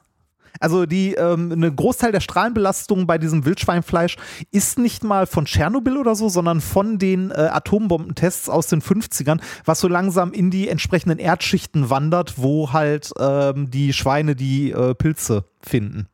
Also 0.59 0.86
die, 0.86 1.12
ähm, 1.12 1.52
eine 1.52 1.70
Großteil 1.70 2.12
der 2.12 2.20
Strahlenbelastung 2.20 3.07
bei 3.07 3.18
diesem 3.18 3.44
Wildschweinfleisch 3.44 4.16
ist 4.50 4.78
nicht 4.78 5.04
mal 5.04 5.26
von 5.26 5.44
Tschernobyl 5.44 5.98
oder 5.98 6.14
so, 6.14 6.30
sondern 6.30 6.62
von 6.62 6.98
den 6.98 7.30
äh, 7.30 7.34
Atombombentests 7.34 8.48
aus 8.48 8.66
den 8.68 8.80
50ern, 8.80 9.42
was 9.66 9.80
so 9.80 9.88
langsam 9.88 10.32
in 10.32 10.50
die 10.50 10.68
entsprechenden 10.68 11.18
Erdschichten 11.18 11.90
wandert, 11.90 12.38
wo 12.38 12.72
halt 12.72 13.12
ähm, 13.18 13.70
die 13.70 13.92
Schweine 13.92 14.34
die 14.34 14.70
äh, 14.70 14.94
Pilze 14.94 15.44
finden. 15.61 16.09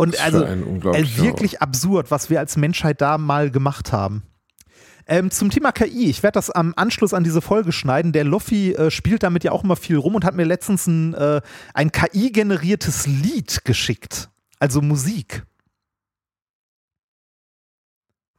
Und 0.00 0.18
also 0.18 0.42
äh, 0.42 1.16
wirklich 1.18 1.60
absurd, 1.60 2.10
was 2.10 2.30
wir 2.30 2.38
als 2.38 2.56
Menschheit 2.56 3.02
da 3.02 3.18
mal 3.18 3.50
gemacht 3.50 3.92
haben. 3.92 4.22
Ähm, 5.06 5.30
zum 5.30 5.50
Thema 5.50 5.72
KI, 5.72 6.08
ich 6.08 6.22
werde 6.22 6.36
das 6.36 6.48
am 6.48 6.72
Anschluss 6.74 7.12
an 7.12 7.22
diese 7.22 7.42
Folge 7.42 7.70
schneiden. 7.70 8.12
Der 8.12 8.24
Loffi 8.24 8.72
äh, 8.72 8.90
spielt 8.90 9.22
damit 9.22 9.44
ja 9.44 9.52
auch 9.52 9.62
immer 9.62 9.76
viel 9.76 9.98
rum 9.98 10.14
und 10.14 10.24
hat 10.24 10.34
mir 10.34 10.44
letztens 10.44 10.86
ein, 10.86 11.12
äh, 11.12 11.42
ein 11.74 11.92
KI-generiertes 11.92 13.08
Lied 13.08 13.66
geschickt. 13.66 14.30
Also 14.58 14.80
Musik. 14.80 15.42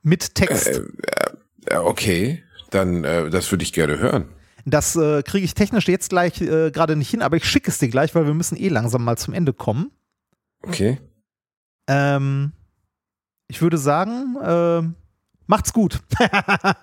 Mit 0.02 0.34
Text. 0.34 0.66
Äh, 0.66 0.82
äh, 1.68 1.78
okay, 1.78 2.42
dann 2.72 3.04
äh, 3.04 3.30
das 3.30 3.52
würde 3.52 3.64
ich 3.64 3.72
gerne 3.72 4.00
hören. 4.00 4.30
Das 4.66 4.96
äh, 4.96 5.22
kriege 5.22 5.46
ich 5.46 5.54
technisch 5.54 5.88
jetzt 5.88 6.10
gleich 6.10 6.42
äh, 6.42 6.72
gerade 6.72 6.96
nicht 6.96 7.12
hin, 7.12 7.22
aber 7.22 7.38
ich 7.38 7.46
schicke 7.46 7.70
es 7.70 7.78
dir 7.78 7.90
gleich, 7.90 8.16
weil 8.16 8.26
wir 8.26 8.34
müssen 8.34 8.58
eh 8.58 8.70
langsam 8.70 9.04
mal 9.04 9.18
zum 9.18 9.36
Ende 9.36 9.54
kommen. 9.54 9.92
Okay. 10.64 10.98
Ähm, 11.88 12.52
ich 13.48 13.62
würde 13.62 13.78
sagen, 13.78 14.36
äh, 14.42 14.82
macht's 15.48 15.74
gut. 15.74 16.00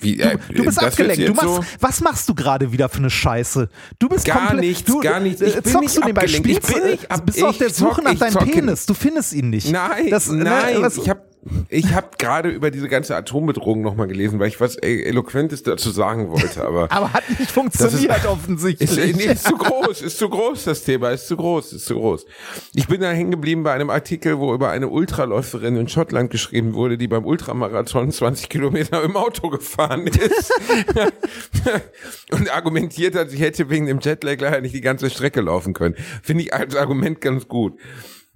Wie, 0.00 0.16
Du, 0.16 0.22
äh, 0.22 0.38
du 0.54 0.64
bist 0.64 0.78
das 0.80 0.84
abgelenkt. 0.92 1.28
Du 1.28 1.34
machst, 1.34 1.76
was 1.82 2.00
machst 2.00 2.28
du 2.28 2.34
gerade 2.36 2.70
wieder 2.70 2.88
für 2.88 2.98
eine 2.98 3.10
Scheiße? 3.10 3.68
Du 3.98 4.08
bist 4.08 4.24
Gar 4.26 4.36
komplett, 4.46 4.60
nichts, 4.60 4.84
du, 4.84 5.00
gar 5.00 5.18
nichts. 5.18 5.40
äh, 5.40 5.46
Ich 5.48 5.54
bin 5.56 5.64
zockst 5.64 5.80
nicht 5.80 5.96
du 5.96 6.00
nebenbei, 6.02 6.20
abgelenkt. 6.22 6.48
Ich 6.48 6.56
spielst, 6.56 6.74
bin 6.74 6.82
äh, 6.84 6.90
nicht 6.92 7.10
ab- 7.10 7.26
bist 7.26 7.40
du 7.40 7.46
auf 7.48 7.58
der 7.58 7.70
Suche 7.70 8.00
zock- 8.00 8.04
nach 8.04 8.14
deinem 8.14 8.48
Penis. 8.48 8.86
Du 8.86 8.94
findest 8.94 9.32
ihn 9.32 9.50
nicht. 9.50 9.72
Nein, 9.72 10.08
Das- 10.10 10.28
ne, 10.28 10.44
nein, 10.44 10.82
was- 10.82 10.98
ich 10.98 11.08
habe 11.10 11.27
Ich 11.68 11.94
habe 11.94 12.08
gerade 12.18 12.48
über 12.50 12.70
diese 12.70 12.88
ganze 12.88 13.16
Atombedrohung 13.16 13.80
nochmal 13.80 14.08
gelesen, 14.08 14.38
weil 14.38 14.48
ich 14.48 14.60
was 14.60 14.76
e- 14.76 15.02
Eloquentes 15.04 15.62
dazu 15.62 15.90
sagen 15.90 16.28
wollte. 16.30 16.64
Aber, 16.64 16.90
aber 16.90 17.12
hat 17.12 17.28
nicht 17.38 17.50
funktioniert 17.50 18.16
ist, 18.16 18.26
offensichtlich. 18.26 18.90
Ist, 18.90 19.16
nee, 19.16 19.24
ist 19.24 19.44
zu 19.44 19.56
groß, 19.56 20.02
ist 20.02 20.18
zu 20.18 20.28
groß 20.28 20.64
das 20.64 20.82
Thema, 20.84 21.10
ist 21.10 21.28
zu 21.28 21.36
groß, 21.36 21.72
ist 21.74 21.86
zu 21.86 21.94
groß. 21.94 22.26
Ich 22.74 22.88
bin 22.88 23.00
da 23.00 23.10
hängen 23.10 23.30
geblieben 23.30 23.62
bei 23.62 23.72
einem 23.72 23.90
Artikel, 23.90 24.38
wo 24.38 24.52
über 24.52 24.70
eine 24.70 24.88
Ultraläuferin 24.88 25.76
in 25.76 25.88
Schottland 25.88 26.30
geschrieben 26.30 26.74
wurde, 26.74 26.98
die 26.98 27.08
beim 27.08 27.24
Ultramarathon 27.24 28.10
20 28.10 28.48
Kilometer 28.48 29.02
im 29.02 29.16
Auto 29.16 29.48
gefahren 29.48 30.06
ist 30.06 30.52
und 32.32 32.50
argumentiert 32.54 33.14
hat, 33.14 33.30
sie 33.30 33.38
hätte 33.38 33.70
wegen 33.70 33.86
dem 33.86 34.00
Jetlag 34.00 34.40
leider 34.40 34.60
nicht 34.60 34.74
die 34.74 34.80
ganze 34.80 35.08
Strecke 35.10 35.40
laufen 35.40 35.72
können. 35.72 35.94
Finde 36.22 36.44
ich 36.44 36.54
als 36.54 36.74
Argument 36.76 37.20
ganz 37.20 37.48
gut. 37.48 37.78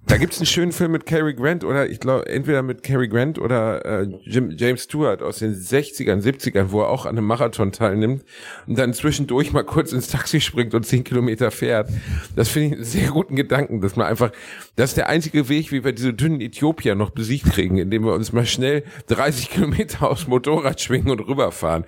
Da 0.05 0.17
gibt's 0.17 0.37
einen 0.37 0.45
schönen 0.45 0.73
Film 0.73 0.91
mit 0.91 1.05
Cary 1.05 1.33
Grant 1.33 1.63
oder 1.63 1.89
ich 1.89 1.99
glaube 1.99 2.27
entweder 2.27 2.61
mit 2.61 2.83
Cary 2.83 3.07
Grant 3.07 3.39
oder 3.39 3.85
äh, 3.85 4.07
Jim, 4.25 4.51
James 4.57 4.83
Stewart 4.83 5.21
aus 5.23 5.39
den 5.39 5.55
60ern, 5.55 6.21
70ern, 6.21 6.71
wo 6.71 6.81
er 6.81 6.89
auch 6.89 7.05
an 7.05 7.17
einem 7.17 7.25
Marathon 7.25 7.71
teilnimmt 7.71 8.23
und 8.67 8.77
dann 8.77 8.93
zwischendurch 8.93 9.53
mal 9.53 9.63
kurz 9.63 9.93
ins 9.93 10.09
Taxi 10.09 10.41
springt 10.41 10.73
und 10.73 10.85
10 10.85 11.05
Kilometer 11.05 11.51
fährt. 11.51 11.89
Das 12.35 12.49
finde 12.49 12.67
ich 12.67 12.73
einen 12.73 12.83
sehr 12.83 13.11
guten 13.11 13.37
Gedanken, 13.37 13.79
dass 13.79 13.95
man 13.95 14.07
einfach, 14.07 14.31
das 14.75 14.91
ist 14.91 14.97
der 14.97 15.07
einzige 15.07 15.47
Weg, 15.47 15.71
wie 15.71 15.85
wir 15.85 15.93
diese 15.93 16.13
dünnen 16.13 16.41
Äthiopier 16.41 16.95
noch 16.95 17.11
besiegt 17.11 17.45
kriegen, 17.51 17.77
indem 17.77 18.03
wir 18.03 18.13
uns 18.13 18.33
mal 18.33 18.45
schnell 18.45 18.83
30 19.07 19.51
Kilometer 19.51 20.09
aufs 20.09 20.27
Motorrad 20.27 20.81
schwingen 20.81 21.11
und 21.11 21.21
rüberfahren. 21.21 21.85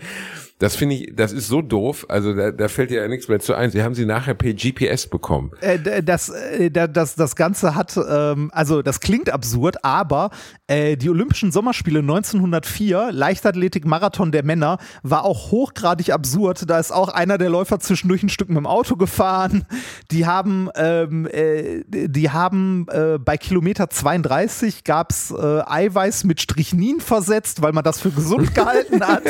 Das 0.58 0.78
finde 0.78 0.96
ich, 0.96 1.14
das 1.14 1.34
ist 1.34 1.50
so 1.50 1.62
doof. 1.62 2.06
Also 2.08 2.34
da, 2.34 2.52
da 2.52 2.70
fällt 2.70 2.90
ja 2.90 3.06
nichts 3.10 3.28
mehr 3.28 3.42
zu 3.42 3.54
ein. 3.56 3.72
Sie 3.72 3.84
haben 3.84 3.94
sie 3.94 4.06
nachher 4.06 4.36
per 4.36 4.54
GPS 4.54 5.08
bekommen. 5.08 5.52
Äh, 5.60 6.02
das, 6.02 6.30
äh, 6.30 6.72
das, 6.72 7.16
das 7.16 7.36
Ganze 7.36 7.76
hat, 7.76 8.00
ähm, 8.10 8.50
also 8.54 8.82
das 8.82 9.02
klingt 9.02 9.30
absurd, 9.30 9.84
aber 9.84 10.30
äh, 10.68 10.96
die 10.96 11.10
Olympischen 11.10 11.52
Sommerspiele 11.52 12.00
1904, 12.00 13.12
Leichtathletik-Marathon 13.12 14.32
der 14.32 14.46
Männer, 14.46 14.78
war 15.04 15.26
auch 15.26 15.52
hochgradig 15.52 16.14
absurd. 16.14 16.70
Da 16.70 16.80
ist 16.80 16.94
auch 16.94 17.10
einer 17.10 17.38
der 17.38 17.50
Läufer 17.50 17.82
zwischendurch 17.82 18.24
ein 18.24 18.30
Stück 18.30 18.48
mit 18.48 18.58
dem 18.58 18.68
Auto 18.68 18.96
gefahren. 18.96 19.66
Die 20.12 20.26
haben, 20.26 20.70
ähm, 20.78 21.28
äh, 21.28 21.84
die 21.90 22.30
haben 22.30 22.88
äh, 22.90 23.20
bei 23.20 23.36
Kilometer 23.36 23.90
32 23.90 24.86
gab 24.86 25.12
es 25.12 25.34
Eiweiß 25.36 26.24
mit 26.24 26.40
Strichnin 26.40 27.02
versetzt, 27.02 27.62
weil 27.62 27.74
man 27.74 27.84
das 27.84 28.00
für 28.00 28.12
gesund 28.12 28.56
gehalten 28.56 29.06
hat. 29.06 29.24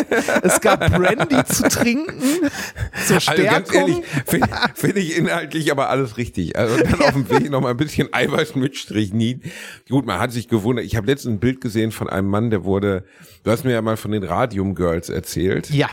es 0.43 0.61
gab 0.61 0.79
Brand 0.91 1.14
Brandy 1.15 1.45
zu 1.45 1.63
trinken. 1.69 2.49
Zur 3.07 3.19
Stärkung. 3.19 3.47
Also 3.47 3.73
ganz 3.73 3.73
ehrlich, 3.73 4.05
finde 4.25 4.47
find 4.75 4.97
ich 4.97 5.17
inhaltlich 5.17 5.71
aber 5.71 5.89
alles 5.89 6.17
richtig. 6.17 6.57
Also 6.57 6.77
dann 6.83 7.01
auf 7.01 7.13
dem 7.13 7.29
Weg 7.29 7.49
noch 7.49 7.61
mal 7.61 7.71
ein 7.71 7.77
bisschen 7.77 8.09
Eiweiß 8.11 8.55
mit 8.55 8.77
Strichnin. 8.77 9.41
Gut, 9.89 10.05
man 10.05 10.19
hat 10.19 10.31
sich 10.31 10.47
gewundert. 10.47 10.85
Ich 10.85 10.95
habe 10.95 11.07
letztens 11.07 11.35
ein 11.35 11.39
Bild 11.39 11.61
gesehen 11.61 11.91
von 11.91 12.09
einem 12.09 12.27
Mann, 12.27 12.49
der 12.49 12.63
wurde, 12.63 13.05
du 13.43 13.51
hast 13.51 13.63
mir 13.63 13.71
ja 13.71 13.81
mal 13.81 13.97
von 13.97 14.11
den 14.11 14.23
Radium 14.23 14.75
Girls 14.75 15.09
erzählt. 15.09 15.69
Ja. 15.69 15.89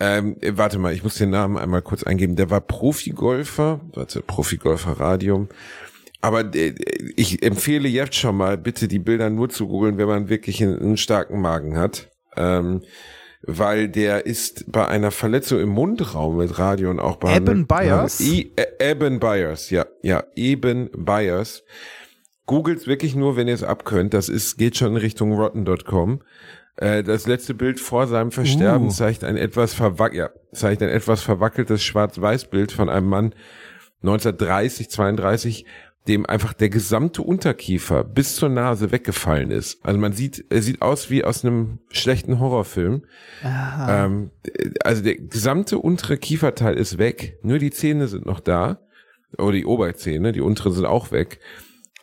Ähm, 0.00 0.36
warte 0.42 0.78
mal, 0.78 0.92
ich 0.92 1.04
muss 1.04 1.14
den 1.14 1.30
Namen 1.30 1.56
einmal 1.56 1.82
kurz 1.82 2.02
eingeben. 2.02 2.36
Der 2.36 2.50
war 2.50 2.60
Profigolfer, 2.60 3.80
warte, 3.94 4.22
Profigolfer 4.22 4.98
Radium. 4.98 5.48
Aber 6.20 6.54
äh, 6.54 6.74
ich 7.16 7.42
empfehle 7.42 7.88
jetzt 7.88 8.16
schon 8.16 8.36
mal, 8.36 8.56
bitte 8.56 8.88
die 8.88 8.98
Bilder 8.98 9.30
nur 9.30 9.50
zu 9.50 9.68
googeln, 9.68 9.98
wenn 9.98 10.08
man 10.08 10.28
wirklich 10.28 10.62
einen, 10.62 10.78
einen 10.78 10.96
starken 10.96 11.40
Magen 11.40 11.76
hat. 11.76 12.08
Ähm, 12.36 12.82
weil 13.46 13.88
der 13.88 14.26
ist 14.26 14.70
bei 14.70 14.86
einer 14.86 15.10
Verletzung 15.10 15.60
im 15.60 15.68
Mundraum 15.68 16.38
mit 16.38 16.58
Radio 16.58 16.90
und 16.90 17.00
auch 17.00 17.16
bei 17.16 17.36
Eben 17.36 17.66
Byers. 17.66 18.20
E 18.20 18.50
Eben 18.80 19.20
Byers, 19.20 19.70
ja, 19.70 19.86
ja, 20.02 20.24
Eben 20.34 20.90
Byers. 20.96 21.62
Googelt 22.46 22.86
wirklich 22.86 23.14
nur, 23.14 23.36
wenn 23.36 23.48
ihr 23.48 23.54
es 23.54 23.62
abkönnt. 23.62 24.12
Das 24.14 24.28
ist 24.28 24.58
geht 24.58 24.76
schon 24.76 24.92
in 24.92 24.96
Richtung 24.96 25.32
rotten.com. 25.32 26.20
Äh, 26.76 27.02
das 27.02 27.26
letzte 27.26 27.54
Bild 27.54 27.80
vor 27.80 28.06
seinem 28.06 28.32
Versterben 28.32 28.88
uh. 28.88 28.90
zeigt 28.90 29.24
ein 29.24 29.36
etwas 29.36 29.74
verwack 29.74 30.14
ja, 30.14 30.30
zeigt 30.52 30.82
ein 30.82 30.88
etwas 30.88 31.22
verwackeltes 31.22 31.82
Schwarz-Weiß-Bild 31.82 32.72
von 32.72 32.88
einem 32.88 33.08
Mann 33.08 33.34
1930, 34.02 34.90
32, 34.90 35.66
dem 36.06 36.26
einfach 36.26 36.52
der 36.52 36.68
gesamte 36.68 37.22
Unterkiefer 37.22 38.04
bis 38.04 38.36
zur 38.36 38.50
Nase 38.50 38.92
weggefallen 38.92 39.50
ist. 39.50 39.84
Also 39.84 39.98
man 39.98 40.12
sieht, 40.12 40.44
er 40.50 40.60
sieht 40.60 40.82
aus 40.82 41.08
wie 41.08 41.24
aus 41.24 41.44
einem 41.44 41.78
schlechten 41.90 42.38
Horrorfilm. 42.40 43.04
Ähm, 43.42 44.30
also 44.84 45.02
der 45.02 45.16
gesamte 45.16 45.78
untere 45.78 46.18
Kieferteil 46.18 46.74
ist 46.74 46.98
weg, 46.98 47.38
nur 47.42 47.58
die 47.58 47.70
Zähne 47.70 48.08
sind 48.08 48.26
noch 48.26 48.40
da. 48.40 48.80
Oder 49.38 49.52
die 49.52 49.66
Oberzähne, 49.66 50.32
die 50.32 50.42
unteren 50.42 50.72
sind 50.72 50.84
auch 50.84 51.10
weg. 51.10 51.40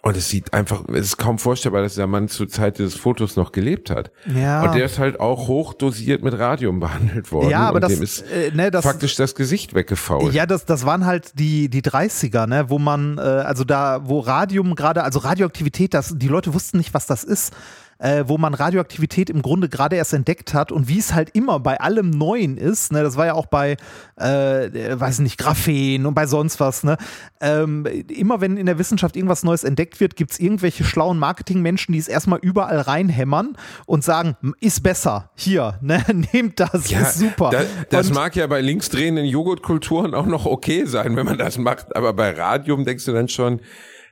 Und 0.03 0.17
es 0.17 0.29
sieht 0.29 0.51
einfach, 0.51 0.83
es 0.89 1.05
ist 1.07 1.17
kaum 1.17 1.37
vorstellbar, 1.37 1.83
dass 1.83 1.93
der 1.93 2.07
Mann 2.07 2.27
zur 2.27 2.47
Zeit 2.47 2.79
des 2.79 2.95
Fotos 2.95 3.35
noch 3.35 3.51
gelebt 3.51 3.91
hat. 3.91 4.11
Ja. 4.35 4.63
Und 4.63 4.73
der 4.73 4.85
ist 4.85 4.97
halt 4.97 5.19
auch 5.19 5.47
hochdosiert 5.47 6.23
mit 6.23 6.37
Radium 6.39 6.79
behandelt 6.79 7.31
worden. 7.31 7.51
Ja, 7.51 7.67
aber 7.67 7.79
das 7.79 7.93
ist 7.93 8.21
äh, 8.21 8.49
ne, 8.51 8.71
das, 8.71 8.83
faktisch 8.83 9.15
das 9.15 9.35
Gesicht 9.35 9.75
weggefault. 9.75 10.33
Ja, 10.33 10.47
das, 10.47 10.65
das 10.65 10.87
waren 10.87 11.05
halt 11.05 11.37
die, 11.37 11.69
die 11.69 11.83
30er, 11.83 12.47
ne, 12.47 12.69
wo 12.69 12.79
man, 12.79 13.19
äh, 13.19 13.21
also 13.21 13.63
da, 13.63 14.01
wo 14.03 14.19
Radium 14.19 14.73
gerade, 14.73 15.03
also 15.03 15.19
Radioaktivität, 15.19 15.93
das, 15.93 16.15
die 16.17 16.27
Leute 16.27 16.55
wussten 16.55 16.77
nicht, 16.77 16.95
was 16.95 17.05
das 17.05 17.23
ist 17.23 17.53
äh, 18.01 18.23
wo 18.27 18.37
man 18.37 18.53
Radioaktivität 18.53 19.29
im 19.29 19.41
Grunde 19.41 19.69
gerade 19.69 19.95
erst 19.95 20.13
entdeckt 20.13 20.53
hat 20.53 20.71
und 20.71 20.87
wie 20.87 20.97
es 20.97 21.13
halt 21.13 21.29
immer 21.33 21.59
bei 21.59 21.79
allem 21.79 22.09
Neuen 22.09 22.57
ist, 22.57 22.91
ne, 22.91 23.03
das 23.03 23.15
war 23.15 23.27
ja 23.27 23.33
auch 23.33 23.45
bei, 23.45 23.77
äh, 24.15 24.99
weiß 24.99 25.19
nicht, 25.19 25.37
Graphen 25.37 26.05
und 26.05 26.15
bei 26.15 26.25
sonst 26.25 26.59
was, 26.59 26.83
ne, 26.83 26.97
ähm, 27.39 27.85
immer 27.85 28.41
wenn 28.41 28.57
in 28.57 28.65
der 28.65 28.79
Wissenschaft 28.79 29.15
irgendwas 29.15 29.43
Neues 29.43 29.63
entdeckt 29.63 29.99
wird, 29.99 30.15
gibt 30.15 30.31
es 30.31 30.39
irgendwelche 30.39 30.83
schlauen 30.83 31.19
Marketingmenschen, 31.19 31.93
die 31.93 31.99
es 31.99 32.07
erstmal 32.07 32.39
überall 32.39 32.79
reinhämmern 32.79 33.55
und 33.85 34.03
sagen, 34.03 34.35
ist 34.59 34.81
besser, 34.81 35.29
hier, 35.35 35.77
ne, 35.81 36.03
nehmt 36.33 36.59
das, 36.59 36.89
ja, 36.89 37.01
ist 37.01 37.19
super. 37.19 37.51
Da, 37.51 37.61
das 37.89 38.07
und, 38.07 38.15
mag 38.15 38.35
ja 38.35 38.47
bei 38.47 38.61
linksdrehenden 38.61 39.25
Joghurtkulturen 39.25 40.15
auch 40.15 40.25
noch 40.25 40.47
okay 40.47 40.85
sein, 40.85 41.15
wenn 41.15 41.25
man 41.25 41.37
das 41.37 41.59
macht, 41.59 41.95
aber 41.95 42.13
bei 42.13 42.31
Radium 42.31 42.83
denkst 42.83 43.05
du 43.05 43.13
dann 43.13 43.27
schon, 43.27 43.61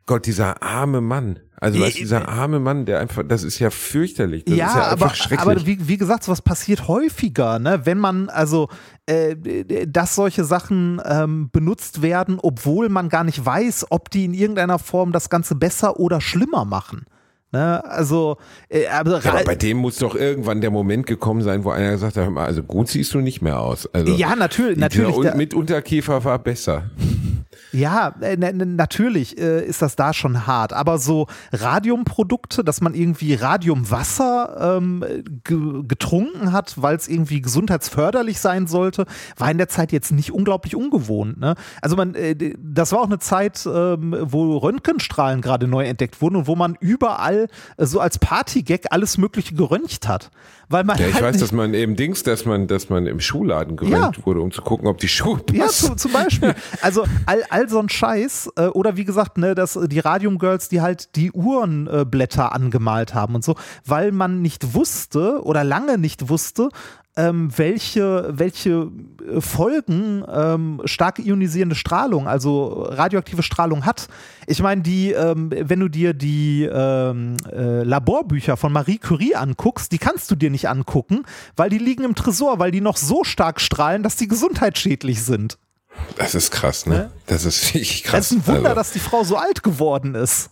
Gott, 0.09 0.25
dieser 0.25 0.63
arme 0.63 1.01
Mann. 1.01 1.39
Also 1.61 1.80
was 1.80 1.94
dieser 1.94 2.30
arme 2.30 2.60
Mann, 2.60 2.86
der 2.86 2.99
einfach, 2.99 3.23
das 3.27 3.44
ist 3.44 3.60
ja 3.60 3.69
fürchterlich. 3.69 4.45
Das 4.45 4.56
ja, 4.56 4.68
ist 4.68 4.76
ja 4.76 4.88
aber, 4.88 5.10
schrecklich. 5.10 5.40
aber 5.40 5.65
wie, 5.65 5.88
wie 5.88 5.98
gesagt, 5.98 6.23
sowas 6.23 6.41
passiert 6.41 6.88
häufiger, 6.88 7.60
ne? 7.60 7.81
Wenn 7.86 7.98
man, 7.98 8.30
also, 8.30 8.69
äh, 9.06 9.36
dass 9.86 10.15
solche 10.15 10.45
Sachen 10.45 11.02
ähm, 11.06 11.49
benutzt 11.52 12.02
werden, 12.02 12.40
obwohl 12.41 12.88
man 12.90 13.10
gar 13.10 13.23
nicht 13.23 13.45
weiß, 13.45 13.88
ob 13.90 14.10
die 14.10 14.26
in 14.26 14.34
irgendeiner 14.34 14.80
Form 14.80 15.11
das 15.11 15.30
Ganze 15.30 15.56
besser 15.56 15.99
oder 15.99 16.22
schlimmer 16.22 16.64
machen. 16.64 17.06
Ne, 17.52 17.84
also, 17.84 18.38
äh, 18.69 18.86
aber, 18.88 19.22
ja, 19.23 19.31
aber 19.34 19.44
bei 19.44 19.56
dem 19.56 19.77
muss 19.77 19.98
doch 19.98 20.14
irgendwann 20.14 20.61
der 20.61 20.69
Moment 20.69 21.07
gekommen 21.07 21.41
sein, 21.41 21.64
wo 21.64 21.72
einer 21.72 21.91
gesagt 21.91 22.15
hat, 22.15 22.38
also 22.38 22.61
gut 22.61 22.90
siehst 22.90 23.11
du 23.15 23.22
nicht 23.22 23.41
mehr 23.41 23.60
aus. 23.60 23.91
Also, 23.91 24.14
ja, 24.14 24.36
natürlich, 24.36 24.77
natürlich. 24.77 25.15
Und 25.15 25.36
mit 25.36 25.56
Unterkiefer 25.56 26.23
war 26.23 26.38
besser. 26.38 26.91
Ja, 27.71 28.15
äh, 28.21 28.35
natürlich 28.38 29.38
äh, 29.39 29.65
ist 29.65 29.81
das 29.81 29.95
da 29.95 30.13
schon 30.13 30.47
hart, 30.47 30.73
aber 30.73 30.97
so 30.97 31.27
Radiumprodukte, 31.51 32.63
dass 32.63 32.81
man 32.81 32.93
irgendwie 32.93 33.34
Radiumwasser 33.34 34.77
ähm, 34.77 35.03
getrunken 35.43 36.51
hat, 36.51 36.81
weil 36.81 36.95
es 36.95 37.07
irgendwie 37.07 37.41
gesundheitsförderlich 37.41 38.39
sein 38.39 38.67
sollte, 38.67 39.05
war 39.38 39.49
in 39.49 39.57
der 39.57 39.69
Zeit 39.69 39.91
jetzt 39.91 40.11
nicht 40.11 40.31
unglaublich 40.31 40.76
ungewohnt. 40.76 41.39
Ne? 41.39 41.55
Also 41.81 41.95
man, 41.95 42.15
äh, 42.15 42.35
das 42.59 42.91
war 42.91 43.01
auch 43.01 43.07
eine 43.07 43.19
Zeit, 43.19 43.65
ähm, 43.65 44.15
wo 44.19 44.57
Röntgenstrahlen 44.57 45.41
gerade 45.41 45.67
neu 45.67 45.85
entdeckt 45.85 46.21
wurden 46.21 46.35
und 46.35 46.47
wo 46.47 46.55
man 46.55 46.76
überall 46.80 47.47
äh, 47.77 47.85
so 47.85 47.99
als 47.99 48.19
Partygag 48.19 48.88
alles 48.91 49.17
Mögliche 49.17 49.55
geröntgt 49.55 50.07
hat. 50.07 50.30
Weil 50.71 50.84
man 50.84 50.99
ja, 50.99 51.07
ich 51.07 51.15
halt 51.15 51.23
weiß, 51.23 51.38
dass 51.39 51.51
man 51.51 51.73
eben 51.73 51.95
Dings, 51.95 52.21
dass 52.21 52.45
man, 52.45 52.67
dass 52.67 52.89
man 52.89 53.07
im 53.07 53.19
Schuhladen 53.19 53.76
geröntgt 53.76 54.17
ja. 54.17 54.26
wurde, 54.26 54.41
um 54.41 54.51
zu 54.51 54.61
gucken, 54.61 54.88
ob 54.88 54.99
die 54.99 55.07
Schuhe 55.07 55.39
passen. 55.39 55.57
Ja, 55.57 55.67
zu, 55.67 55.95
zum 55.95 56.11
Beispiel. 56.11 56.53
Also 56.81 57.05
all, 57.26 57.38
all 57.49 57.69
so 57.69 57.79
ein 57.79 57.89
Scheiß. 57.89 58.51
Äh, 58.55 58.67
oder 58.67 58.97
wie 58.97 59.05
gesagt, 59.05 59.37
ne, 59.37 59.55
dass 59.55 59.79
die 59.87 59.99
Radium 59.99 60.37
Girls, 60.37 60.69
die 60.69 60.81
halt 60.81 61.15
die 61.15 61.31
Uhrenblätter 61.31 62.45
äh, 62.51 62.55
angemalt 62.55 63.13
haben 63.13 63.35
und 63.35 63.43
so, 63.43 63.55
weil 63.85 64.11
man 64.11 64.41
nicht 64.41 64.73
wusste 64.73 65.43
oder 65.43 65.63
lange 65.63 65.97
nicht 65.97 66.29
wusste, 66.29 66.69
ähm, 67.19 67.51
welche, 67.57 68.29
welche 68.31 68.91
äh, 69.27 69.41
Folgen 69.41 70.23
ähm, 70.31 70.81
starke 70.85 71.21
ionisierende 71.21 71.75
Strahlung, 71.75 72.27
also 72.27 72.83
radioaktive 72.89 73.43
Strahlung 73.43 73.85
hat. 73.85 74.07
Ich 74.47 74.61
meine, 74.61 74.81
die, 74.81 75.11
ähm, 75.11 75.49
wenn 75.51 75.81
du 75.81 75.89
dir 75.89 76.13
die 76.13 76.63
ähm, 76.71 77.35
äh, 77.51 77.83
Laborbücher 77.83 78.55
von 78.55 78.71
Marie 78.71 78.99
Curie 78.99 79.35
anguckst, 79.35 79.91
die 79.91 79.97
kannst 79.97 80.31
du 80.31 80.35
dir 80.35 80.49
nicht 80.49 80.69
angucken, 80.69 81.23
weil 81.57 81.69
die 81.69 81.77
liegen 81.77 82.05
im 82.05 82.15
Tresor, 82.15 82.59
weil 82.59 82.71
die 82.71 82.81
noch 82.81 82.97
so 82.97 83.25
stark 83.25 83.59
strahlen, 83.59 84.01
dass 84.01 84.15
die 84.15 84.29
gesundheitsschädlich 84.29 85.21
sind. 85.21 85.57
Das 86.15 86.35
ist 86.35 86.51
krass, 86.51 86.85
ne? 86.85 87.11
Das 87.27 87.45
ist 87.45 87.63
wirklich 87.73 88.03
krass. 88.03 88.26
Es 88.26 88.31
ist 88.31 88.38
ein 88.38 88.47
Wunder, 88.47 88.69
also. 88.69 88.76
dass 88.76 88.91
die 88.91 88.99
Frau 88.99 89.23
so 89.23 89.38
alt 89.38 89.63
geworden 89.63 90.15
ist. 90.15 90.49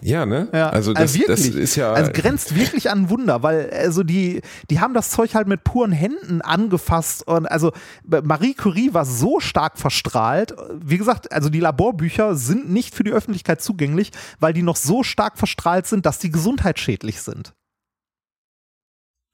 Ja, 0.00 0.26
ne? 0.26 0.48
Ja, 0.52 0.68
also 0.70 0.92
das, 0.92 1.14
also 1.14 1.26
das 1.28 1.40
ist 1.40 1.76
ja. 1.76 1.92
Also 1.92 2.10
grenzt 2.12 2.54
wirklich 2.54 2.90
an 2.90 3.08
Wunder, 3.08 3.42
weil 3.42 3.70
also 3.70 4.02
die, 4.02 4.42
die 4.68 4.80
haben 4.80 4.92
das 4.92 5.10
Zeug 5.10 5.34
halt 5.34 5.46
mit 5.46 5.64
puren 5.64 5.92
Händen 5.92 6.42
angefasst 6.42 7.26
und 7.26 7.46
also 7.46 7.72
Marie 8.04 8.54
Curie 8.54 8.92
war 8.92 9.06
so 9.06 9.40
stark 9.40 9.78
verstrahlt. 9.78 10.54
Wie 10.74 10.98
gesagt, 10.98 11.32
also 11.32 11.48
die 11.48 11.60
Laborbücher 11.60 12.34
sind 12.34 12.70
nicht 12.70 12.94
für 12.94 13.04
die 13.04 13.12
Öffentlichkeit 13.12 13.62
zugänglich, 13.62 14.10
weil 14.40 14.52
die 14.52 14.62
noch 14.62 14.76
so 14.76 15.04
stark 15.04 15.38
verstrahlt 15.38 15.86
sind, 15.86 16.04
dass 16.04 16.18
die 16.18 16.30
gesundheitsschädlich 16.30 17.22
sind. 17.22 17.54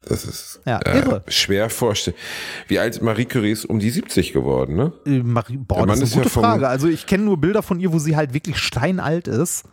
Das 0.03 0.25
ist 0.25 0.61
Ja, 0.65 0.79
äh, 0.81 1.21
schwer 1.29 1.69
vorstellen. 1.69 2.17
Wie 2.69 2.79
alt 2.79 2.95
ist 2.97 3.03
Marie 3.03 3.27
Curie 3.27 3.51
ist 3.53 3.67
um 3.67 3.79
die 3.79 3.91
70 3.91 4.33
geworden, 4.33 4.75
ne? 4.77 4.93
Äh, 5.05 5.23
Marie, 5.23 5.59
boah, 5.59 5.87
das 5.87 6.01
ist 6.01 6.13
eine 6.13 6.17
ja 6.17 6.17
gute 6.23 6.31
vom- 6.31 6.43
Frage. 6.43 6.69
Also 6.69 6.89
ich 6.89 7.07
kenne 7.07 7.25
nur 7.25 7.37
Bilder 7.39 7.63
von 7.63 7.79
ihr, 7.81 7.93
wo 7.93 7.99
sie 7.99 8.17
halt 8.17 8.33
wirklich 8.33 8.57
steinalt 8.59 9.29
ist. 9.29 9.65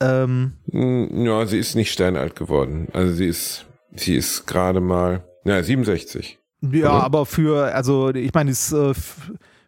Ähm, 0.00 0.52
Hm, 0.70 1.24
Ja, 1.26 1.46
sie 1.46 1.58
ist 1.58 1.74
nicht 1.74 1.92
steinalt 1.92 2.36
geworden. 2.36 2.88
Also 2.92 3.12
sie 3.14 3.26
ist, 3.26 3.66
sie 3.94 4.14
ist 4.16 4.46
gerade 4.46 4.80
mal, 4.80 5.24
ja, 5.44 5.62
67. 5.62 6.38
ja, 6.62 6.68
Oder? 6.78 6.90
aber 7.04 7.26
für, 7.26 7.74
also 7.74 8.10
ich 8.10 8.32
meine, 8.32 8.50
ist, 8.50 8.72
äh, 8.72 8.94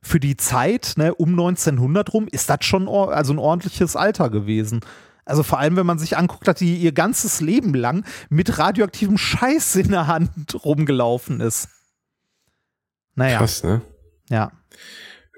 für 0.03 0.21
die 0.21 0.37
Zeit, 0.37 0.95
ne, 0.97 1.15
um 1.15 1.31
1900 1.31 2.13
rum, 2.15 2.29
ist 2.31 2.49
das 2.49 2.65
schon 2.65 2.89
also 2.89 3.35
ein 3.35 3.39
ordentliches 3.39 3.97
Alter 3.97 4.31
gewesen. 4.31 4.81
Also 5.25 5.43
vor 5.43 5.59
allem, 5.59 5.77
wenn 5.77 5.87
man 5.87 5.99
sich 5.99 6.17
anguckt, 6.17 6.49
dass 6.49 6.59
die 6.59 6.77
ihr 6.77 6.93
ganzes 6.93 7.41
Leben 7.41 7.75
lang 7.75 8.05
mit 8.29 8.59
radioaktivem 8.59 9.19
Scheiß 9.19 9.77
in 9.77 9.91
der 9.91 10.07
Hand 10.07 10.65
rumgelaufen 10.65 11.41
ist. 11.41 11.69
Naja, 13.15 13.39
Krass, 13.39 13.63
ne? 13.65 13.83
ja. 14.29 14.53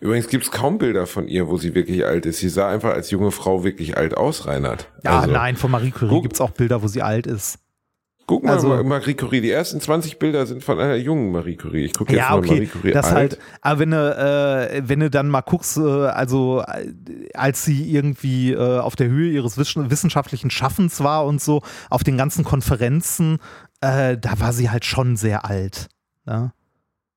Übrigens 0.01 0.29
gibt's 0.29 0.51
kaum 0.51 0.79
Bilder 0.79 1.07
von 1.07 1.29
ihr, 1.29 1.49
wo 1.49 1.59
sie 1.59 1.77
wirklich 1.77 2.05
alt 2.05 2.27
ist. 2.27 2.39
Sie 2.39 2.49
sah 2.49 2.69
einfach 2.69 2.93
als 2.93 3.11
junge 3.13 3.31
Frau 3.31 3.63
wirklich 3.63 3.97
alt 3.97 4.17
aus, 4.17 4.47
Reinhard. 4.47 4.91
Ja, 5.05 5.21
also, 5.21 5.33
nein, 5.33 5.57
von 5.57 5.71
Marie 5.71 5.93
Curie 5.93 6.23
gibt 6.23 6.35
es 6.35 6.41
auch 6.41 6.51
Bilder, 6.51 6.83
wo 6.83 6.89
sie 6.89 7.03
alt 7.03 7.29
ist. 7.29 7.61
Guck 8.27 8.44
mal, 8.44 8.53
Also- 8.55 8.69
Ma- 8.69 8.82
Marie 8.82 9.15
Curie. 9.15 9.40
Die 9.40 9.51
ersten 9.51 9.81
20 9.81 10.19
Bilder 10.19 10.47
sind 10.47 10.62
von 10.62 10.78
einer 10.78 10.94
jungen 10.97 11.32
Marie 11.32 11.57
Curie. 11.57 11.85
Ich 11.85 11.93
gucke 11.94 12.12
jetzt 12.12 12.20
Ja, 12.23 12.31
mal 12.31 12.39
okay, 12.39 12.53
Marie 12.55 12.66
Curie 12.66 12.93
das 12.93 13.07
alt. 13.07 13.15
halt, 13.15 13.39
aber 13.61 13.81
wenn 13.81 13.90
du, 13.90 14.70
äh, 14.77 14.82
wenn 14.86 15.01
du 15.01 15.11
dann 15.11 15.28
mal 15.28 15.40
guckst, 15.40 15.77
äh, 15.77 15.81
also 15.81 16.62
äh, 16.66 16.93
als 17.35 17.65
sie 17.65 17.90
irgendwie 17.93 18.53
äh, 18.53 18.78
auf 18.78 18.94
der 18.97 19.09
Höhe 19.09 19.31
ihres 19.32 19.59
wissen- 19.59 19.90
wissenschaftlichen 19.90 20.51
Schaffens 20.51 21.03
war 21.03 21.27
und 21.27 21.40
so, 21.40 21.62
auf 21.90 22.05
den 22.05 22.16
ganzen 22.16 22.44
Konferenzen, 22.44 23.39
äh, 23.81 24.16
da 24.16 24.39
war 24.40 24.53
sie 24.53 24.70
halt 24.70 24.85
schon 24.85 25.16
sehr 25.16 25.44
alt. 25.44 25.89
Ne? 26.24 26.53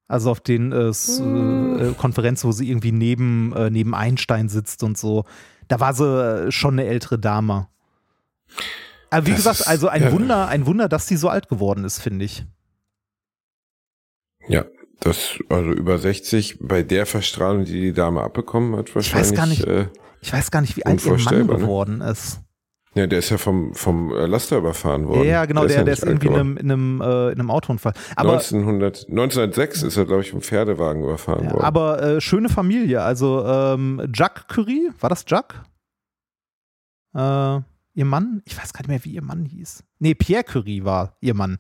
Also 0.08 0.32
auf 0.32 0.40
den 0.40 0.72
äh, 0.72 0.90
äh, 0.90 1.94
Konferenzen, 1.98 2.48
wo 2.48 2.52
sie 2.52 2.70
irgendwie 2.70 2.92
neben, 2.92 3.50
neben 3.72 3.94
Einstein 3.96 4.50
sitzt 4.50 4.84
und 4.84 4.98
so, 4.98 5.24
da 5.68 5.80
war 5.80 5.94
sie 5.94 6.52
schon 6.52 6.74
eine 6.80 6.86
ältere 6.90 7.18
Dame. 7.20 7.68
Aber 9.10 9.26
wie 9.26 9.32
Das 9.32 9.40
gesagt, 9.40 9.60
ist- 9.62 9.68
also 9.68 9.88
ein 9.88 10.04
ja. 10.04 10.12
Wunder, 10.12 10.48
ein 10.48 10.66
Wunder, 10.66 10.90
dass 10.90 11.08
sie 11.08 11.18
so 11.18 11.30
alt 11.30 11.48
geworden 11.50 11.84
ist, 11.86 12.00
finde 12.00 12.26
ich. 12.26 12.46
Ja, 14.48 14.66
das, 15.00 15.38
also 15.50 15.72
über 15.72 15.98
60, 15.98 16.58
bei 16.62 16.84
der 16.84 17.06
Verstrahlung, 17.06 17.66
die 17.66 17.82
die 17.82 17.94
Dame 17.94 18.22
abbekommen 18.22 18.76
hat, 18.76 18.90
weiß 18.96 19.14
wahrscheinlich. 19.14 19.36
gar 19.36 19.46
nicht. 19.48 19.66
Äh, 19.66 19.88
Ich 20.22 20.32
weiß 20.34 20.52
gar 20.52 20.62
nicht, 20.62 20.76
wie 20.78 20.86
alt 20.86 21.04
ihr 21.06 21.18
Mann 21.18 21.38
ne? 21.38 21.46
geworden 21.46 22.02
ist. 22.02 22.42
ja, 22.96 23.08
der 23.08 23.20
ist 23.20 23.30
ja 23.30 23.38
vom, 23.38 23.74
vom 23.74 24.12
äh, 24.12 24.26
Laster 24.26 24.58
überfahren 24.58 25.08
worden. 25.08 25.28
Ja, 25.28 25.46
genau, 25.46 25.66
der, 25.66 25.78
ja 25.78 25.84
der 25.84 25.94
ist 25.94 26.04
alt 26.04 26.12
irgendwie 26.24 26.28
in 26.28 26.34
einem, 26.36 26.58
in 26.58 26.72
einem, 26.72 27.02
äh, 27.02 27.32
in 27.32 27.40
einem 27.40 27.52
Autounfall. 27.52 27.94
Aber, 28.16 28.34
1900, 28.34 29.08
1906 29.10 29.84
ist 29.84 29.98
er, 29.98 30.06
glaube 30.06 30.22
ich, 30.22 30.32
vom 30.32 30.42
Pferdewagen 30.42 31.04
überfahren 31.04 31.46
ja, 31.46 31.52
worden. 31.54 31.64
aber 31.64 32.02
äh, 32.04 32.22
schöne 32.22 32.50
Familie. 32.50 33.02
Also 33.02 33.46
ähm, 33.46 34.02
Jacques 34.14 34.48
Curie, 34.48 34.90
war 35.00 35.10
das 35.10 35.26
Jacques? 35.28 35.58
Äh, 37.16 37.60
ihr 37.96 38.06
Mann? 38.06 38.42
Ich 38.46 38.58
weiß 38.58 38.74
gar 38.74 38.82
nicht 38.82 38.90
mehr, 38.90 39.04
wie 39.04 39.16
ihr 39.16 39.24
Mann 39.24 39.46
hieß. 39.46 39.84
Nee, 40.00 40.14
Pierre 40.14 40.44
Curie 40.44 40.84
war 40.84 41.18
ihr 41.22 41.34
Mann. 41.34 41.58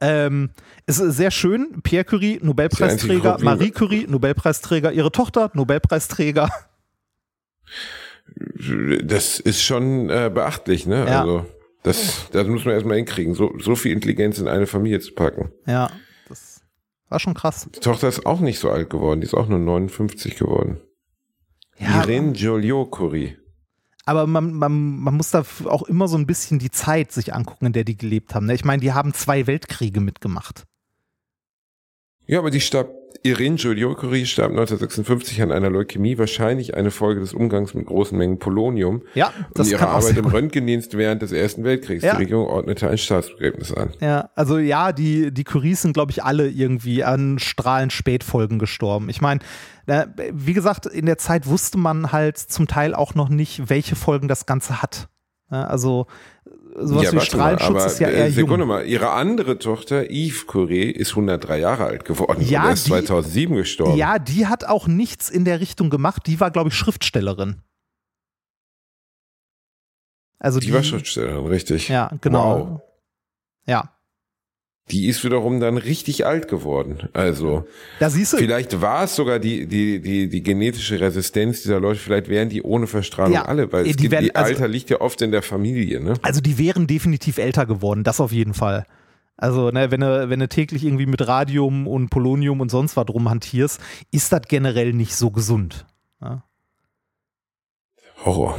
Ähm, 0.00 0.50
es 0.86 0.98
ist 0.98 1.16
sehr 1.16 1.30
schön. 1.30 1.80
Pierre 1.82 2.04
Curie, 2.04 2.38
Nobelpreisträger. 2.42 3.38
Marie 3.40 3.70
Curie, 3.70 4.06
Nobelpreisträger. 4.08 4.92
Ihre 4.92 5.10
Tochter, 5.10 5.50
Nobelpreisträger. 5.54 6.50
Das 9.02 9.40
ist 9.40 9.62
schon 9.62 10.10
äh, 10.10 10.30
beachtlich, 10.32 10.86
ne? 10.86 11.06
Ja. 11.06 11.20
Also, 11.20 11.46
das, 11.82 12.28
das 12.32 12.46
muss 12.46 12.64
man 12.64 12.74
erstmal 12.74 12.96
hinkriegen, 12.96 13.34
so, 13.34 13.54
so 13.58 13.74
viel 13.74 13.92
Intelligenz 13.92 14.38
in 14.38 14.48
eine 14.48 14.66
Familie 14.66 15.00
zu 15.00 15.14
packen. 15.14 15.52
Ja, 15.66 15.90
das 16.28 16.60
war 17.08 17.18
schon 17.18 17.34
krass. 17.34 17.68
Die 17.74 17.80
Tochter 17.80 18.08
ist 18.08 18.26
auch 18.26 18.40
nicht 18.40 18.58
so 18.58 18.70
alt 18.70 18.90
geworden, 18.90 19.20
die 19.20 19.26
ist 19.26 19.34
auch 19.34 19.48
nur 19.48 19.58
59 19.58 20.36
geworden. 20.36 20.80
Ja, 21.78 22.02
Irene 22.02 22.32
Joliot-Curie. 22.32 23.36
Aber 24.08 24.26
man, 24.26 24.54
man, 24.54 25.00
man 25.00 25.14
muss 25.18 25.32
da 25.32 25.44
auch 25.66 25.82
immer 25.82 26.08
so 26.08 26.16
ein 26.16 26.24
bisschen 26.24 26.58
die 26.58 26.70
Zeit 26.70 27.12
sich 27.12 27.34
angucken, 27.34 27.66
in 27.66 27.72
der 27.74 27.84
die 27.84 27.98
gelebt 27.98 28.34
haben. 28.34 28.46
ne? 28.46 28.54
Ich 28.54 28.64
meine, 28.64 28.80
die 28.80 28.94
haben 28.94 29.12
zwei 29.12 29.46
Weltkriege 29.46 30.00
mitgemacht. 30.00 30.64
Ja, 32.24 32.38
aber 32.38 32.50
die 32.50 32.62
starb, 32.62 32.90
Irene 33.22 33.56
Joliot-Curie 33.56 34.26
starb 34.26 34.50
1956 34.50 35.42
an 35.42 35.52
einer 35.52 35.70
Leukämie, 35.70 36.18
wahrscheinlich 36.18 36.74
eine 36.74 36.90
Folge 36.90 37.20
des 37.20 37.34
Umgangs 37.34 37.74
mit 37.74 37.86
großen 37.86 38.16
Mengen 38.16 38.38
Polonium 38.38 39.02
Ja, 39.14 39.28
und 39.28 39.58
das 39.58 39.70
ihrer 39.70 39.80
kann 39.80 39.88
auch 39.88 39.94
Arbeit 39.94 40.16
im. 40.16 40.26
Röntgendienst 40.26 40.96
während 40.96 41.22
des 41.22 41.32
Ersten 41.32 41.64
Weltkriegs. 41.64 42.04
Ja. 42.04 42.12
Die 42.12 42.22
Regierung 42.22 42.46
ordnete 42.46 42.88
ein 42.88 42.98
Staatsbegräbnis 42.98 43.72
an. 43.72 43.90
Ja, 44.00 44.30
also 44.34 44.58
ja, 44.58 44.92
die, 44.92 45.32
die 45.32 45.44
Curies 45.44 45.82
sind, 45.82 45.94
glaube 45.94 46.12
ich, 46.12 46.22
alle 46.22 46.48
irgendwie 46.48 47.02
an 47.02 47.38
strahlend 47.38 47.92
Spätfolgen 47.92 48.58
gestorben. 48.58 49.08
Ich 49.08 49.20
meine, 49.20 49.40
wie 50.32 50.52
gesagt, 50.52 50.86
in 50.86 51.06
der 51.06 51.18
Zeit 51.18 51.46
wusste 51.46 51.78
man 51.78 52.12
halt 52.12 52.38
zum 52.38 52.66
Teil 52.66 52.94
auch 52.94 53.14
noch 53.14 53.28
nicht, 53.28 53.68
welche 53.68 53.96
Folgen 53.96 54.28
das 54.28 54.46
Ganze 54.46 54.82
hat. 54.82 55.08
Also 55.48 56.06
sowas 56.80 57.02
wie 57.12 57.16
warte 57.16 57.20
Strahlenschutz 57.26 57.70
mal, 57.74 57.86
ist 57.86 58.00
ja 58.00 58.08
äh, 58.08 58.18
eher 58.18 58.30
Sekunde 58.32 58.60
jung. 58.60 58.68
mal, 58.68 58.86
ihre 58.86 59.10
andere 59.10 59.58
Tochter, 59.58 60.10
Yves 60.10 60.46
Curie, 60.46 60.90
ist 60.90 61.10
103 61.10 61.58
Jahre 61.58 61.84
alt 61.84 62.04
geworden 62.04 62.42
Ja, 62.42 62.62
und 62.64 62.68
erst 62.70 62.86
die- 62.86 62.90
2007 62.90 63.56
gestorben. 63.56 63.96
Ja, 63.96 64.18
die 64.18 64.46
hat 64.46 64.64
auch 64.64 64.86
nichts 64.86 65.28
in 65.30 65.44
der 65.44 65.60
Richtung 65.60 65.90
gemacht. 65.90 66.22
Die 66.26 66.38
war, 66.40 66.50
glaube 66.50 66.68
ich, 66.70 66.74
Schriftstellerin. 66.74 67.62
Also 70.40 70.60
Die 70.60 70.72
war 70.72 70.82
Schriftstellerin, 70.84 71.46
richtig. 71.46 71.88
Ja, 71.88 72.10
genau. 72.20 72.70
Wow. 72.70 72.80
Ja, 73.66 73.92
Die 74.90 75.06
ist 75.06 75.22
wiederum 75.24 75.60
dann 75.60 75.76
richtig 75.76 76.24
alt 76.26 76.48
geworden. 76.48 77.08
Also, 77.12 77.66
da 78.00 78.08
siehst 78.10 78.32
du. 78.32 78.36
vielleicht 78.38 78.80
war 78.80 79.04
es 79.04 79.14
sogar 79.16 79.38
die, 79.38 79.66
die, 79.66 80.00
die, 80.00 80.28
die 80.28 80.42
genetische 80.42 80.98
Resistenz 81.00 81.62
dieser 81.62 81.78
Leute, 81.80 81.98
vielleicht 82.00 82.28
wären 82.28 82.48
die 82.48 82.62
ohne 82.62 82.86
Verstrahlung 82.86 83.34
Ja, 83.34 83.42
alle, 83.42 83.70
weil 83.72 83.84
die 83.84 83.92
gibt, 83.94 84.10
werden- 84.12 84.24
die 84.24 84.34
also- 84.34 84.48
Alter 84.52 84.68
liegt 84.68 84.88
ja 84.90 85.00
oft 85.00 85.20
in 85.22 85.30
der 85.30 85.42
Familie, 85.42 86.00
ne? 86.00 86.14
Also 86.22 86.40
die 86.40 86.56
wären 86.58 86.86
definitiv 86.86 87.38
älter 87.38 87.66
geworden, 87.66 88.02
das 88.04 88.20
auf 88.20 88.32
jeden 88.32 88.54
Fall. 88.54 88.86
Also, 89.36 89.70
ne, 89.70 89.90
wenn 89.92 90.00
du, 90.00 90.30
wenn 90.30 90.40
du 90.40 90.48
täglich 90.48 90.84
irgendwie 90.84 91.06
mit 91.06 91.26
Radium 91.28 91.86
und 91.86 92.08
Polonium 92.08 92.60
und 92.60 92.70
sonst 92.70 92.96
was 92.96 93.06
rumhantierst, 93.08 93.80
ist 94.10 94.32
das 94.32 94.42
generell 94.48 94.92
nicht 94.94 95.14
so 95.14 95.30
gesund. 95.30 95.86
Ja. 96.20 96.42
Horror. 98.24 98.58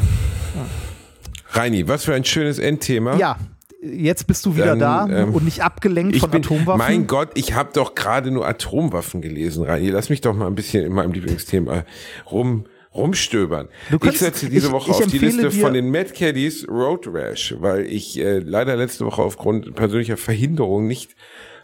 Reini, 1.51 1.87
was 1.87 2.05
für 2.05 2.13
ein 2.13 2.23
schönes 2.23 2.59
Endthema. 2.59 3.17
ja, 3.17 3.37
jetzt 3.81 4.27
bist 4.27 4.45
du 4.45 4.55
wieder 4.55 4.75
Dann, 4.75 4.79
da 4.79 5.07
ähm, 5.09 5.33
und 5.33 5.45
nicht 5.45 5.63
abgelenkt 5.63 6.17
von 6.17 6.29
bin, 6.31 6.43
Atomwaffen. 6.43 6.77
mein 6.77 7.07
Gott, 7.07 7.29
ich 7.35 7.53
habe 7.53 7.71
doch 7.73 7.95
gerade 7.95 8.31
nur 8.31 8.47
Atomwaffen 8.47 9.21
gelesen, 9.21 9.63
Reini. 9.63 9.89
Lass 9.89 10.09
mich 10.09 10.21
doch 10.21 10.35
mal 10.35 10.47
ein 10.47 10.55
bisschen 10.55 10.85
in 10.85 10.93
meinem 10.93 11.11
Lieblingsthema 11.13 11.85
rum 12.31 12.65
rumstöbern. 12.93 13.67
Du 13.91 13.95
ich 13.97 14.01
kannst- 14.01 14.19
setze 14.19 14.49
diese 14.49 14.67
ich- 14.67 14.73
Woche 14.73 14.89
ich 14.91 14.97
auf 14.97 15.05
die 15.07 15.19
Liste 15.19 15.51
von 15.51 15.73
den 15.73 15.91
Mad 15.91 16.11
Caddies 16.11 16.67
Road 16.67 17.07
Rash, 17.07 17.55
weil 17.59 17.85
ich 17.85 18.17
äh, 18.19 18.39
leider 18.39 18.75
letzte 18.75 19.05
Woche 19.05 19.21
aufgrund 19.21 19.75
persönlicher 19.75 20.17
Verhinderung 20.17 20.87
nicht 20.87 21.15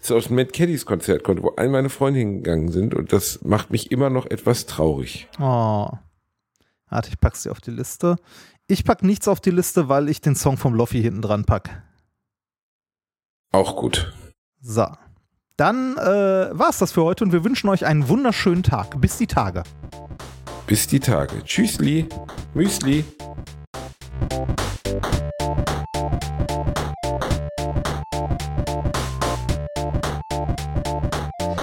so 0.01 0.15
aus 0.15 0.27
dem 0.27 0.35
Mad 0.35 0.51
Caddies 0.51 0.85
Konzert 0.85 1.23
konnte, 1.23 1.41
wo 1.41 1.49
all 1.57 1.67
meine 1.69 1.89
Freunde 1.89 2.19
hingegangen 2.19 2.71
sind 2.71 2.93
und 2.93 3.11
das 3.11 3.39
macht 3.43 3.71
mich 3.71 3.91
immer 3.91 4.11
noch 4.11 4.27
etwas 4.27 4.67
traurig. 4.67 5.27
Oh. 5.39 5.87
Warte, 6.89 7.09
ich 7.09 7.19
pack's 7.19 7.41
dir 7.41 7.51
auf 7.51 7.59
die 7.59 7.71
Liste. 7.71 8.17
Ich 8.67 8.83
pack 8.83 9.01
nichts 9.01 9.27
auf 9.27 9.39
die 9.41 9.49
Liste, 9.49 9.89
weil 9.89 10.09
ich 10.09 10.21
den 10.21 10.35
Song 10.35 10.57
vom 10.57 10.75
Loffi 10.75 11.01
hinten 11.01 11.23
dran 11.23 11.45
pack. 11.45 11.81
Auch 13.55 13.77
gut. 13.77 14.11
So. 14.59 14.85
Dann 15.55 15.95
äh, 15.95 16.49
war's 16.51 16.79
das 16.79 16.91
für 16.91 17.05
heute 17.05 17.23
und 17.23 17.31
wir 17.31 17.45
wünschen 17.45 17.69
euch 17.69 17.85
einen 17.85 18.09
wunderschönen 18.09 18.63
Tag. 18.63 18.99
Bis 18.99 19.17
die 19.17 19.27
Tage. 19.27 19.63
Bis 20.67 20.87
die 20.87 20.99
Tage. 20.99 21.41
Tschüssli. 21.41 22.05
Müsli. 22.53 23.05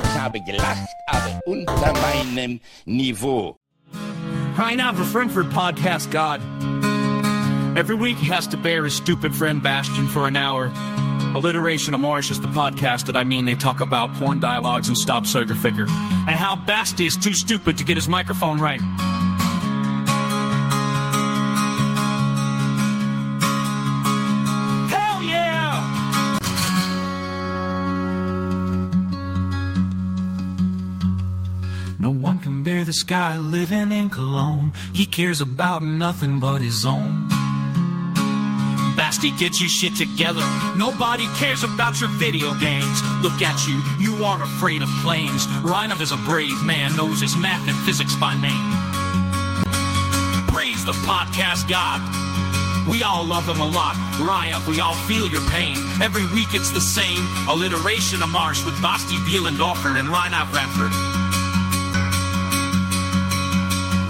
Ich 0.03 0.19
habe 0.19 0.41
gelacht, 0.47 0.89
aber 1.09 1.41
unter 1.45 1.93
meinem 1.93 2.59
Niveau. 2.87 3.59
Hi 4.57 4.75
now 4.75 4.95
for 4.95 5.05
Frankfurt 5.05 5.51
Podcast 5.51 6.11
God. 6.11 6.41
Every 7.77 7.97
week 7.97 8.17
he 8.17 8.33
has 8.33 8.49
to 8.49 8.57
bear 8.57 8.85
his 8.85 8.95
stupid 8.95 9.35
friend 9.35 9.63
Bastion 9.63 10.09
for 10.09 10.27
an 10.27 10.39
hour. 10.39 10.71
Alliteration 11.35 11.95
of 11.95 12.01
Marsh 12.01 12.31
is 12.31 12.41
the 12.41 12.49
podcast 12.49 13.07
that 13.07 13.17
I 13.17 13.25
mean 13.25 13.47
they 13.47 13.55
talk 13.55 13.81
about 13.81 14.13
porn 14.15 14.39
dialogues 14.39 14.89
and 14.89 14.99
stop 14.99 15.25
Soger 15.25 15.57
figure. 15.57 15.87
And 15.89 16.37
how 16.37 16.57
Basti 16.57 17.07
is 17.07 17.17
too 17.17 17.33
stupid 17.33 17.79
to 17.79 17.85
get 17.85 17.97
his 17.97 18.07
microphone 18.07 18.61
right. 18.61 18.81
Hell 24.91 25.23
yeah! 25.23 26.39
No 31.99 32.11
one 32.11 32.41
can 32.41 32.63
bear 32.63 32.85
this 32.85 33.03
guy 33.03 33.39
living 33.39 33.91
in 33.91 34.11
Cologne. 34.11 34.75
He 34.93 35.07
cares 35.07 35.41
about 35.41 35.83
nothing 35.83 36.41
but 36.41 36.61
his 36.61 36.85
own. 36.85 37.29
Basti, 39.13 39.31
get 39.33 39.61
your 39.61 39.69
shit 39.69 39.95
together. 39.95 40.41
Nobody 40.75 41.27
cares 41.37 41.65
about 41.65 42.01
your 42.01 42.09
video 42.17 42.55
games. 42.55 43.03
Look 43.21 43.43
at 43.43 43.61
you, 43.69 43.77
you 44.01 44.25
aren't 44.25 44.43
afraid 44.43 44.81
of 44.81 44.89
planes. 45.05 45.47
Rhinoff 45.61 46.01
is 46.01 46.13
a 46.13 46.17
brave 46.25 46.65
man, 46.65 46.97
knows 46.97 47.21
his 47.21 47.37
math 47.37 47.69
and 47.69 47.77
physics 47.85 48.17
by 48.17 48.33
name. 48.41 48.73
Praise 50.49 50.83
the 50.87 50.97
podcast 51.05 51.69
god. 51.69 52.01
We 52.89 53.03
all 53.03 53.23
love 53.23 53.45
him 53.45 53.61
a 53.61 53.69
lot. 53.69 54.01
Ryan, 54.17 54.65
we 54.65 54.81
all 54.81 54.97
feel 55.05 55.29
your 55.29 55.45
pain. 55.51 55.77
Every 56.01 56.25
week 56.33 56.57
it's 56.57 56.71
the 56.71 56.81
same. 56.81 57.21
Alliteration 57.51 58.23
of 58.23 58.31
Marsh 58.31 58.65
with 58.65 58.81
Basti 58.81 59.17
Bielendorfer 59.29 60.01
and 60.01 60.09
Reinhard 60.09 60.49
Radford. 60.57 60.93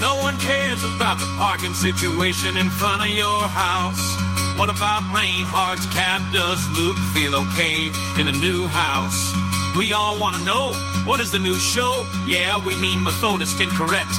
No 0.01 0.15
one 0.23 0.39
cares 0.39 0.85
about 0.95 1.19
the 1.19 1.27
parking 1.43 1.75
situation 1.75 2.57
in 2.57 2.71
front 2.71 3.03
of 3.03 3.09
your 3.09 3.43
house. 3.51 4.32
What 4.57 4.69
about 4.69 5.03
Reinhardt's 5.13 5.87
cab? 5.87 6.23
Does 6.33 6.61
Luke 6.77 6.97
feel 7.15 7.35
okay 7.35 7.91
in 8.21 8.29
a 8.29 8.33
new 8.33 8.67
house? 8.69 9.33
We 9.77 9.93
all 9.93 10.19
want 10.21 10.37
to 10.37 10.45
know 10.45 10.73
what 11.05 11.21
is 11.21 11.33
the 11.33 11.39
new 11.39 11.57
show? 11.57 12.07
Yeah, 12.27 12.63
we 12.65 12.77
mean 12.77 13.03
Methodist 13.03 13.61
incorrect. 13.61 14.13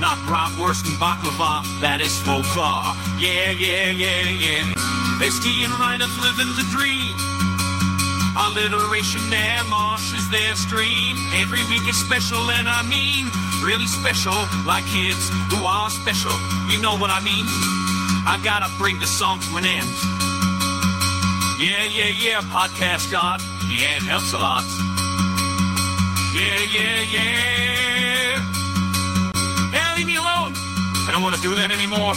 Not 0.00 0.16
bratwurst 0.24 0.88
and 0.88 0.96
baklava, 0.96 1.66
that 1.82 2.00
is 2.00 2.16
folklore. 2.22 2.96
Yeah, 3.18 3.50
yeah, 3.50 3.90
yeah, 3.90 4.24
yeah. 4.30 4.62
Bestie 5.20 5.66
and 5.66 5.74
Reinhard 5.76 6.14
living 6.24 6.48
the 6.56 6.64
dream. 6.72 7.12
Alliteration 8.38 9.20
and 9.34 9.68
Marsh 9.68 10.14
is 10.14 10.30
their 10.30 10.54
stream. 10.56 11.18
Every 11.34 11.60
week 11.68 11.84
is 11.90 11.98
special, 11.98 12.50
and 12.50 12.68
I 12.68 12.80
mean 12.86 13.28
really 13.60 13.86
special, 13.86 14.38
like 14.64 14.86
kids 14.86 15.28
who 15.52 15.66
are 15.66 15.90
special. 15.90 16.32
You 16.70 16.80
know 16.80 16.96
what 16.96 17.10
I 17.10 17.20
mean? 17.20 17.44
I 18.26 18.40
gotta 18.44 18.70
bring 18.78 18.98
the 18.98 19.06
song 19.06 19.40
to 19.40 19.56
an 19.56 19.64
end. 19.64 19.88
Yeah, 21.60 21.84
yeah, 21.88 22.12
yeah, 22.12 22.40
podcast 22.52 23.10
God. 23.10 23.40
Yeah, 23.68 23.96
it 23.96 24.02
helps 24.02 24.32
a 24.32 24.38
lot. 24.38 24.64
Yeah, 26.34 26.60
yeah, 26.72 27.00
yeah. 27.10 28.40
Yeah, 29.72 29.94
leave 29.96 30.06
me 30.06 30.16
alone. 30.16 30.52
I 31.06 31.10
don't 31.12 31.22
want 31.22 31.36
to 31.36 31.42
do 31.42 31.54
that 31.54 31.70
anymore. 31.70 32.14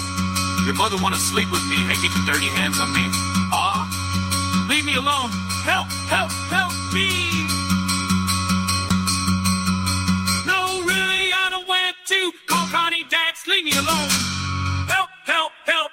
Your 0.65 0.75
mother 0.75 0.97
want 1.01 1.15
to 1.15 1.21
sleep 1.21 1.51
with 1.51 1.63
me, 1.67 1.75
making 1.87 2.11
dirty 2.25 2.47
hands 2.55 2.79
on 2.79 2.91
me. 2.93 3.03
Ah, 3.51 3.87
leave 4.69 4.85
me 4.85 4.95
alone. 4.95 5.29
Help, 5.63 5.87
help, 6.11 6.31
help 6.51 6.73
me. 6.93 7.07
No, 10.47 10.83
really, 10.87 11.31
I 11.31 11.47
don't 11.49 11.67
want 11.67 11.95
to. 12.07 12.31
Call 12.47 12.67
Connie 12.67 13.03
Dax, 13.09 13.47
leave 13.47 13.65
me 13.65 13.71
alone. 13.71 14.09
Help, 14.87 15.09
help, 15.25 15.51
help. 15.65 15.92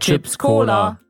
Chips 0.00 0.36
Cola. 0.36 1.05